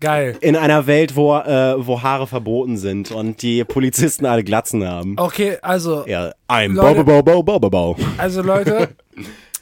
Geil. 0.00 0.36
In 0.42 0.56
einer 0.56 0.86
Welt, 0.86 1.16
wo, 1.16 1.34
äh, 1.36 1.74
wo 1.86 2.02
Haare 2.02 2.26
verboten 2.26 2.76
sind 2.76 3.10
und 3.12 3.40
die 3.40 3.64
Polizisten 3.64 4.26
alle 4.26 4.44
Glatzen 4.44 4.86
haben. 4.86 5.14
Okay, 5.18 5.56
also, 5.62 6.04
Ja, 6.06 6.32
I'm 6.50 6.74
Leute- 6.74 7.04
Bo, 7.04 7.22
bo, 7.22 7.42
bo, 7.42 7.42
bo, 7.42 7.58
bo, 7.60 7.70
bo. 7.70 7.96
also 8.18 8.42
Leute, 8.42 8.90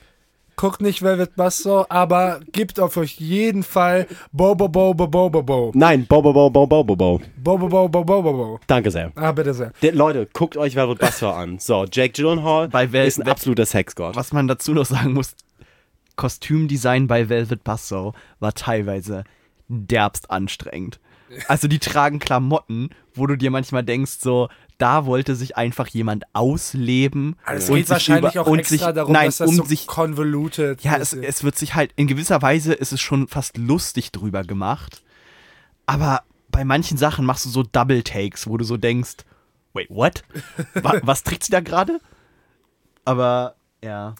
guckt 0.62 0.80
nicht 0.80 1.02
Velvet 1.02 1.34
Buzzsaw, 1.34 1.86
aber 1.88 2.38
gebt 2.52 2.78
auf 2.78 2.96
euch 2.96 3.18
jeden 3.18 3.64
Fall 3.64 4.06
Bo 4.30 4.54
Bo 4.54 4.68
Bo 4.68 4.94
Bo 4.94 5.08
Bo 5.08 5.28
Bo 5.28 5.42
Bo. 5.42 5.72
Nein, 5.74 6.06
Bo, 6.06 6.22
bo, 6.22 6.32
bo, 6.32 6.48
bo, 6.50 6.68
bo, 6.68 6.84
bo, 6.84 6.94
bo. 6.94 7.20
Bo 7.36 7.58
Bo 7.58 7.68
Bo 7.68 7.88
Bo 7.88 8.04
Bo 8.04 8.22
Bo 8.22 8.32
Bo. 8.32 8.60
Danke 8.68 8.92
sehr. 8.92 9.10
Ah, 9.16 9.32
bitte 9.32 9.54
sehr. 9.54 9.72
Der, 9.82 9.92
Leute, 9.92 10.28
guckt 10.32 10.56
euch 10.56 10.76
Velvet 10.76 11.00
Buzzsaw 11.00 11.32
an. 11.34 11.58
So, 11.58 11.84
Jake 11.90 12.12
Gyllenhaal 12.12 12.68
Bei 12.68 12.86
Vel- 12.86 13.08
ist 13.08 13.20
ein 13.20 13.26
absoluter 13.28 13.66
Sexgott. 13.66 14.14
Was 14.14 14.32
man 14.32 14.46
dazu 14.46 14.72
noch 14.72 14.86
sagen 14.86 15.14
muss, 15.14 15.34
Kostümdesign 16.14 17.08
bei 17.08 17.28
Velvet 17.28 17.64
Buzzsaw 17.64 18.12
war 18.38 18.54
teilweise 18.54 19.24
derbst 19.66 20.30
anstrengend. 20.30 21.00
Also 21.48 21.66
die 21.66 21.78
tragen 21.80 22.18
Klamotten, 22.20 22.90
wo 23.14 23.26
du 23.26 23.36
dir 23.36 23.50
manchmal 23.50 23.82
denkst, 23.82 24.18
so, 24.20 24.48
da 24.82 25.06
wollte 25.06 25.36
sich 25.36 25.56
einfach 25.56 25.86
jemand 25.86 26.24
ausleben. 26.32 27.36
Also 27.44 27.74
es 27.74 27.76
geht 27.76 27.86
sich 27.86 27.90
wahrscheinlich 27.94 28.34
über- 28.34 28.42
auch 28.42 28.46
und 28.48 28.58
extra 28.58 28.86
sich, 28.86 28.94
darum, 28.94 29.12
nein, 29.12 29.26
dass 29.26 29.36
das 29.38 29.48
um 29.48 29.54
so 29.56 29.64
sich, 29.64 29.86
convoluted 29.86 30.82
ja, 30.82 30.96
es, 30.96 31.12
es 31.12 31.44
wird 31.44 31.56
sich 31.56 31.74
halt, 31.74 31.92
in 31.96 32.06
gewisser 32.08 32.42
Weise 32.42 32.72
ist 32.74 32.92
es 32.92 33.00
schon 33.00 33.28
fast 33.28 33.56
lustig 33.56 34.10
drüber 34.12 34.42
gemacht. 34.42 35.02
Aber 35.86 36.22
bei 36.50 36.64
manchen 36.64 36.98
Sachen 36.98 37.24
machst 37.24 37.44
du 37.44 37.48
so 37.48 37.62
Double 37.62 38.02
Takes, 38.02 38.46
wo 38.46 38.56
du 38.56 38.64
so 38.64 38.76
denkst, 38.76 39.18
wait, 39.72 39.88
what? 39.88 40.22
Wa 40.74 41.00
was 41.02 41.22
trägt 41.22 41.44
sie 41.44 41.52
da 41.52 41.60
gerade? 41.60 42.00
Aber, 43.04 43.54
ja. 43.82 44.14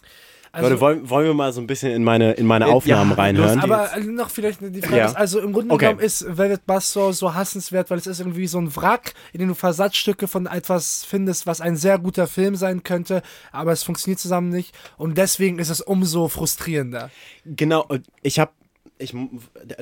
Also, 0.53 0.69
Leute, 0.69 0.81
wollen, 0.81 1.09
wollen 1.09 1.25
wir 1.25 1.33
mal 1.33 1.51
so 1.51 1.59
ein 1.59 1.67
bisschen 1.67 1.91
in 1.91 2.03
meine, 2.03 2.33
in 2.33 2.45
meine 2.45 2.65
Ja, 2.67 2.71
Aufnahmen 2.73 3.09
los, 3.09 3.17
reinhören? 3.17 3.59
aber 3.59 3.91
äh, 3.97 3.99
noch 4.01 4.29
vielleicht 4.29 4.59
die 4.61 4.81
Frage 4.81 4.97
Ja. 4.97 5.05
ist, 5.07 5.15
also 5.17 5.39
im 5.39 5.51
Grunde 5.51 5.73
Okay. 5.73 5.85
genommen 5.87 5.99
ist 5.99 6.25
Velvet 6.37 6.65
Buzzsaw 6.67 7.11
so 7.11 7.33
hassenswert, 7.33 7.89
weil 7.89 7.97
es 7.97 8.05
ist 8.05 8.19
irgendwie 8.19 8.45
so 8.47 8.59
ein 8.59 8.73
Wrack, 8.75 9.13
in 9.33 9.39
dem 9.39 9.49
du 9.49 9.55
Versatzstücke 9.55 10.27
von 10.27 10.45
etwas 10.45 11.03
findest, 11.05 11.47
was 11.47 11.59
ein 11.59 11.75
sehr 11.75 11.97
guter 11.97 12.27
Film 12.27 12.55
sein 12.55 12.83
könnte, 12.83 13.23
aber 13.51 13.71
es 13.71 13.81
funktioniert 13.83 14.19
zusammen 14.19 14.49
nicht 14.49 14.75
und 14.97 15.17
deswegen 15.17 15.57
ist 15.57 15.69
es 15.69 15.81
umso 15.81 16.27
frustrierender. 16.27 17.09
Genau, 17.45 17.87
ich 18.21 18.37
habe, 18.39 18.51
ich 18.99 19.15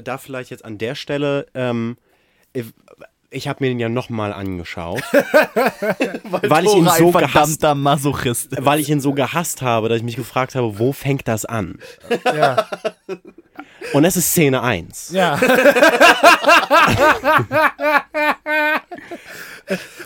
darf 0.04 0.24
vielleicht 0.24 0.52
jetzt 0.52 0.64
an 0.64 0.78
der 0.78 0.96
Stelle, 0.96 1.48
ähm, 1.54 1.98
ich, 3.32 3.48
habe 3.48 3.64
mir 3.64 3.70
den 3.70 3.80
ja 3.80 3.90
nochmal 3.90 4.34
angeschaut, 4.34 5.02
weil 6.24 6.66
ich 6.66 6.76
ihn 6.76 6.90
so 6.90 7.12
gehasst, 7.12 7.62
verdammter 7.62 7.76
Masochist. 7.76 8.50
weil 8.60 8.80
ich 8.80 8.90
ihn 8.90 9.00
so 9.00 9.14
gehasst 9.14 9.62
habe, 9.62 9.90
dass 9.90 9.98
ich 9.98 10.04
mich 10.04 10.18
gefragt 10.18 10.56
habe, 10.56 10.78
wo 10.78 10.92
fängt 10.94 11.28
das 11.28 11.46
an? 11.46 11.80
Ja. 12.26 12.68
Und 13.94 14.06
es 14.06 14.16
ist 14.18 14.30
Szene 14.32 14.62
1. 14.62 15.12
ja. 15.12 15.40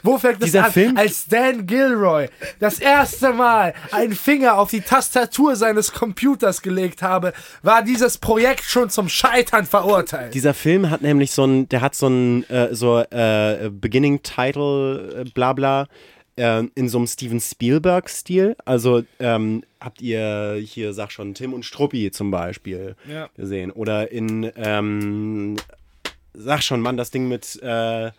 Wo 0.04 0.18
fängt 0.20 0.40
es 0.40 0.46
Dieser 0.46 0.66
an? 0.66 0.72
Film- 0.72 0.98
Als 0.98 1.26
Dan 1.26 1.66
Gilroy 1.66 2.28
das 2.60 2.80
erste 2.80 3.34
Mal 3.34 3.74
einen 3.92 4.14
Finger 4.14 4.58
auf 4.60 4.70
die 4.70 4.82
Tastatur 4.82 5.56
seines 5.56 5.92
Computers 5.92 6.62
gelegt 6.62 7.02
habe, 7.02 7.34
war 7.64 7.82
dieses 7.82 8.18
Projekt 8.20 8.64
schon 8.64 8.90
zum 8.90 9.10
Scheitern 9.10 9.66
verurteilt. 9.66 10.34
Dieser 10.34 10.54
Film 10.54 10.90
hat 10.92 11.02
nämlich 11.02 11.32
so 11.32 11.46
ein, 11.46 11.68
der 11.70 11.82
hat 11.82 11.96
so 11.96 12.08
ein, 12.08 12.48
äh, 12.50 12.76
so, 12.76 13.00
äh, 13.00 13.70
Beginning 13.72 14.22
Title, 14.22 15.24
äh, 15.26 15.30
bla 15.32 15.54
bla, 15.54 15.88
ähm, 16.38 16.72
in 16.76 16.90
so 16.90 16.98
einem 16.98 17.08
Steven 17.08 17.40
Spielberg-Stil. 17.40 18.56
Also 18.66 19.04
ähm, 19.20 19.64
habt 19.80 20.02
ihr 20.02 20.60
hier, 20.64 20.94
sag 20.94 21.12
schon, 21.12 21.34
Tim 21.34 21.54
und 21.54 21.64
Struppi 21.66 22.12
zum 22.12 22.32
Beispiel 22.32 22.96
Ja. 23.10 23.30
gesehen. 23.36 23.72
Oder 23.72 24.12
in, 24.12 24.52
ähm, 24.56 25.56
sag 26.34 26.64
schon, 26.64 26.82
Mann, 26.82 26.98
das 26.98 27.12
Ding 27.12 27.28
mit 27.28 27.60
äh, 27.62 28.12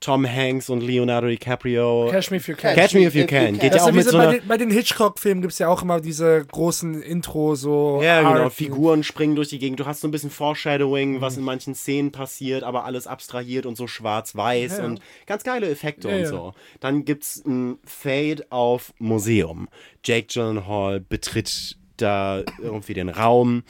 Tom 0.00 0.26
Hanks 0.26 0.68
und 0.70 0.80
Leonardo 0.82 1.28
DiCaprio. 1.28 2.08
Catch 2.10 2.30
me 2.30 2.36
if 2.36 2.48
you 2.48 2.54
can. 2.54 2.74
Catch 2.74 2.94
Me 2.94 3.06
If 3.06 3.14
You 3.14 3.26
Can. 3.26 3.58
Geht 3.58 3.72
Das 3.72 3.78
ja 3.78 3.82
auch 3.84 3.88
ist 3.88 3.92
wie 3.94 3.96
mit 3.98 4.08
so 4.08 4.18
bei, 4.18 4.36
den, 4.38 4.48
bei 4.48 4.56
den 4.58 4.70
Hitchcock-Filmen 4.70 5.40
gibt 5.42 5.52
es 5.52 5.58
ja 5.58 5.68
auch 5.68 5.82
immer 5.82 6.00
diese 6.00 6.44
großen 6.44 7.02
Intro, 7.02 7.54
so. 7.54 8.00
Ja, 8.02 8.20
genau. 8.20 8.44
Art- 8.44 8.52
Figuren 8.52 9.02
springen 9.02 9.34
durch 9.36 9.48
die 9.48 9.58
Gegend. 9.58 9.80
Du 9.80 9.86
hast 9.86 10.00
so 10.00 10.08
ein 10.08 10.10
bisschen 10.10 10.30
Foreshadowing, 10.30 11.20
was 11.20 11.36
in 11.36 11.44
manchen 11.44 11.74
Szenen 11.74 12.12
passiert, 12.12 12.62
aber 12.64 12.84
alles 12.84 13.06
abstrahiert 13.06 13.66
und 13.66 13.76
so 13.76 13.86
schwarz-weiß 13.86 14.78
Ja. 14.78 14.84
und 14.84 15.00
ganz 15.26 15.42
geile 15.44 15.68
Effekte 15.70 16.08
Ja, 16.08 16.14
und 16.16 16.20
ja. 16.22 16.28
so. 16.28 16.54
Dann 16.80 17.04
gibt's 17.04 17.42
ein 17.46 17.78
Fade 17.84 18.44
auf 18.50 18.92
Museum. 18.98 19.68
Jake 20.04 20.26
Gyllenhaal 20.26 21.00
betritt 21.00 21.76
da 21.96 22.42
irgendwie 22.60 22.94
den 22.94 23.08
Raum. 23.08 23.62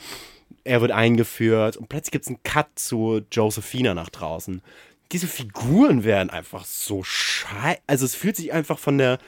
Er 0.63 0.81
wird 0.81 0.91
eingeführt 0.91 1.77
und 1.77 1.89
plötzlich 1.89 2.11
gibt's 2.11 2.27
einen 2.27 2.41
Cut 2.43 2.67
zu 2.75 3.21
Josephina 3.31 3.93
nach 3.93 4.09
draußen. 4.09 4.61
Diese 5.11 5.27
Figuren 5.27 6.03
werden 6.03 6.29
einfach 6.29 6.65
so 6.65 7.03
schei... 7.03 7.79
Also 7.87 8.05
es 8.05 8.15
fühlt 8.15 8.35
sich 8.35 8.53
einfach 8.53 8.79
von 8.79 8.97
der 8.97 9.19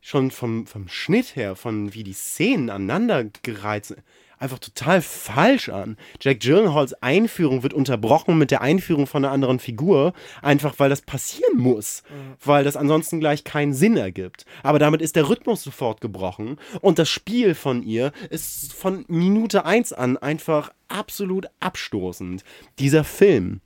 schon 0.00 0.30
vom, 0.30 0.66
vom 0.66 0.88
Schnitt 0.88 1.36
her, 1.36 1.56
von 1.56 1.92
wie 1.92 2.04
die 2.04 2.12
Szenen 2.12 2.70
aneinander 2.70 3.24
gereizt 3.42 3.88
sind, 3.88 4.02
einfach 4.38 4.58
total 4.58 5.02
falsch 5.02 5.68
an. 5.68 5.96
Jack 6.20 6.40
Gyllenhaals 6.40 6.94
Einführung 7.02 7.62
wird 7.62 7.74
unterbrochen 7.74 8.38
mit 8.38 8.50
der 8.50 8.60
Einführung 8.60 9.06
von 9.06 9.24
einer 9.24 9.32
anderen 9.32 9.58
Figur, 9.58 10.12
einfach 10.42 10.74
weil 10.78 10.90
das 10.90 11.02
passieren 11.02 11.58
muss, 11.58 12.02
weil 12.44 12.64
das 12.64 12.76
ansonsten 12.76 13.20
gleich 13.20 13.44
keinen 13.44 13.74
Sinn 13.74 13.96
ergibt. 13.96 14.44
Aber 14.62 14.78
damit 14.78 15.02
ist 15.02 15.16
der 15.16 15.28
Rhythmus 15.28 15.62
sofort 15.62 16.00
gebrochen 16.00 16.58
und 16.80 16.98
das 16.98 17.08
Spiel 17.08 17.54
von 17.54 17.82
ihr 17.82 18.12
ist 18.30 18.72
von 18.72 19.04
Minute 19.08 19.64
1 19.64 19.92
an 19.92 20.16
einfach 20.16 20.72
absolut 20.88 21.46
abstoßend. 21.60 22.44
Dieser 22.78 23.04
Film 23.04 23.60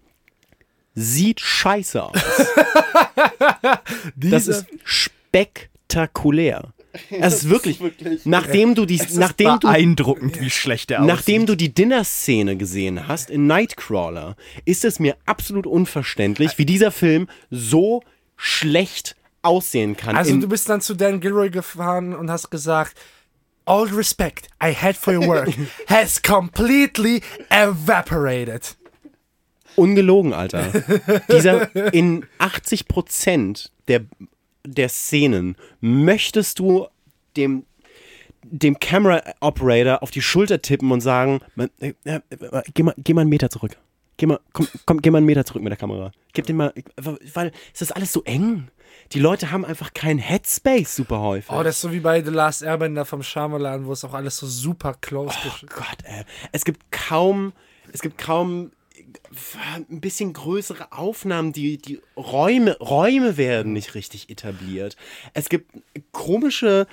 sieht 0.94 1.40
scheiße 1.40 2.02
aus. 2.02 2.12
Das 4.16 4.46
ist 4.46 4.66
spektakulär. 4.84 6.72
Es 7.10 7.34
ist 7.34 7.48
wirklich, 7.48 7.78
nachdem 8.24 8.74
du 8.74 8.84
die, 8.84 9.00
nachdem 9.14 9.58
du, 9.60 9.68
beeindruckend, 9.68 10.40
wie 10.40 10.50
schlecht 10.50 10.90
der 10.90 11.00
nachdem 11.00 11.42
aussieht. 11.42 11.48
du 11.48 11.56
die 11.56 11.74
Dinner-Szene 11.74 12.56
gesehen 12.56 13.08
hast 13.08 13.30
in 13.30 13.46
Nightcrawler, 13.46 14.36
ist 14.64 14.84
es 14.84 14.98
mir 14.98 15.16
absolut 15.26 15.66
unverständlich, 15.66 16.58
wie 16.58 16.66
dieser 16.66 16.90
Film 16.90 17.28
so 17.50 18.02
schlecht 18.36 19.16
aussehen 19.42 19.96
kann. 19.96 20.16
Also, 20.16 20.36
du 20.36 20.48
bist 20.48 20.68
dann 20.68 20.80
zu 20.80 20.94
Dan 20.94 21.20
Gilroy 21.20 21.50
gefahren 21.50 22.14
und 22.14 22.30
hast 22.30 22.50
gesagt. 22.50 22.96
All 23.64 23.84
respect 23.84 24.48
I 24.60 24.74
had 24.74 24.96
for 24.96 25.14
your 25.14 25.28
work 25.28 25.48
has 25.86 26.20
completely 26.20 27.22
evaporated. 27.48 28.76
Ungelogen, 29.76 30.32
Alter. 30.32 30.64
Dieser 31.30 31.94
in 31.94 32.26
80 32.38 32.84
der, 33.88 34.02
der 34.64 34.88
Szenen 34.88 35.56
möchtest 35.80 36.58
du 36.58 36.86
dem 37.36 37.64
dem 38.44 38.78
Camera 38.80 39.22
Operator 39.40 40.02
auf 40.02 40.10
die 40.10 40.22
Schulter 40.22 40.60
tippen 40.60 40.90
und 40.90 41.00
sagen, 41.00 41.40
äh, 41.56 41.92
äh, 42.04 42.20
äh, 42.30 42.62
geh, 42.74 42.82
mal, 42.82 42.94
geh 42.98 43.14
mal 43.14 43.20
einen 43.22 43.30
Meter 43.30 43.50
zurück. 43.50 43.76
Geh 44.16 44.26
mal, 44.26 44.40
komm, 44.52 44.68
komm, 44.84 45.00
geh 45.00 45.10
mal 45.10 45.18
einen 45.18 45.26
Meter 45.26 45.44
zurück 45.44 45.62
mit 45.62 45.70
der 45.70 45.76
Kamera. 45.78 46.12
Gib 46.32 46.46
den 46.46 46.56
mal, 46.56 46.72
weil 46.96 47.52
es 47.72 47.82
ist 47.82 47.94
alles 47.94 48.12
so 48.12 48.22
eng. 48.24 48.68
Die 49.12 49.20
Leute 49.20 49.50
haben 49.50 49.64
einfach 49.64 49.94
keinen 49.94 50.18
Headspace 50.18 50.96
super 50.96 51.20
häufig. 51.20 51.50
Oh, 51.52 51.62
das 51.62 51.76
ist 51.76 51.80
so 51.82 51.92
wie 51.92 52.00
bei 52.00 52.22
The 52.22 52.30
Last 52.30 52.62
Airbender 52.62 53.04
vom 53.04 53.22
Shyamalan, 53.22 53.86
wo 53.86 53.92
es 53.92 54.04
auch 54.04 54.14
alles 54.14 54.36
so 54.36 54.46
super 54.46 54.94
close 55.00 55.36
Oh 55.44 55.48
ist. 55.48 55.66
Gott, 55.74 55.98
ey. 56.04 56.24
Es 56.52 56.64
gibt 56.64 56.90
kaum, 56.90 57.52
es 57.92 58.00
gibt 58.00 58.18
kaum 58.18 58.70
ein 59.74 60.00
bisschen 60.00 60.32
größere 60.32 60.92
Aufnahmen, 60.92 61.52
die, 61.52 61.78
die 61.78 62.00
Räume, 62.16 62.76
Räume 62.78 63.36
werden 63.36 63.72
nicht 63.72 63.94
richtig 63.94 64.30
etabliert. 64.30 64.96
Es 65.34 65.48
gibt 65.48 65.72
komische, 66.12 66.86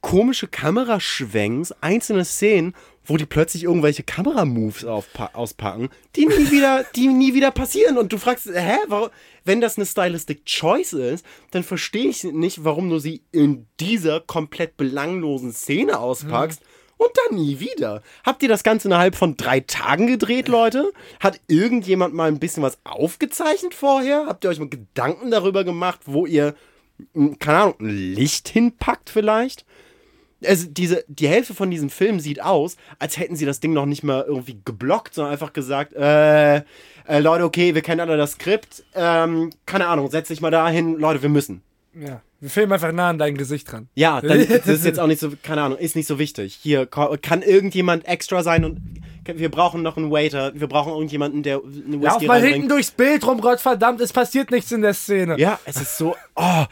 komische 0.00 0.48
Kameraschwenks, 0.48 1.72
einzelne 1.80 2.24
Szenen, 2.24 2.74
wo 3.04 3.16
die 3.16 3.26
plötzlich 3.26 3.64
irgendwelche 3.64 4.02
Kameramoves 4.02 4.84
auspacken, 4.84 5.88
die 6.16 6.26
nie 6.26 6.50
wieder, 6.50 6.84
die 6.94 7.08
nie 7.08 7.34
wieder 7.34 7.50
passieren. 7.50 7.98
Und 7.98 8.12
du 8.12 8.18
fragst, 8.18 8.46
hä, 8.46 8.76
warum, 8.86 9.10
wenn 9.44 9.60
das 9.60 9.76
eine 9.76 9.86
Stylistic 9.86 10.44
Choice 10.44 10.92
ist, 10.92 11.26
dann 11.50 11.64
verstehe 11.64 12.08
ich 12.08 12.22
nicht, 12.24 12.64
warum 12.64 12.88
du 12.88 12.98
sie 12.98 13.24
in 13.32 13.66
dieser 13.80 14.20
komplett 14.20 14.76
belanglosen 14.76 15.52
Szene 15.52 15.98
auspackst. 15.98 16.62
Und 17.00 17.12
dann 17.16 17.38
nie 17.38 17.60
wieder. 17.60 18.02
Habt 18.26 18.42
ihr 18.42 18.48
das 18.50 18.62
Ganze 18.62 18.88
innerhalb 18.88 19.16
von 19.16 19.34
drei 19.34 19.60
Tagen 19.60 20.06
gedreht, 20.06 20.48
Leute? 20.48 20.92
Hat 21.18 21.40
irgendjemand 21.46 22.12
mal 22.12 22.28
ein 22.28 22.38
bisschen 22.38 22.62
was 22.62 22.76
aufgezeichnet 22.84 23.72
vorher? 23.72 24.26
Habt 24.26 24.44
ihr 24.44 24.50
euch 24.50 24.58
mal 24.58 24.68
Gedanken 24.68 25.30
darüber 25.30 25.64
gemacht, 25.64 26.00
wo 26.04 26.26
ihr, 26.26 26.54
m, 27.14 27.38
keine 27.38 27.58
Ahnung, 27.58 27.74
ein 27.80 27.88
Licht 27.88 28.50
hinpackt 28.50 29.08
vielleicht? 29.08 29.64
Also 30.44 30.66
diese, 30.68 31.02
die 31.08 31.26
Hälfte 31.26 31.54
von 31.54 31.70
diesem 31.70 31.88
Film 31.88 32.20
sieht 32.20 32.42
aus, 32.42 32.76
als 32.98 33.16
hätten 33.16 33.34
sie 33.34 33.46
das 33.46 33.60
Ding 33.60 33.72
noch 33.72 33.86
nicht 33.86 34.02
mal 34.02 34.26
irgendwie 34.28 34.60
geblockt, 34.62 35.14
sondern 35.14 35.32
einfach 35.32 35.54
gesagt, 35.54 35.94
äh, 35.94 36.56
äh 36.56 37.18
Leute, 37.18 37.44
okay, 37.44 37.74
wir 37.74 37.80
kennen 37.80 38.02
alle 38.02 38.18
das 38.18 38.32
Skript, 38.32 38.84
ähm, 38.94 39.48
keine 39.64 39.86
Ahnung, 39.86 40.10
setz 40.10 40.28
dich 40.28 40.42
mal 40.42 40.50
dahin, 40.50 40.98
Leute, 40.98 41.22
wir 41.22 41.30
müssen. 41.30 41.62
Ja. 41.94 42.22
Wir 42.40 42.48
filmen 42.48 42.72
einfach 42.72 42.92
nah 42.92 43.10
an 43.10 43.18
dein 43.18 43.36
Gesicht 43.36 43.70
dran. 43.70 43.88
Ja, 43.94 44.20
dann 44.20 44.46
das 44.48 44.66
ist 44.66 44.84
jetzt 44.84 44.98
auch 44.98 45.06
nicht 45.06 45.20
so, 45.20 45.32
keine 45.42 45.62
Ahnung, 45.62 45.78
ist 45.78 45.96
nicht 45.96 46.06
so 46.06 46.18
wichtig. 46.18 46.58
Hier 46.60 46.86
kann 46.86 47.42
irgendjemand 47.42 48.06
extra 48.06 48.42
sein 48.42 48.64
und 48.64 48.80
wir 49.24 49.50
brauchen 49.50 49.82
noch 49.82 49.96
einen 49.96 50.10
Waiter, 50.10 50.52
wir 50.54 50.66
brauchen 50.66 50.92
irgendjemanden, 50.92 51.42
der 51.42 51.60
eine 51.60 51.96
Lauf 51.96 52.14
Whisky 52.14 52.26
mal 52.26 52.42
hinten 52.42 52.68
durchs 52.68 52.90
Bild 52.90 53.26
rum, 53.26 53.40
Gottverdammt, 53.40 54.00
es 54.00 54.12
passiert 54.12 54.50
nichts 54.50 54.72
in 54.72 54.82
der 54.82 54.94
Szene. 54.94 55.38
Ja, 55.38 55.60
es 55.66 55.76
ist 55.76 55.98
so, 55.98 56.16
oh, 56.34 56.64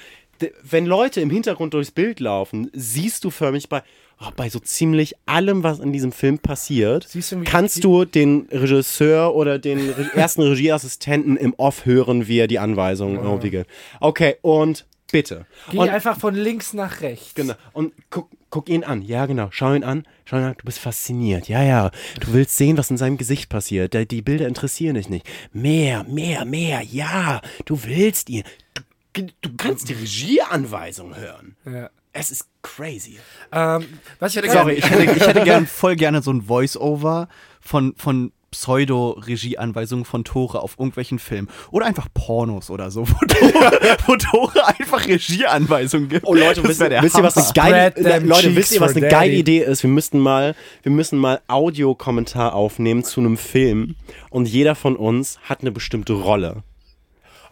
wenn 0.62 0.86
Leute 0.86 1.20
im 1.20 1.30
Hintergrund 1.30 1.74
durchs 1.74 1.90
Bild 1.90 2.20
laufen, 2.20 2.70
siehst 2.72 3.24
du 3.24 3.30
förmlich 3.30 3.68
bei, 3.68 3.82
oh, 4.20 4.30
bei 4.36 4.48
so 4.48 4.58
ziemlich 4.60 5.14
allem, 5.26 5.62
was 5.62 5.80
in 5.80 5.92
diesem 5.92 6.12
Film 6.12 6.38
passiert, 6.38 7.14
du, 7.14 7.42
kannst 7.44 7.84
du 7.84 8.04
den 8.04 8.48
Regisseur 8.50 9.34
oder 9.34 9.58
den 9.58 9.92
ersten 10.14 10.42
Regieassistenten 10.42 11.36
im 11.36 11.54
Off 11.54 11.84
hören, 11.84 12.28
wie 12.28 12.38
er 12.38 12.46
die 12.46 12.58
Anweisungen 12.58 13.16
irgendwie 13.16 13.50
gibt. 13.50 13.70
Okay, 14.00 14.36
und 14.42 14.86
bitte. 15.10 15.46
Geh 15.70 15.78
und, 15.78 15.88
einfach 15.88 16.18
von 16.18 16.34
links 16.34 16.72
nach 16.72 17.00
rechts. 17.00 17.34
Genau. 17.34 17.54
Und 17.72 17.92
guck, 18.10 18.30
guck 18.50 18.68
ihn 18.68 18.84
an. 18.84 19.02
Ja, 19.02 19.26
genau. 19.26 19.48
Schau 19.50 19.74
ihn 19.74 19.84
an. 19.84 20.04
Schau 20.24 20.36
ihn 20.36 20.44
an. 20.44 20.54
Du 20.58 20.64
bist 20.64 20.78
fasziniert. 20.78 21.48
Ja, 21.48 21.62
ja. 21.62 21.90
Du 22.20 22.32
willst 22.32 22.56
sehen, 22.56 22.76
was 22.76 22.90
in 22.90 22.96
seinem 22.96 23.16
Gesicht 23.16 23.48
passiert. 23.48 23.94
Die, 24.10 24.22
Bilder 24.22 24.46
interessieren 24.46 24.94
dich 24.94 25.08
nicht. 25.08 25.26
Mehr, 25.52 26.04
mehr, 26.04 26.44
mehr. 26.44 26.82
Ja. 26.82 27.40
Du 27.64 27.82
willst 27.84 28.28
ihn. 28.30 28.44
Du, 29.12 29.26
du 29.40 29.50
kannst 29.56 29.88
die 29.88 29.94
Regieanweisung 29.94 31.16
hören. 31.16 31.56
Ja. 31.64 31.90
Es 32.12 32.30
ist 32.30 32.48
crazy. 32.62 33.18
Ähm, 33.52 34.00
was 34.18 34.34
ich 34.34 34.50
Sorry, 34.50 34.74
ich 34.74 34.90
hätte, 34.90 35.04
ich 35.04 35.26
hätte 35.26 35.44
gern, 35.44 35.66
voll 35.68 35.94
gerne 35.94 36.22
so 36.22 36.32
ein 36.32 36.42
Voice-Over 36.42 37.28
von, 37.60 37.94
von 37.96 38.32
Pseudo-Regie-Anweisungen 38.58 40.04
von 40.04 40.24
Tore 40.24 40.62
auf 40.62 40.74
irgendwelchen 40.78 41.20
Filmen. 41.20 41.48
Oder 41.70 41.86
einfach 41.86 42.08
Pornos 42.12 42.70
oder 42.70 42.90
so, 42.90 43.06
wo 43.08 43.26
Tore, 43.26 43.96
wo 44.06 44.16
Tore 44.16 44.66
einfach 44.66 45.06
Regieanweisungen 45.06 46.08
gibt. 46.08 46.26
Oh 46.26 46.34
Leute, 46.34 46.64
wisst, 46.64 46.80
wär 46.80 46.88
der 46.88 47.02
wisst 47.02 47.16
ihr, 47.16 47.22
was 47.22 47.36
eine 47.36 47.52
geile, 47.54 48.20
Leute, 48.20 48.56
wisst 48.56 48.72
ihr, 48.72 48.80
was 48.80 48.96
eine 48.96 49.08
geile. 49.08 49.32
Idee 49.32 49.60
ist? 49.60 49.84
Wir 49.84 49.90
müssten 49.90 50.18
mal, 50.18 50.56
wir 50.82 50.90
müssen 50.90 51.18
mal 51.18 51.40
Audiokommentar 51.46 52.54
aufnehmen 52.54 53.04
zu 53.04 53.20
einem 53.20 53.36
Film 53.36 53.94
und 54.30 54.48
jeder 54.48 54.74
von 54.74 54.96
uns 54.96 55.38
hat 55.44 55.60
eine 55.60 55.70
bestimmte 55.70 56.14
Rolle. 56.14 56.64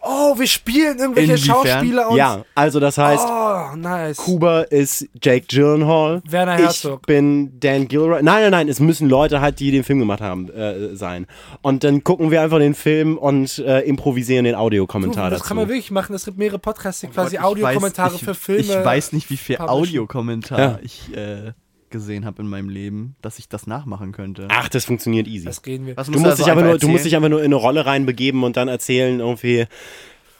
Oh, 0.09 0.39
wir 0.39 0.47
spielen 0.47 0.97
irgendwelche 0.99 1.33
Inwiefern? 1.33 1.65
Schauspieler 1.65 2.09
und. 2.09 2.17
Ja, 2.17 2.43
also 2.55 2.79
das 2.79 2.97
heißt, 2.97 3.25
Oh, 3.27 3.75
nice. 3.75 4.17
Kuba 4.17 4.61
ist 4.61 5.05
Jake 5.21 5.45
Gyllenhaal. 5.47 6.21
Werner 6.25 6.55
Ich 6.59 6.65
Herzog. 6.65 7.05
bin 7.05 7.59
Dan 7.59 7.87
Gilroy. 7.87 8.21
Nein, 8.23 8.41
nein, 8.43 8.51
nein, 8.51 8.69
es 8.69 8.79
müssen 8.79 9.09
Leute 9.09 9.41
halt, 9.41 9.59
die 9.59 9.71
den 9.71 9.83
Film 9.83 9.99
gemacht 9.99 10.21
haben, 10.21 10.49
äh, 10.49 10.95
sein. 10.95 11.27
Und 11.61 11.83
dann 11.83 12.03
gucken 12.03 12.31
wir 12.31 12.41
einfach 12.41 12.59
den 12.59 12.73
Film 12.75 13.17
und 13.17 13.59
äh, 13.59 13.81
improvisieren 13.81 14.45
den 14.45 14.55
Audiokommentar 14.55 15.29
das 15.29 15.39
dazu. 15.39 15.47
kann 15.49 15.57
man 15.57 15.67
wirklich 15.67 15.91
machen. 15.91 16.15
Es 16.15 16.25
gibt 16.25 16.37
mehrere 16.37 16.59
Podcasts, 16.59 17.01
die 17.01 17.07
quasi 17.07 17.35
Ich 17.35 17.41
Audiokommentare 17.41 18.15
ich, 18.15 18.23
für 18.23 18.33
Filme. 18.33 18.61
Ich 18.61 18.69
weiß 18.69 19.11
nicht, 19.13 19.29
wie 19.29 19.37
viel. 19.37 19.57
Audiokommentar 19.57 20.59
Ja. 20.59 20.79
ich 20.81 21.15
äh, 21.15 21.51
gesehen 21.89 22.25
habe 22.25 22.41
in 22.41 22.47
meinem 22.47 22.69
Leben, 22.69 23.15
dass 23.21 23.39
ich 23.39 23.49
das 23.49 23.67
nachmachen 23.67 24.11
könnte. 24.11 24.47
Ach, 24.49 24.69
das 24.69 24.85
funktioniert 24.85 25.27
easy. 25.27 25.45
Das 25.45 25.61
gehen 25.61 25.85
wir. 25.85 25.95
Was 25.97 26.07
Du 26.07 26.13
musst 26.13 26.23
musst, 26.23 26.31
also 26.33 26.43
dich 26.43 26.51
einfach 26.51 26.63
nur, 26.65 26.77
du 26.77 26.87
musst 26.87 27.05
dich 27.05 27.15
einfach 27.15 27.29
nur 27.29 27.39
in 27.39 27.45
eine 27.45 27.55
Rolle 27.55 27.85
reinbegeben 27.85 28.43
und 28.43 28.57
dann 28.57 28.67
erzählen 28.67 29.19
irgendwie, 29.19 29.65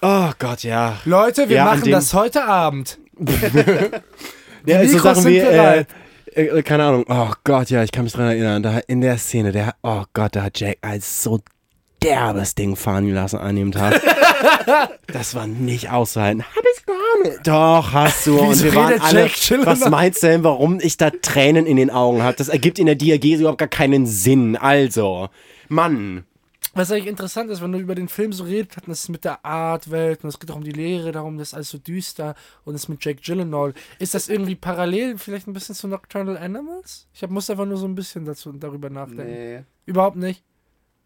oh 0.01 0.29
Gott, 0.39 0.63
ja. 0.63 0.97
Leute, 1.05 1.49
wir 1.49 1.57
Ja, 1.57 1.65
machen 1.65 1.83
dem- 1.83 1.91
das 1.91 2.13
heute 2.13 2.45
Abend. 2.45 2.97
Ja, 4.65 4.85
so 4.85 4.99
Sachen 4.99 5.21
sind 5.23 5.31
wie, 5.31 5.37
äh, 5.37 5.43
bereit. 5.49 5.87
äh, 6.33 6.61
keine 6.61 6.83
Ahnung, 6.83 7.05
oh 7.07 7.31
Gott, 7.45 7.69
ja, 7.69 7.83
ich 7.83 7.91
kann 7.93 8.03
mich 8.03 8.11
dran 8.11 8.25
erinnern, 8.27 8.61
da 8.63 8.79
in 8.87 8.99
der 8.99 9.17
Szene, 9.17 9.53
der, 9.53 9.75
oh 9.81 10.03
Gott, 10.13 10.35
da 10.35 10.43
hat 10.43 10.59
Jack 10.59 10.79
als 10.81 11.23
so 11.23 11.39
derbes 12.03 12.53
Ding 12.53 12.75
fahren 12.75 13.07
gelassen 13.07 13.39
an 13.39 13.55
dem 13.55 13.71
Tag. 13.71 14.01
Das 15.07 15.35
war 15.35 15.47
nicht 15.47 15.89
auszuhalten. 15.89 16.43
Hab 16.43 16.64
ich 16.76 16.85
gar 16.85 17.23
nicht. 17.23 17.47
Doch, 17.47 17.93
hast 17.93 18.27
du. 18.27 18.39
Und 18.39 18.64
wir 18.64 18.76
waren 18.76 18.93
redet 18.93 19.03
alle. 19.03 19.65
Was 19.65 19.89
meinst 19.89 20.23
du 20.23 20.27
denn, 20.27 20.43
warum 20.43 20.80
ich 20.81 20.97
da 20.97 21.09
Tränen 21.09 21.65
in 21.65 21.77
den 21.77 21.89
Augen 21.89 22.23
habe? 22.23 22.38
Das 22.38 22.49
ergibt 22.49 22.80
in 22.80 22.85
der 22.85 22.95
Diagese 22.95 23.41
überhaupt 23.41 23.59
gar 23.59 23.68
keinen 23.68 24.05
Sinn. 24.05 24.55
Also, 24.55 25.30
Mann. 25.69 26.26
Was 26.77 26.91
eigentlich 26.91 27.07
interessant 27.07 27.49
ist, 27.49 27.59
wenn 27.64 27.72
du 27.72 27.80
über 27.80 27.95
den 27.95 28.07
Film 28.07 28.31
so 28.31 28.43
redest, 28.43 28.77
das 28.85 28.99
ist 28.99 29.09
mit 29.09 29.26
der 29.26 29.43
Artwelt 29.43 30.23
und 30.23 30.30
es 30.30 30.38
geht 30.38 30.51
auch 30.51 30.57
um 30.57 30.64
die 30.64 30.72
Lehre, 30.72 31.11
darum, 31.11 31.39
das 31.39 31.47
ist 31.47 31.53
alles 31.55 31.69
so 31.69 31.80
düster 31.80 32.35
und 32.65 32.76
es 32.76 32.84
ist 32.84 32.88
mit 32.88 33.03
Jake 33.03 33.19
Gyllenhaal. 33.19 33.73
Ist 33.97 34.14
das 34.14 34.30
irgendwie 34.30 34.53
parallel 34.53 35.18
vielleicht 35.18 35.47
ein 35.47 35.53
bisschen 35.53 35.73
zu 35.73 35.88
Nocturnal 35.88 36.38
Animals? 36.38 37.07
Ich 37.15 37.23
hab, 37.23 37.31
muss 37.31 37.49
einfach 37.49 37.65
nur 37.65 37.77
so 37.77 37.88
ein 37.88 37.95
bisschen 37.95 38.26
dazu, 38.26 38.51
darüber 38.51 38.91
nachdenken. 38.91 39.65
Überhaupt 39.88 40.18
nicht. 40.18 40.43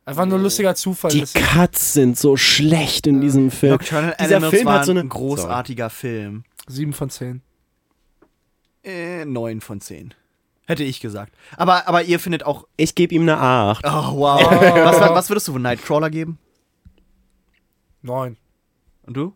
Einfach 0.06 0.26
nur 0.26 0.40
lustiger 0.40 0.76
Zufall. 0.76 1.12
Die 1.12 1.24
Cuts 1.26 1.94
sind 1.94 2.18
so 2.18 2.36
schlecht 2.36 3.06
in 3.08 3.22
diesem 3.22 3.52
Film. 3.52 3.74
Nocturnal 3.74 4.16
Dieser 4.20 4.38
Animals 4.38 4.56
Film 4.56 4.66
war 4.66 4.80
hat 4.80 4.86
so 4.86 4.92
eine 4.92 5.02
ein 5.02 5.10
großartiger 5.10 5.90
Film. 5.90 6.44
Sieben 6.68 6.94
von 6.94 7.10
zehn. 7.10 7.42
Äh, 8.84 9.26
9 9.26 9.62
von 9.62 9.80
10. 9.80 10.14
Hätte 10.66 10.84
ich 10.84 11.00
gesagt. 11.02 11.36
Aber, 11.58 11.88
aber 11.88 12.04
ihr 12.04 12.20
findet 12.20 12.44
auch. 12.44 12.68
Ich 12.78 12.96
gebe 12.96 13.14
ihm 13.14 13.24
eine 13.24 13.38
8. 13.38 13.86
Oh, 13.86 14.18
wow. 14.18 14.42
was, 14.42 15.00
was 15.00 15.30
würdest 15.30 15.48
du 15.48 15.54
von 15.54 15.62
Nightcrawler 15.62 16.10
geben? 16.10 16.40
Neun. 18.02 18.38
Und 19.04 19.18
du? 19.18 19.36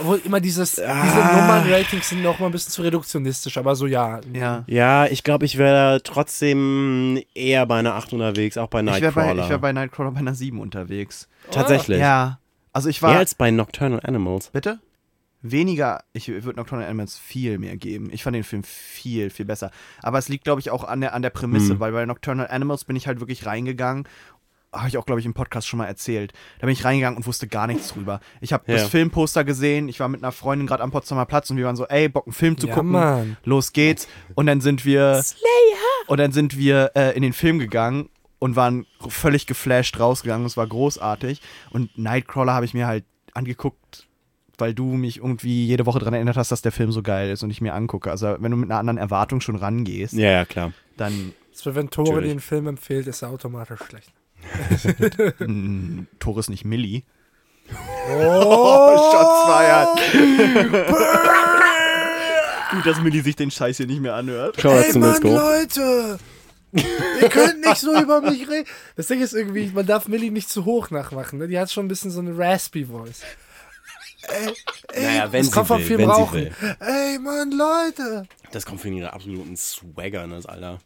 Obwohl 0.00 0.20
immer 0.24 0.40
dieses, 0.40 0.72
diese 0.76 0.88
Ah. 0.88 1.40
Nummern-Ratings 1.40 2.08
sind 2.08 2.22
noch 2.22 2.38
mal 2.38 2.46
ein 2.46 2.52
bisschen 2.52 2.72
zu 2.72 2.82
reduktionistisch, 2.82 3.56
aber 3.58 3.74
so 3.76 3.86
ja. 3.86 4.20
Ja. 4.32 4.64
Ja, 4.66 5.06
ich 5.06 5.22
glaube, 5.24 5.44
ich 5.44 5.58
wäre 5.58 6.02
trotzdem 6.02 7.20
eher 7.34 7.66
bei 7.66 7.78
einer 7.78 7.94
8 7.94 8.12
unterwegs, 8.12 8.56
auch 8.58 8.68
bei 8.68 8.80
Ich 8.80 8.86
wäre 8.86 9.12
bei, 9.12 9.22
Nightcrawler. 9.22 9.42
ich 9.44 9.50
wär 9.50 9.58
bei 9.58 9.72
Nightcrawler 9.72 10.10
bei 10.12 10.18
einer 10.20 10.34
7 10.34 10.60
unterwegs. 10.60 11.28
Tatsächlich. 11.50 11.98
Ja. 12.00 12.38
Also 12.72 12.88
ich 12.88 13.00
Mehr 13.02 13.12
war. 13.12 13.18
als 13.18 13.34
bei 13.34 13.50
Nocturnal 13.50 14.00
Animals. 14.04 14.48
Bitte? 14.50 14.80
Weniger, 15.46 16.02
ich 16.14 16.28
würde 16.28 16.56
Nocturnal 16.58 16.86
Animals 16.88 17.18
viel 17.18 17.58
mehr 17.58 17.76
geben. 17.76 18.08
Ich 18.10 18.22
fand 18.22 18.34
den 18.34 18.44
Film 18.44 18.62
viel, 18.64 19.28
viel 19.28 19.44
besser. 19.44 19.70
Aber 20.02 20.18
es 20.18 20.30
liegt, 20.30 20.44
glaube 20.44 20.60
ich, 20.62 20.70
auch 20.70 20.84
an 20.84 21.02
der, 21.02 21.12
an 21.12 21.20
der 21.20 21.28
Prämisse, 21.28 21.74
Hm. 21.74 21.80
weil 21.80 21.92
bei 21.92 22.06
Nocturnal 22.06 22.48
Animals 22.48 22.84
bin 22.86 22.96
ich 22.96 23.06
halt 23.06 23.20
wirklich 23.20 23.44
reingegangen. 23.44 24.08
Habe 24.74 24.88
ich 24.88 24.98
auch, 24.98 25.06
glaube 25.06 25.20
ich, 25.20 25.26
im 25.26 25.34
Podcast 25.34 25.66
schon 25.68 25.78
mal 25.78 25.86
erzählt. 25.86 26.32
Da 26.60 26.66
bin 26.66 26.72
ich 26.72 26.84
reingegangen 26.84 27.16
und 27.16 27.26
wusste 27.26 27.46
gar 27.48 27.66
nichts 27.66 27.88
drüber. 27.92 28.20
Ich 28.40 28.52
habe 28.52 28.64
Ja. 28.66 28.74
das 28.78 28.88
Filmposter 28.88 29.44
gesehen. 29.44 29.88
Ich 29.88 30.00
war 30.00 30.08
mit 30.08 30.22
einer 30.22 30.32
Freundin 30.32 30.66
gerade 30.66 30.82
am 30.82 30.90
Potsdamer 30.90 31.26
Platz 31.26 31.48
und 31.50 31.56
wir 31.56 31.64
waren 31.64 31.76
so, 31.76 31.86
ey, 31.86 32.08
Bock, 32.08 32.26
einen 32.26 32.32
Film 32.34 32.58
zu 32.58 32.66
Ja, 32.66 32.74
gucken. 32.74 32.90
Mann. 32.90 33.36
Los 33.44 33.72
geht's. 33.72 34.08
Und 34.34 34.46
dann 34.46 34.60
sind 34.60 34.84
wir. 34.84 35.22
Und 36.06 36.18
dann 36.20 36.32
sind 36.32 36.58
wir 36.58 36.90
äh, 36.94 37.16
in 37.16 37.22
den 37.22 37.32
Film 37.32 37.58
gegangen 37.58 38.10
und 38.38 38.56
waren 38.56 38.84
völlig 39.08 39.46
geflasht 39.46 39.98
rausgegangen. 39.98 40.46
Es 40.46 40.56
war 40.56 40.66
großartig. 40.66 41.40
Und 41.70 41.96
Nightcrawler 41.96 42.52
habe 42.52 42.66
ich 42.66 42.74
mir 42.74 42.86
halt 42.86 43.04
angeguckt, 43.32 44.06
weil 44.58 44.74
du 44.74 44.84
mich 44.94 45.16
irgendwie 45.18 45.66
jede 45.66 45.86
Woche 45.86 45.98
daran 45.98 46.14
erinnert 46.14 46.36
hast, 46.36 46.52
dass 46.52 46.62
der 46.62 46.72
Film 46.72 46.92
so 46.92 47.02
geil 47.02 47.30
ist 47.30 47.42
und 47.42 47.50
ich 47.50 47.60
mir 47.60 47.74
angucke. 47.74 48.10
Also 48.10 48.36
wenn 48.38 48.50
du 48.50 48.56
mit 48.56 48.70
einer 48.70 48.78
anderen 48.78 48.98
Erwartung 48.98 49.40
schon 49.40 49.56
rangehst, 49.56 50.12
Ja, 50.14 50.30
ja, 50.30 50.44
klar. 50.44 50.72
dann 50.96 51.32
So, 51.52 51.74
wenn 51.74 51.88
Tore 51.90 52.20
den 52.20 52.38
Film 52.40 52.66
empfiehlt, 52.66 53.06
ist 53.06 53.22
er 53.22 53.30
automatisch 53.30 53.80
schlecht. 53.88 54.12
Tor 56.18 56.38
ist 56.38 56.48
nicht 56.50 56.64
Millie. 56.64 57.02
Oh, 58.10 59.10
Shots 59.12 59.44
feiern. 59.46 59.88
Gut, 62.72 62.86
dass 62.86 63.00
Millie 63.00 63.22
sich 63.22 63.36
den 63.36 63.50
Scheiß 63.50 63.76
hier 63.78 63.86
nicht 63.86 64.00
mehr 64.00 64.14
anhört. 64.14 64.56
Schau 64.60 64.70
Ey, 64.76 64.98
Mann. 64.98 65.22
Leute! 65.22 66.18
Ihr 66.72 67.28
könnt 67.28 67.60
nicht 67.60 67.76
so 67.76 67.96
über 67.98 68.20
mich 68.20 68.48
reden. 68.48 68.66
Das 68.96 69.06
Ding 69.06 69.20
ist 69.22 69.32
irgendwie, 69.32 69.70
man 69.72 69.86
darf 69.86 70.08
Millie 70.08 70.32
nicht 70.32 70.50
zu 70.50 70.64
hoch 70.64 70.90
nachmachen. 70.90 71.38
Ne? 71.38 71.46
Die 71.48 71.58
hat 71.58 71.70
schon 71.70 71.86
ein 71.86 71.88
bisschen 71.88 72.10
so 72.10 72.20
eine 72.20 72.36
raspy 72.36 72.84
Voice. 72.86 73.22
Naja, 74.94 75.30
wenn 75.30 75.44
das 75.44 75.52
kommt 75.52 75.66
sie 75.66 75.72
vom 75.74 75.78
will, 75.80 75.86
viel 75.86 75.98
wenn 75.98 76.06
sie 76.06 76.10
Rauchen. 76.10 76.34
will. 76.40 76.52
Ey, 76.80 77.18
Mann, 77.18 77.50
Leute! 77.52 78.26
Das 78.52 78.66
kommt 78.66 78.80
von 78.80 78.92
ihrer 78.92 79.12
absoluten 79.12 79.56
Swaggerness, 79.56 80.46
Alter. 80.46 80.78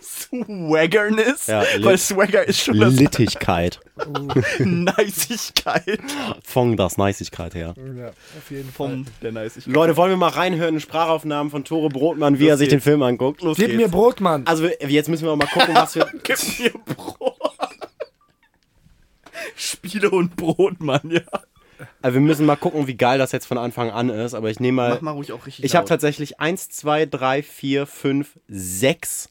Swaggerness? 0.00 1.46
Ja, 1.46 1.64
Weil 1.80 1.98
Swagger 1.98 2.46
ist 2.46 2.60
schon 2.60 2.78
das 2.78 2.94
Littigkeit. 2.94 3.80
Neisigkeit 4.58 6.00
Von 6.44 6.76
das 6.76 6.96
Neisigkeit 6.96 7.54
her. 7.54 7.74
Ja, 7.96 8.08
auf 8.08 8.50
jeden 8.50 8.70
Fall. 8.70 8.88
vom 8.88 9.06
der 9.22 9.32
Neisigkeit. 9.32 9.72
Leute, 9.72 9.96
wollen 9.96 10.10
wir 10.10 10.16
mal 10.16 10.28
reinhören 10.28 10.74
in 10.74 10.80
Sprachaufnahmen 10.80 11.50
von 11.50 11.64
Tore 11.64 11.88
Brotmann, 11.88 12.38
wie 12.38 12.46
er 12.46 12.56
sich 12.56 12.68
den. 12.68 12.80
Film 12.80 13.02
anguckt? 13.02 13.42
Los 13.42 13.56
Gib 13.56 13.68
geht's. 13.68 13.78
mir 13.78 13.88
Brot, 13.88 14.20
Mann. 14.20 14.46
Also 14.46 14.66
jetzt 14.66 15.08
müssen 15.08 15.26
wir 15.26 15.34
mal 15.34 15.46
gucken, 15.46 15.74
was 15.74 15.94
wir... 15.94 16.06
Gib 16.22 16.38
mir 16.60 16.94
Brot. 16.94 17.34
Spiele 19.56 20.10
und 20.10 20.36
Brot, 20.36 20.80
Mann, 20.80 21.10
ja. 21.10 21.22
Also 22.02 22.14
wir 22.14 22.20
müssen 22.20 22.46
mal 22.46 22.56
gucken, 22.56 22.86
wie 22.86 22.96
geil 22.96 23.18
das 23.18 23.32
jetzt 23.32 23.46
von 23.46 23.58
Anfang 23.58 23.90
an 23.90 24.10
ist, 24.10 24.34
aber 24.34 24.50
ich 24.50 24.60
nehme 24.60 24.76
mal... 24.76 24.90
Mach 24.90 25.00
mal 25.00 25.10
ruhig 25.12 25.32
auch 25.32 25.46
richtig 25.46 25.64
Ich 25.64 25.74
habe 25.74 25.86
tatsächlich 25.88 26.40
1, 26.40 26.70
2, 26.70 27.06
3, 27.06 27.42
4, 27.42 27.86
5, 27.86 28.38
6 28.48 29.28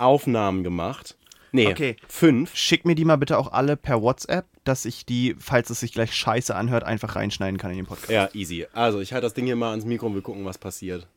Aufnahmen 0.00 0.64
gemacht. 0.64 1.16
Nee, 1.52 1.66
Okay. 1.68 1.96
5. 2.08 2.54
Schick 2.56 2.84
mir 2.84 2.94
die 2.94 3.04
mal 3.04 3.16
bitte 3.16 3.36
auch 3.36 3.50
alle 3.52 3.76
per 3.76 4.02
WhatsApp, 4.02 4.46
dass 4.64 4.84
ich 4.84 5.04
die, 5.04 5.34
falls 5.38 5.68
es 5.70 5.80
sich 5.80 5.92
gleich 5.92 6.14
scheiße 6.14 6.54
anhört, 6.54 6.84
einfach 6.84 7.16
reinschneiden 7.16 7.58
kann 7.58 7.72
in 7.72 7.78
den 7.78 7.86
Podcast. 7.86 8.10
Ja, 8.10 8.28
easy. 8.34 8.66
Also 8.72 9.00
ich 9.00 9.12
halte 9.12 9.26
das 9.26 9.34
Ding 9.34 9.46
hier 9.46 9.56
mal 9.56 9.70
ans 9.70 9.84
Mikro 9.84 10.06
und 10.06 10.14
wir 10.14 10.22
gucken, 10.22 10.44
was 10.44 10.58
passiert. 10.58 11.08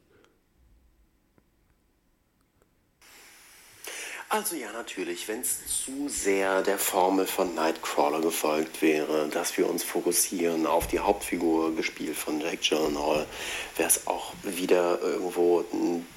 Also 4.30 4.56
ja, 4.56 4.72
natürlich, 4.72 5.28
wenn 5.28 5.42
es 5.42 5.60
zu 5.86 6.10
sehr 6.10 6.64
der 6.64 6.80
Formel 6.80 7.28
von 7.28 7.54
Nightcrawler 7.54 8.20
gefolgt 8.20 8.82
wäre, 8.82 9.30
dass 9.30 9.56
wir 9.60 9.70
uns 9.70 9.84
fokussieren 9.84 10.66
auf 10.66 10.88
die 10.88 11.00
Hauptfigur, 11.00 11.76
gespielt 11.76 12.16
von 12.18 12.42
Jake 12.42 12.58
Gyllenhaal, 12.68 13.28
wäre 13.78 13.88
es 13.90 14.08
auch 14.08 14.34
wieder 14.42 15.00
irgendwo 15.02 15.64
n- 15.72 16.08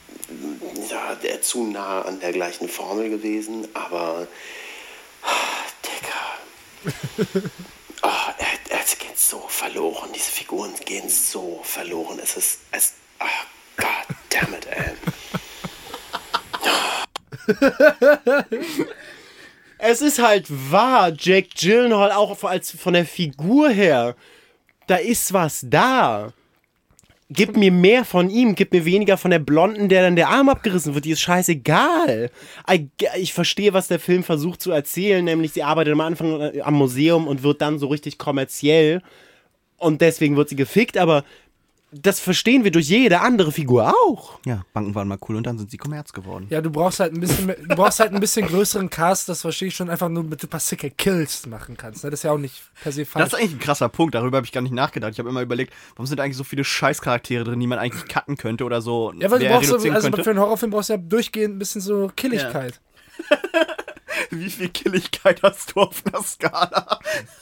ja, 0.91 1.15
der, 1.17 1.43
zu 1.43 1.65
nah 1.65 2.03
an 2.03 2.21
der 2.21 2.33
gleichen 2.33 2.69
Formel 2.69 3.11
gewesen, 3.11 3.69
aber 3.75 4.27
Digga. 5.85 7.43
Ah, 8.03 8.35
er, 8.39 8.77
er 8.77 8.85
geht 8.85 9.19
so 9.19 9.41
verloren, 9.49 10.11
diese 10.15 10.31
Figuren 10.31 10.73
gehen 10.85 11.09
so 11.09 11.61
verloren. 11.65 12.21
Es 12.23 12.37
ist, 12.37 12.61
es, 12.71 12.93
ah, 13.19 13.27
God 13.77 14.17
damn 14.29 14.55
it, 14.55 14.67
ey. 14.67 14.93
Es 19.79 20.01
ist 20.01 20.19
halt 20.19 20.47
wahr, 20.49 21.13
Jake 21.19 21.51
Gyllenhaal 21.55 22.13
auch 22.13 22.43
als 22.45 22.71
von 22.71 22.95
der 22.95 23.05
Figur 23.05 23.69
her, 23.69 24.17
da 24.87 24.97
ist 24.97 25.33
was 25.33 25.61
da. 25.65 26.33
Gib 27.29 27.57
mir 27.57 27.73
mehr 27.73 28.05
von 28.05 28.31
ihm, 28.31 28.55
gib 28.55 28.73
mir 28.73 28.85
weniger 28.85 29.17
von 29.17 29.33
der 29.33 29.41
Blonden, 29.41 29.89
der 29.89 30.03
dann 30.03 30.15
der 30.15 30.29
Arm 30.29 30.49
abgerissen 30.49 30.95
wird. 30.95 31.05
Die 31.05 31.11
ist 31.11 31.21
scheißegal. 31.21 32.31
Ich 33.17 33.33
verstehe, 33.33 33.73
was 33.73 33.89
der 33.89 33.99
Film 33.99 34.23
versucht 34.23 34.63
zu 34.63 34.71
erzählen, 34.71 35.25
nämlich 35.25 35.53
sie 35.53 35.65
arbeitet 35.65 35.95
am 35.95 36.01
Anfang 36.01 36.41
äh, 36.41 36.61
am 36.61 36.75
Museum 36.75 37.27
und 37.27 37.43
wird 37.43 37.61
dann 37.61 37.81
so 37.81 37.89
richtig 37.89 38.19
kommerziell 38.19 39.03
und 39.79 40.01
deswegen 40.01 40.37
wird 40.37 40.49
sie 40.49 40.57
gefickt, 40.57 40.97
aber 40.97 41.25
das 41.93 42.19
verstehen 42.21 42.65
wir 42.65 42.71
durch 42.73 42.89
jede 42.89 43.21
andere 43.21 43.53
Figur 43.53 43.95
auch. 44.07 44.39
Ja, 44.45 44.65
Banken 44.73 44.95
waren 44.95 45.07
mal 45.09 45.19
cool 45.29 45.37
und 45.37 45.45
dann 45.47 45.57
sind 45.57 45.71
sie 45.71 45.77
Kommerz 45.77 46.13
geworden. 46.13 46.47
Ja, 46.51 46.61
du 46.61 46.69
brauchst 46.71 47.01
halt 47.01 47.15
ein 47.15 47.21
bisschen, 47.21 47.47
mehr- 47.47 47.57
du 47.57 47.75
brauchst 47.77 48.01
halt 48.01 48.13
ein 48.13 48.21
bisschen 48.21 48.47
größeren 48.47 48.91
Cast, 48.91 49.29
das 49.29 49.41
verstehe 49.43 49.69
ich 49.69 49.77
schon, 49.77 49.89
einfach 49.89 50.09
nur 50.09 50.25
mit 50.25 50.43
ein 50.43 50.49
paar 50.49 50.61
sicke 50.61 50.91
Kills 50.91 51.47
machen 51.47 51.77
kannst. 51.77 52.03
Ne? 52.05 52.11
Das 52.11 52.21
ist 52.21 52.25
ja 52.25 52.33
auch 52.33 52.39
nicht 52.39 52.61
per 52.83 52.93
se 52.93 53.03
Das 53.03 53.11
falsch. 53.11 53.27
ist 53.29 53.35
eigentlich 53.35 53.53
ein 53.53 53.59
krasser 53.61 53.89
Punkt, 53.89 54.15
darüber 54.15 54.37
habe 54.39 54.47
ich 54.47 54.53
gar 54.53 54.61
nicht 54.63 54.75
nachgedacht. 54.75 55.13
Ich 55.13 55.19
habe 55.21 55.29
immer 55.29 55.43
überlegt, 55.43 55.73
warum 55.95 56.07
sind 56.07 56.21
eigentlich 56.21 56.37
so 56.37 56.45
viele 56.45 56.65
Scheißcharaktere 56.65 57.45
drin, 57.45 57.61
die 57.61 57.67
man 57.69 57.79
eigentlich 57.79 58.07
cutten 58.09 58.37
könnte 58.37 58.65
oder 58.65 58.83
so. 58.83 59.13
ja, 59.19 59.31
weil 59.31 59.39
du 59.39 59.49
brauchst 59.49 59.69
so, 59.69 59.77
also 59.77 60.01
könnte. 60.11 60.25
für 60.25 60.31
einen 60.31 60.41
Horrorfilm 60.41 60.73
brauchst 60.73 60.89
du 60.91 60.95
ja 60.95 60.99
durchgehend 60.99 61.55
ein 61.57 61.59
bisschen 61.59 61.81
so 61.81 62.11
Killigkeit. 62.17 62.81
Wie 64.31 64.51
viel 64.51 64.69
Killigkeit 64.71 65.43
hast 65.43 65.75
du 65.75 65.81
auf 65.83 66.03
einer 66.07 66.23
Skala? 66.23 66.99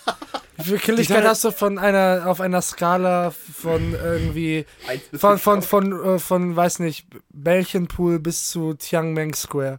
Wie 0.57 0.63
viel 0.63 0.79
Killigkeit 0.79 1.19
Sache- 1.19 1.29
hast 1.29 1.45
du 1.45 1.51
von 1.51 1.79
einer, 1.79 2.25
auf 2.27 2.41
einer 2.41 2.63
Skala 2.63 3.31
von 3.31 3.95
irgendwie, 3.95 4.67
von, 5.13 5.39
fünf. 5.39 5.43
von, 5.43 5.63
von, 5.63 6.15
äh, 6.15 6.19
von, 6.19 6.57
weiß 6.57 6.79
nicht, 6.81 7.07
Bällchenpool 7.31 8.19
bis 8.21 8.51
zu 8.51 8.75
Tiananmen 8.75 9.35
Square. 9.35 9.79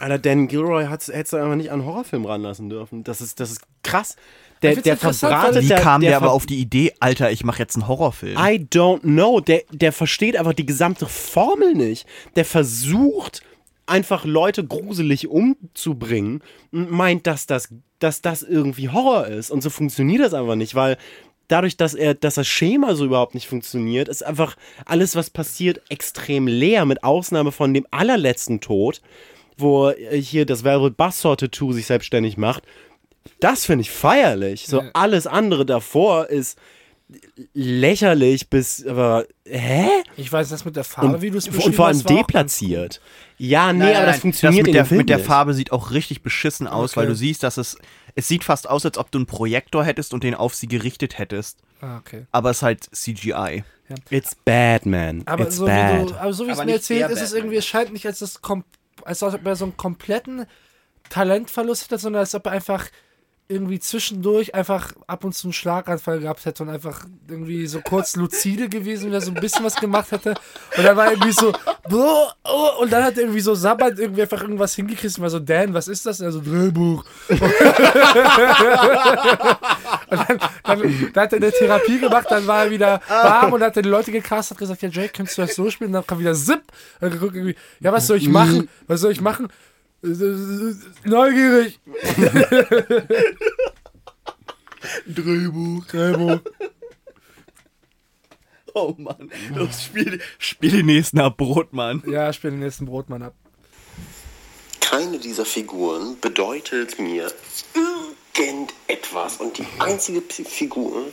Alter, 0.00 0.18
Dan 0.18 0.48
Gilroy 0.48 0.86
hättest 0.86 1.32
du 1.32 1.36
einfach 1.36 1.54
nicht 1.56 1.70
an 1.70 1.80
einen 1.80 1.88
Horrorfilm 1.88 2.26
ranlassen 2.26 2.68
dürfen. 2.68 3.04
Das 3.04 3.20
ist, 3.20 3.40
das 3.40 3.52
ist 3.52 3.60
krass. 3.82 4.16
Der, 4.62 4.76
der 4.76 4.96
verbratet 4.96 5.62
Wie 5.62 5.68
der, 5.68 5.80
kam 5.80 6.00
der, 6.00 6.10
der 6.10 6.16
aber 6.16 6.32
auf 6.32 6.46
die 6.46 6.58
Idee, 6.58 6.94
Alter, 7.00 7.30
ich 7.30 7.44
mache 7.44 7.58
jetzt 7.60 7.76
einen 7.76 7.86
Horrorfilm? 7.86 8.36
I 8.38 8.66
don't 8.72 9.00
know. 9.02 9.40
Der, 9.40 9.62
der 9.70 9.92
versteht 9.92 10.36
einfach 10.36 10.54
die 10.54 10.66
gesamte 10.66 11.06
Formel 11.06 11.74
nicht. 11.74 12.06
Der 12.36 12.44
versucht 12.44 13.42
einfach 13.86 14.24
Leute 14.24 14.64
gruselig 14.64 15.28
umzubringen 15.28 16.42
und 16.72 16.90
meint, 16.90 17.26
dass 17.26 17.46
das, 17.46 17.68
dass 17.98 18.20
das 18.20 18.42
irgendwie 18.42 18.88
Horror 18.88 19.26
ist. 19.26 19.50
Und 19.50 19.62
so 19.62 19.70
funktioniert 19.70 20.22
das 20.22 20.34
einfach 20.34 20.56
nicht, 20.56 20.74
weil 20.74 20.98
dadurch, 21.48 21.76
dass 21.76 21.94
er, 21.94 22.14
dass 22.14 22.34
das 22.34 22.46
Schema 22.46 22.94
so 22.94 23.04
überhaupt 23.04 23.34
nicht 23.34 23.46
funktioniert, 23.46 24.08
ist 24.08 24.24
einfach 24.24 24.56
alles, 24.84 25.16
was 25.16 25.30
passiert, 25.30 25.80
extrem 25.88 26.46
leer, 26.46 26.84
mit 26.84 27.04
Ausnahme 27.04 27.52
von 27.52 27.72
dem 27.72 27.86
allerletzten 27.90 28.60
Tod, 28.60 29.00
wo 29.56 29.90
äh, 29.90 30.20
hier 30.20 30.46
das 30.46 30.64
Velvet 30.64 30.96
Buzzsaw 30.96 31.36
Tattoo 31.36 31.72
sich 31.72 31.86
selbstständig 31.86 32.36
macht. 32.36 32.64
Das 33.40 33.66
finde 33.66 33.82
ich 33.82 33.90
feierlich. 33.90 34.66
So 34.66 34.82
alles 34.92 35.26
andere 35.26 35.66
davor 35.66 36.26
ist 36.26 36.58
lächerlich 37.54 38.50
bis, 38.50 38.84
aber, 38.84 39.26
hä? 39.44 39.88
Ich 40.16 40.32
weiß 40.32 40.48
das 40.48 40.64
mit 40.64 40.76
der 40.76 40.84
Farbe, 40.84 41.14
Und, 41.14 41.22
wie 41.22 41.30
du 41.30 41.38
es 41.38 41.46
und 41.48 41.74
vor 41.74 41.86
allem 41.86 42.02
deplatziert. 42.02 43.00
Ja, 43.38 43.72
nee, 43.72 43.78
Nein, 43.78 43.88
nein, 43.88 43.96
aber 43.96 44.06
das 44.06 44.14
nein, 44.16 44.20
funktioniert 44.22 44.62
mit 44.62 44.68
in 44.68 44.72
der, 44.74 44.84
Film 44.86 44.98
mit 44.98 45.08
der. 45.08 45.18
Farbe 45.20 45.54
sieht 45.54 45.72
auch 45.72 45.90
richtig 45.92 46.22
beschissen 46.22 46.66
aus, 46.66 46.92
Okay. 46.92 47.00
weil 47.00 47.06
du 47.06 47.14
siehst, 47.14 47.42
dass 47.42 47.56
es 47.56 47.76
es 48.18 48.28
sieht 48.28 48.44
fast 48.44 48.68
aus, 48.68 48.84
als 48.86 48.96
ob 48.96 49.10
du 49.10 49.18
einen 49.18 49.26
Projektor 49.26 49.84
hättest 49.84 50.14
und 50.14 50.24
den 50.24 50.34
auf 50.34 50.54
sie 50.54 50.68
gerichtet 50.68 51.18
hättest. 51.18 51.58
Ah, 51.82 51.98
okay. 51.98 52.26
aber 52.32 52.50
es 52.50 52.58
ist 52.58 52.62
halt 52.62 52.84
CGI. 52.90 53.62
It's 54.10 54.34
bad, 54.34 54.86
man. 54.86 55.22
Aber 55.26 55.44
It's 55.44 55.56
so, 55.56 55.64
wie 55.66 55.70
bad. 55.70 56.10
du, 56.10 56.14
aber 56.16 56.32
so 56.32 56.46
wie 56.46 56.50
es 56.50 56.64
mir 56.64 56.72
erzählt, 56.72 57.10
ist 57.10 57.16
es 57.18 57.20
Batman. 57.20 57.38
irgendwie, 57.38 57.56
es 57.56 57.66
scheint 57.66 57.92
nicht 57.92 58.06
als 58.06 58.18
das 58.20 58.40
als 59.04 59.22
ob 59.22 59.46
er 59.46 59.54
so 59.56 59.66
einen 59.66 59.76
kompletten 59.76 60.46
Talentverlust 61.10 61.84
hätte, 61.84 61.98
sondern 61.98 62.20
als 62.20 62.34
ob 62.34 62.46
er 62.46 62.52
einfach 62.52 62.86
irgendwie 63.48 63.78
zwischendurch 63.78 64.54
einfach 64.54 64.92
ab 65.06 65.24
und 65.24 65.32
zu 65.34 65.46
einen 65.46 65.52
Schlaganfall 65.52 66.18
gehabt 66.20 66.44
hätte 66.44 66.62
und 66.64 66.68
einfach 66.68 67.04
irgendwie 67.28 67.66
so 67.66 67.80
kurz 67.80 68.16
lucide 68.16 68.68
gewesen 68.68 69.10
wäre, 69.12 69.20
so 69.20 69.30
ein 69.30 69.40
bisschen 69.40 69.64
was 69.64 69.76
gemacht 69.76 70.10
hätte. 70.10 70.34
Und 70.76 70.84
dann 70.84 70.96
war 70.96 71.10
irgendwie 71.12 71.32
so, 71.32 71.52
"Boah, 71.88 72.34
oh", 72.44 72.82
und 72.82 72.92
dann 72.92 73.04
hat 73.04 73.14
er 73.14 73.20
irgendwie 73.22 73.40
so 73.40 73.54
sabbat 73.54 73.98
irgendwie 73.98 74.22
einfach 74.22 74.42
irgendwas 74.42 74.74
hingekriegt 74.74 75.16
und 75.16 75.22
war 75.22 75.30
so, 75.30 75.38
Dan, 75.38 75.72
was 75.74 75.86
ist 75.88 76.04
das? 76.06 76.20
Und 76.20 76.26
er 76.26 76.32
so, 76.32 76.40
Drehbuch. 76.40 77.04
Und 80.08 80.18
dann, 80.28 80.38
dann, 80.62 81.10
dann 81.12 81.22
hat 81.24 81.32
er 81.32 81.36
eine 81.36 81.50
Therapie 81.52 81.98
gemacht, 81.98 82.26
dann 82.30 82.46
war 82.46 82.64
er 82.64 82.70
wieder 82.70 83.00
warm 83.08 83.52
und 83.52 83.62
hat 83.62 83.76
dann 83.76 83.82
die 83.82 83.88
Leute 83.88 84.12
gecastet, 84.12 84.52
hat 84.56 84.58
gesagt, 84.58 84.82
ja 84.82 84.88
Jake, 84.88 85.10
kannst 85.12 85.36
du 85.36 85.42
das 85.42 85.54
so 85.54 85.68
spielen? 85.70 85.88
Und 85.88 85.94
dann 85.94 86.06
kam 86.06 86.18
wieder 86.20 86.34
Zip. 86.34 86.60
Und 86.60 86.62
dann 87.00 87.10
geguckt 87.10 87.34
irgendwie, 87.34 87.56
ja, 87.80 87.92
was 87.92 88.06
soll 88.06 88.18
ich 88.18 88.28
machen? 88.28 88.68
Was 88.86 89.00
soll 89.00 89.10
ich 89.12 89.20
machen? 89.20 89.48
Neugierig. 90.02 91.80
Drehbuch, 95.06 95.84
Drehbuch. 95.86 96.40
Oh 98.74 98.94
Mann, 98.98 99.30
los, 99.54 99.84
spiel, 99.84 100.20
spiel 100.38 100.70
den 100.70 100.86
nächsten 100.86 101.18
ab, 101.18 101.38
Brotmann. 101.38 102.02
Ja, 102.06 102.28
ich 102.28 102.36
spiele 102.36 102.52
den 102.52 102.60
nächsten 102.60 102.84
Brotmann 102.84 103.22
ab. 103.22 103.34
Keine 104.80 105.18
dieser 105.18 105.46
Figuren 105.46 106.20
bedeutet 106.20 106.98
mir 106.98 107.32
irgendetwas. 107.74 109.38
Und 109.38 109.56
die 109.58 109.66
einzige 109.78 110.20
Figur, 110.20 111.06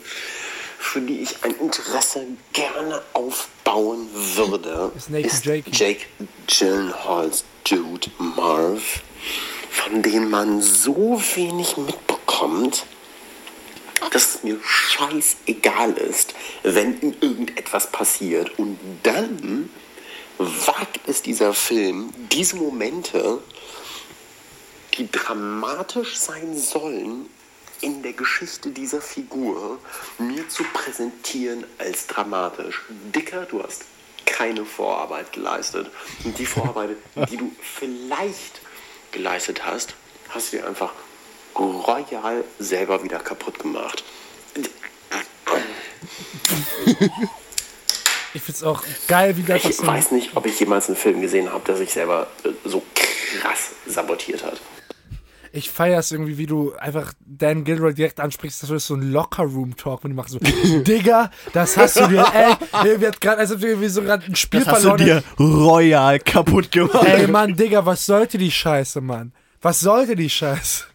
für 0.84 1.02
die 1.02 1.22
ich 1.22 1.44
ein 1.44 1.56
Interesse 1.56 2.28
gerne 2.52 3.02
aufbauen 3.14 4.10
würde, 4.14 4.92
Ist 4.96 5.10
ist 5.10 5.46
Jakey. 5.46 5.72
Jake 5.72 6.06
Gyllenhaals 6.46 7.46
Dude 7.64 8.12
Marv, 8.20 9.02
von 9.72 10.04
dem 10.04 10.30
man 10.30 10.62
so 10.62 11.20
wenig 11.36 11.78
mitbekommt, 11.78 12.86
dass 14.12 14.36
es 14.36 14.44
mir 14.44 14.60
scheißegal 14.64 15.94
ist, 15.94 16.36
wenn 16.64 17.00
ihm 17.02 17.16
irgendetwas 17.22 17.88
passiert. 17.88 18.60
Und 18.60 18.78
dann 19.04 19.70
wagt 20.38 21.08
es 21.08 21.22
dieser 21.22 21.54
Film, 21.54 22.14
diese 22.32 22.58
Momente, 22.58 23.40
die 24.98 25.10
dramatisch 25.10 26.18
sein 26.18 26.58
sollen, 26.58 27.30
in 27.84 28.02
der 28.02 28.14
Geschichte 28.14 28.70
dieser 28.70 29.02
Figur 29.02 29.78
mir 30.18 30.48
zu 30.48 30.64
präsentieren 30.64 31.66
als 31.78 32.08
dramatisch. 32.08 32.82
Dicker, 33.14 33.46
du 33.46 33.62
hast 33.62 33.84
keine 34.26 34.66
Vorarbeit 34.66 35.34
geleistet. 35.34 35.92
Und 36.24 36.40
die 36.40 36.46
Vorarbeit, 36.46 36.92
die 37.30 37.38
du 37.38 37.52
vielleicht 37.62 38.62
geleistet 39.12 39.66
hast, 39.66 39.96
hast 40.30 40.54
du 40.54 40.58
dir 40.58 40.68
einfach 40.68 40.94
royal 41.56 42.44
selber 42.58 43.04
wieder 43.04 43.20
kaputt 43.20 43.60
gemacht. 43.60 44.04
Ich 48.34 48.42
find's 48.42 48.64
auch 48.64 48.82
geil, 49.08 49.38
wie 49.38 49.44
das 49.44 49.64
Ich 49.66 49.86
weiß 49.86 50.12
nicht, 50.12 50.36
ob 50.36 50.46
ich 50.46 50.60
jemals 50.60 50.88
einen 50.88 50.96
Film 50.96 51.22
gesehen 51.22 51.52
habe, 51.52 51.64
der 51.66 51.78
sich 51.78 51.92
selber 51.92 52.28
äh, 52.44 52.50
so 52.66 52.82
krass 52.96 53.72
sabotiert 53.86 54.44
hat. 54.44 54.60
Ich 55.56 55.70
feier's 55.70 56.12
irgendwie, 56.12 56.40
wie 56.40 56.48
du 56.48 56.74
einfach 56.74 57.14
Dan 57.24 57.64
Gilroy 57.64 57.94
direkt 57.94 58.20
ansprichst, 58.20 58.64
das 58.64 58.72
ist 58.72 58.88
so 58.88 58.96
ein 58.96 59.12
Locker-Room-Talk, 59.12 60.04
wenn 60.04 60.10
du 60.10 60.18
machst 60.18 60.32
so, 60.32 60.40
Digga, 60.80 61.30
das 61.54 61.78
hast 61.78 62.00
du 62.00 62.08
dir, 62.08 62.26
ey, 62.34 62.56
ihr 62.88 63.00
wird 63.00 63.22
gerade, 63.22 63.38
als 63.38 63.52
ob 63.52 63.60
du 63.60 63.68
irgendwie 63.68 63.88
so 63.88 64.02
gerade 64.02 64.26
ein 64.26 64.36
Spiel 64.36 64.62
Das 64.62 64.70
hast 64.70 64.84
du 64.84 64.90
verloren 64.90 65.06
dir 65.06 65.24
royal 65.40 66.18
kaputt 66.20 66.72
gemacht. 66.72 67.06
Ey, 67.06 67.28
Mann, 67.28 67.56
Digga, 67.56 67.86
was 67.86 68.04
sollte 68.04 68.40
die 68.40 68.50
Scheiße, 68.50 69.00
Mann? 69.00 69.32
Was 69.62 69.80
sollte 69.80 70.16
die 70.16 70.30
Scheiße? 70.30 70.86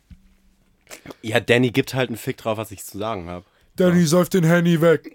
Ja, 1.23 1.39
Danny 1.39 1.71
gibt 1.71 1.95
halt 1.95 2.09
einen 2.09 2.19
Fick 2.19 2.39
drauf, 2.39 2.59
was 2.59 2.73
ich 2.73 2.85
zu 2.85 2.99
sagen 2.99 3.29
habe. 3.29 3.45
Danny 3.77 4.05
säuft 4.07 4.35
den 4.35 4.43
Handy 4.43 4.81
weg. 4.81 5.15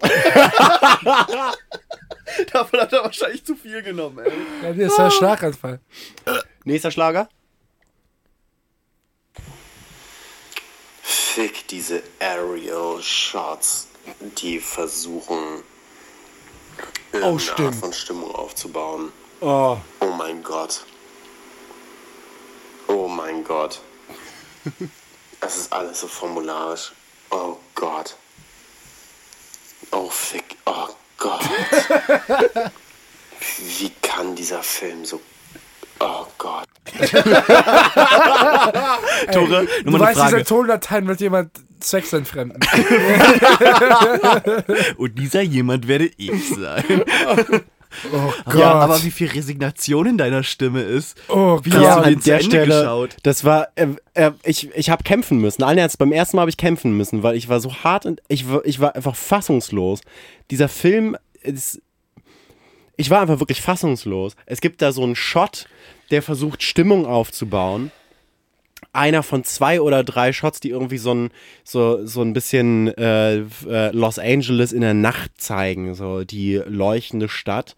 Davon 2.50 2.80
hat 2.80 2.94
er 2.94 3.04
wahrscheinlich 3.04 3.44
zu 3.44 3.54
viel 3.56 3.82
genommen, 3.82 4.20
ey. 4.24 4.32
Ja, 4.62 4.72
das 4.72 4.92
ist 4.92 4.98
ja 4.98 5.10
Schlaganfall. 5.10 5.80
Nächster 6.64 6.90
Schlager? 6.90 7.28
Fick 11.34 11.66
diese 11.66 12.00
Aerial-Shots, 12.20 13.88
die 14.38 14.60
versuchen, 14.60 15.64
irgendeine 17.10 17.40
stimmt. 17.40 17.60
Art 17.60 17.74
von 17.74 17.92
Stimmung 17.92 18.32
aufzubauen. 18.36 19.12
Oh. 19.40 19.76
Oh 19.98 20.10
mein 20.16 20.44
Gott. 20.44 20.84
Oh 22.86 23.08
mein 23.08 23.42
Gott. 23.42 23.80
Es 25.40 25.56
ist 25.56 25.72
alles 25.72 26.02
so 26.02 26.06
formularisch. 26.06 26.92
Oh 27.30 27.56
Gott. 27.74 28.16
Oh 29.90 30.08
fick. 30.10 30.56
Oh 30.66 30.86
Gott. 31.18 31.42
Wie 33.58 33.90
kann 34.02 34.36
dieser 34.36 34.62
Film 34.62 35.04
so. 35.04 35.20
Oh 36.06 36.26
Gott. 36.38 36.66
Tore, 39.32 39.66
Du 39.84 39.90
nur 39.90 39.98
mal 39.98 40.08
eine 40.08 40.10
weißt, 40.16 40.16
diese 40.16 40.28
Frage. 40.30 40.44
Tondateien 40.44 41.06
wird 41.06 41.20
jemand 41.20 41.50
Sex 41.80 42.12
entfremden. 42.12 42.60
Und 44.96 45.18
dieser 45.18 45.42
jemand 45.42 45.86
werde 45.88 46.10
ich 46.16 46.48
sein. 46.50 46.84
Oh 48.12 48.32
Gott. 48.46 48.54
Ja, 48.58 48.72
aber 48.72 49.02
wie 49.04 49.10
viel 49.10 49.28
Resignation 49.28 50.06
in 50.06 50.18
deiner 50.18 50.42
Stimme 50.42 50.80
ist. 50.82 51.16
oh 51.28 51.60
Wie 51.62 51.70
Gott. 51.70 51.80
hast 51.80 51.84
Ja, 51.84 52.00
du 52.00 52.02
an 52.02 52.20
der 52.24 52.34
Ende 52.40 52.44
Stelle, 52.46 52.80
geschaut? 52.80 53.16
das 53.22 53.44
war, 53.44 53.68
äh, 53.76 53.86
äh, 54.14 54.32
ich, 54.42 54.74
ich 54.74 54.90
habe 54.90 55.04
kämpfen 55.04 55.38
müssen. 55.38 55.62
Allen 55.62 55.78
Ernst, 55.78 55.98
beim 55.98 56.10
ersten 56.12 56.36
Mal 56.36 56.42
habe 56.42 56.50
ich 56.50 56.56
kämpfen 56.56 56.96
müssen, 56.96 57.22
weil 57.22 57.36
ich 57.36 57.48
war 57.48 57.60
so 57.60 57.72
hart 57.84 58.04
und 58.06 58.20
ich, 58.28 58.48
war- 58.50 58.64
ich 58.64 58.80
war 58.80 58.96
einfach 58.96 59.14
fassungslos. 59.14 60.00
Dieser 60.50 60.68
Film 60.68 61.16
ist, 61.42 61.80
ich 62.96 63.10
war 63.10 63.20
einfach 63.20 63.38
wirklich 63.40 63.60
fassungslos. 63.62 64.34
Es 64.46 64.60
gibt 64.60 64.82
da 64.82 64.90
so 64.90 65.04
einen 65.04 65.14
Shot, 65.16 65.66
der 66.10 66.22
versucht 66.22 66.62
Stimmung 66.62 67.06
aufzubauen. 67.06 67.90
Einer 68.92 69.22
von 69.22 69.44
zwei 69.44 69.80
oder 69.80 70.04
drei 70.04 70.32
Shots, 70.32 70.60
die 70.60 70.70
irgendwie 70.70 70.98
so 70.98 71.14
ein, 71.14 71.30
so, 71.64 72.06
so 72.06 72.22
ein 72.22 72.32
bisschen 72.32 72.88
äh, 72.96 73.38
äh, 73.38 73.90
Los 73.92 74.18
Angeles 74.18 74.72
in 74.72 74.82
der 74.82 74.94
Nacht 74.94 75.32
zeigen, 75.38 75.94
so 75.94 76.24
die 76.24 76.60
leuchtende 76.66 77.28
Stadt 77.28 77.76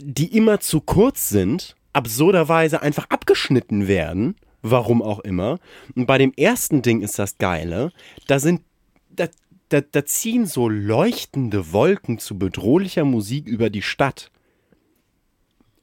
die 0.00 0.36
immer 0.36 0.60
zu 0.60 0.80
kurz 0.80 1.28
sind, 1.28 1.76
absurderweise 1.92 2.82
einfach 2.82 3.06
abgeschnitten 3.10 3.88
werden, 3.88 4.36
warum 4.62 5.02
auch 5.02 5.20
immer. 5.20 5.58
Und 5.94 6.06
bei 6.06 6.18
dem 6.18 6.32
ersten 6.36 6.82
Ding 6.82 7.02
ist 7.02 7.18
das 7.18 7.38
Geile, 7.38 7.92
da 8.26 8.38
sind, 8.38 8.62
da, 9.10 9.28
da, 9.68 9.80
da 9.80 10.04
ziehen 10.04 10.46
so 10.46 10.68
leuchtende 10.68 11.72
Wolken 11.72 12.18
zu 12.18 12.38
bedrohlicher 12.38 13.04
Musik 13.04 13.46
über 13.46 13.70
die 13.70 13.82
Stadt. 13.82 14.30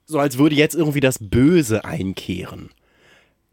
So 0.10 0.20
als 0.20 0.38
würde 0.40 0.56
jetzt 0.56 0.74
irgendwie 0.76 1.02
das 1.02 1.18
Böse 1.22 1.86
einkehren. 1.86 2.72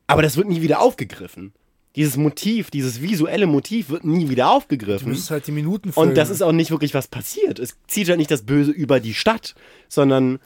Aber 0.07 0.23
das 0.23 0.37
wird 0.39 0.49
nie 0.49 0.62
wieder 0.62 0.81
aufgegriffen. 0.81 1.53
Dieses 1.97 2.16
Motiv, 2.16 2.70
dieses 2.70 3.03
visuelle 3.03 3.47
Motiv 3.47 3.91
wird 3.91 4.05
nie 4.05 4.28
wieder 4.31 4.45
Du 4.45 4.51
aufgegriffen. 4.51 5.09
müsstest 5.09 5.31
halt 5.31 5.47
die 5.47 5.53
Minuten. 5.53 5.91
Und 5.95 6.16
das 6.16 6.31
ist 6.31 6.43
auch 6.43 6.53
nicht 6.53 6.70
wirklich 6.70 6.95
was 6.95 7.09
passiert. 7.09 7.59
Es 7.59 7.77
zieht 7.89 8.09
ja 8.09 8.16
nicht 8.16 8.31
das 8.31 8.43
Böse 8.43 8.70
über 8.70 9.01
die 9.01 9.15
Stadt, 9.15 9.55
sondern 9.89 10.39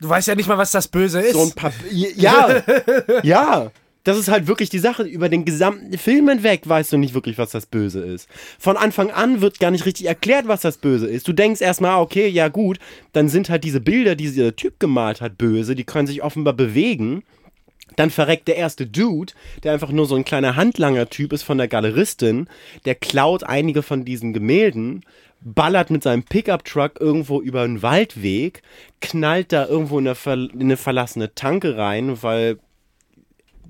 Du 0.00 0.08
weißt 0.08 0.28
ja 0.28 0.34
nicht 0.36 0.46
mal, 0.48 0.58
was 0.58 0.70
das 0.70 0.88
Böse 0.88 1.20
ist. 1.20 1.32
so 1.32 1.42
ein 1.42 1.52
Papier. 1.52 2.10
Ja, 2.16 2.62
ja. 3.22 3.70
Das 4.06 4.16
ist 4.16 4.28
halt 4.28 4.46
wirklich 4.46 4.70
die 4.70 4.78
Sache. 4.78 5.02
Über 5.02 5.28
den 5.28 5.44
gesamten 5.44 5.98
Film 5.98 6.28
hinweg 6.28 6.62
weißt 6.64 6.92
du 6.92 6.96
nicht 6.96 7.12
wirklich, 7.12 7.38
was 7.38 7.50
das 7.50 7.66
Böse 7.66 7.98
ist. 8.04 8.28
Von 8.56 8.76
Anfang 8.76 9.10
an 9.10 9.40
wird 9.40 9.58
gar 9.58 9.72
nicht 9.72 9.84
richtig 9.84 10.06
erklärt, 10.06 10.46
was 10.46 10.60
das 10.60 10.78
Böse 10.78 11.08
ist. 11.08 11.26
Du 11.26 11.32
denkst 11.32 11.60
erstmal, 11.60 12.00
okay, 12.00 12.28
ja 12.28 12.46
gut, 12.46 12.78
dann 13.12 13.28
sind 13.28 13.50
halt 13.50 13.64
diese 13.64 13.80
Bilder, 13.80 14.14
die 14.14 14.28
dieser 14.28 14.54
Typ 14.54 14.78
gemalt 14.78 15.20
hat, 15.20 15.36
böse. 15.36 15.74
Die 15.74 15.82
können 15.82 16.06
sich 16.06 16.22
offenbar 16.22 16.54
bewegen. 16.54 17.24
Dann 17.96 18.10
verreckt 18.10 18.46
der 18.46 18.54
erste 18.54 18.86
Dude, 18.86 19.32
der 19.64 19.72
einfach 19.72 19.90
nur 19.90 20.06
so 20.06 20.14
ein 20.14 20.24
kleiner 20.24 20.54
Handlanger-Typ 20.54 21.32
ist 21.32 21.42
von 21.42 21.58
der 21.58 21.66
Galeristin, 21.66 22.48
der 22.84 22.94
klaut 22.94 23.42
einige 23.42 23.82
von 23.82 24.04
diesen 24.04 24.32
Gemälden, 24.32 25.04
ballert 25.40 25.90
mit 25.90 26.04
seinem 26.04 26.22
Pickup-Truck 26.22 27.00
irgendwo 27.00 27.40
über 27.40 27.62
einen 27.62 27.82
Waldweg, 27.82 28.62
knallt 29.00 29.52
da 29.52 29.66
irgendwo 29.66 29.98
in 29.98 30.06
eine, 30.06 30.14
ver 30.14 30.34
in 30.34 30.60
eine 30.60 30.76
verlassene 30.76 31.34
Tanke 31.34 31.76
rein, 31.76 32.22
weil 32.22 32.58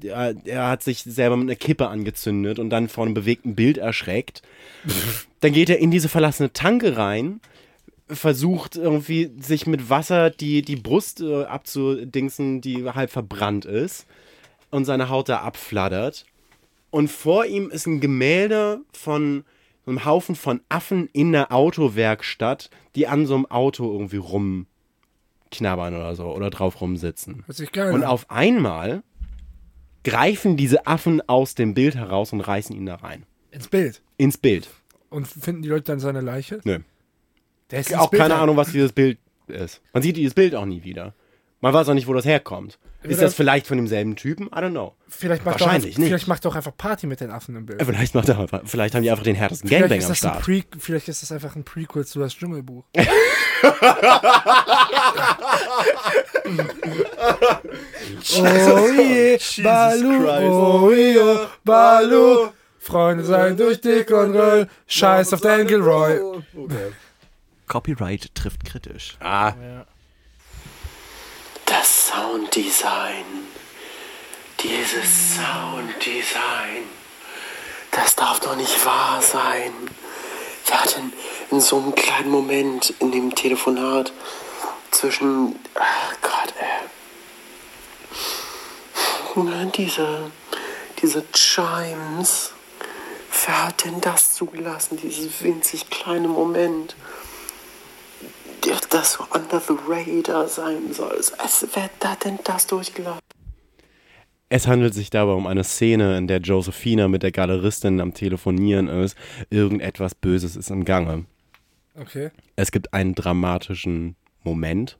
er, 0.02 0.34
er 0.44 0.68
hat 0.68 0.82
sich 0.82 1.02
selber 1.02 1.36
mit 1.36 1.48
einer 1.48 1.56
Kippe 1.56 1.88
angezündet 1.88 2.58
und 2.58 2.70
dann 2.70 2.88
vor 2.88 3.04
einem 3.04 3.14
bewegten 3.14 3.54
Bild 3.54 3.78
erschreckt. 3.78 4.42
dann 5.40 5.52
geht 5.52 5.70
er 5.70 5.78
in 5.78 5.90
diese 5.90 6.08
verlassene 6.08 6.52
Tanke 6.52 6.96
rein, 6.96 7.40
versucht 8.08 8.76
irgendwie 8.76 9.30
sich 9.40 9.66
mit 9.66 9.90
Wasser 9.90 10.30
die, 10.30 10.62
die 10.62 10.76
Brust 10.76 11.20
äh, 11.20 11.44
abzudingsen, 11.44 12.60
die 12.60 12.84
halb 12.84 13.10
verbrannt 13.10 13.64
ist 13.64 14.06
und 14.70 14.84
seine 14.84 15.08
Haut 15.08 15.28
da 15.28 15.38
abflattert. 15.38 16.24
Und 16.90 17.08
vor 17.08 17.44
ihm 17.46 17.70
ist 17.70 17.86
ein 17.86 18.00
Gemälde 18.00 18.80
von 18.92 19.44
einem 19.86 20.04
Haufen 20.04 20.34
von 20.34 20.60
Affen 20.68 21.08
in 21.12 21.32
der 21.32 21.52
Autowerkstatt, 21.52 22.70
die 22.94 23.06
an 23.06 23.26
so 23.26 23.34
einem 23.34 23.46
Auto 23.46 23.90
irgendwie 23.90 24.16
rumknabbern 24.16 25.94
oder 25.94 26.14
so 26.16 26.24
oder 26.24 26.50
drauf 26.50 26.80
rumsitzen. 26.80 27.44
Und 27.92 28.04
auf 28.04 28.30
einmal 28.30 29.02
greifen 30.06 30.56
diese 30.56 30.86
Affen 30.86 31.20
aus 31.28 31.56
dem 31.56 31.74
Bild 31.74 31.96
heraus 31.96 32.32
und 32.32 32.40
reißen 32.40 32.74
ihn 32.76 32.86
da 32.86 32.94
rein. 32.94 33.24
Ins 33.50 33.66
Bild. 33.66 34.00
Ins 34.16 34.38
Bild. 34.38 34.68
Und 35.10 35.26
finden 35.26 35.62
die 35.62 35.68
Leute 35.68 35.82
dann 35.84 35.98
seine 35.98 36.20
Leiche? 36.20 36.60
Nö. 36.64 36.78
Der 37.72 37.80
ist 37.80 37.92
Auch 37.96 38.08
Bild 38.10 38.22
keine. 38.22 38.36
Ahnung, 38.36 38.56
was 38.56 38.70
dieses 38.70 38.92
Bild 38.92 39.18
ist. 39.48 39.82
Man 39.92 40.04
sieht 40.04 40.16
dieses 40.16 40.34
Bild 40.34 40.54
auch 40.54 40.64
nie 40.64 40.84
wieder. 40.84 41.12
Man 41.60 41.74
weiß 41.74 41.88
auch 41.88 41.94
nicht, 41.94 42.06
wo 42.06 42.12
das 42.12 42.24
herkommt. 42.24 42.78
Ist 43.02 43.20
das 43.22 43.34
vielleicht 43.34 43.66
von 43.66 43.76
demselben 43.78 44.14
Typen? 44.16 44.46
I 44.46 44.50
don't 44.58 44.70
know. 44.70 44.94
Vielleicht 45.08 45.44
macht 45.44 45.60
Wahrscheinlich 45.60 45.94
auch, 45.94 45.98
nicht. 45.98 46.08
Vielleicht 46.08 46.28
macht 46.28 46.44
er 46.44 46.50
auch 46.50 46.56
einfach 46.56 46.76
Party 46.76 47.06
mit 47.08 47.20
den 47.20 47.30
Affen 47.30 47.56
im 47.56 47.66
Bild. 47.66 47.80
Äh, 47.80 47.84
Vielleicht, 47.84 48.14
macht 48.14 48.28
er, 48.28 48.38
einfach- 48.38 48.62
vielleicht 48.64 48.94
haben 48.94 49.02
die 49.02 49.10
einfach 49.10 49.24
den 49.24 49.34
härtesten 49.36 49.68
Vielleicht 49.68 49.88
Gangbang 49.88 50.08
am 50.08 50.14
Start. 50.14 50.42
Pre 50.42 50.62
vielleicht 50.78 51.08
ist 51.08 51.22
das 51.22 51.32
einfach 51.32 51.56
ein 51.56 51.64
Prequel 51.64 52.04
zu 52.06 52.20
das 52.20 52.34
Dschungelbuch. 52.34 52.84
oh 58.38 58.88
je, 58.88 59.38
Balu, 59.62 60.28
oh 60.28 60.90
je, 60.92 61.46
Balu. 61.64 62.48
Freunde 62.78 63.24
sein 63.24 63.56
durch 63.56 63.80
dick 63.80 64.10
und 64.10 64.36
Röll, 64.36 64.68
scheiß 64.86 65.32
auf 65.32 65.40
Dan 65.40 65.66
Gilroy. 65.66 66.20
Copyright 67.66 68.32
trifft 68.34 68.64
kritisch. 68.64 69.16
Ah, 69.20 69.52
Das 71.64 72.08
Sounddesign. 72.08 73.24
Dieses 74.62 75.34
Sounddesign. 75.34 76.84
Das 77.90 78.14
darf 78.14 78.38
doch 78.40 78.54
nicht 78.56 78.84
wahr 78.86 79.20
sein. 79.20 79.72
Wer 80.66 80.80
hat 80.82 80.96
denn 80.96 81.12
in 81.50 81.60
so 81.60 81.78
einem 81.78 81.94
kleinen 81.94 82.30
Moment 82.30 82.90
in 83.00 83.10
dem 83.10 83.34
Telefonat 83.34 84.12
zwischen. 84.92 85.58
Ach 85.74 86.14
Gott, 86.22 86.54
ey. 86.60 86.88
Diese. 89.76 90.30
Diese 91.02 91.24
Chimes. 91.32 92.52
Wer 93.44 93.66
hat 93.66 93.84
denn 93.84 94.00
das 94.00 94.34
zugelassen, 94.34 94.96
dieses 94.96 95.42
winzig 95.42 95.90
kleine 95.90 96.28
Moment? 96.28 96.96
das 98.96 99.12
so 99.12 99.24
under 99.34 99.60
the 99.60 99.74
radar 99.86 100.48
sein 100.48 100.92
soll. 100.92 101.20
Also, 101.38 101.66
wer 101.74 101.90
hat 102.04 102.24
denn 102.24 102.38
das 102.44 102.66
durchgelassen? 102.66 103.20
Es 104.48 104.66
handelt 104.66 104.94
sich 104.94 105.10
dabei 105.10 105.32
um 105.32 105.46
eine 105.46 105.64
Szene, 105.64 106.16
in 106.16 106.28
der 106.28 106.38
Josephina 106.38 107.08
mit 107.08 107.22
der 107.22 107.32
Galeristin 107.32 108.00
am 108.00 108.14
Telefonieren 108.14 108.88
ist. 108.88 109.16
Irgendetwas 109.50 110.14
Böses 110.14 110.56
ist 110.56 110.70
im 110.70 110.84
Gange. 110.84 111.24
Okay. 111.98 112.30
Es 112.54 112.70
gibt 112.70 112.94
einen 112.94 113.14
dramatischen 113.14 114.14
Moment, 114.44 114.98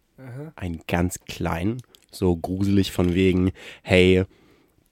einen 0.56 0.80
ganz 0.88 1.20
kleinen, 1.20 1.80
so 2.16 2.36
gruselig 2.36 2.92
von 2.92 3.14
wegen, 3.14 3.52
hey, 3.82 4.24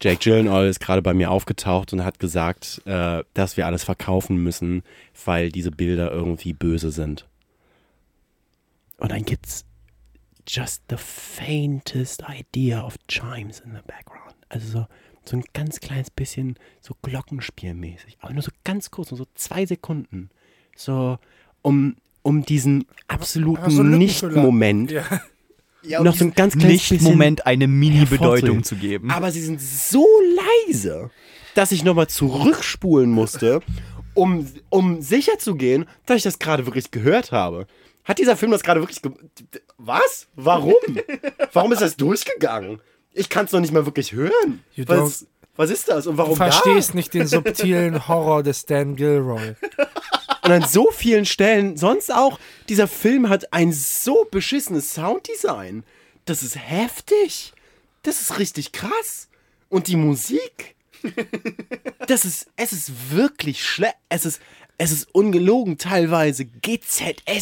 Jake 0.00 0.18
Gyllenhaal 0.18 0.66
ist 0.66 0.80
gerade 0.80 1.02
bei 1.02 1.14
mir 1.14 1.30
aufgetaucht 1.30 1.92
und 1.92 2.04
hat 2.04 2.18
gesagt, 2.18 2.82
äh, 2.84 3.22
dass 3.32 3.56
wir 3.56 3.66
alles 3.66 3.84
verkaufen 3.84 4.36
müssen, 4.36 4.82
weil 5.24 5.50
diese 5.50 5.70
Bilder 5.70 6.10
irgendwie 6.10 6.52
böse 6.52 6.90
sind. 6.90 7.26
Und 8.98 9.12
dann 9.12 9.24
gibt's 9.24 9.64
just 10.46 10.82
the 10.90 10.96
faintest 10.98 12.22
idea 12.28 12.84
of 12.84 12.96
chimes 13.08 13.60
in 13.60 13.72
the 13.72 13.82
background. 13.86 14.34
Also 14.48 14.66
so, 14.68 14.86
so 15.24 15.36
ein 15.36 15.44
ganz 15.52 15.80
kleines 15.80 16.10
bisschen 16.10 16.58
so 16.80 16.94
Glockenspielmäßig. 17.02 18.18
Aber 18.20 18.34
nur 18.34 18.42
so 18.42 18.50
ganz 18.62 18.90
kurz, 18.90 19.10
nur 19.10 19.18
so 19.18 19.26
zwei 19.34 19.64
Sekunden. 19.64 20.30
So, 20.76 21.18
um, 21.62 21.96
um 22.22 22.44
diesen 22.44 22.84
absoluten 23.08 23.70
so. 23.70 23.82
Nicht-Moment 23.82 24.90
Ja. 24.90 25.04
Noch 25.84 26.16
so 26.16 26.24
ein 26.24 26.34
ganz 26.34 26.54
kleines 26.54 26.72
Nicht 26.72 26.88
bisschen 26.90 27.12
Moment 27.12 27.46
eine 27.46 27.66
Mini-Bedeutung 27.66 28.64
zu 28.64 28.76
geben. 28.76 29.10
Aber 29.10 29.30
sie 29.30 29.40
sind 29.42 29.60
so 29.60 30.06
leise, 30.66 31.10
dass 31.54 31.72
ich 31.72 31.84
nochmal 31.84 32.08
zurückspulen 32.08 33.10
musste, 33.10 33.60
um, 34.14 34.48
um 34.70 35.00
sicher 35.02 35.38
zu 35.38 35.54
gehen, 35.54 35.86
dass 36.06 36.18
ich 36.18 36.22
das 36.22 36.38
gerade 36.38 36.66
wirklich 36.66 36.90
gehört 36.90 37.32
habe. 37.32 37.66
Hat 38.04 38.18
dieser 38.18 38.36
Film 38.36 38.52
das 38.52 38.62
gerade 38.62 38.80
wirklich 38.80 39.00
ge 39.02 39.12
Was? 39.78 40.28
Warum? 40.36 40.74
Warum 41.52 41.72
ist 41.72 41.80
das 41.80 41.96
durchgegangen? 41.96 42.80
Ich 43.12 43.28
kann 43.28 43.46
es 43.46 43.52
noch 43.52 43.60
nicht 43.60 43.72
mal 43.72 43.86
wirklich 43.86 44.12
hören. 44.12 44.62
You 44.74 44.84
Was, 44.86 45.26
was 45.56 45.70
ist 45.70 45.88
das 45.88 46.06
und 46.06 46.14
Du 46.14 46.18
warum 46.18 46.36
verstehst 46.36 46.94
nicht 46.94 47.14
den 47.14 47.26
subtilen 47.26 48.08
Horror 48.08 48.42
des 48.42 48.66
Dan 48.66 48.96
Gilroy. 48.96 49.54
Und 50.44 50.52
an 50.52 50.62
so 50.68 50.90
vielen 50.90 51.24
Stellen, 51.24 51.76
sonst 51.78 52.12
auch, 52.12 52.38
dieser 52.68 52.86
Film 52.86 53.30
hat 53.30 53.52
ein 53.54 53.72
so 53.72 54.26
beschissenes 54.30 54.92
Sounddesign. 54.92 55.84
Das 56.26 56.42
ist 56.42 56.56
heftig. 56.56 57.54
Das 58.02 58.20
ist 58.20 58.38
richtig 58.38 58.72
krass. 58.72 59.28
Und 59.70 59.88
die 59.88 59.96
Musik. 59.96 60.76
Das 62.06 62.26
ist, 62.26 62.48
es 62.56 62.72
ist 62.72 63.10
wirklich 63.12 63.64
schlecht. 63.64 63.96
Es 64.10 64.26
ist, 64.26 64.42
es 64.76 64.92
ist 64.92 65.14
ungelogen 65.14 65.78
teilweise 65.78 66.44
GZSZ-Niveau. 66.44 67.40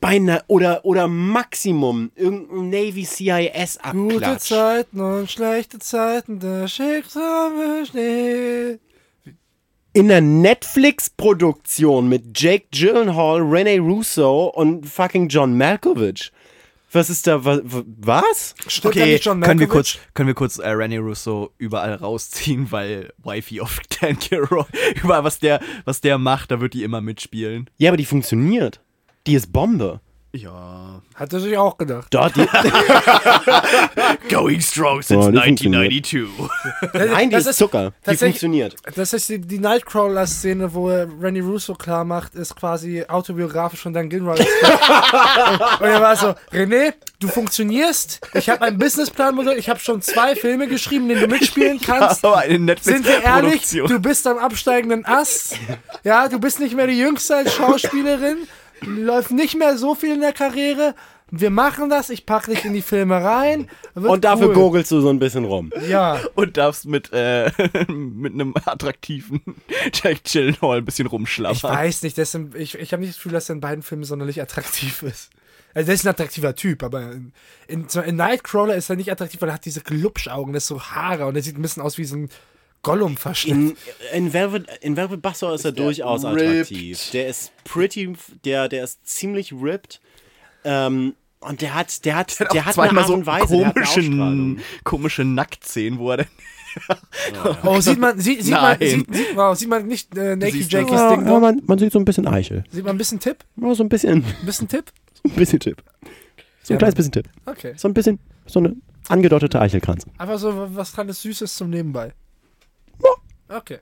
Beinahe, 0.00 0.44
oder, 0.46 0.84
oder 0.84 1.08
Maximum, 1.08 2.12
irgendein 2.14 2.70
Navy 2.70 3.04
CIS 3.04 3.78
Gute 3.90 4.16
Abklatsch. 4.16 4.48
Zeiten 4.50 5.00
und 5.00 5.28
schlechte 5.28 5.80
Zeiten, 5.80 6.38
der 6.38 6.68
Schicksal 6.68 7.84
Schnee. 7.86 8.78
In 9.96 10.08
der 10.08 10.20
Netflix-Produktion 10.20 12.06
mit 12.06 12.38
Jake 12.38 12.66
Gyllenhaal, 12.70 13.40
Rene 13.40 13.78
Russo 13.80 14.48
und 14.48 14.84
fucking 14.86 15.28
John 15.28 15.56
Malkovich. 15.56 16.30
Was 16.92 17.08
ist 17.08 17.26
da, 17.26 17.42
wa- 17.42 17.60
wa- 17.64 17.82
was? 17.96 18.54
Da 18.82 18.90
Okay, 18.90 19.18
können 19.18 19.58
wir 19.58 19.66
kurz, 19.68 19.96
können 20.12 20.26
wir 20.26 20.34
kurz 20.34 20.58
äh, 20.58 20.68
Rene 20.68 20.98
Russo 20.98 21.50
überall 21.56 21.94
rausziehen, 21.94 22.70
weil 22.70 23.10
Wifey 23.24 23.62
of 23.62 23.80
Dan 24.00 24.18
Gilroy, 24.18 24.64
überall 25.02 25.24
was 25.24 25.38
der, 25.38 25.60
was 25.86 26.02
der 26.02 26.18
macht, 26.18 26.50
da 26.50 26.60
wird 26.60 26.74
die 26.74 26.82
immer 26.82 27.00
mitspielen. 27.00 27.70
Ja, 27.78 27.88
aber 27.88 27.96
die 27.96 28.04
funktioniert. 28.04 28.80
Die 29.26 29.32
ist 29.34 29.50
Bombe. 29.50 30.00
Ja. 30.36 31.00
Hat 31.14 31.32
er 31.32 31.40
sich 31.40 31.56
auch 31.56 31.78
gedacht. 31.78 32.08
Dort, 32.10 32.36
die, 32.36 32.46
Going 34.28 34.60
strong 34.60 35.02
since 35.02 35.28
Oh, 35.28 35.30
die 35.30 35.38
funktioniert. 35.38 35.92
1992. 35.92 37.10
nein, 37.10 37.30
die 37.30 37.36
Das 37.36 37.46
ist 37.46 37.56
Zucker. 37.56 37.92
Die 38.08 38.16
funktioniert. 38.16 38.76
Das 38.94 39.12
ist 39.12 39.28
die, 39.28 39.38
die 39.38 39.58
Nightcrawler-Szene, 39.58 40.74
wo 40.74 40.88
Rennie 40.88 41.40
Russo 41.40 41.74
klar 41.74 42.04
macht, 42.04 42.34
ist 42.34 42.54
quasi 42.56 43.04
autobiografisch 43.08 43.80
von 43.80 43.92
Dan 43.92 44.08
Gilroy. 44.08 44.38
und 44.40 44.46
er 45.86 46.00
war 46.02 46.16
so, 46.16 46.34
René, 46.52 46.92
du 47.18 47.28
funktionierst. 47.28 48.20
Ich 48.34 48.48
habe 48.50 48.62
ein 48.62 48.78
Businessplan-Modell. 48.78 49.58
Ich 49.58 49.68
habe 49.68 49.80
schon 49.80 50.02
zwei 50.02 50.34
Filme 50.36 50.66
geschrieben, 50.68 51.08
in 51.10 51.16
denen 51.16 51.30
du 51.30 51.34
mitspielen 51.34 51.80
kannst. 51.84 52.24
Aber 52.24 52.38
eine 52.38 52.76
Sind 52.80 53.06
wir 53.06 53.22
ehrlich, 53.22 53.68
du 53.70 53.98
bist 54.00 54.26
am 54.26 54.38
absteigenden 54.38 55.06
Ast. 55.06 55.56
Ja, 56.04 56.28
du 56.28 56.38
bist 56.38 56.60
nicht 56.60 56.74
mehr 56.76 56.86
die 56.86 56.98
Jüngste 56.98 57.36
als 57.36 57.54
Schauspielerin. 57.54 58.38
Läuft 58.82 59.30
nicht 59.30 59.56
mehr 59.56 59.78
so 59.78 59.94
viel 59.94 60.14
in 60.14 60.20
der 60.20 60.32
Karriere. 60.32 60.94
Wir 61.30 61.50
machen 61.50 61.90
das. 61.90 62.08
Ich 62.10 62.24
packe 62.24 62.52
dich 62.52 62.64
in 62.64 62.72
die 62.72 62.82
Filme 62.82 63.16
rein. 63.16 63.68
Und 63.94 64.24
dafür 64.24 64.48
cool. 64.48 64.54
gurgelst 64.54 64.92
du 64.92 65.00
so 65.00 65.08
ein 65.08 65.18
bisschen 65.18 65.44
rum. 65.44 65.72
Ja. 65.88 66.20
Und 66.34 66.56
darfst 66.56 66.86
mit, 66.86 67.12
äh, 67.12 67.50
mit 67.88 68.34
einem 68.34 68.54
attraktiven 68.64 69.40
Jack 69.92 70.24
Gyllenhaal 70.24 70.78
ein 70.78 70.84
bisschen 70.84 71.08
rumschlappern. 71.08 71.54
Ich 71.54 71.62
weiß 71.64 72.02
nicht, 72.02 72.16
das 72.16 72.30
sind, 72.30 72.54
ich, 72.54 72.76
ich 72.76 72.92
habe 72.92 73.00
nicht 73.00 73.10
das 73.10 73.16
Gefühl, 73.16 73.32
dass 73.32 73.48
er 73.48 73.54
in 73.54 73.60
beiden 73.60 73.82
Filmen 73.82 74.04
sonderlich 74.04 74.40
attraktiv 74.40 75.02
ist. 75.02 75.30
Also, 75.74 75.86
der 75.86 75.94
ist 75.94 76.06
ein 76.06 76.10
attraktiver 76.10 76.54
Typ, 76.54 76.82
aber 76.82 77.12
in, 77.12 77.32
in, 77.68 77.86
in 77.86 78.16
Nightcrawler 78.16 78.76
ist 78.76 78.88
er 78.88 78.96
nicht 78.96 79.10
attraktiv, 79.10 79.42
weil 79.42 79.50
er 79.50 79.54
hat 79.54 79.64
diese 79.64 79.82
Glubschaugen, 79.82 80.54
das 80.54 80.62
ist 80.62 80.68
so 80.68 80.80
Haare 80.80 81.26
und 81.26 81.36
er 81.36 81.42
sieht 81.42 81.58
ein 81.58 81.62
bisschen 81.62 81.82
aus 81.82 81.98
wie 81.98 82.04
so 82.04 82.16
ein 82.16 82.30
Gollum-Verschnitt. 82.86 83.54
In, 83.54 83.76
in, 84.26 84.32
Velvet, 84.32 84.66
in 84.80 84.96
Velvet 84.96 85.20
Buzzsaw 85.22 85.54
ist 85.54 85.64
er 85.64 85.72
durchaus 85.72 86.24
ripped. 86.24 86.40
attraktiv. 86.42 87.10
Der 87.12 87.28
ist 87.28 87.52
pretty, 87.64 88.12
der, 88.44 88.68
der 88.68 88.84
ist 88.84 89.06
ziemlich 89.06 89.52
ripped. 89.52 90.00
Ähm, 90.64 91.14
und 91.40 91.60
der 91.60 91.74
hat, 91.74 92.04
der 92.04 92.16
hat, 92.16 92.38
der 92.52 92.64
hat, 92.64 92.78
eine 92.78 92.88
zweimal 92.88 92.98
Art 93.02 93.06
so 93.08 93.14
und 93.14 93.26
Weise, 93.26 93.56
der 93.58 93.66
hat 93.66 93.74
komischen, 93.74 94.60
komische 94.84 95.24
Nacktszenen, 95.24 95.98
wo 95.98 96.10
er 96.12 96.16
dann 96.18 96.26
Oh, 97.62 97.80
sieht 97.80 97.98
man, 97.98 98.18
sieht, 98.20 98.42
sieht 98.42 98.52
man, 98.52 98.78
sieht, 98.78 99.14
sieht, 99.14 99.34
wow, 99.36 99.56
sieht 99.56 99.68
man 99.68 99.86
nicht 99.86 100.16
äh, 100.16 100.36
Naked 100.36 100.52
siehst 100.54 100.72
Jakies 100.72 100.92
Ja, 100.92 101.10
Ding 101.10 101.20
aber 101.20 101.30
Dong? 101.30 101.40
man, 101.40 101.62
man 101.66 101.78
sieht 101.78 101.92
so 101.92 101.98
ein 101.98 102.04
bisschen 102.04 102.26
Eichel. 102.26 102.64
Sieht 102.70 102.84
man 102.84 102.96
ein 102.96 102.98
bisschen 102.98 103.18
Tipp? 103.18 103.44
Ja, 103.56 103.74
so 103.74 103.82
ein 103.82 103.88
bisschen, 103.88 104.24
Ein 104.24 104.46
bisschen 104.46 104.68
Tipp? 104.68 104.92
so 105.22 105.28
ein 105.30 105.36
bisschen 105.36 105.60
Tipp. 105.60 105.82
So 106.02 106.08
ein 106.08 106.74
Ja, 106.74 106.76
kleines 106.78 106.94
bisschen 106.94 107.12
Tipp. 107.12 107.28
Okay. 107.46 107.72
So 107.76 107.88
ein 107.88 107.94
bisschen, 107.94 108.18
so 108.46 108.58
eine, 108.58 108.76
Angedeutete 109.08 109.60
Eichelkranz. 109.60 110.04
Einfach 110.18 110.38
so 110.38 110.68
was 110.74 110.92
kleines 110.92 111.22
Süßes 111.22 111.54
zum 111.56 111.70
Nebenbei. 111.70 112.12
Okay. 113.48 113.78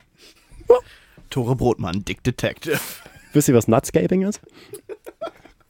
Tore 1.31 1.57
Brotmann, 1.57 2.05
Dick 2.05 2.23
Detective. 2.23 2.79
Wisst 3.33 3.49
ihr, 3.49 3.55
was 3.55 3.67
Nutscaping 3.67 4.23
ist? 4.23 4.41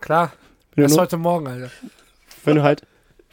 Klar. 0.00 0.32
Wenn 0.74 0.84
ist 0.84 0.92
nur, 0.92 1.00
heute 1.02 1.16
Morgen, 1.16 1.46
Alter. 1.46 1.70
wenn 2.44 2.56
du 2.56 2.62
halt, 2.62 2.82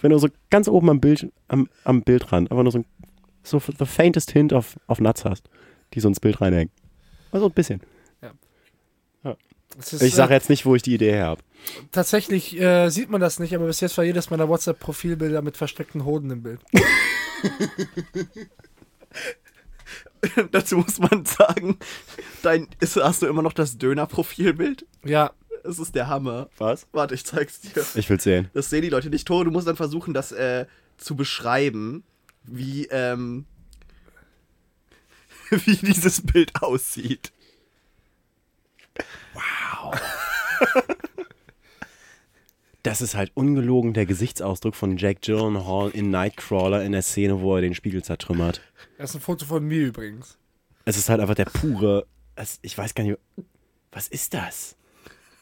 wenn 0.01 0.11
du 0.11 0.17
so 0.19 0.27
ganz 0.49 0.67
oben 0.67 0.89
am 0.89 1.01
Bild, 1.01 1.31
am, 1.47 1.67
am 1.83 2.03
Bildrand, 2.03 2.51
einfach 2.51 2.63
nur 2.63 2.71
so, 2.71 2.79
ein- 2.79 2.85
so 3.43 3.59
the 3.59 3.85
faintest 3.85 4.31
hint 4.31 4.53
auf, 4.53 4.77
auf 4.87 4.99
Nuts 4.99 5.25
hast, 5.25 5.49
die 5.93 5.99
so 5.99 6.07
ins 6.07 6.19
Bild 6.19 6.39
reinhängen. 6.41 6.71
Also 7.31 7.47
ein 7.47 7.51
bisschen. 7.53 7.81
Ist, 9.79 10.01
Ich 10.03 10.13
sage 10.15 10.33
äh, 10.33 10.35
jetzt 10.35 10.49
nicht, 10.49 10.65
wo 10.65 10.75
ich 10.75 10.81
die 10.81 10.93
Idee 10.93 11.13
her 11.13 11.27
habe. 11.27 11.41
tatsächlich 11.93 12.59
äh, 12.59 12.89
sieht 12.89 13.09
man 13.09 13.21
das 13.21 13.39
nicht, 13.39 13.55
aber 13.55 13.67
bis 13.67 13.79
jetzt 13.79 13.97
war 13.97 14.03
jedes 14.03 14.29
meiner 14.29 14.49
WhatsApp-Profilbilder 14.49 15.41
mit 15.41 15.55
versteckten 15.55 16.03
Hoden 16.03 16.29
im 16.29 16.43
Bild. 16.43 16.59
Dazu 20.51 20.77
muss 20.77 20.99
man 20.99 21.25
sagen, 21.25 21.77
dein, 22.43 22.67
ist, 22.79 22.95
hast 22.97 23.21
du 23.21 23.27
immer 23.27 23.41
noch 23.41 23.53
das 23.53 23.77
Döner-Profilbild? 23.77 24.85
Ja, 25.03 25.31
Das 25.63 25.79
ist 25.79 25.95
der 25.95 26.07
Hammer. 26.07 26.49
Was? 26.57 26.87
Warte, 26.91 27.15
ich 27.15 27.25
zeig's 27.25 27.61
dir. 27.61 27.83
Ich 27.95 28.09
will 28.09 28.19
sehen. 28.19 28.49
Das 28.53 28.69
sehen 28.69 28.81
die 28.81 28.89
Leute 28.89 29.09
nicht. 29.09 29.27
Tore, 29.27 29.45
du 29.45 29.51
musst 29.51 29.67
dann 29.67 29.75
versuchen, 29.75 30.13
das 30.13 30.31
äh, 30.31 30.65
zu 30.97 31.15
beschreiben, 31.15 32.03
wie, 32.43 32.85
ähm, 32.87 33.45
wie 35.49 35.75
dieses 35.75 36.21
Bild 36.21 36.61
aussieht. 36.61 37.31
Das 42.83 43.01
ist 43.01 43.13
halt 43.13 43.31
ungelogen 43.35 43.93
der 43.93 44.07
Gesichtsausdruck 44.07 44.75
von 44.75 44.97
Jack 44.97 45.21
Gyllenhaal 45.21 45.91
in 45.91 46.09
Nightcrawler 46.09 46.83
in 46.83 46.93
der 46.93 47.03
Szene, 47.03 47.39
wo 47.39 47.55
er 47.55 47.61
den 47.61 47.75
Spiegel 47.75 48.03
zertrümmert. 48.03 48.59
Das 48.97 49.11
ist 49.11 49.15
ein 49.17 49.21
Foto 49.21 49.45
von 49.45 49.63
mir 49.65 49.87
übrigens. 49.87 50.37
Es 50.85 50.97
ist 50.97 51.09
halt 51.09 51.19
einfach 51.21 51.35
der 51.35 51.45
pure. 51.45 52.05
Es, 52.35 52.59
ich 52.61 52.77
weiß 52.77 52.93
gar 52.95 53.03
nicht. 53.03 53.17
Was 53.91 54.07
ist 54.07 54.33
das? 54.33 54.75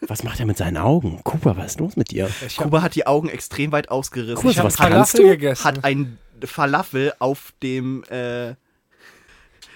Was 0.01 0.23
macht 0.23 0.39
er 0.39 0.45
mit 0.45 0.57
seinen 0.57 0.77
Augen? 0.77 1.21
Cooper, 1.23 1.57
was 1.57 1.73
ist 1.73 1.79
los 1.79 1.95
mit 1.97 2.11
dir? 2.11 2.29
Kuba 2.57 2.81
hat 2.81 2.95
die 2.95 3.05
Augen 3.05 3.27
extrem 3.29 3.71
weit 3.73 3.89
ausgerissen. 3.89 4.35
Kuba, 4.37 4.51
ich 4.51 4.57
was 4.57 4.77
kannst 4.77 4.77
Falafel 4.77 5.21
du? 5.21 5.27
gegessen. 5.31 5.63
hat 5.65 5.83
ein 5.83 6.17
Falafel 6.43 7.13
auf 7.19 7.53
dem, 7.61 8.03
äh, 8.09 8.55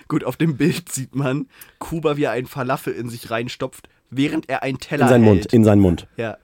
gut, 0.08 0.24
auf 0.24 0.38
dem 0.38 0.56
Bild 0.58 0.90
sieht 0.92 1.14
man 1.14 1.48
Kuba, 1.80 2.16
wie 2.18 2.24
er 2.24 2.32
einen 2.32 2.48
Falafel 2.48 2.94
in 2.94 3.10
sich 3.10 3.30
reinstopft, 3.32 3.90
während 4.10 4.48
er 4.50 4.64
einen 4.64 4.80
Teller 4.80 5.04
In 5.04 5.10
seinen 5.10 5.24
hält. 5.26 5.36
Mund, 5.44 5.54
in 5.54 5.64
seinen 5.66 5.82
Mund. 5.82 6.08
ja. 6.18 6.38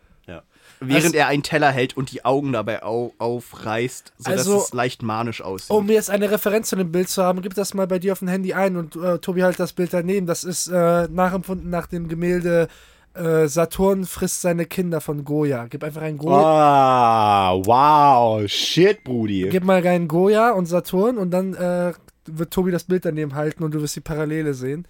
Während 0.81 1.06
Also- 1.06 1.18
er 1.18 1.27
einen 1.27 1.43
Teller 1.43 1.72
hält 1.72 1.97
und 1.97 2.11
die 2.11 2.23
Augen 2.23 2.53
dabei 2.53 2.84
au 2.84 3.14
aufreißt, 3.18 4.14
sodass 4.18 4.39
Also- 4.39 4.57
es 4.60 4.73
leicht 4.73 5.03
manisch 5.03 5.41
aussieht. 5.41 5.72
um 5.72 5.89
jetzt 5.89 6.10
eine 6.10 6.31
Referenz 6.31 6.69
zu 6.69 6.76
dem 6.77 6.91
Bild 6.91 7.10
zu 7.10 7.22
haben, 7.23 7.41
gib 7.41 7.53
das 7.53 7.73
mal 7.73 7.85
bei 7.88 7.99
dir 7.99 8.14
auf 8.14 8.19
dem 8.19 8.30
Handy 8.30 8.53
ein 8.53 8.77
und 8.77 8.95
äh, 8.95 9.19
Tobi 9.19 9.41
halt 9.43 9.60
das 9.60 9.73
Bild 9.73 9.93
daneben. 9.93 10.26
Das 10.26 10.43
ist 10.45 10.68
äh, 10.68 11.07
nachempfunden 11.10 11.69
nach 11.69 11.88
dem 11.88 12.07
Gemälde 12.07 12.68
äh, 13.15 13.47
Saturn 13.47 14.06
frisst 14.06 14.41
seine 14.41 14.65
Kinder 14.68 15.01
von 15.01 15.26
Goya. 15.26 15.65
Gib 15.68 15.84
einfach 15.84 16.03
ein 16.03 16.18
Goya. 16.18 16.38
Ah, 16.43 17.53
wow. 17.56 18.47
Shit, 18.49 19.03
Brudi. 19.03 19.49
Gib 19.49 19.64
mal 19.65 19.81
rein 19.81 20.07
Goya 20.07 20.51
und 20.51 20.68
Saturn 20.68 21.18
und 21.18 21.31
dann 21.31 21.56
äh, 21.56 21.91
wird 22.27 22.51
Tobi 22.53 22.72
das 22.72 22.84
Bild 22.85 23.03
daneben 23.06 23.34
halten 23.35 23.64
und 23.64 23.73
du 23.73 23.81
wirst 23.81 23.95
die 23.95 24.01
Parallele 24.01 24.53
sehen. 24.53 24.85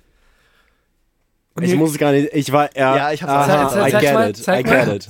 Und 1.56 1.64
Ich 1.64 1.70
hier- 1.72 1.80
muss 1.80 1.92
es 1.92 1.98
gar 1.98 2.12
nicht. 2.12 2.30
Ich 2.34 2.52
war. 2.52 2.70
Ja, 2.76 2.96
Ja, 2.96 3.12
ich 3.12 3.24
hab's 3.24 3.32
aha, 3.32 3.88
I 3.88 3.92
zeig 3.92 4.02
get 4.02 4.14
mal, 4.14 4.30
it. 4.30 4.40
I 4.40 4.52
mal. 4.52 4.64
get 4.64 4.88
it. 5.08 5.10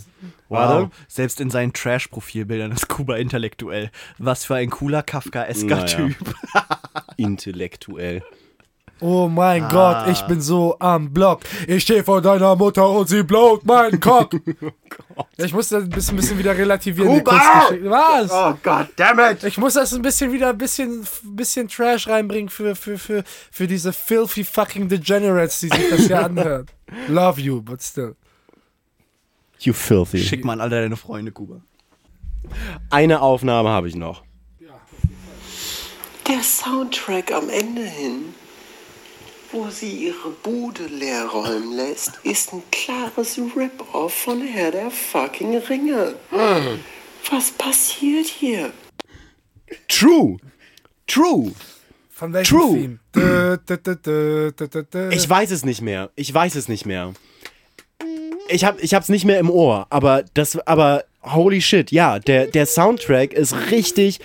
Wow. 0.50 0.60
Warte. 0.60 0.90
Selbst 1.08 1.40
in 1.40 1.50
seinen 1.50 1.74
Trash-Profilbildern 1.74 2.72
ist 2.72 2.88
Kuba 2.90 3.16
intellektuell. 3.18 3.92
Was 4.18 4.46
für 4.46 4.56
ein 4.56 4.70
cooler 4.70 5.04
Kafka-esker 5.04 5.76
Naja. 5.76 5.86
Typ. 5.86 6.16
Intellektuell. 7.18 8.24
Oh 9.02 9.30
mein 9.30 9.64
Ah. 9.64 9.70
Gott, 10.04 10.08
ich 10.12 10.22
bin 10.24 10.42
so 10.42 10.76
am 10.80 11.14
Block. 11.14 11.40
Ich 11.68 11.84
stehe 11.84 12.04
vor 12.04 12.22
deiner 12.22 12.56
Mutter 12.58 12.90
und 12.90 13.08
sie 13.08 13.24
blowt 13.24 13.66
meinen 13.66 13.98
Cock. 14.02 14.34
Ja, 15.38 15.46
ich 15.46 15.54
muss 15.54 15.70
das 15.70 15.84
ein 15.84 15.90
bisschen, 15.90 16.18
bisschen 16.18 16.38
wieder 16.38 16.58
relativieren. 16.58 17.24
Kuba! 17.24 17.70
Was? 17.84 18.30
Oh 18.30 18.56
God 18.62 18.88
damn 18.98 19.20
it! 19.20 19.46
Ich 19.46 19.58
muss 19.58 19.76
das 19.76 19.94
ein 19.94 20.02
bisschen 20.02 20.34
wieder 20.34 20.50
ein 20.50 20.58
bisschen, 20.58 21.08
bisschen 21.24 21.70
Trash 21.70 22.10
reinbringen 22.10 22.50
für, 22.50 22.76
für, 22.76 22.98
für, 22.98 23.24
für 23.52 23.68
diese 23.68 23.94
filthy 23.94 24.44
fucking 24.44 24.90
Degenerates, 24.90 25.62
die 25.62 25.70
sich 25.70 25.90
das 25.90 26.08
hier 26.08 26.20
anhören. 26.26 26.66
Love 27.08 27.40
you, 27.40 27.62
but 27.62 27.82
still. 27.82 28.16
You 29.62 29.74
filthy. 29.74 30.20
Schick 30.20 30.46
mal 30.46 30.54
an 30.54 30.62
alle 30.62 30.82
deine 30.82 30.96
Freunde, 30.96 31.32
Kuba. 31.32 31.62
Eine 32.90 33.22
Aufnahme 33.22 33.70
habe 33.70 33.88
ich 33.88 33.96
noch. 33.96 34.24
Der 36.28 36.44
Soundtrack 36.44 37.32
am 37.32 37.50
Ende 37.50 37.84
hin, 37.84 38.34
wo 39.52 39.70
sie 39.70 40.06
ihre 40.06 40.30
Bude 40.44 40.86
leer 40.86 41.26
räumen 41.26 41.76
lässt, 41.76 42.20
ist 42.24 42.54
ein 42.54 42.62
klares 42.72 43.38
Rip-Off 43.38 44.14
von 44.14 44.42
Herr 44.42 44.72
der 44.72 44.92
fucking 44.92 45.58
Ringe. 45.58 46.16
Was 47.32 47.52
passiert 47.52 48.28
hier? 48.28 48.72
True. 49.88 50.38
True. 51.08 51.52
Von 52.10 52.34
welchem 52.34 52.58
True. 52.58 53.00
Dö. 53.16 55.10
Ich 55.12 55.30
weiß 55.30 55.52
es 55.52 55.66
nicht 55.66 55.82
mehr. 55.82 56.12
Ich 56.16 56.34
weiß 56.34 56.56
es 56.56 56.68
nicht 56.68 56.86
mehr. 56.86 57.14
Ich 58.50 58.66
hab, 58.66 58.82
ich 58.82 58.94
hab's 58.94 59.10
nicht 59.10 59.26
mehr 59.26 59.40
im 59.40 59.50
Ohr, 59.50 59.88
aber 59.90 60.24
das, 60.34 60.58
aber 60.68 61.04
holy 61.24 61.62
shit, 61.62 61.92
ja, 61.92 62.20
der, 62.20 62.48
der 62.48 62.66
Soundtrack 62.66 63.34
ist 63.34 63.56
richtig, 63.72 64.20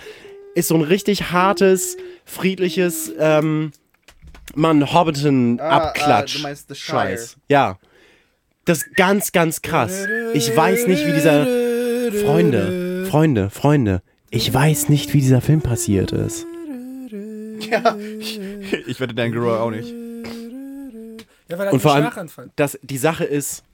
ist 0.54 0.68
so 0.68 0.74
ein 0.76 0.82
richtig 0.82 1.30
hartes, 1.30 1.96
friedliches, 2.24 3.12
ähm, 3.18 3.72
Mann, 4.54 4.92
Hobbiton 4.92 5.58
Abklatsch. 5.60 6.36
ah, 6.36 6.38
du 6.38 6.42
meinst 6.42 6.68
The 6.68 6.74
Shire. 6.74 6.98
Scheiß. 7.00 7.36
Ja. 7.48 7.78
Das 8.66 8.78
ist 8.78 8.96
ganz, 8.96 9.32
ganz 9.32 9.60
krass. 9.62 10.06
Ich 10.32 10.56
weiß 10.56 10.86
nicht, 10.86 11.06
wie 11.06 11.12
dieser, 11.12 11.44
Freunde, 12.24 13.06
Freunde, 13.10 13.50
Freunde, 13.50 14.02
ich 14.30 14.52
weiß 14.52 14.88
nicht, 14.88 15.12
wie 15.12 15.20
dieser 15.20 15.40
Film 15.40 15.60
passiert 15.60 16.12
ist. 16.12 16.46
Ich 18.86 19.00
wette, 19.00 19.14
Dan 19.14 19.32
Gilroy 19.32 19.58
auch 19.58 19.70
nicht. 19.70 19.92
Ja, 21.48 21.58
weil 21.58 21.66
er 21.66 21.72
Und 21.72 21.80
vor 21.80 21.94
allem, 21.94 22.04
Schlaganfall. 22.04 22.50
das, 22.56 22.78
die 22.82 22.98
Sache 22.98 23.24
ist, 23.24 23.64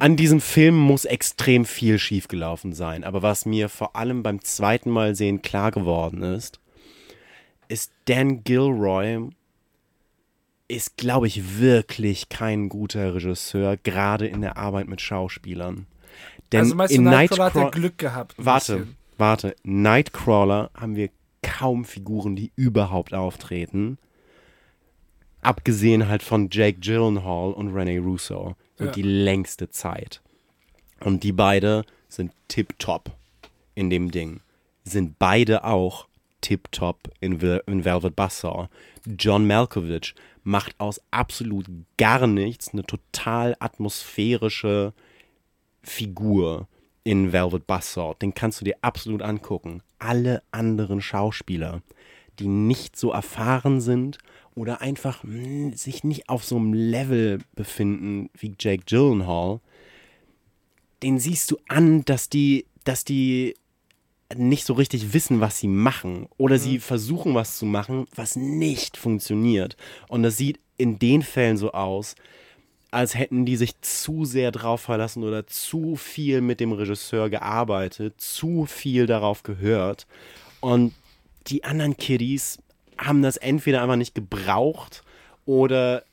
an 0.00 0.16
diesem 0.16 0.40
Film 0.40 0.76
muss 0.76 1.04
extrem 1.04 1.64
viel 1.64 1.98
schiefgelaufen 1.98 2.72
sein. 2.72 3.04
Aber 3.04 3.22
was 3.22 3.46
mir 3.46 3.68
vor 3.68 3.96
allem 3.96 4.22
beim 4.22 4.40
zweiten 4.42 4.90
Mal 4.90 5.14
sehen 5.14 5.42
klar 5.42 5.70
geworden 5.70 6.22
ist, 6.22 6.60
ist 7.68 7.92
Dan 8.06 8.44
Gilroy 8.44 9.30
ist, 10.68 10.96
glaube 10.96 11.26
ich, 11.26 11.58
wirklich 11.58 12.28
kein 12.28 12.68
guter 12.68 13.14
Regisseur, 13.14 13.76
gerade 13.76 14.26
in 14.26 14.40
der 14.40 14.56
Arbeit 14.56 14.88
mit 14.88 15.00
Schauspielern. 15.00 15.86
Denn 16.52 16.60
Also 16.60 16.74
meinst 16.74 16.92
du, 16.94 16.98
in 16.98 17.04
Nightcrawler 17.04 17.44
hat 17.44 17.56
er 17.56 17.70
Glück 17.70 17.98
gehabt? 17.98 18.34
Warte, 18.38 18.78
bisschen. 18.78 18.96
warte. 19.18 19.56
Nightcrawler 19.62 20.70
haben 20.74 20.96
wir 20.96 21.10
kaum 21.42 21.84
Figuren, 21.84 22.36
die 22.36 22.52
überhaupt 22.56 23.12
auftreten. 23.12 23.98
Abgesehen 25.42 26.08
halt 26.08 26.22
von 26.22 26.48
Jake 26.50 26.80
Gyllenhaal 26.80 27.52
und 27.52 27.74
Rene 27.74 28.00
Russo. 28.00 28.56
Und 28.78 28.86
Ja. 28.86 28.92
die 28.92 29.02
längste 29.02 29.70
Zeit. 29.70 30.20
Und 31.00 31.22
die 31.22 31.32
beide 31.32 31.84
sind 32.08 32.32
tipptopp 32.48 33.10
in 33.74 33.90
dem 33.90 34.10
Ding. 34.10 34.40
Sind 34.84 35.18
beide 35.18 35.64
auch 35.64 36.08
tipptopp 36.40 37.10
in, 37.20 37.40
Vel- 37.40 37.62
in 37.66 37.84
Velvet 37.84 38.14
Buzzsaw. 38.16 38.68
John 39.06 39.46
Malkovich 39.46 40.14
macht 40.42 40.78
aus 40.78 41.00
absolut 41.10 41.66
gar 41.96 42.26
nichts 42.26 42.68
eine 42.72 42.84
total 42.84 43.56
atmosphärische 43.60 44.92
Figur 45.82 46.68
in 47.02 47.32
Velvet 47.32 47.66
Buzzsaw. 47.66 48.14
Den 48.14 48.34
kannst 48.34 48.60
du 48.60 48.64
dir 48.64 48.76
absolut 48.82 49.22
angucken. 49.22 49.82
Alle 49.98 50.42
anderen 50.50 51.00
Schauspieler, 51.00 51.82
die 52.38 52.48
nicht 52.48 52.96
so 52.96 53.12
erfahren 53.12 53.80
sind 53.80 54.18
oder 54.54 54.80
einfach 54.80 55.24
mh, 55.24 55.76
sich 55.76 56.04
nicht 56.04 56.28
auf 56.28 56.44
so 56.44 56.56
einem 56.56 56.72
Level 56.72 57.38
befinden 57.54 58.30
wie 58.34 58.54
Jake 58.58 58.84
Gyllenhaal, 58.86 59.60
den 61.02 61.18
siehst 61.18 61.50
du 61.50 61.58
an, 61.68 62.04
dass 62.04 62.28
die, 62.28 62.66
dass 62.84 63.04
die 63.04 63.54
nicht 64.36 64.64
so 64.64 64.74
richtig 64.74 65.12
wissen, 65.12 65.40
was 65.40 65.58
sie 65.58 65.68
machen. 65.68 66.28
Oder 66.38 66.58
sie 66.58 66.78
versuchen, 66.78 67.34
was 67.34 67.58
zu 67.58 67.66
machen, 67.66 68.06
was 68.14 68.36
nicht 68.36 68.96
funktioniert. 68.96 69.76
Und 70.08 70.22
das 70.22 70.36
sieht 70.36 70.58
in 70.76 70.98
den 70.98 71.22
Fällen 71.22 71.56
so 71.56 71.72
aus, 71.72 72.14
als 72.90 73.16
hätten 73.16 73.44
die 73.44 73.56
sich 73.56 73.80
zu 73.80 74.24
sehr 74.24 74.52
drauf 74.52 74.82
verlassen 74.82 75.24
oder 75.24 75.46
zu 75.46 75.96
viel 75.96 76.40
mit 76.40 76.60
dem 76.60 76.72
Regisseur 76.72 77.28
gearbeitet, 77.28 78.14
zu 78.18 78.66
viel 78.66 79.06
darauf 79.06 79.42
gehört. 79.42 80.06
Und 80.60 80.94
die 81.48 81.64
anderen 81.64 81.96
Kiddies 81.96 82.58
haben 82.98 83.22
das 83.22 83.36
entweder 83.36 83.82
einfach 83.82 83.96
nicht 83.96 84.14
gebraucht 84.14 85.02
oder 85.46 86.04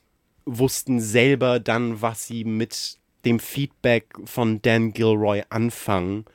wussten 0.45 0.99
selber 0.99 1.59
dann, 1.59 2.01
was 2.01 2.27
sie 2.27 2.43
mit 2.43 2.97
dem 3.25 3.39
Feedback 3.39 4.05
von 4.25 4.61
Dan 4.61 4.93
Gilroy 4.93 5.43
anfangen, 5.49 6.25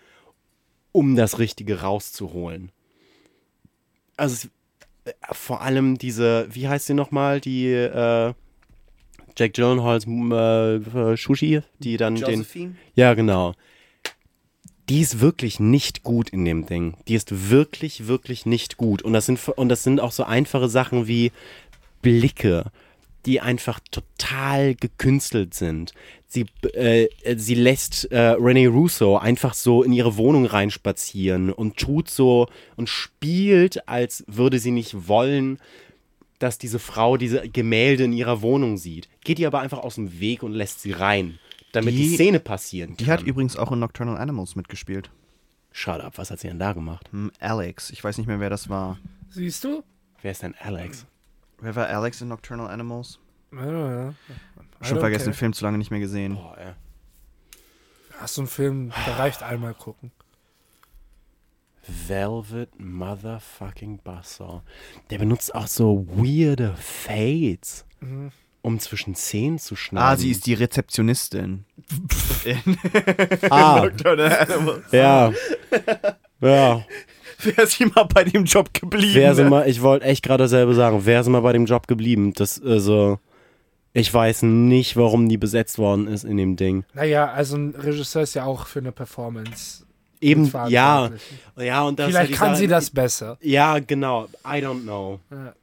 um 0.93 1.17
das 1.17 1.39
Richtige 1.39 1.83
rauszuholen. 1.83 2.71
also 4.17 4.49
es, 5.05 5.13
äh, 5.13 5.13
vor 5.33 5.61
allem 5.63 5.99
diese, 5.99 6.47
wie 6.51 6.69
heißt 6.69 6.87
sie 6.87 6.95
nochmal, 6.95 7.41
die 7.41 7.67
äh, 7.69 8.33
Jack 9.37 9.53
Gyllenhaals 9.53 10.07
äh, 10.07 11.17
Shushi, 11.17 11.61
die 11.81 11.97
dann 11.97 12.15
den, 12.15 12.39
Josephine? 12.39 12.77
ja 12.95 13.15
genau, 13.15 13.55
die 14.89 15.01
ist 15.01 15.21
wirklich 15.21 15.59
nicht 15.59 16.03
gut 16.03 16.31
in 16.31 16.45
dem 16.45 16.67
Ding. 16.67 16.95
Die 17.09 17.15
ist 17.15 17.51
wirklich, 17.51 18.07
wirklich 18.07 18.47
nicht 18.47 18.77
gut. 18.77 19.03
Und 19.03 19.13
das 19.13 19.27
sind, 19.27 19.49
und 19.49 19.69
das 19.69 19.83
sind 19.83 20.01
auch 20.01 20.13
so 20.13 20.25
einfache 20.25 20.69
Sachen 20.69 21.09
wie 21.09 21.33
Blicke, 22.03 22.71
die 23.25 23.41
einfach 23.41 23.81
total 23.91 24.77
gekünstelt 24.77 25.55
sind. 25.55 25.93
Sie, 26.29 26.47
äh, 26.75 27.09
sie 27.37 27.57
lässt 27.57 28.11
äh, 28.13 28.37
Rene 28.39 28.69
Russo 28.69 29.17
einfach 29.17 29.55
so 29.55 29.83
in 29.83 29.93
ihre 29.93 30.17
Wohnung 30.17 30.47
reinspazieren 30.47 31.53
und 31.53 31.77
tut 31.77 32.09
so 32.09 32.49
und 32.77 32.89
spielt, 32.89 33.89
als 33.89 34.25
würde 34.29 34.61
sie 34.61 34.71
nicht 34.71 35.09
wollen, 35.09 35.59
dass 36.39 36.59
diese 36.59 36.79
Frau 36.79 37.17
diese 37.17 37.49
Gemälde 37.49 38.05
in 38.05 38.13
ihrer 38.13 38.43
Wohnung 38.43 38.77
sieht. 38.77 39.09
Geht 39.25 39.39
ihr 39.39 39.49
aber 39.49 39.61
einfach 39.61 39.79
aus 39.79 39.97
dem 39.97 40.21
Weg 40.21 40.43
und 40.43 40.53
lässt 40.53 40.83
sie 40.83 40.93
rein, 40.93 41.39
damit 41.77 41.95
die, 41.95 41.99
Die- 42.09 42.15
Szene 42.15 42.41
passieren 42.41 42.91
kann. 42.91 42.97
Die 42.99 43.11
hat 43.11 43.23
übrigens 43.23 43.57
auch 43.57 43.71
in 43.73 43.79
Nocturnal 43.79 44.17
Animals 44.17 44.57
mitgespielt. 44.57 45.11
Shut 45.73 46.01
up, 46.01 46.17
was 46.19 46.31
hat 46.31 46.41
sie 46.41 46.49
denn 46.49 46.59
da 46.59 46.73
gemacht? 46.73 47.09
Hm, 47.13 47.31
Alex, 47.39 47.91
ich 47.91 48.03
weiß 48.03 48.17
nicht 48.19 48.27
mehr, 48.27 48.41
wer 48.41 48.51
das 48.51 48.69
war. 48.69 48.99
Siehst 49.29 49.63
du? 49.65 49.83
Wer 50.23 50.31
ist 50.33 50.43
denn 50.43 50.55
Alex? 50.59 51.07
Wer 51.61 51.75
war 51.77 51.87
Alex 51.89 52.21
in 52.23 52.29
Nocturnal 52.29 52.69
Animals? 52.69 53.19
Ja, 53.53 54.07
ja. 54.07 54.15
Schon 54.83 54.97
I 54.97 55.01
vergessen, 55.01 55.27
den 55.27 55.35
Film 55.35 55.53
zu 55.53 55.65
lange 55.65 55.79
nicht 55.79 55.91
mehr 55.91 56.01
gesehen. 56.01 56.35
Boah, 56.35 56.57
ey. 56.59 56.73
Hast 58.19 58.37
du 58.37 58.43
einen 58.43 58.49
Film, 58.49 58.93
der 59.07 59.19
reicht 59.19 59.43
einmal 59.43 59.75
gucken. 59.75 60.11
Velvet 62.09 62.81
Motherfucking 62.81 63.99
Buzzsaw. 64.03 64.63
Der 65.11 65.19
benutzt 65.19 65.55
auch 65.55 65.69
so 65.69 66.07
weirde 66.09 66.75
Fades, 66.77 67.85
um 68.67 68.81
zwischen 68.81 69.15
Szenen 69.15 69.59
zu 69.61 69.77
schneiden. 69.77 70.09
Ah, 70.09 70.17
sie 70.17 70.31
ist 70.31 70.45
die 70.47 70.55
Rezeptionistin. 70.55 71.65
in 72.45 72.79
Ah, 73.49 73.81
Nocturnal 73.85 74.39
Animals. 74.41 74.85
ja. 74.93 75.33
Ja. 76.41 76.85
Wäre 77.39 77.67
sie 77.67 77.87
mal 77.87 78.05
bei 78.13 78.25
dem 78.25 78.45
Job 78.45 78.75
geblieben. 78.75 79.15
Wäre 79.15 79.35
sie 79.37 79.45
mal, 79.45 79.69
ich 79.69 79.83
wollte 79.83 80.05
echt 80.07 80.25
gerade 80.25 80.45
dasselbe 80.45 80.75
sagen, 80.75 81.07
wäre 81.07 81.23
sie 81.23 81.31
mal 81.31 81.41
bei 81.43 81.53
dem 81.53 81.67
Job 81.67 81.87
geblieben. 81.87 82.33
Das, 82.35 82.61
also, 82.61 83.19
ich 83.93 84.13
weiß 84.13 84.43
nicht, 84.43 84.97
warum 84.97 85.29
die 85.29 85.37
besetzt 85.39 85.79
worden 85.79 86.09
ist 86.09 86.25
in 86.25 86.37
dem 86.37 86.57
Ding. 86.57 86.85
Naja, 86.93 87.31
also 87.31 87.57
ein 87.57 87.75
Regisseur 87.77 88.23
ist 88.23 88.35
ja 88.35 88.45
auch 88.45 88.67
für 88.67 88.81
eine 88.81 88.91
Performance. 88.93 89.85
Eben, 90.21 90.51
ja, 90.69 91.11
ja, 91.57 91.83
und 91.85 91.99
das 91.99 92.09
Vielleicht 92.09 92.33
kann 92.33 92.53
die 92.55 92.59
sie 92.61 92.65
Sache- 92.65 92.81
das 92.81 92.91
besser. 92.91 93.39
Ja, 93.43 93.79
genau. 93.79 94.25
I 94.45 94.57
don't 94.65 94.83
know. 94.83 95.21
Ja. 95.31 95.55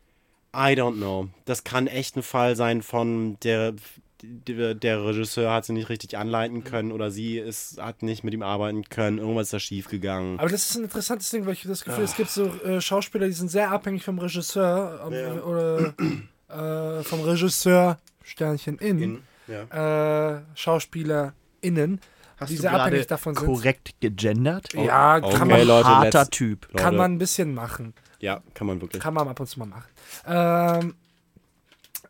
I 0.56 0.74
don't 0.76 0.98
know. 0.98 1.30
Das 1.46 1.64
kann 1.64 1.88
echt 1.88 2.16
ein 2.16 2.24
Fall 2.24 2.56
sein 2.56 2.82
von 2.82 3.38
der, 3.44 3.74
der, 4.22 4.76
der 4.76 5.04
Regisseur 5.06 5.52
hat 5.52 5.66
sie 5.66 5.74
nicht 5.74 5.90
richtig 5.90 6.18
anleiten 6.18 6.64
können 6.64 6.92
oder 6.92 7.10
sie 7.12 7.40
ist, 7.40 7.82
hat 7.82 8.04
nicht 8.04 8.24
mit 8.24 8.34
ihm 8.34 8.44
arbeiten 8.44 8.84
können. 8.90 9.18
Irgendwas 9.18 9.48
ist 9.48 9.54
da 9.54 9.60
schief 9.60 9.90
gegangen. 9.90 10.40
Aber 10.40 10.50
das 10.50 10.70
ist 10.70 10.76
ein 10.78 10.84
interessantes 10.84 11.30
Ding, 11.32 11.46
weil 11.46 11.54
ich 11.54 11.64
das 11.64 11.84
Gefühl, 11.84 12.04
es 12.04 12.16
gibt 12.16 12.30
so 12.30 12.46
äh, 12.64 12.80
Schauspieler, 12.82 13.26
die 13.28 13.34
sind 13.34 13.50
sehr 13.50 13.72
abhängig 13.72 14.04
vom 14.04 14.20
Regisseur 14.20 15.02
ob- 15.06 15.46
oder 15.46 15.94
äh, 17.00 17.04
vom 17.04 17.22
Regisseur 17.22 17.98
Sternchen 18.24 18.78
in, 18.78 19.20
Ja. 19.48 20.36
äh, 20.38 20.42
SchauspielerInnen, 20.56 22.00
Hast 22.38 22.50
die 22.52 22.56
du 22.56 22.62
sehr 22.62 22.72
gerade 22.72 22.84
abhängig 22.84 23.08
davon 23.08 23.36
sind. 23.36 23.46
korrekt 23.46 23.92
gegendert? 24.00 24.74
Ja, 24.74 25.18
Okay, 25.18 25.36
kann 25.38 25.48
man, 25.48 25.68
Leute, 25.68 25.88
Harter 25.88 26.22
let's- 26.22 26.30
Typ. 26.30 26.68
kann 26.76 26.86
Leute. 26.94 26.98
man 26.98 27.12
ein 27.14 27.18
bisschen 27.18 27.54
machen. 27.54 27.94
Ja, 28.24 28.42
kann 28.54 28.68
man 28.68 28.80
wirklich. 28.80 29.04
Kann 29.04 29.14
man 29.14 29.28
ab 29.28 29.38
und 29.38 29.48
zu 29.48 29.60
mal 29.60 29.66
machen. 29.66 29.84
Ähm, 30.26 30.96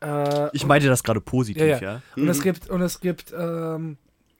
äh, 0.02 0.56
Ich 0.56 0.64
meinte 0.66 0.88
das 0.88 1.04
gerade 1.04 1.22
positiv, 1.22 1.62
Ja, 1.64 1.68
ja. 1.80 1.82
ja. 1.82 2.02
Und 2.16 2.28
es 2.30 2.42
gibt, 2.44 2.70
und 2.70 2.82
es 2.84 3.00
gibt, 3.00 3.34
ähm, 3.36 3.98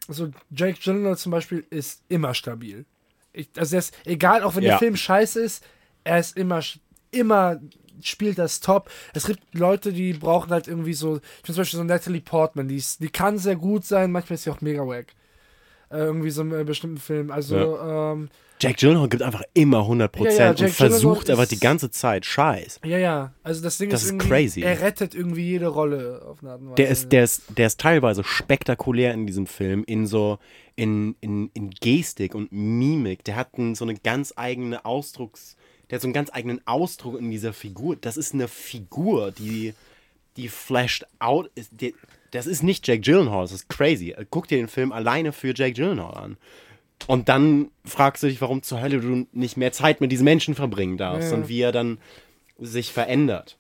so 0.08 0.30
Jake 0.52 0.78
Gyllenhaal 0.80 1.18
zum 1.18 1.32
Beispiel 1.32 1.66
ist 1.72 2.04
immer 2.10 2.36
stabil. 2.36 2.86
Ich, 3.32 3.50
also 3.58 3.76
er 3.76 3.80
ist, 3.80 3.96
egal, 4.06 4.44
auch 4.44 4.56
wenn 4.56 4.62
Ja. 4.64 4.70
der 4.72 4.78
Film 4.80 4.96
scheiße 4.96 5.42
ist, 5.42 5.64
er 6.04 6.20
ist 6.20 6.38
immer, 6.38 6.62
immer 7.10 7.60
spielt 8.02 8.38
das 8.38 8.60
top. 8.60 8.92
Es 9.16 9.26
gibt 9.26 9.40
Leute, 9.56 9.94
die 9.94 10.14
brauchen 10.14 10.52
halt 10.52 10.68
irgendwie 10.68 10.94
so, 10.94 11.16
ich 11.18 11.22
bin 11.44 11.56
zum 11.56 11.62
Beispiel 11.62 11.78
so 11.80 11.84
Natalie 11.84 12.22
Portman, 12.22 12.68
die, 12.68 12.76
ist, 12.78 13.02
die 13.02 13.10
kann 13.10 13.40
sehr 13.40 13.56
gut 13.56 13.84
sein, 13.84 14.12
manchmal 14.12 14.36
ist 14.36 14.44
sie 14.44 14.52
auch 14.52 14.62
mega 14.62 14.86
wack. 14.86 15.08
Äh, 15.94 16.00
irgendwie 16.06 16.32
so 16.32 16.42
in 16.42 16.66
bestimmten 16.66 16.98
Filmen. 16.98 17.30
Also, 17.32 17.78
ähm, 17.80 18.30
Jack 18.60 18.78
Gyllenhaal 18.78 19.10
gibt 19.10 19.22
einfach 19.22 19.44
immer 19.54 19.80
100% 19.82 20.24
Ja, 20.24 20.32
ja, 20.32 20.50
und 20.52 20.60
Jack 20.60 20.72
versucht 20.72 21.26
Gyllenhaal 21.26 21.44
aber 21.44 21.46
die 21.48 21.60
ganze 21.60 21.92
Zeit 21.92 22.26
Scheiß. 22.26 22.80
ja, 22.86 22.98
ja. 22.98 23.34
Also 23.44 23.62
das 23.62 23.78
Ding 23.78 23.90
Das 23.90 24.04
ist 24.04 24.12
ist 24.14 24.20
crazy. 24.20 24.62
er 24.62 24.82
rettet 24.82 25.14
irgendwie 25.14 25.44
jede 25.44 25.68
Rolle 25.68 26.22
auf 26.26 26.42
eine 26.42 26.52
Art 26.54 26.62
und 26.62 26.68
Weise. 26.68 26.76
Der 26.76 26.90
ist, 26.90 27.12
der, 27.12 27.24
ist, 27.26 27.44
der 27.58 27.68
ist 27.68 27.80
teilweise 27.80 28.24
spektakulär 28.24 29.14
in 29.14 29.28
diesem 29.28 29.48
Film, 29.48 29.84
in 29.86 30.08
so, 30.08 30.40
in, 30.76 31.16
in, 31.20 31.52
in 31.54 31.72
Gestik 31.72 32.36
und 32.36 32.52
Mimik. 32.52 33.24
Der 33.26 33.36
hat 33.36 33.50
einen, 33.58 33.76
so 33.76 33.86
eine 33.86 33.96
ganz 33.96 34.34
eigene 34.36 34.86
Ausdrucks, 34.86 35.58
der 35.90 35.98
hat 35.98 36.02
so 36.02 36.08
einen 36.08 36.14
ganz 36.14 36.30
eigenen 36.34 36.66
Ausdruck 36.66 37.20
in 37.20 37.30
dieser 37.32 37.54
Figur. 37.54 37.98
Das 37.98 38.16
ist 38.18 38.34
eine 38.34 38.48
Figur, 38.48 39.32
die, 39.32 39.74
die 40.38 40.48
flashed 40.48 41.06
out 41.20 41.52
ist. 41.56 41.70
Die, 41.82 41.94
das 42.34 42.48
ist 42.48 42.64
nicht 42.64 42.88
Jack 42.88 43.04
Gyllenhaal, 43.04 43.44
das 43.44 43.52
ist 43.52 43.70
crazy. 43.70 44.16
Guck 44.30 44.48
dir 44.48 44.58
den 44.58 44.68
Film 44.68 44.92
alleine 44.92 45.32
für 45.32 45.54
Jack 45.56 45.76
Gyllenhaal 45.76 46.14
an. 46.16 46.38
Und 47.08 47.28
dann 47.30 47.70
fragst 47.86 48.24
du 48.24 48.28
dich, 48.28 48.40
warum 48.42 48.64
zur 48.64 48.82
Hölle 48.82 49.00
du 49.02 49.28
nicht 49.34 49.58
mehr 49.58 49.72
Zeit 49.74 50.00
mit 50.02 50.12
diesen 50.12 50.24
Menschen 50.24 50.56
verbringen 50.56 50.98
darfst 50.98 51.32
Ja. 51.32 51.38
und 51.38 51.48
wie 51.50 51.60
er 51.62 51.72
dann 51.72 51.98
sich 52.60 52.92
verändert. 52.94 53.58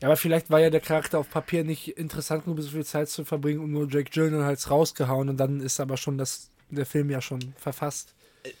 Ja, 0.00 0.08
aber 0.08 0.16
vielleicht 0.16 0.50
war 0.50 0.60
ja 0.60 0.70
der 0.70 0.80
Charakter 0.80 1.18
auf 1.18 1.28
Papier 1.28 1.64
nicht 1.64 1.88
interessant 1.98 2.44
genug, 2.44 2.60
so 2.62 2.70
viel 2.70 2.84
Zeit 2.84 3.08
zu 3.08 3.24
verbringen 3.24 3.60
und 3.60 3.72
nur 3.72 3.88
Jake 3.90 4.10
Gyllenhaal 4.10 4.44
halt 4.44 4.70
rausgehauen 4.70 5.28
und 5.28 5.36
dann 5.38 5.60
ist 5.60 5.80
aber 5.80 5.96
schon 5.96 6.16
das, 6.16 6.50
der 6.70 6.86
Film 6.86 7.10
ja 7.10 7.20
schon 7.20 7.54
verfasst. 7.56 8.14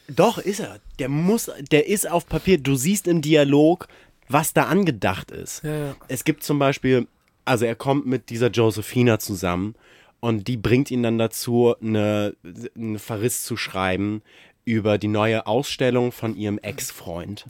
Doch, 0.08 0.36
ist 0.38 0.60
er. 0.60 0.78
Der 0.98 1.08
muss, 1.08 1.50
der 1.70 1.86
ist 1.86 2.10
auf 2.10 2.26
Papier. 2.26 2.58
Du 2.58 2.74
siehst 2.74 3.06
im 3.08 3.22
Dialog, 3.22 3.88
was 4.28 4.52
da 4.52 4.64
angedacht 4.64 5.30
ist. 5.30 5.62
Ja, 5.64 5.74
ja. 5.86 5.96
Es 6.08 6.24
gibt 6.24 6.42
zum 6.42 6.58
Beispiel, 6.58 7.06
also 7.50 7.64
er 7.64 7.74
kommt 7.74 8.06
mit 8.06 8.30
dieser 8.30 8.48
Josephina 8.48 9.18
zusammen 9.18 9.74
und 10.20 10.46
die 10.46 10.56
bringt 10.56 10.92
ihn 10.92 11.02
dann 11.02 11.18
dazu, 11.18 11.74
eine, 11.80 12.36
einen 12.76 13.00
Verriss 13.00 13.42
zu 13.42 13.56
schreiben 13.56 14.22
über 14.64 14.98
die 14.98 15.08
neue 15.08 15.48
Ausstellung 15.48 16.12
von 16.12 16.36
ihrem 16.36 16.58
Ex-Freund. 16.58 17.44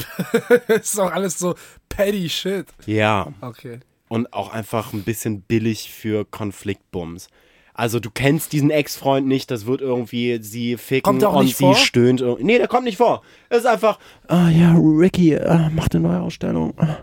Das 0.69 0.79
ist 0.93 0.99
auch 0.99 1.13
alles 1.13 1.39
so 1.39 1.55
petty 1.91 2.31
shit. 2.31 2.67
Ja. 2.87 3.35
Okay. 3.43 3.81
und 4.09 4.33
auch 4.33 4.55
einfach 4.55 4.95
ein 4.95 5.03
bisschen 5.03 5.43
billig 5.43 5.93
für 5.93 6.25
Konfliktbums. 6.25 7.29
Also 7.75 8.01
du 8.01 8.11
kennst 8.11 8.53
diesen 8.53 8.71
Ex-Freund 8.71 9.27
nicht, 9.27 9.51
das 9.51 9.65
wird 9.67 9.81
irgendwie 9.81 10.39
sie 10.43 10.77
ficken 10.77 11.03
Kommt 11.03 11.25
auch 11.25 11.37
und 11.37 11.45
nicht 11.47 11.57
sie 11.57 11.65
vor? 11.65 11.75
stöhnt. 11.77 12.23
Nee, 12.41 12.59
der 12.59 12.69
kommt 12.69 12.85
nicht 12.85 12.97
vor. 12.99 13.23
Es 13.49 13.59
ist 13.61 13.67
einfach, 13.67 13.99
ah 14.29 14.49
ja, 14.51 14.75
Ricky, 14.77 15.33
äh, 15.35 15.71
macht 15.71 15.95
eine 15.95 16.07
neue 16.09 16.21
Ausstellung. 16.21 16.75
Ah, 16.79 16.99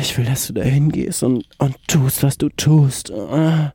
Ich 0.00 0.16
will, 0.16 0.24
dass 0.24 0.46
du 0.46 0.52
da 0.52 0.62
hingehst 0.62 1.22
und, 1.22 1.44
und 1.58 1.76
tust, 1.88 2.22
was 2.22 2.38
du 2.38 2.48
tust. 2.50 3.10
Ah. 3.12 3.72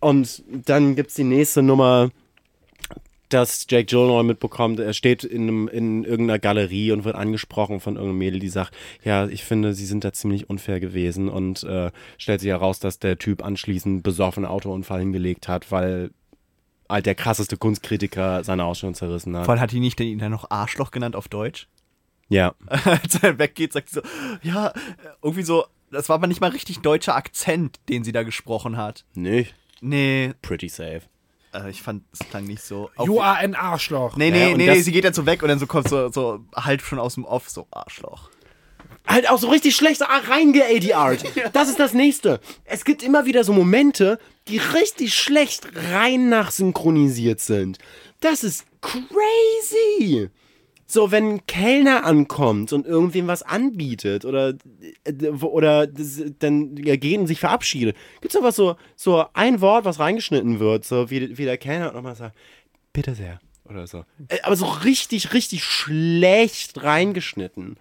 Und 0.00 0.42
dann 0.66 0.94
gibt's 0.94 1.14
die 1.14 1.24
nächste 1.24 1.62
Nummer, 1.62 2.10
dass 3.28 3.66
Jake 3.68 3.86
Gyllenhaal 3.86 4.24
mitbekommt, 4.24 4.78
er 4.80 4.92
steht 4.92 5.24
in, 5.24 5.42
einem, 5.42 5.68
in 5.68 6.04
irgendeiner 6.04 6.38
Galerie 6.38 6.92
und 6.92 7.04
wird 7.04 7.16
angesprochen 7.16 7.80
von 7.80 7.96
irgendeinem 7.96 8.18
Mädel, 8.18 8.40
die 8.40 8.48
sagt, 8.48 8.74
ja, 9.04 9.26
ich 9.26 9.44
finde, 9.44 9.74
sie 9.74 9.86
sind 9.86 10.04
da 10.04 10.12
ziemlich 10.12 10.48
unfair 10.48 10.80
gewesen 10.80 11.28
und 11.28 11.64
äh, 11.64 11.90
stellt 12.18 12.40
sich 12.40 12.50
heraus, 12.50 12.78
dass 12.78 12.98
der 12.98 13.18
Typ 13.18 13.44
anschließend 13.44 14.02
besoffen 14.02 14.44
Autounfall 14.44 15.00
hingelegt 15.00 15.48
hat, 15.48 15.70
weil 15.72 16.10
halt 16.88 17.06
der 17.06 17.14
krasseste 17.14 17.56
Kunstkritiker 17.56 18.44
seine 18.44 18.64
Ausstellung 18.64 18.94
zerrissen 18.94 19.36
hat. 19.36 19.44
Vor 19.44 19.54
allem 19.54 19.60
hat 19.60 19.72
die 19.72 19.80
nicht 19.80 19.98
ihn 20.00 20.18
dann 20.18 20.30
noch 20.30 20.50
Arschloch 20.50 20.90
genannt 20.90 21.16
auf 21.16 21.28
Deutsch? 21.28 21.68
Ja, 22.28 22.54
Als 22.66 23.22
er 23.22 23.38
weggeht, 23.38 23.72
sagt 23.72 23.90
sie 23.90 24.00
so, 24.00 24.02
ja, 24.42 24.72
irgendwie 25.22 25.42
so, 25.42 25.64
das 25.90 26.08
war 26.08 26.14
aber 26.14 26.26
nicht 26.26 26.40
mal 26.40 26.50
richtig 26.50 26.78
deutscher 26.80 27.16
Akzent, 27.16 27.80
den 27.88 28.04
sie 28.04 28.12
da 28.12 28.22
gesprochen 28.22 28.76
hat. 28.76 29.04
nee, 29.14 29.48
Nee, 29.82 30.32
pretty 30.40 30.68
safe. 30.68 31.02
Äh, 31.64 31.70
ich 31.70 31.82
fand, 31.82 32.04
es 32.12 32.20
klang 32.28 32.44
nicht 32.44 32.62
so. 32.62 32.90
You 33.04 33.20
are 33.20 33.36
ein 33.36 33.54
Arschloch. 33.54 34.16
Nee, 34.16 34.28
Ja, 34.28 34.34
nee, 34.34 34.52
und 34.52 34.58
nee, 34.58 34.70
nee, 34.70 34.80
sie 34.80 34.92
geht 34.92 35.04
dann 35.04 35.14
so 35.14 35.26
weg 35.26 35.42
und 35.42 35.48
dann 35.48 35.58
so 35.58 35.66
kommt 35.66 35.88
so, 35.88 36.10
so 36.10 36.44
halt 36.54 36.82
schon 36.82 36.98
aus 36.98 37.14
dem 37.14 37.24
Off, 37.24 37.48
so 37.48 37.66
Arschloch. 37.70 38.30
Halt 39.06 39.30
auch 39.30 39.38
so 39.38 39.48
richtig 39.48 39.76
schlecht 39.76 39.98
so 39.98 40.04
reinge-ADR'd. 40.04 41.24
Das 41.52 41.68
ist 41.68 41.78
das 41.78 41.92
Nächste. 41.92 42.40
Es 42.64 42.84
gibt 42.84 43.02
immer 43.02 43.24
wieder 43.24 43.44
so 43.44 43.52
Momente, 43.52 44.18
die 44.48 44.58
richtig 44.58 45.14
schlecht 45.14 45.68
rein 45.92 46.28
nachsynchronisiert 46.28 47.40
sind. 47.40 47.78
Das 48.20 48.42
ist 48.42 48.64
crazy. 48.80 50.30
So, 50.86 51.10
wenn 51.10 51.28
ein 51.28 51.46
Kellner 51.46 52.04
ankommt 52.04 52.72
und 52.72 52.86
irgendwem 52.86 53.26
was 53.26 53.42
anbietet 53.42 54.24
oder, 54.24 54.54
äh, 55.04 55.28
oder 55.28 55.86
dann 55.86 56.76
geht 56.76 57.18
und 57.18 57.26
sich 57.26 57.40
verabschiedet, 57.40 57.96
gibt 58.20 58.32
es 58.32 58.36
einfach 58.40 58.54
so, 58.54 58.76
so 58.94 59.24
ein 59.32 59.60
Wort, 59.60 59.84
was 59.84 59.98
reingeschnitten 59.98 60.60
wird, 60.60 60.84
so 60.84 61.10
wie, 61.10 61.36
wie 61.36 61.44
der 61.44 61.58
Kellner 61.58 61.92
nochmal 61.92 62.14
sagt, 62.14 62.36
bitte 62.92 63.14
sehr 63.14 63.40
oder 63.68 63.86
so. 63.86 64.04
Äh, 64.28 64.40
Aber 64.42 64.56
so 64.56 64.66
richtig, 64.66 65.32
richtig 65.32 65.64
schlecht 65.64 66.82
reingeschnitten. 66.82 67.76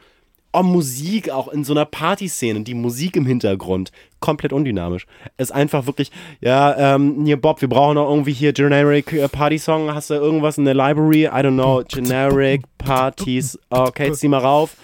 Oh, 0.60 0.64
Musik 0.64 1.30
auch 1.30 1.48
in 1.48 1.64
so 1.64 1.74
einer 1.74 1.86
Partyszene, 1.86 2.62
die 2.62 2.74
Musik 2.74 3.16
im 3.16 3.26
Hintergrund, 3.26 3.92
komplett 4.20 4.54
undynamisch. 4.54 5.06
Ist 5.38 5.52
einfach 5.52 5.86
wirklich, 5.86 6.12
ja, 6.42 6.96
ähm, 6.96 7.26
hier 7.26 7.40
Bob, 7.40 7.62
wir 7.62 7.70
brauchen 7.70 7.96
noch 7.96 8.10
irgendwie 8.10 8.34
hier 8.34 8.54
Generic 8.54 9.14
äh, 9.14 9.28
Party 9.28 9.58
Song. 9.58 9.94
Hast 9.94 10.10
du 10.10 10.16
irgendwas 10.16 10.58
in 10.58 10.66
der 10.66 10.74
Library? 10.74 11.26
I 11.26 11.42
don't 11.44 11.54
know. 11.54 11.84
Generic 11.88 12.64
Parties. 12.78 13.60
Okay, 13.70 14.12
zieh 14.14 14.28
mal 14.28 14.40
rauf. 14.40 14.76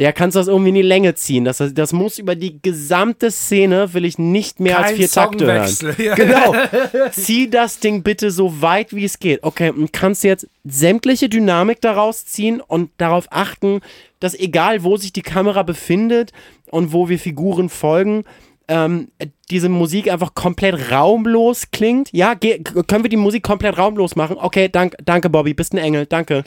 Ja, 0.00 0.12
kannst 0.12 0.36
du 0.36 0.38
das 0.38 0.46
irgendwie 0.46 0.68
in 0.68 0.74
die 0.76 0.82
Länge 0.82 1.16
ziehen? 1.16 1.44
Das, 1.44 1.60
das 1.74 1.92
muss 1.92 2.20
über 2.20 2.36
die 2.36 2.62
gesamte 2.62 3.32
Szene, 3.32 3.92
will 3.94 4.04
ich 4.04 4.16
nicht 4.16 4.60
mehr 4.60 4.78
als 4.78 4.86
Kein 4.86 4.96
vier 4.96 5.10
Takte 5.10 5.46
hören. 5.46 5.96
Ja. 5.98 6.14
Genau. 6.14 6.54
Zieh 7.10 7.50
das 7.50 7.80
Ding 7.80 8.04
bitte 8.04 8.30
so 8.30 8.62
weit 8.62 8.94
wie 8.94 9.04
es 9.04 9.18
geht. 9.18 9.42
Okay, 9.42 9.70
und 9.70 9.92
kannst 9.92 10.22
du 10.22 10.28
jetzt 10.28 10.46
sämtliche 10.64 11.28
Dynamik 11.28 11.80
daraus 11.80 12.24
ziehen 12.24 12.60
und 12.60 12.90
darauf 12.98 13.26
achten, 13.30 13.80
dass 14.20 14.38
egal 14.38 14.84
wo 14.84 14.96
sich 14.96 15.12
die 15.12 15.22
Kamera 15.22 15.64
befindet 15.64 16.32
und 16.70 16.92
wo 16.92 17.08
wir 17.08 17.18
Figuren 17.18 17.68
folgen, 17.68 18.22
ähm, 18.68 19.08
diese 19.50 19.68
Musik 19.68 20.12
einfach 20.12 20.34
komplett 20.34 20.92
raumlos 20.92 21.72
klingt. 21.72 22.10
Ja, 22.12 22.36
können 22.36 23.02
wir 23.02 23.10
die 23.10 23.16
Musik 23.16 23.42
komplett 23.42 23.76
raumlos 23.76 24.14
machen? 24.14 24.36
Okay, 24.38 24.68
dank, 24.68 24.94
danke 25.04 25.28
Bobby, 25.28 25.54
bist 25.54 25.72
ein 25.72 25.78
Engel, 25.78 26.06
danke. 26.06 26.44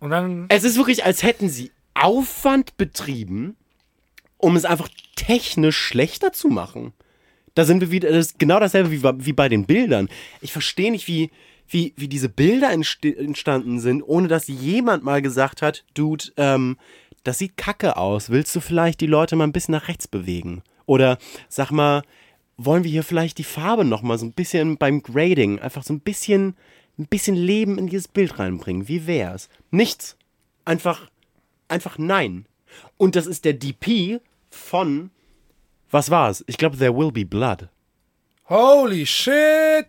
Und 0.00 0.10
dann, 0.10 0.46
Es 0.48 0.64
ist 0.64 0.76
wirklich, 0.76 1.04
als 1.04 1.22
hätten 1.22 1.48
sie 1.48 1.70
Aufwand 1.94 2.76
betrieben, 2.76 3.56
um 4.38 4.56
es 4.56 4.64
einfach 4.64 4.88
technisch 5.16 5.76
schlechter 5.76 6.32
zu 6.32 6.48
machen. 6.48 6.92
Da 7.54 7.64
sind 7.64 7.80
wir 7.80 7.90
wieder, 7.90 8.10
das 8.10 8.26
ist 8.26 8.38
genau 8.38 8.58
dasselbe 8.60 8.90
wie, 8.90 8.98
bei- 8.98 9.14
wie 9.16 9.32
bei 9.32 9.48
den 9.48 9.64
Bildern. 9.64 10.08
Ich 10.40 10.52
verstehe 10.52 10.90
nicht, 10.90 11.06
wie, 11.06 11.30
wie, 11.68 11.94
wie 11.96 12.08
diese 12.08 12.28
Bilder 12.28 12.70
entstanden 12.72 13.78
sind, 13.80 14.02
ohne 14.02 14.28
dass 14.28 14.48
jemand 14.48 15.04
mal 15.04 15.22
gesagt 15.22 15.62
hat, 15.62 15.84
Dude, 15.94 16.24
ähm, 16.36 16.76
das 17.22 17.38
sieht 17.38 17.56
kacke 17.56 17.96
aus. 17.96 18.28
Willst 18.30 18.54
du 18.54 18.60
vielleicht 18.60 19.00
die 19.00 19.06
Leute 19.06 19.36
mal 19.36 19.44
ein 19.44 19.52
bisschen 19.52 19.72
nach 19.72 19.88
rechts 19.88 20.08
bewegen? 20.08 20.62
Oder 20.84 21.16
sag 21.48 21.70
mal, 21.70 22.02
wollen 22.56 22.84
wir 22.84 22.90
hier 22.90 23.02
vielleicht 23.04 23.38
die 23.38 23.44
Farbe 23.44 23.84
noch 23.84 24.02
mal 24.02 24.18
so 24.18 24.26
ein 24.26 24.32
bisschen 24.32 24.76
beim 24.76 25.02
Grading 25.02 25.58
einfach 25.60 25.84
so 25.84 25.94
ein 25.94 26.00
bisschen, 26.00 26.56
ein 26.98 27.06
bisschen 27.06 27.34
Leben 27.36 27.78
in 27.78 27.86
dieses 27.86 28.08
Bild 28.08 28.38
reinbringen? 28.38 28.88
Wie 28.88 29.06
wär's? 29.06 29.48
Nichts. 29.70 30.16
Einfach, 30.66 31.08
einfach 31.74 31.98
nein. 31.98 32.46
Und 32.96 33.14
das 33.16 33.26
ist 33.26 33.44
der 33.44 33.52
DP 33.52 34.20
von, 34.50 35.10
was 35.90 36.10
war's? 36.10 36.42
Ich 36.46 36.56
glaube, 36.56 36.76
There 36.78 36.96
Will 36.96 37.12
Be 37.12 37.24
Blood. 37.26 37.68
holy 38.48 39.04
shit! 39.06 39.86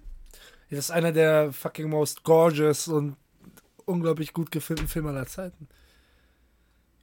Das 0.69 0.79
ist 0.79 0.91
einer 0.91 1.11
der 1.11 1.53
fucking 1.53 1.89
most 1.89 2.23
gorgeous 2.23 2.87
und 2.87 3.15
unglaublich 3.85 4.33
gut 4.33 4.51
gefilmten 4.51 4.87
Filme 4.87 5.09
aller 5.09 5.25
Zeiten. 5.27 5.67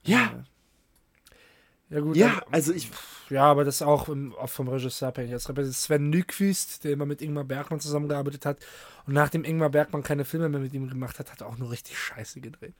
Ja, 0.03 0.43
Ja, 1.89 1.99
gut. 2.01 2.15
ja, 2.15 2.37
aber- 2.37 2.45
also 2.53 2.73
ich, 2.73 2.89
Ja, 3.29 3.45
aber 3.45 3.63
das 3.63 3.75
ist 3.75 3.81
auch, 3.83 4.09
im, 4.09 4.35
auch 4.35 4.49
vom 4.49 4.67
Regisseur 4.67 5.07
abhängig. 5.09 5.31
Das 5.31 5.47
ist 5.49 5.83
Sven 5.83 6.09
Nykvist, 6.09 6.83
der 6.83 6.91
immer 6.91 7.05
mit 7.05 7.21
Ingmar 7.21 7.45
Bergmann 7.45 7.79
zusammengearbeitet 7.79 8.45
hat. 8.45 8.59
Und 9.07 9.13
nachdem 9.13 9.43
Ingmar 9.45 9.69
Bergmann 9.69 10.03
keine 10.03 10.25
Filme 10.25 10.49
mehr 10.49 10.59
mit 10.59 10.73
ihm 10.73 10.89
gemacht 10.89 11.17
hat, 11.19 11.31
hat 11.31 11.41
er 11.41 11.47
auch 11.47 11.57
nur 11.57 11.71
richtig 11.71 11.97
scheiße 11.97 12.41
gedreht. 12.41 12.73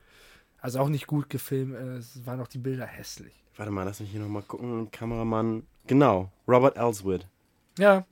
Also 0.64 0.80
auch 0.80 0.88
nicht 0.88 1.08
gut 1.08 1.30
gefilmt. 1.30 1.76
äh, 1.76 1.98
Es 1.98 2.26
waren 2.26 2.40
auch 2.40 2.48
die 2.48 2.58
Bilder 2.58 2.86
hässlich. 2.88 3.34
warte 3.58 3.70
mal, 3.72 3.84
lass 3.84 4.00
mich 4.00 4.10
hier 4.12 4.22
nochmal 4.22 4.44
gucken. 4.44 4.90
Kameramann, 4.92 5.68
genau, 5.88 6.32
Robert 6.48 6.78
Ellswood. 6.78 7.28
Ja, 7.78 8.06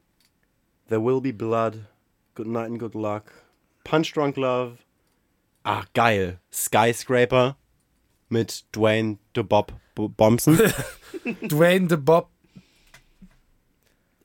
There 0.90 1.02
Will 1.02 1.22
Be 1.22 1.32
Blood, 1.32 1.80
Good 2.36 2.48
Night 2.48 2.66
and 2.72 2.80
Good 2.80 2.94
Luck, 2.94 3.24
Punch 3.86 4.12
Drunk 4.14 4.36
Love. 4.36 4.78
Ah, 5.64 5.84
geil. 5.94 6.40
Skyscraper 6.52 7.56
mit 8.28 8.66
Dwayne 8.76 9.18
The 9.36 9.44
Bob 9.44 9.72
B- 9.96 10.10
Bompson. 10.10 10.58
Dwayne 11.48 11.88
the 11.90 11.96
Bob. 11.98 12.30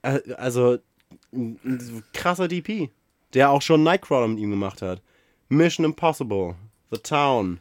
Also, 0.02 0.78
ein 1.32 2.02
krasser 2.12 2.48
DP, 2.48 2.90
der 3.34 3.50
auch 3.50 3.62
schon 3.62 3.82
Nightcrawler 3.82 4.28
mit 4.28 4.38
ihm 4.38 4.50
gemacht 4.50 4.82
hat. 4.82 5.02
Mission 5.48 5.84
Impossible, 5.84 6.54
The 6.90 6.98
Town. 6.98 7.60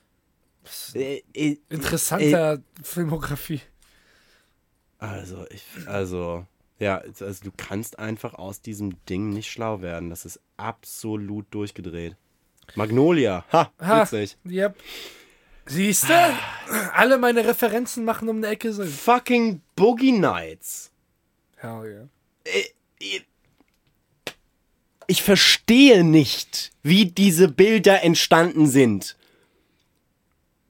Äh, 0.94 1.22
äh, 1.34 1.58
Interessanter 1.70 2.60
Filmografie. 2.84 3.62
Also, 4.98 5.46
ich, 5.50 5.64
also, 5.88 6.46
ja, 6.80 6.98
also 6.98 7.44
du 7.44 7.52
kannst 7.56 8.00
einfach 8.00 8.34
aus 8.34 8.62
diesem 8.62 8.96
Ding 9.08 9.30
nicht 9.30 9.52
schlau 9.52 9.82
werden. 9.82 10.10
Das 10.10 10.26
ist 10.26 10.40
absolut 10.58 11.46
durchgedreht. 11.52 12.16
Magnolia, 12.76 13.46
ha, 13.52 13.72
Ha, 13.80 14.02
witzig. 14.02 14.38
yep. 14.46 14.76
Siehst 15.68 16.10
du? 16.10 16.14
Alle 16.94 17.18
meine 17.18 17.46
Referenzen 17.46 18.06
machen 18.06 18.30
um 18.30 18.38
eine 18.38 18.48
Ecke 18.48 18.72
Sinn. 18.74 18.88
Fucking 18.88 19.62
Boogie 19.76 20.12
Nights. 20.12 20.92
Hell 21.58 22.10
yeah. 22.46 22.66
Ich 25.08 25.22
verstehe 25.24 26.04
nicht, 26.04 26.72
wie 26.84 27.06
diese 27.06 27.48
Bilder 27.48 28.04
entstanden 28.04 28.68
sind. 28.68 29.18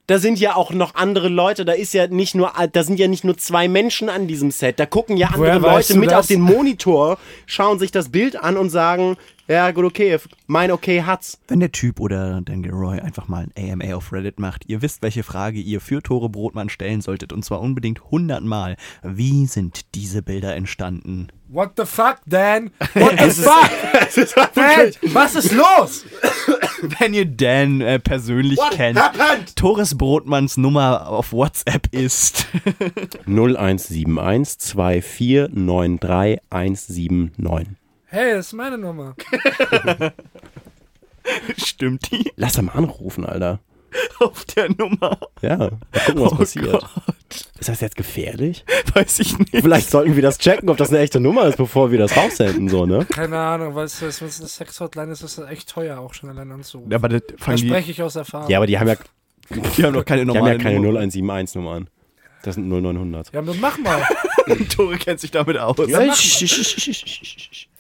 Da 0.08 0.20
sind 0.20 0.40
ja 0.40 0.56
auch 0.56 0.72
noch 0.72 0.94
andere 0.94 1.30
Leute, 1.30 1.66
da 1.66 1.74
ist 1.74 1.94
ja 1.94 2.06
nicht 2.06 2.36
nur, 2.36 2.52
da 2.72 2.84
sind 2.84 3.00
ja 3.00 3.08
nicht 3.08 3.24
nur 3.24 3.38
zwei 3.38 3.68
Menschen 3.68 4.08
an 4.08 4.28
diesem 4.28 4.52
Set, 4.52 4.80
da 4.80 4.86
gucken 4.86 5.18
ja 5.18 5.28
andere 5.28 5.62
Woher 5.62 5.78
Leute 5.78 5.98
mit 5.98 6.12
das? 6.12 6.20
auf 6.20 6.28
den 6.28 6.42
Monitor, 6.42 7.18
schauen 7.48 7.80
sich 7.80 7.92
das 7.92 8.10
Bild 8.10 8.36
an 8.36 8.58
und 8.58 8.70
sagen, 8.70 9.18
ja 9.48 9.72
gut, 9.72 9.86
okay, 9.86 10.18
mein 10.48 10.72
okay 10.72 11.04
hat's. 11.04 11.40
Wenn 11.48 11.60
der 11.60 11.72
Typ 11.72 12.00
oder 12.00 12.42
Dan 12.42 12.64
Gilroy 12.64 13.00
einfach 13.00 13.28
mal 13.28 13.46
ein 13.56 13.82
AMA 13.82 13.96
auf 13.96 14.12
Reddit 14.12 14.40
macht, 14.40 14.64
ihr 14.68 14.82
wisst, 14.82 15.02
welche 15.02 15.24
Frage 15.24 15.60
ihr 15.60 15.82
für 15.82 16.02
Tore 16.02 16.30
Brotmann 16.30 16.70
stellen 16.70 17.02
solltet, 17.02 17.32
und 17.32 17.46
zwar 17.46 17.62
unbedingt 17.62 18.10
hundertmal. 18.12 18.76
Wie 19.04 19.46
sind 19.46 19.94
diese 19.94 20.22
Bilder 20.22 20.56
entstanden? 20.56 21.28
What 21.48 21.74
the 21.78 21.86
fuck, 21.86 22.18
Dan? 22.26 22.72
What 22.96 23.20
the 23.20 23.30
fuck? 23.30 23.70
Dan, 24.56 24.92
was 25.14 25.36
ist 25.36 25.52
los? 25.52 26.06
Wenn 27.00 27.14
ihr 27.14 27.26
Dan 27.26 27.82
äh, 27.82 28.00
persönlich 28.00 28.60
kennt, 28.72 29.00
Tores 29.56 29.96
Brotmanns 29.96 30.58
Nummer 30.58 31.08
auf 31.08 31.32
WhatsApp 31.32 31.88
ist 31.94 32.48
0171 33.28 34.58
2493 34.58 36.40
179. 36.50 37.85
Hey, 38.08 38.34
das 38.34 38.48
ist 38.48 38.54
meine 38.54 38.78
Nummer. 38.78 39.16
Stimmt 41.58 42.12
die 42.12 42.32
Lass 42.36 42.54
doch 42.54 42.62
mal 42.62 42.74
anrufen, 42.74 43.26
Alter. 43.26 43.60
auf 44.20 44.46
der 44.46 44.70
Nummer? 44.70 45.18
Ja, 45.42 45.58
mal 45.58 45.70
gucken, 46.06 46.22
was 46.22 46.32
Oh 46.32 46.36
passiert. 46.36 46.72
Gott, 46.72 46.90
Ist 47.60 47.68
das 47.70 47.82
jetzt 47.82 47.96
gefährlich? 47.96 48.64
weiß 48.94 49.20
ich 49.20 49.38
nicht. 49.40 49.52
Vielleicht 49.52 49.90
sollten 49.90 50.16
wir 50.16 50.22
das 50.22 50.38
checken, 50.38 50.70
ob 50.70 50.78
das 50.78 50.90
eine 50.90 51.00
echte 51.00 51.20
Nummer 51.20 51.46
ist, 51.48 51.58
bevor 51.58 51.92
wir 51.92 51.98
das 51.98 52.16
raussenden, 52.16 52.70
so, 52.70 52.86
ne? 52.86 53.06
Keine 53.06 53.40
Ahnung, 53.40 53.74
weil 53.76 53.86
es 53.86 54.02
wenn 54.02 54.10
es 54.10 54.22
eine 54.22 54.48
Sex-Hotline 54.50 55.12
ist, 55.12 55.24
ist 55.24 55.38
das 55.40 55.50
echt 55.50 55.70
teuer, 55.70 55.98
auch 56.00 56.14
schon 56.14 56.30
allein 56.30 56.52
anzurufen. 56.52 56.92
Ja, 56.92 56.98
aber 56.98 57.10
das 57.10 57.22
da 57.44 57.58
spreche 57.58 57.92
ich 57.92 58.02
aus 58.04 58.16
Erfahrung. 58.16 58.50
Ja, 58.50 58.60
aber 58.60 58.68
die 58.68 58.78
haben 58.78 58.88
ja, 58.88 58.96
die 59.50 59.84
haben 59.84 59.94
doch 59.94 60.06
keine 60.06 60.24
die 60.26 60.30
haben 60.30 60.38
normalen 60.38 60.58
ja 60.60 60.64
keine 60.64 60.80
Nummern. 60.80 61.10
0171-Nummer 61.10 61.72
an. 61.72 61.90
Das 62.44 62.56
sind 62.56 62.68
0900. 62.70 63.34
Ja, 63.34 63.42
dann 63.42 63.60
mach 63.60 63.78
mal. 63.80 64.04
Tore 64.76 64.98
kennt 64.98 65.20
sich 65.20 65.32
damit 65.32 65.58
aus. 65.58 65.76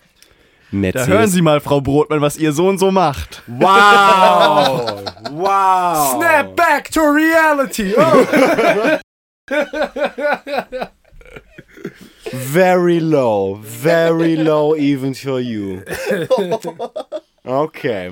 Mercedes. 0.71 1.07
Da 1.07 1.13
hören 1.13 1.29
Sie 1.29 1.41
mal, 1.41 1.59
Frau 1.59 1.81
Brotmann, 1.81 2.21
was 2.21 2.37
Ihr 2.37 2.51
Sohn 2.51 2.77
so 2.77 2.91
macht. 2.91 3.43
Wow! 3.47 5.03
wow! 5.31 6.17
Snap 6.17 6.55
back 6.55 6.91
to 6.91 7.01
reality. 7.01 7.93
Oh. 7.97 8.99
Very 12.31 12.99
low. 12.99 13.59
Very 13.61 14.35
low 14.35 14.75
even 14.75 15.13
for 15.13 15.39
you. 15.39 15.81
Okay. 17.43 18.11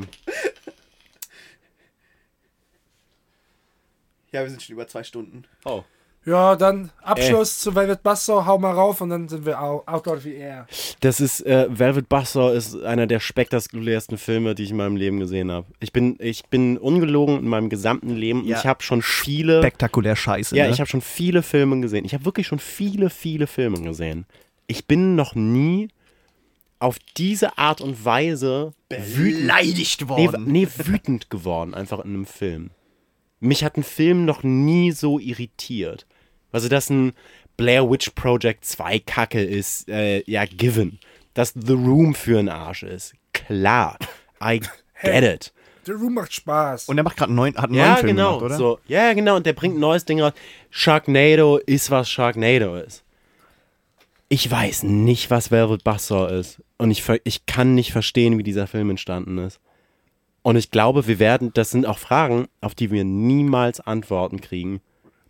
Ja, 4.32 4.42
wir 4.42 4.50
sind 4.50 4.62
schon 4.62 4.74
über 4.74 4.88
zwei 4.88 5.04
Stunden. 5.04 5.46
Oh. 5.66 5.84
Ja, 6.26 6.56
dann 6.56 6.90
Abschluss 7.02 7.60
zu 7.60 7.76
Velvet 7.76 8.02
Buzzsaw, 8.02 8.46
hau 8.46 8.58
mal 8.58 8.72
rauf 8.72 9.02
und 9.02 9.10
dann 9.10 9.28
sind 9.28 9.46
wir 9.46 9.62
out, 9.62 9.86
out 9.88 10.08
of 10.08 10.22
the 10.22 10.34
air. 10.34 10.68
Das 11.02 11.20
ist, 11.20 11.46
äh, 11.46 11.68
Velvet 11.70 12.08
Buzzsaw 12.08 12.56
ist 12.56 12.82
einer 12.82 13.08
der 13.08 13.20
spektakulärsten 13.20 14.18
Filme, 14.18 14.56
die 14.56 14.64
ich 14.64 14.72
in 14.72 14.78
meinem 14.78 14.96
Leben 14.96 15.20
gesehen 15.20 15.52
habe. 15.52 15.68
Ich 15.82 15.92
bin, 15.92 16.16
ich 16.20 16.46
bin 16.46 16.78
ungelogen 16.78 17.40
in 17.40 17.48
meinem 17.48 17.70
gesamten 17.70 18.16
Leben. 18.16 18.46
Ja. 18.46 18.58
Ich 18.58 18.66
habe 18.66 18.82
schon 18.84 19.02
viele, 19.02 19.60
Spektakulär 19.60 20.16
scheiße. 20.16 20.56
ja, 20.56 20.66
ne? 20.66 20.72
ich 20.72 20.80
habe 20.80 20.90
schon 20.90 21.02
viele 21.02 21.44
Filme 21.44 21.82
gesehen. 21.82 22.06
Ich 22.06 22.14
habe 22.14 22.24
wirklich 22.24 22.48
schon 22.48 22.60
viele, 22.60 23.10
viele 23.10 23.48
Filme 23.48 23.82
gesehen. 23.82 24.26
Ich 24.68 24.88
bin 24.88 25.16
noch 25.16 25.36
nie 25.36 25.90
auf 26.80 26.98
diese 27.18 27.58
Art 27.58 27.82
und 27.82 28.06
Weise 28.06 28.74
wütend, 28.90 29.42
beleidigt 29.42 30.02
nee, 30.02 30.08
worden. 30.08 30.46
nee, 30.48 30.68
wütend 30.86 31.30
geworden, 31.30 31.74
einfach 31.74 32.00
in 32.00 32.14
einem 32.14 32.26
Film. 32.26 32.72
Mich 33.40 33.64
hat 33.66 33.76
ein 33.76 33.84
Film 33.84 34.24
noch 34.24 34.44
nie 34.44 34.92
so 34.92 35.20
irritiert. 35.20 36.06
Also, 36.54 36.70
dass 36.70 36.90
ein 36.90 37.14
Blair 37.58 37.90
Witch 37.90 38.12
Project 38.12 38.64
2 38.66 39.00
Kacke 39.00 39.44
ist, 39.44 39.90
äh, 39.90 40.24
ja, 40.30 40.46
given. 40.46 41.00
Dass 41.34 41.54
The 41.54 41.74
Room 41.74 42.16
für 42.16 42.40
ein 42.40 42.50
Arsch 42.50 42.84
ist. 42.84 43.14
Klar. 43.34 43.98
I 44.42 44.62
get 45.02 45.24
it. 45.24 45.54
The 45.86 45.92
Room 45.92 46.14
macht 46.14 46.34
Spaß. 46.34 46.88
Und 46.88 46.96
der 46.96 47.04
macht 47.04 47.18
gerade 47.18 47.30
einen 47.30 47.36
neuen, 47.36 47.56
hat 47.58 47.66
einen 47.66 47.74
Ja, 47.74 47.86
neuen 47.88 47.98
Film 47.98 48.16
genau. 48.16 48.38
gemacht, 48.38 48.46
oder? 48.46 48.58
So, 48.58 48.80
ja, 48.88 49.14
genau. 49.14 49.36
Und 49.36 49.46
der 49.46 49.54
bringt 49.54 49.76
ein 49.76 49.82
neues 49.82 50.06
Ding 50.06 50.22
raus. 50.22 50.34
Sharknado 50.70 51.58
ist, 51.58 51.92
was 51.92 52.10
Sharknado 52.10 52.76
ist. 52.78 53.04
Ich 54.30 54.50
weiß 54.50 54.84
nicht, 54.84 55.30
was 55.30 55.52
Velvet 55.52 55.84
Buzzsaw 55.84 56.28
ist. 56.40 56.62
Und 56.78 56.92
ich, 56.92 57.04
ich 57.24 57.46
kann 57.46 57.76
nicht 57.76 57.92
verstehen, 57.92 58.38
wie 58.38 58.44
dieser 58.44 58.68
Film 58.68 58.90
entstanden 58.90 59.38
ist. 59.38 59.60
Und 60.42 60.56
ich 60.56 60.72
glaube, 60.72 61.08
wir 61.08 61.20
werden, 61.20 61.52
das 61.54 61.72
sind 61.72 61.86
auch 61.86 61.98
Fragen, 61.98 62.48
auf 62.62 62.76
die 62.76 62.92
wir 62.92 63.04
niemals 63.04 63.80
Antworten 63.80 64.42
kriegen. 64.42 64.82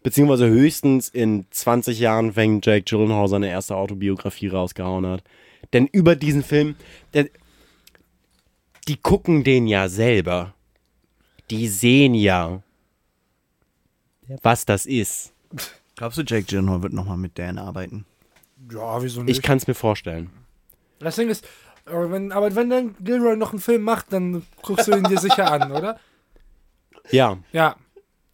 Beziehungsweise 0.04 0.48
höchstens 0.48 1.10
in 1.10 1.46
20 1.50 2.00
Jahren, 2.00 2.36
wenn 2.36 2.60
Jake 2.62 2.84
Gyllenhaal 2.84 3.28
seine 3.28 3.50
erste 3.50 3.76
Autobiografie 3.76 4.48
rausgehauen 4.50 5.06
hat. 5.06 5.24
Denn 5.72 5.88
über 5.88 6.16
diesen 6.16 6.44
Film, 6.44 6.76
der, 7.14 7.30
die 8.88 8.98
gucken 8.98 9.44
den 9.44 9.66
ja 9.68 9.88
selber. 9.88 10.54
Die 11.50 11.68
sehen 11.68 12.14
ja, 12.16 12.62
was 14.42 14.66
das 14.66 14.86
ist. 14.86 15.34
Glaubst 15.96 16.18
du, 16.18 16.24
Jake 16.24 16.44
Gyllenhaal 16.44 16.84
wird 16.84 16.94
nochmal 16.94 17.18
mit 17.18 17.38
Dan 17.40 17.58
arbeiten? 17.58 18.06
ja, 18.72 19.02
wieso 19.02 19.24
nicht? 19.24 19.38
Ich 19.38 19.44
kann 19.44 19.58
es 19.58 19.68
mir 19.68 19.74
vorstellen. 19.74 20.30
das 21.00 21.16
Ding 21.18 21.30
ist, 21.30 21.46
aber 21.86 22.12
wenn, 22.12 22.32
aber 22.32 22.56
wenn 22.56 22.70
dann 22.70 22.96
Gilroy 23.02 23.36
noch 23.36 23.52
einen 23.52 23.60
Film 23.60 23.82
macht, 23.82 24.14
dann 24.14 24.44
guckst 24.62 24.88
du 24.88 24.94
ihn 24.96 25.04
dir 25.04 25.20
sicher 25.20 25.52
an, 25.52 25.72
oder? 25.72 26.00
Ja, 27.12 27.38
Ja. 27.52 27.76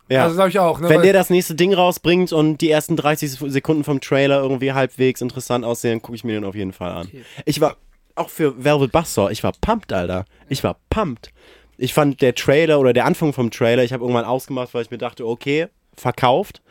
Ja. 0.09 0.23
Also 0.23 0.35
glaube 0.35 0.49
ich 0.49 0.59
auch. 0.59 0.79
Ne? 0.79 0.89
Wenn 0.89 0.97
Weil- 0.97 1.03
der 1.03 1.13
das 1.13 1.29
nächste 1.29 1.55
Ding 1.55 1.73
rausbringt 1.73 2.33
und 2.33 2.59
die 2.59 2.69
ersten 2.69 2.95
30 2.95 3.31
Sekunden 3.31 3.83
vom 3.83 4.01
Trailer 4.01 4.41
irgendwie 4.41 4.73
halbwegs 4.73 5.21
interessant 5.21 5.63
aussehen, 5.65 6.01
gucke 6.01 6.15
ich 6.15 6.23
mir 6.23 6.33
den 6.33 6.45
auf 6.45 6.55
jeden 6.55 6.73
Fall 6.73 6.91
an. 6.91 7.07
Okay. 7.07 7.23
Ich 7.45 7.61
war 7.61 7.77
auch 8.15 8.29
für 8.29 8.63
Velvet 8.63 8.91
Buzzsaw, 8.91 9.31
ich 9.31 9.43
war 9.43 9.53
pumped, 9.61 9.93
Alter. 9.93 10.25
Ich 10.49 10.63
war 10.63 10.77
pumped. 10.89 11.31
Ich 11.77 11.93
fand 11.93 12.21
der 12.21 12.35
Trailer 12.35 12.79
oder 12.79 12.91
der 12.91 13.05
Anfang 13.05 13.31
vom 13.31 13.51
Trailer, 13.51 13.83
ich 13.83 13.93
habe 13.93 14.03
irgendwann 14.03 14.25
ausgemacht, 14.25 14.73
weil 14.73 14.81
ich 14.81 14.91
mir 14.91 14.97
dachte, 14.97 15.25
okay, 15.25 15.67
verkauft. 15.95 16.61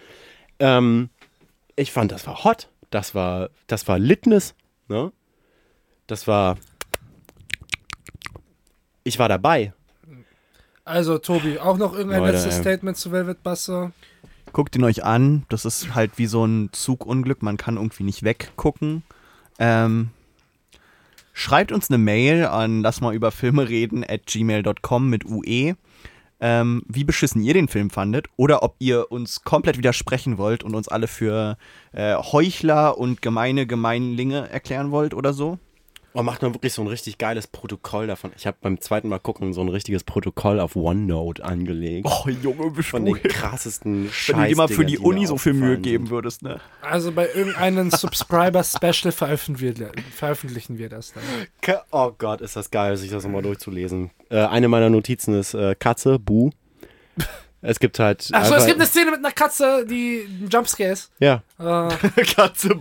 Ähm, 0.59 1.09
ich 1.77 1.93
fand, 1.93 2.13
das 2.13 2.27
war 2.27 2.45
hot. 2.45 2.69
Das 2.91 3.15
war, 3.15 3.51
das 3.67 3.87
war 3.87 3.99
Litness, 3.99 4.55
ne? 4.89 5.13
Das 6.07 6.27
war. 6.27 6.57
Ich 9.05 9.19
war 9.19 9.29
dabei. 9.29 9.73
Also, 10.89 11.19
Tobi, 11.19 11.59
auch 11.59 11.77
noch 11.77 11.93
irgendein 11.93 12.21
Leute, 12.21 12.33
letztes 12.33 12.57
ey. 12.57 12.61
Statement 12.63 12.97
zu 12.97 13.13
Velvet 13.13 13.43
Buster? 13.43 13.93
Guckt 14.53 14.75
ihn 14.75 14.85
euch 14.85 15.05
an. 15.05 15.45
Das 15.51 15.67
ist 15.67 15.95
halt 15.95 16.13
wie 16.17 16.27
so 16.27 16.47
ein 16.47 16.71
Zugunglück. 16.73 17.43
Man 17.43 17.59
kann 17.59 17.77
irgendwie 17.77 18.05
nicht 18.05 18.23
weggucken. 18.23 19.03
Ähm, 19.59 20.09
schreibt 21.35 21.73
uns 21.73 21.91
eine 21.91 21.99
Mail 21.99 22.47
an 22.47 22.81
lass 22.81 23.01
mal 23.03 23.15
über 23.15 23.31
Filme 23.31 23.69
reden 23.69 24.03
at 24.03 24.25
gmail.com 24.27 25.11
mit 25.11 25.27
UE. 25.27 25.75
Ähm, 26.41 26.83
wie 26.87 27.05
beschissen 27.05 27.43
ihr 27.43 27.53
den 27.53 27.69
Film 27.69 27.91
fandet 27.91 28.29
oder 28.37 28.63
ob 28.63 28.77
ihr 28.79 29.11
uns 29.11 29.43
komplett 29.43 29.77
widersprechen 29.77 30.39
wollt 30.39 30.63
und 30.63 30.75
uns 30.75 30.89
alle 30.89 31.09
für 31.09 31.59
äh, 31.93 32.15
Heuchler 32.15 32.97
und 32.97 33.21
gemeine 33.21 33.67
Gemeinlinge 33.67 34.49
erklären 34.49 34.91
wollt 34.91 35.15
oder 35.15 35.33
so. 35.33 35.59
Oh, 36.15 36.23
macht 36.23 36.43
man 36.43 36.55
wirklich 36.55 36.73
so 36.73 36.83
ein 36.83 36.89
richtig 36.89 37.19
geiles 37.19 37.47
Protokoll 37.47 38.07
davon. 38.07 38.33
Ich 38.37 38.47
habe 38.47 38.57
beim 38.61 38.81
zweiten 38.81 39.09
Mal 39.09 39.19
gucken 39.19 39.53
so 39.53 39.61
ein 39.61 39.69
richtiges 39.69 40.05
Protokoll 40.05 40.59
auf 40.59 40.75
OneNote 40.75 41.45
angelegt. 41.45 42.09
Oh, 42.09 42.29
Junge, 42.29 42.83
von 42.83 43.05
den 43.05 43.23
krassesten 43.23 44.05
Wenn 44.05 44.11
Scheiß. 44.11 44.37
du 44.37 44.49
dir 44.49 44.57
mal 44.57 44.69
für 44.69 44.85
die 44.85 44.99
Uni 44.99 45.27
so 45.27 45.37
viel 45.37 45.53
Mühe 45.53 45.79
geben 45.79 46.11
würdest, 46.11 46.43
ne? 46.43 46.61
Also, 46.81 47.13
bei 47.13 47.29
irgendeinem 47.33 47.91
Subscriber-Special 47.91 49.13
veröffentlichen 49.13 49.79
wir, 49.79 49.93
veröffentlichen 50.11 50.79
wir 50.79 50.89
das 50.89 51.13
dann. 51.13 51.23
Oh 51.91 52.13
Gott, 52.17 52.41
ist 52.41 52.57
das 52.57 52.71
geil, 52.71 52.97
sich 52.97 53.11
das 53.11 53.25
nochmal 53.25 53.43
durchzulesen. 53.43 54.11
Äh, 54.31 54.41
eine 54.45 54.69
meiner 54.69 54.91
Notizen 54.91 55.35
ist 55.35 55.55
äh, 55.55 55.75
Katze, 55.75 56.19
Bu. 56.19 56.51
Es 57.61 57.81
gibt 57.81 57.99
halt. 57.99 58.29
Achso, 58.33 58.55
es 58.55 58.67
gibt 58.67 58.77
eine 58.79 58.87
Szene 58.87 59.11
mit 59.11 59.19
einer 59.19 59.33
Katze, 59.33 59.85
die 59.85 60.29
Jumpscares. 60.51 61.11
Ja, 61.19 61.43
Äh, 61.59 61.65
Katze. 62.35 62.81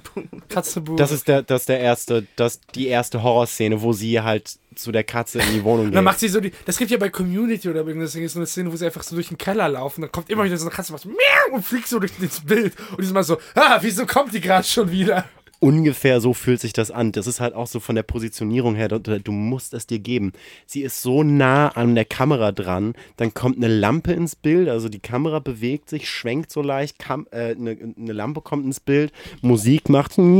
Katze 0.50 0.82
Bu. 0.82 0.96
das 0.96 1.12
ist 1.12 1.28
der, 1.28 1.42
das 1.42 1.62
ist 1.62 1.70
der 1.70 1.80
erste, 1.80 2.28
das 2.36 2.62
die 2.76 2.88
erste 2.88 3.24
Horrorszene, 3.24 3.82
wo 3.82 3.92
sie 3.94 4.22
halt 4.22 4.58
zu 4.76 4.92
der 4.92 5.04
Katze 5.04 5.40
in 5.40 5.52
die 5.54 5.64
Wohnung 5.64 5.86
Und 5.88 5.92
dann 5.94 6.04
geht. 6.04 6.06
macht 6.06 6.20
sie 6.20 6.28
so 6.28 6.40
die. 6.40 6.52
Das 6.66 6.78
gibt 6.78 6.92
ja 6.92 6.98
bei 6.98 7.10
Community 7.10 7.68
oder 7.70 7.86
irgendwas. 7.86 8.12
Ding, 8.12 8.24
ist 8.24 8.34
so 8.34 8.40
eine 8.40 8.46
Szene, 8.46 8.72
wo 8.72 8.76
sie 8.76 8.86
einfach 8.86 9.02
so 9.02 9.16
durch 9.16 9.30
den 9.30 9.38
Keller 9.40 9.68
laufen. 9.68 10.02
Dann 10.02 10.12
kommt 10.12 10.30
immer 10.30 10.44
wieder 10.44 10.58
so 10.58 10.66
eine 10.68 10.76
Katze, 10.76 10.92
macht 10.92 11.02
so 11.04 11.10
und 11.54 11.64
fliegt 11.66 11.88
so 11.88 11.98
durch 11.98 12.12
das 12.22 12.42
Bild. 12.42 12.76
Und 12.92 13.00
die 13.00 13.06
ist 13.06 13.14
mal 13.14 13.24
so, 13.24 13.38
ah, 13.56 13.80
wieso 13.82 14.06
kommt 14.06 14.34
die 14.34 14.42
gerade 14.42 14.68
schon 14.68 14.92
wieder? 14.92 15.26
Ungefähr 15.60 16.22
so 16.22 16.34
fühlt 16.34 16.62
sich 16.62 16.74
das 16.74 16.92
an. 16.92 17.12
Das 17.12 17.28
ist 17.28 17.40
halt 17.40 17.54
auch 17.54 17.68
so 17.68 17.80
von 17.80 17.96
der 17.96 18.04
Positionierung 18.04 18.76
her, 18.76 18.88
du, 18.88 19.00
du 19.00 19.32
musst 19.32 19.74
es 19.74 19.88
dir 19.88 20.00
geben. 20.00 20.34
Sie 20.66 20.82
ist 20.82 21.02
so 21.02 21.24
nah 21.24 21.70
an 21.70 21.96
der 21.96 22.06
Kamera 22.06 22.52
dran, 22.52 22.94
dann 23.18 23.34
kommt 23.34 23.58
eine 23.58 23.68
Lampe 23.68 24.14
ins 24.14 24.36
Bild, 24.36 24.70
also 24.70 24.90
die 24.90 25.00
Kamera 25.00 25.40
bewegt 25.40 25.90
sich, 25.90 26.10
schwenkt 26.10 26.52
so 26.52 26.62
leicht, 26.62 27.00
Kam 27.00 27.28
äh, 27.32 27.56
eine, 27.56 27.78
eine 27.98 28.14
Lampe 28.14 28.42
kommt 28.42 28.66
ins 28.66 28.80
Bild, 28.80 29.12
Musik 29.42 29.90
macht 29.90 30.18
und 30.18 30.38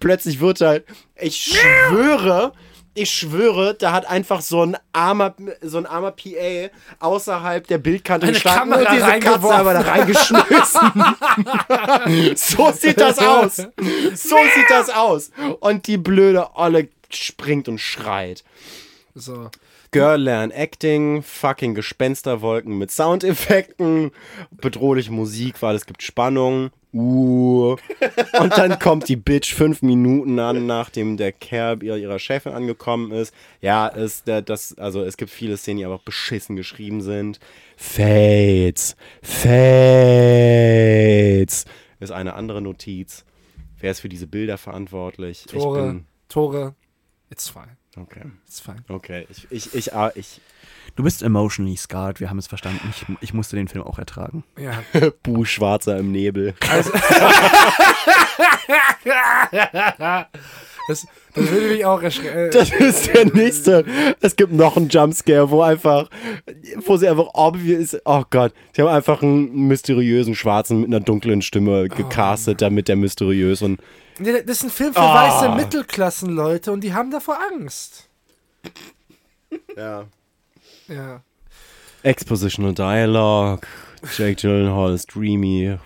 plötzlich 0.00 0.40
wird 0.40 0.60
halt, 0.60 0.84
ich 1.20 1.36
schwöre, 1.36 2.52
ich 2.96 3.10
schwöre, 3.10 3.74
da 3.74 3.92
hat 3.92 4.06
einfach 4.06 4.40
so 4.40 4.64
ein 4.64 4.76
armer, 4.92 5.34
so 5.60 5.78
ein 5.78 5.86
armer 5.86 6.12
PA 6.12 6.70
außerhalb 7.00 7.66
der 7.66 7.78
Bildkante 7.78 8.26
Eine 8.26 8.34
gestanden 8.34 8.72
Kamera 8.72 8.90
und 8.90 8.96
diese 8.96 9.18
Katze 9.20 9.54
aber 9.54 9.72
da 9.74 9.80
reingeschmissen. 9.80 10.92
so 12.36 12.72
sieht 12.72 13.00
das 13.00 13.18
aus. 13.18 13.56
So 13.56 14.36
sieht 14.54 14.70
das 14.70 14.90
aus. 14.90 15.30
Und 15.60 15.86
die 15.86 15.98
blöde 15.98 16.56
Olle 16.56 16.88
springt 17.10 17.68
und 17.68 17.78
schreit. 17.78 18.44
So. 19.14 19.50
Girl 19.90 20.20
Learn 20.20 20.50
Acting, 20.50 21.22
fucking 21.22 21.74
Gespensterwolken 21.74 22.76
mit 22.76 22.90
Soundeffekten, 22.90 24.10
bedrohliche 24.50 25.12
Musik, 25.12 25.62
weil 25.62 25.76
es 25.76 25.86
gibt 25.86 26.02
Spannung. 26.02 26.70
Uh. 26.96 27.76
Und 28.40 28.56
dann 28.56 28.78
kommt 28.78 29.08
die 29.10 29.16
Bitch 29.16 29.52
fünf 29.52 29.82
Minuten 29.82 30.38
an, 30.38 30.64
nachdem 30.64 31.18
der 31.18 31.32
Kerl 31.32 31.82
ihrer, 31.82 31.98
ihrer 31.98 32.18
Chefin 32.18 32.52
angekommen 32.52 33.12
ist. 33.12 33.34
Ja, 33.60 33.86
ist 33.86 34.26
der, 34.26 34.40
das, 34.40 34.78
also 34.78 35.02
es 35.02 35.18
gibt 35.18 35.30
viele 35.30 35.58
Szenen, 35.58 35.78
die 35.78 35.84
einfach 35.84 36.02
beschissen 36.02 36.56
geschrieben 36.56 37.02
sind. 37.02 37.38
Fates. 37.76 38.96
Fates. 39.22 39.66
Ist 42.00 42.12
eine 42.12 42.32
andere 42.32 42.62
Notiz. 42.62 43.26
Wer 43.78 43.90
ist 43.90 44.00
für 44.00 44.08
diese 44.08 44.26
Bilder 44.26 44.56
verantwortlich? 44.56 45.44
Tore. 45.44 45.78
Ich 45.78 45.84
bin. 45.92 46.06
Tore. 46.30 46.74
It's 47.30 47.50
fine. 47.50 47.76
Okay. 47.96 48.22
It's 48.46 48.60
fine. 48.60 48.82
Okay. 48.88 49.26
Ich, 49.28 49.46
ich, 49.50 49.74
ich, 49.74 49.94
ah, 49.94 50.12
ich, 50.14 50.40
Du 50.96 51.02
bist 51.02 51.22
emotionally 51.22 51.76
scarred, 51.76 52.20
wir 52.20 52.30
haben 52.30 52.38
es 52.38 52.46
verstanden. 52.46 52.80
Ich, 52.90 53.04
ich 53.20 53.34
musste 53.34 53.54
den 53.56 53.68
Film 53.68 53.84
auch 53.84 53.98
ertragen. 53.98 54.44
Ja. 54.58 54.82
Bu 55.22 55.44
Schwarzer 55.44 55.98
im 55.98 56.10
Nebel. 56.10 56.54
Das, 60.88 61.06
das 61.34 61.50
würde 61.50 61.66
mich 61.68 61.84
auch 61.84 62.00
erschrecken. 62.00 62.50
Das 62.52 62.70
ist 62.72 63.12
der 63.12 63.26
nächste. 63.26 63.84
Es 64.20 64.36
gibt 64.36 64.52
noch 64.52 64.76
einen 64.76 64.88
Jumpscare, 64.88 65.50
wo 65.50 65.62
einfach, 65.62 66.08
wo 66.84 66.96
sie 66.96 67.08
einfach 67.08 67.26
obvious, 67.34 67.96
oh 68.04 68.22
Gott, 68.30 68.52
sie 68.74 68.82
haben 68.82 68.88
einfach 68.88 69.20
einen 69.22 69.66
mysteriösen 69.66 70.34
Schwarzen 70.34 70.80
mit 70.80 70.88
einer 70.88 71.00
dunklen 71.00 71.42
Stimme 71.42 71.88
gecastet, 71.88 72.62
damit 72.62 72.88
der 72.88 72.96
mysteriös 72.96 73.62
und 73.62 73.80
Nee, 74.18 74.32
das 74.46 74.58
ist 74.58 74.64
ein 74.64 74.70
Film 74.70 74.94
für 74.94 75.00
Ah. 75.00 75.42
weiße 75.42 75.56
Mittelklassenleute 75.56 76.72
und 76.72 76.82
die 76.82 76.94
haben 76.94 77.10
davor 77.10 77.36
Angst. 77.52 78.08
ja. 79.76 80.04
Ja. 80.88 81.22
Expositional 82.02 82.74
Dialogue. 82.74 83.66
Jake 84.16 84.36
Gyllenhaal 84.36 84.94
ist 84.94 85.14
dreamy. 85.14 85.78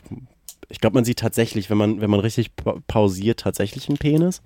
Ich 0.68 0.80
glaube, 0.80 0.94
man 0.94 1.04
sieht 1.04 1.18
tatsächlich, 1.18 1.70
wenn 1.70 1.78
man, 1.78 2.00
wenn 2.00 2.10
man 2.10 2.20
richtig 2.20 2.54
pa 2.56 2.76
pausiert, 2.86 3.40
tatsächlich 3.40 3.88
einen 3.88 3.98
Penis. 3.98 4.42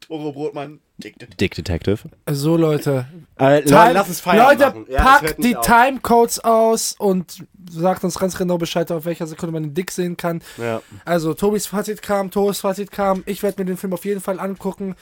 Toro 0.00 0.32
Brotmann, 0.32 0.80
dick, 0.98 1.14
Dick 1.38 1.54
Detective. 1.54 1.98
So, 2.30 2.56
Leute. 2.56 3.06
Äh, 3.36 3.62
Time- 3.62 3.92
lass 3.92 4.08
es 4.08 4.20
feiern 4.20 4.58
Leute. 4.58 4.84
Ja, 4.90 5.02
packt 5.02 5.42
die. 5.42 5.54
Timecodes 5.62 6.40
aus 6.42 6.94
und 6.98 7.44
sagt 7.70 8.02
uns 8.04 8.18
ganz 8.18 8.36
genau 8.36 8.58
Bescheid, 8.58 8.90
auf 8.90 9.04
welcher 9.04 9.26
Sekunde 9.26 9.52
man 9.52 9.62
den 9.62 9.74
Dick 9.74 9.90
sehen 9.90 10.16
kann. 10.16 10.42
Ja. 10.56 10.82
Also, 11.04 11.34
Tobis 11.34 11.66
Fazit 11.66 12.02
kam, 12.02 12.30
Tobis 12.30 12.60
Fazit 12.60 12.90
kam. 12.90 13.22
Ich 13.26 13.42
werde 13.42 13.60
mir 13.62 13.66
den 13.66 13.76
Film 13.76 13.92
auf 13.92 14.04
jeden 14.04 14.20
Fall 14.20 14.40
angucken. 14.40 14.94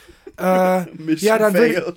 Äh, 0.43 1.15
ja, 1.17 1.39
dann 1.39 1.55
würde 1.55 1.95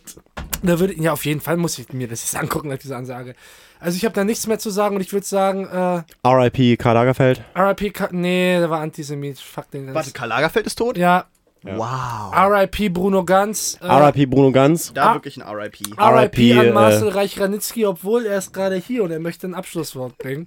da 0.63 0.79
würde 0.79 0.93
ja 0.99 1.11
auf 1.13 1.25
jeden 1.25 1.41
Fall 1.41 1.57
muss 1.57 1.77
ich 1.77 1.91
mir 1.93 2.07
das 2.07 2.23
jetzt 2.23 2.35
angucken 2.41 2.69
nach 2.69 2.77
dieser 2.77 2.97
Ansage. 2.97 3.35
Also 3.79 3.97
ich 3.97 4.05
habe 4.05 4.15
da 4.15 4.23
nichts 4.23 4.47
mehr 4.47 4.57
zu 4.57 4.69
sagen 4.69 4.95
und 4.95 5.01
ich 5.01 5.11
würde 5.13 5.25
sagen, 5.25 5.65
äh, 5.67 6.01
R.I.P. 6.27 6.77
Karl 6.77 6.95
Lagerfeld. 6.95 7.43
R.I.P. 7.53 7.89
Ka- 7.91 8.09
Nee, 8.11 8.57
der 8.59 8.69
war 8.69 8.79
Antisemit. 8.79 9.37
Fuck 9.39 9.69
den. 9.71 9.93
Warte, 9.93 10.11
Karl 10.11 10.29
Lagerfeld 10.29 10.65
ist 10.65 10.75
tot? 10.75 10.97
Ja, 10.97 11.25
Wow. 11.67 12.31
R.I.P. 12.33 12.89
Bruno 12.89 13.23
Ganz. 13.25 13.79
Äh, 13.81 13.87
R.I.P. 13.87 14.27
Bruno 14.27 14.51
Ganz. 14.51 14.93
Da 14.93 15.11
Ah. 15.11 15.13
wirklich 15.15 15.37
ein 15.37 15.47
RIP. 15.47 15.79
RIP 15.99 16.57
an 16.59 16.65
äh, 16.67 16.71
Marcel 16.71 17.09
Reich-Ranitzky, 17.09 17.85
obwohl 17.87 18.25
er 18.27 18.37
ist 18.37 18.53
gerade 18.53 18.75
hier 18.75 19.03
und 19.03 19.09
er 19.11 19.19
möchte 19.19 19.47
ein 19.47 19.55
Abschlusswort 19.55 20.15
bringen. 20.19 20.45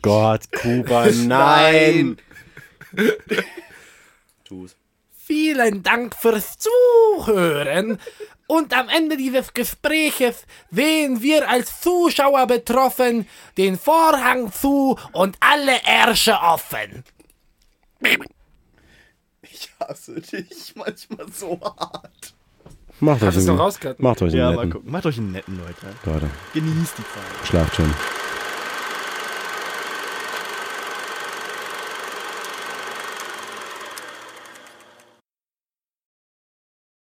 Gott, 0.00 0.42
Kuba, 0.52 1.06
nein. 1.26 2.16
Tu's. 4.44 4.76
Vielen 5.26 5.82
Dank 5.82 6.14
fürs 6.14 6.56
Zuhören. 6.58 7.98
Und 8.46 8.76
am 8.76 8.90
Ende 8.90 9.16
dieses 9.16 9.54
Gespräches 9.54 10.44
sehen 10.70 11.22
wir 11.22 11.48
als 11.48 11.80
Zuschauer 11.80 12.46
betroffen 12.46 13.26
den 13.56 13.78
Vorhang 13.78 14.52
zu 14.52 14.98
und 15.12 15.36
alle 15.40 15.80
Ärsche 15.86 16.34
offen. 16.40 17.04
Ich 19.40 19.70
hasse 19.80 20.20
dich 20.20 20.74
manchmal 20.76 21.26
so 21.32 21.58
hart. 21.62 22.34
Macht 23.00 23.22
euch 23.22 23.36
einen, 23.36 23.56
macht 23.98 24.22
euch 24.22 24.32
einen 24.32 24.38
Ja, 24.38 24.50
mal 24.52 24.56
netten. 24.56 24.72
gucken. 24.72 24.90
Macht 24.92 25.06
euch 25.06 25.16
einen 25.18 25.32
netten, 25.32 25.58
Leute. 25.58 25.86
Leute, 26.04 26.30
Genießt 26.52 26.98
die 26.98 27.02
Zeit. 27.02 27.48
schlaft 27.48 27.76
schön. 27.76 27.92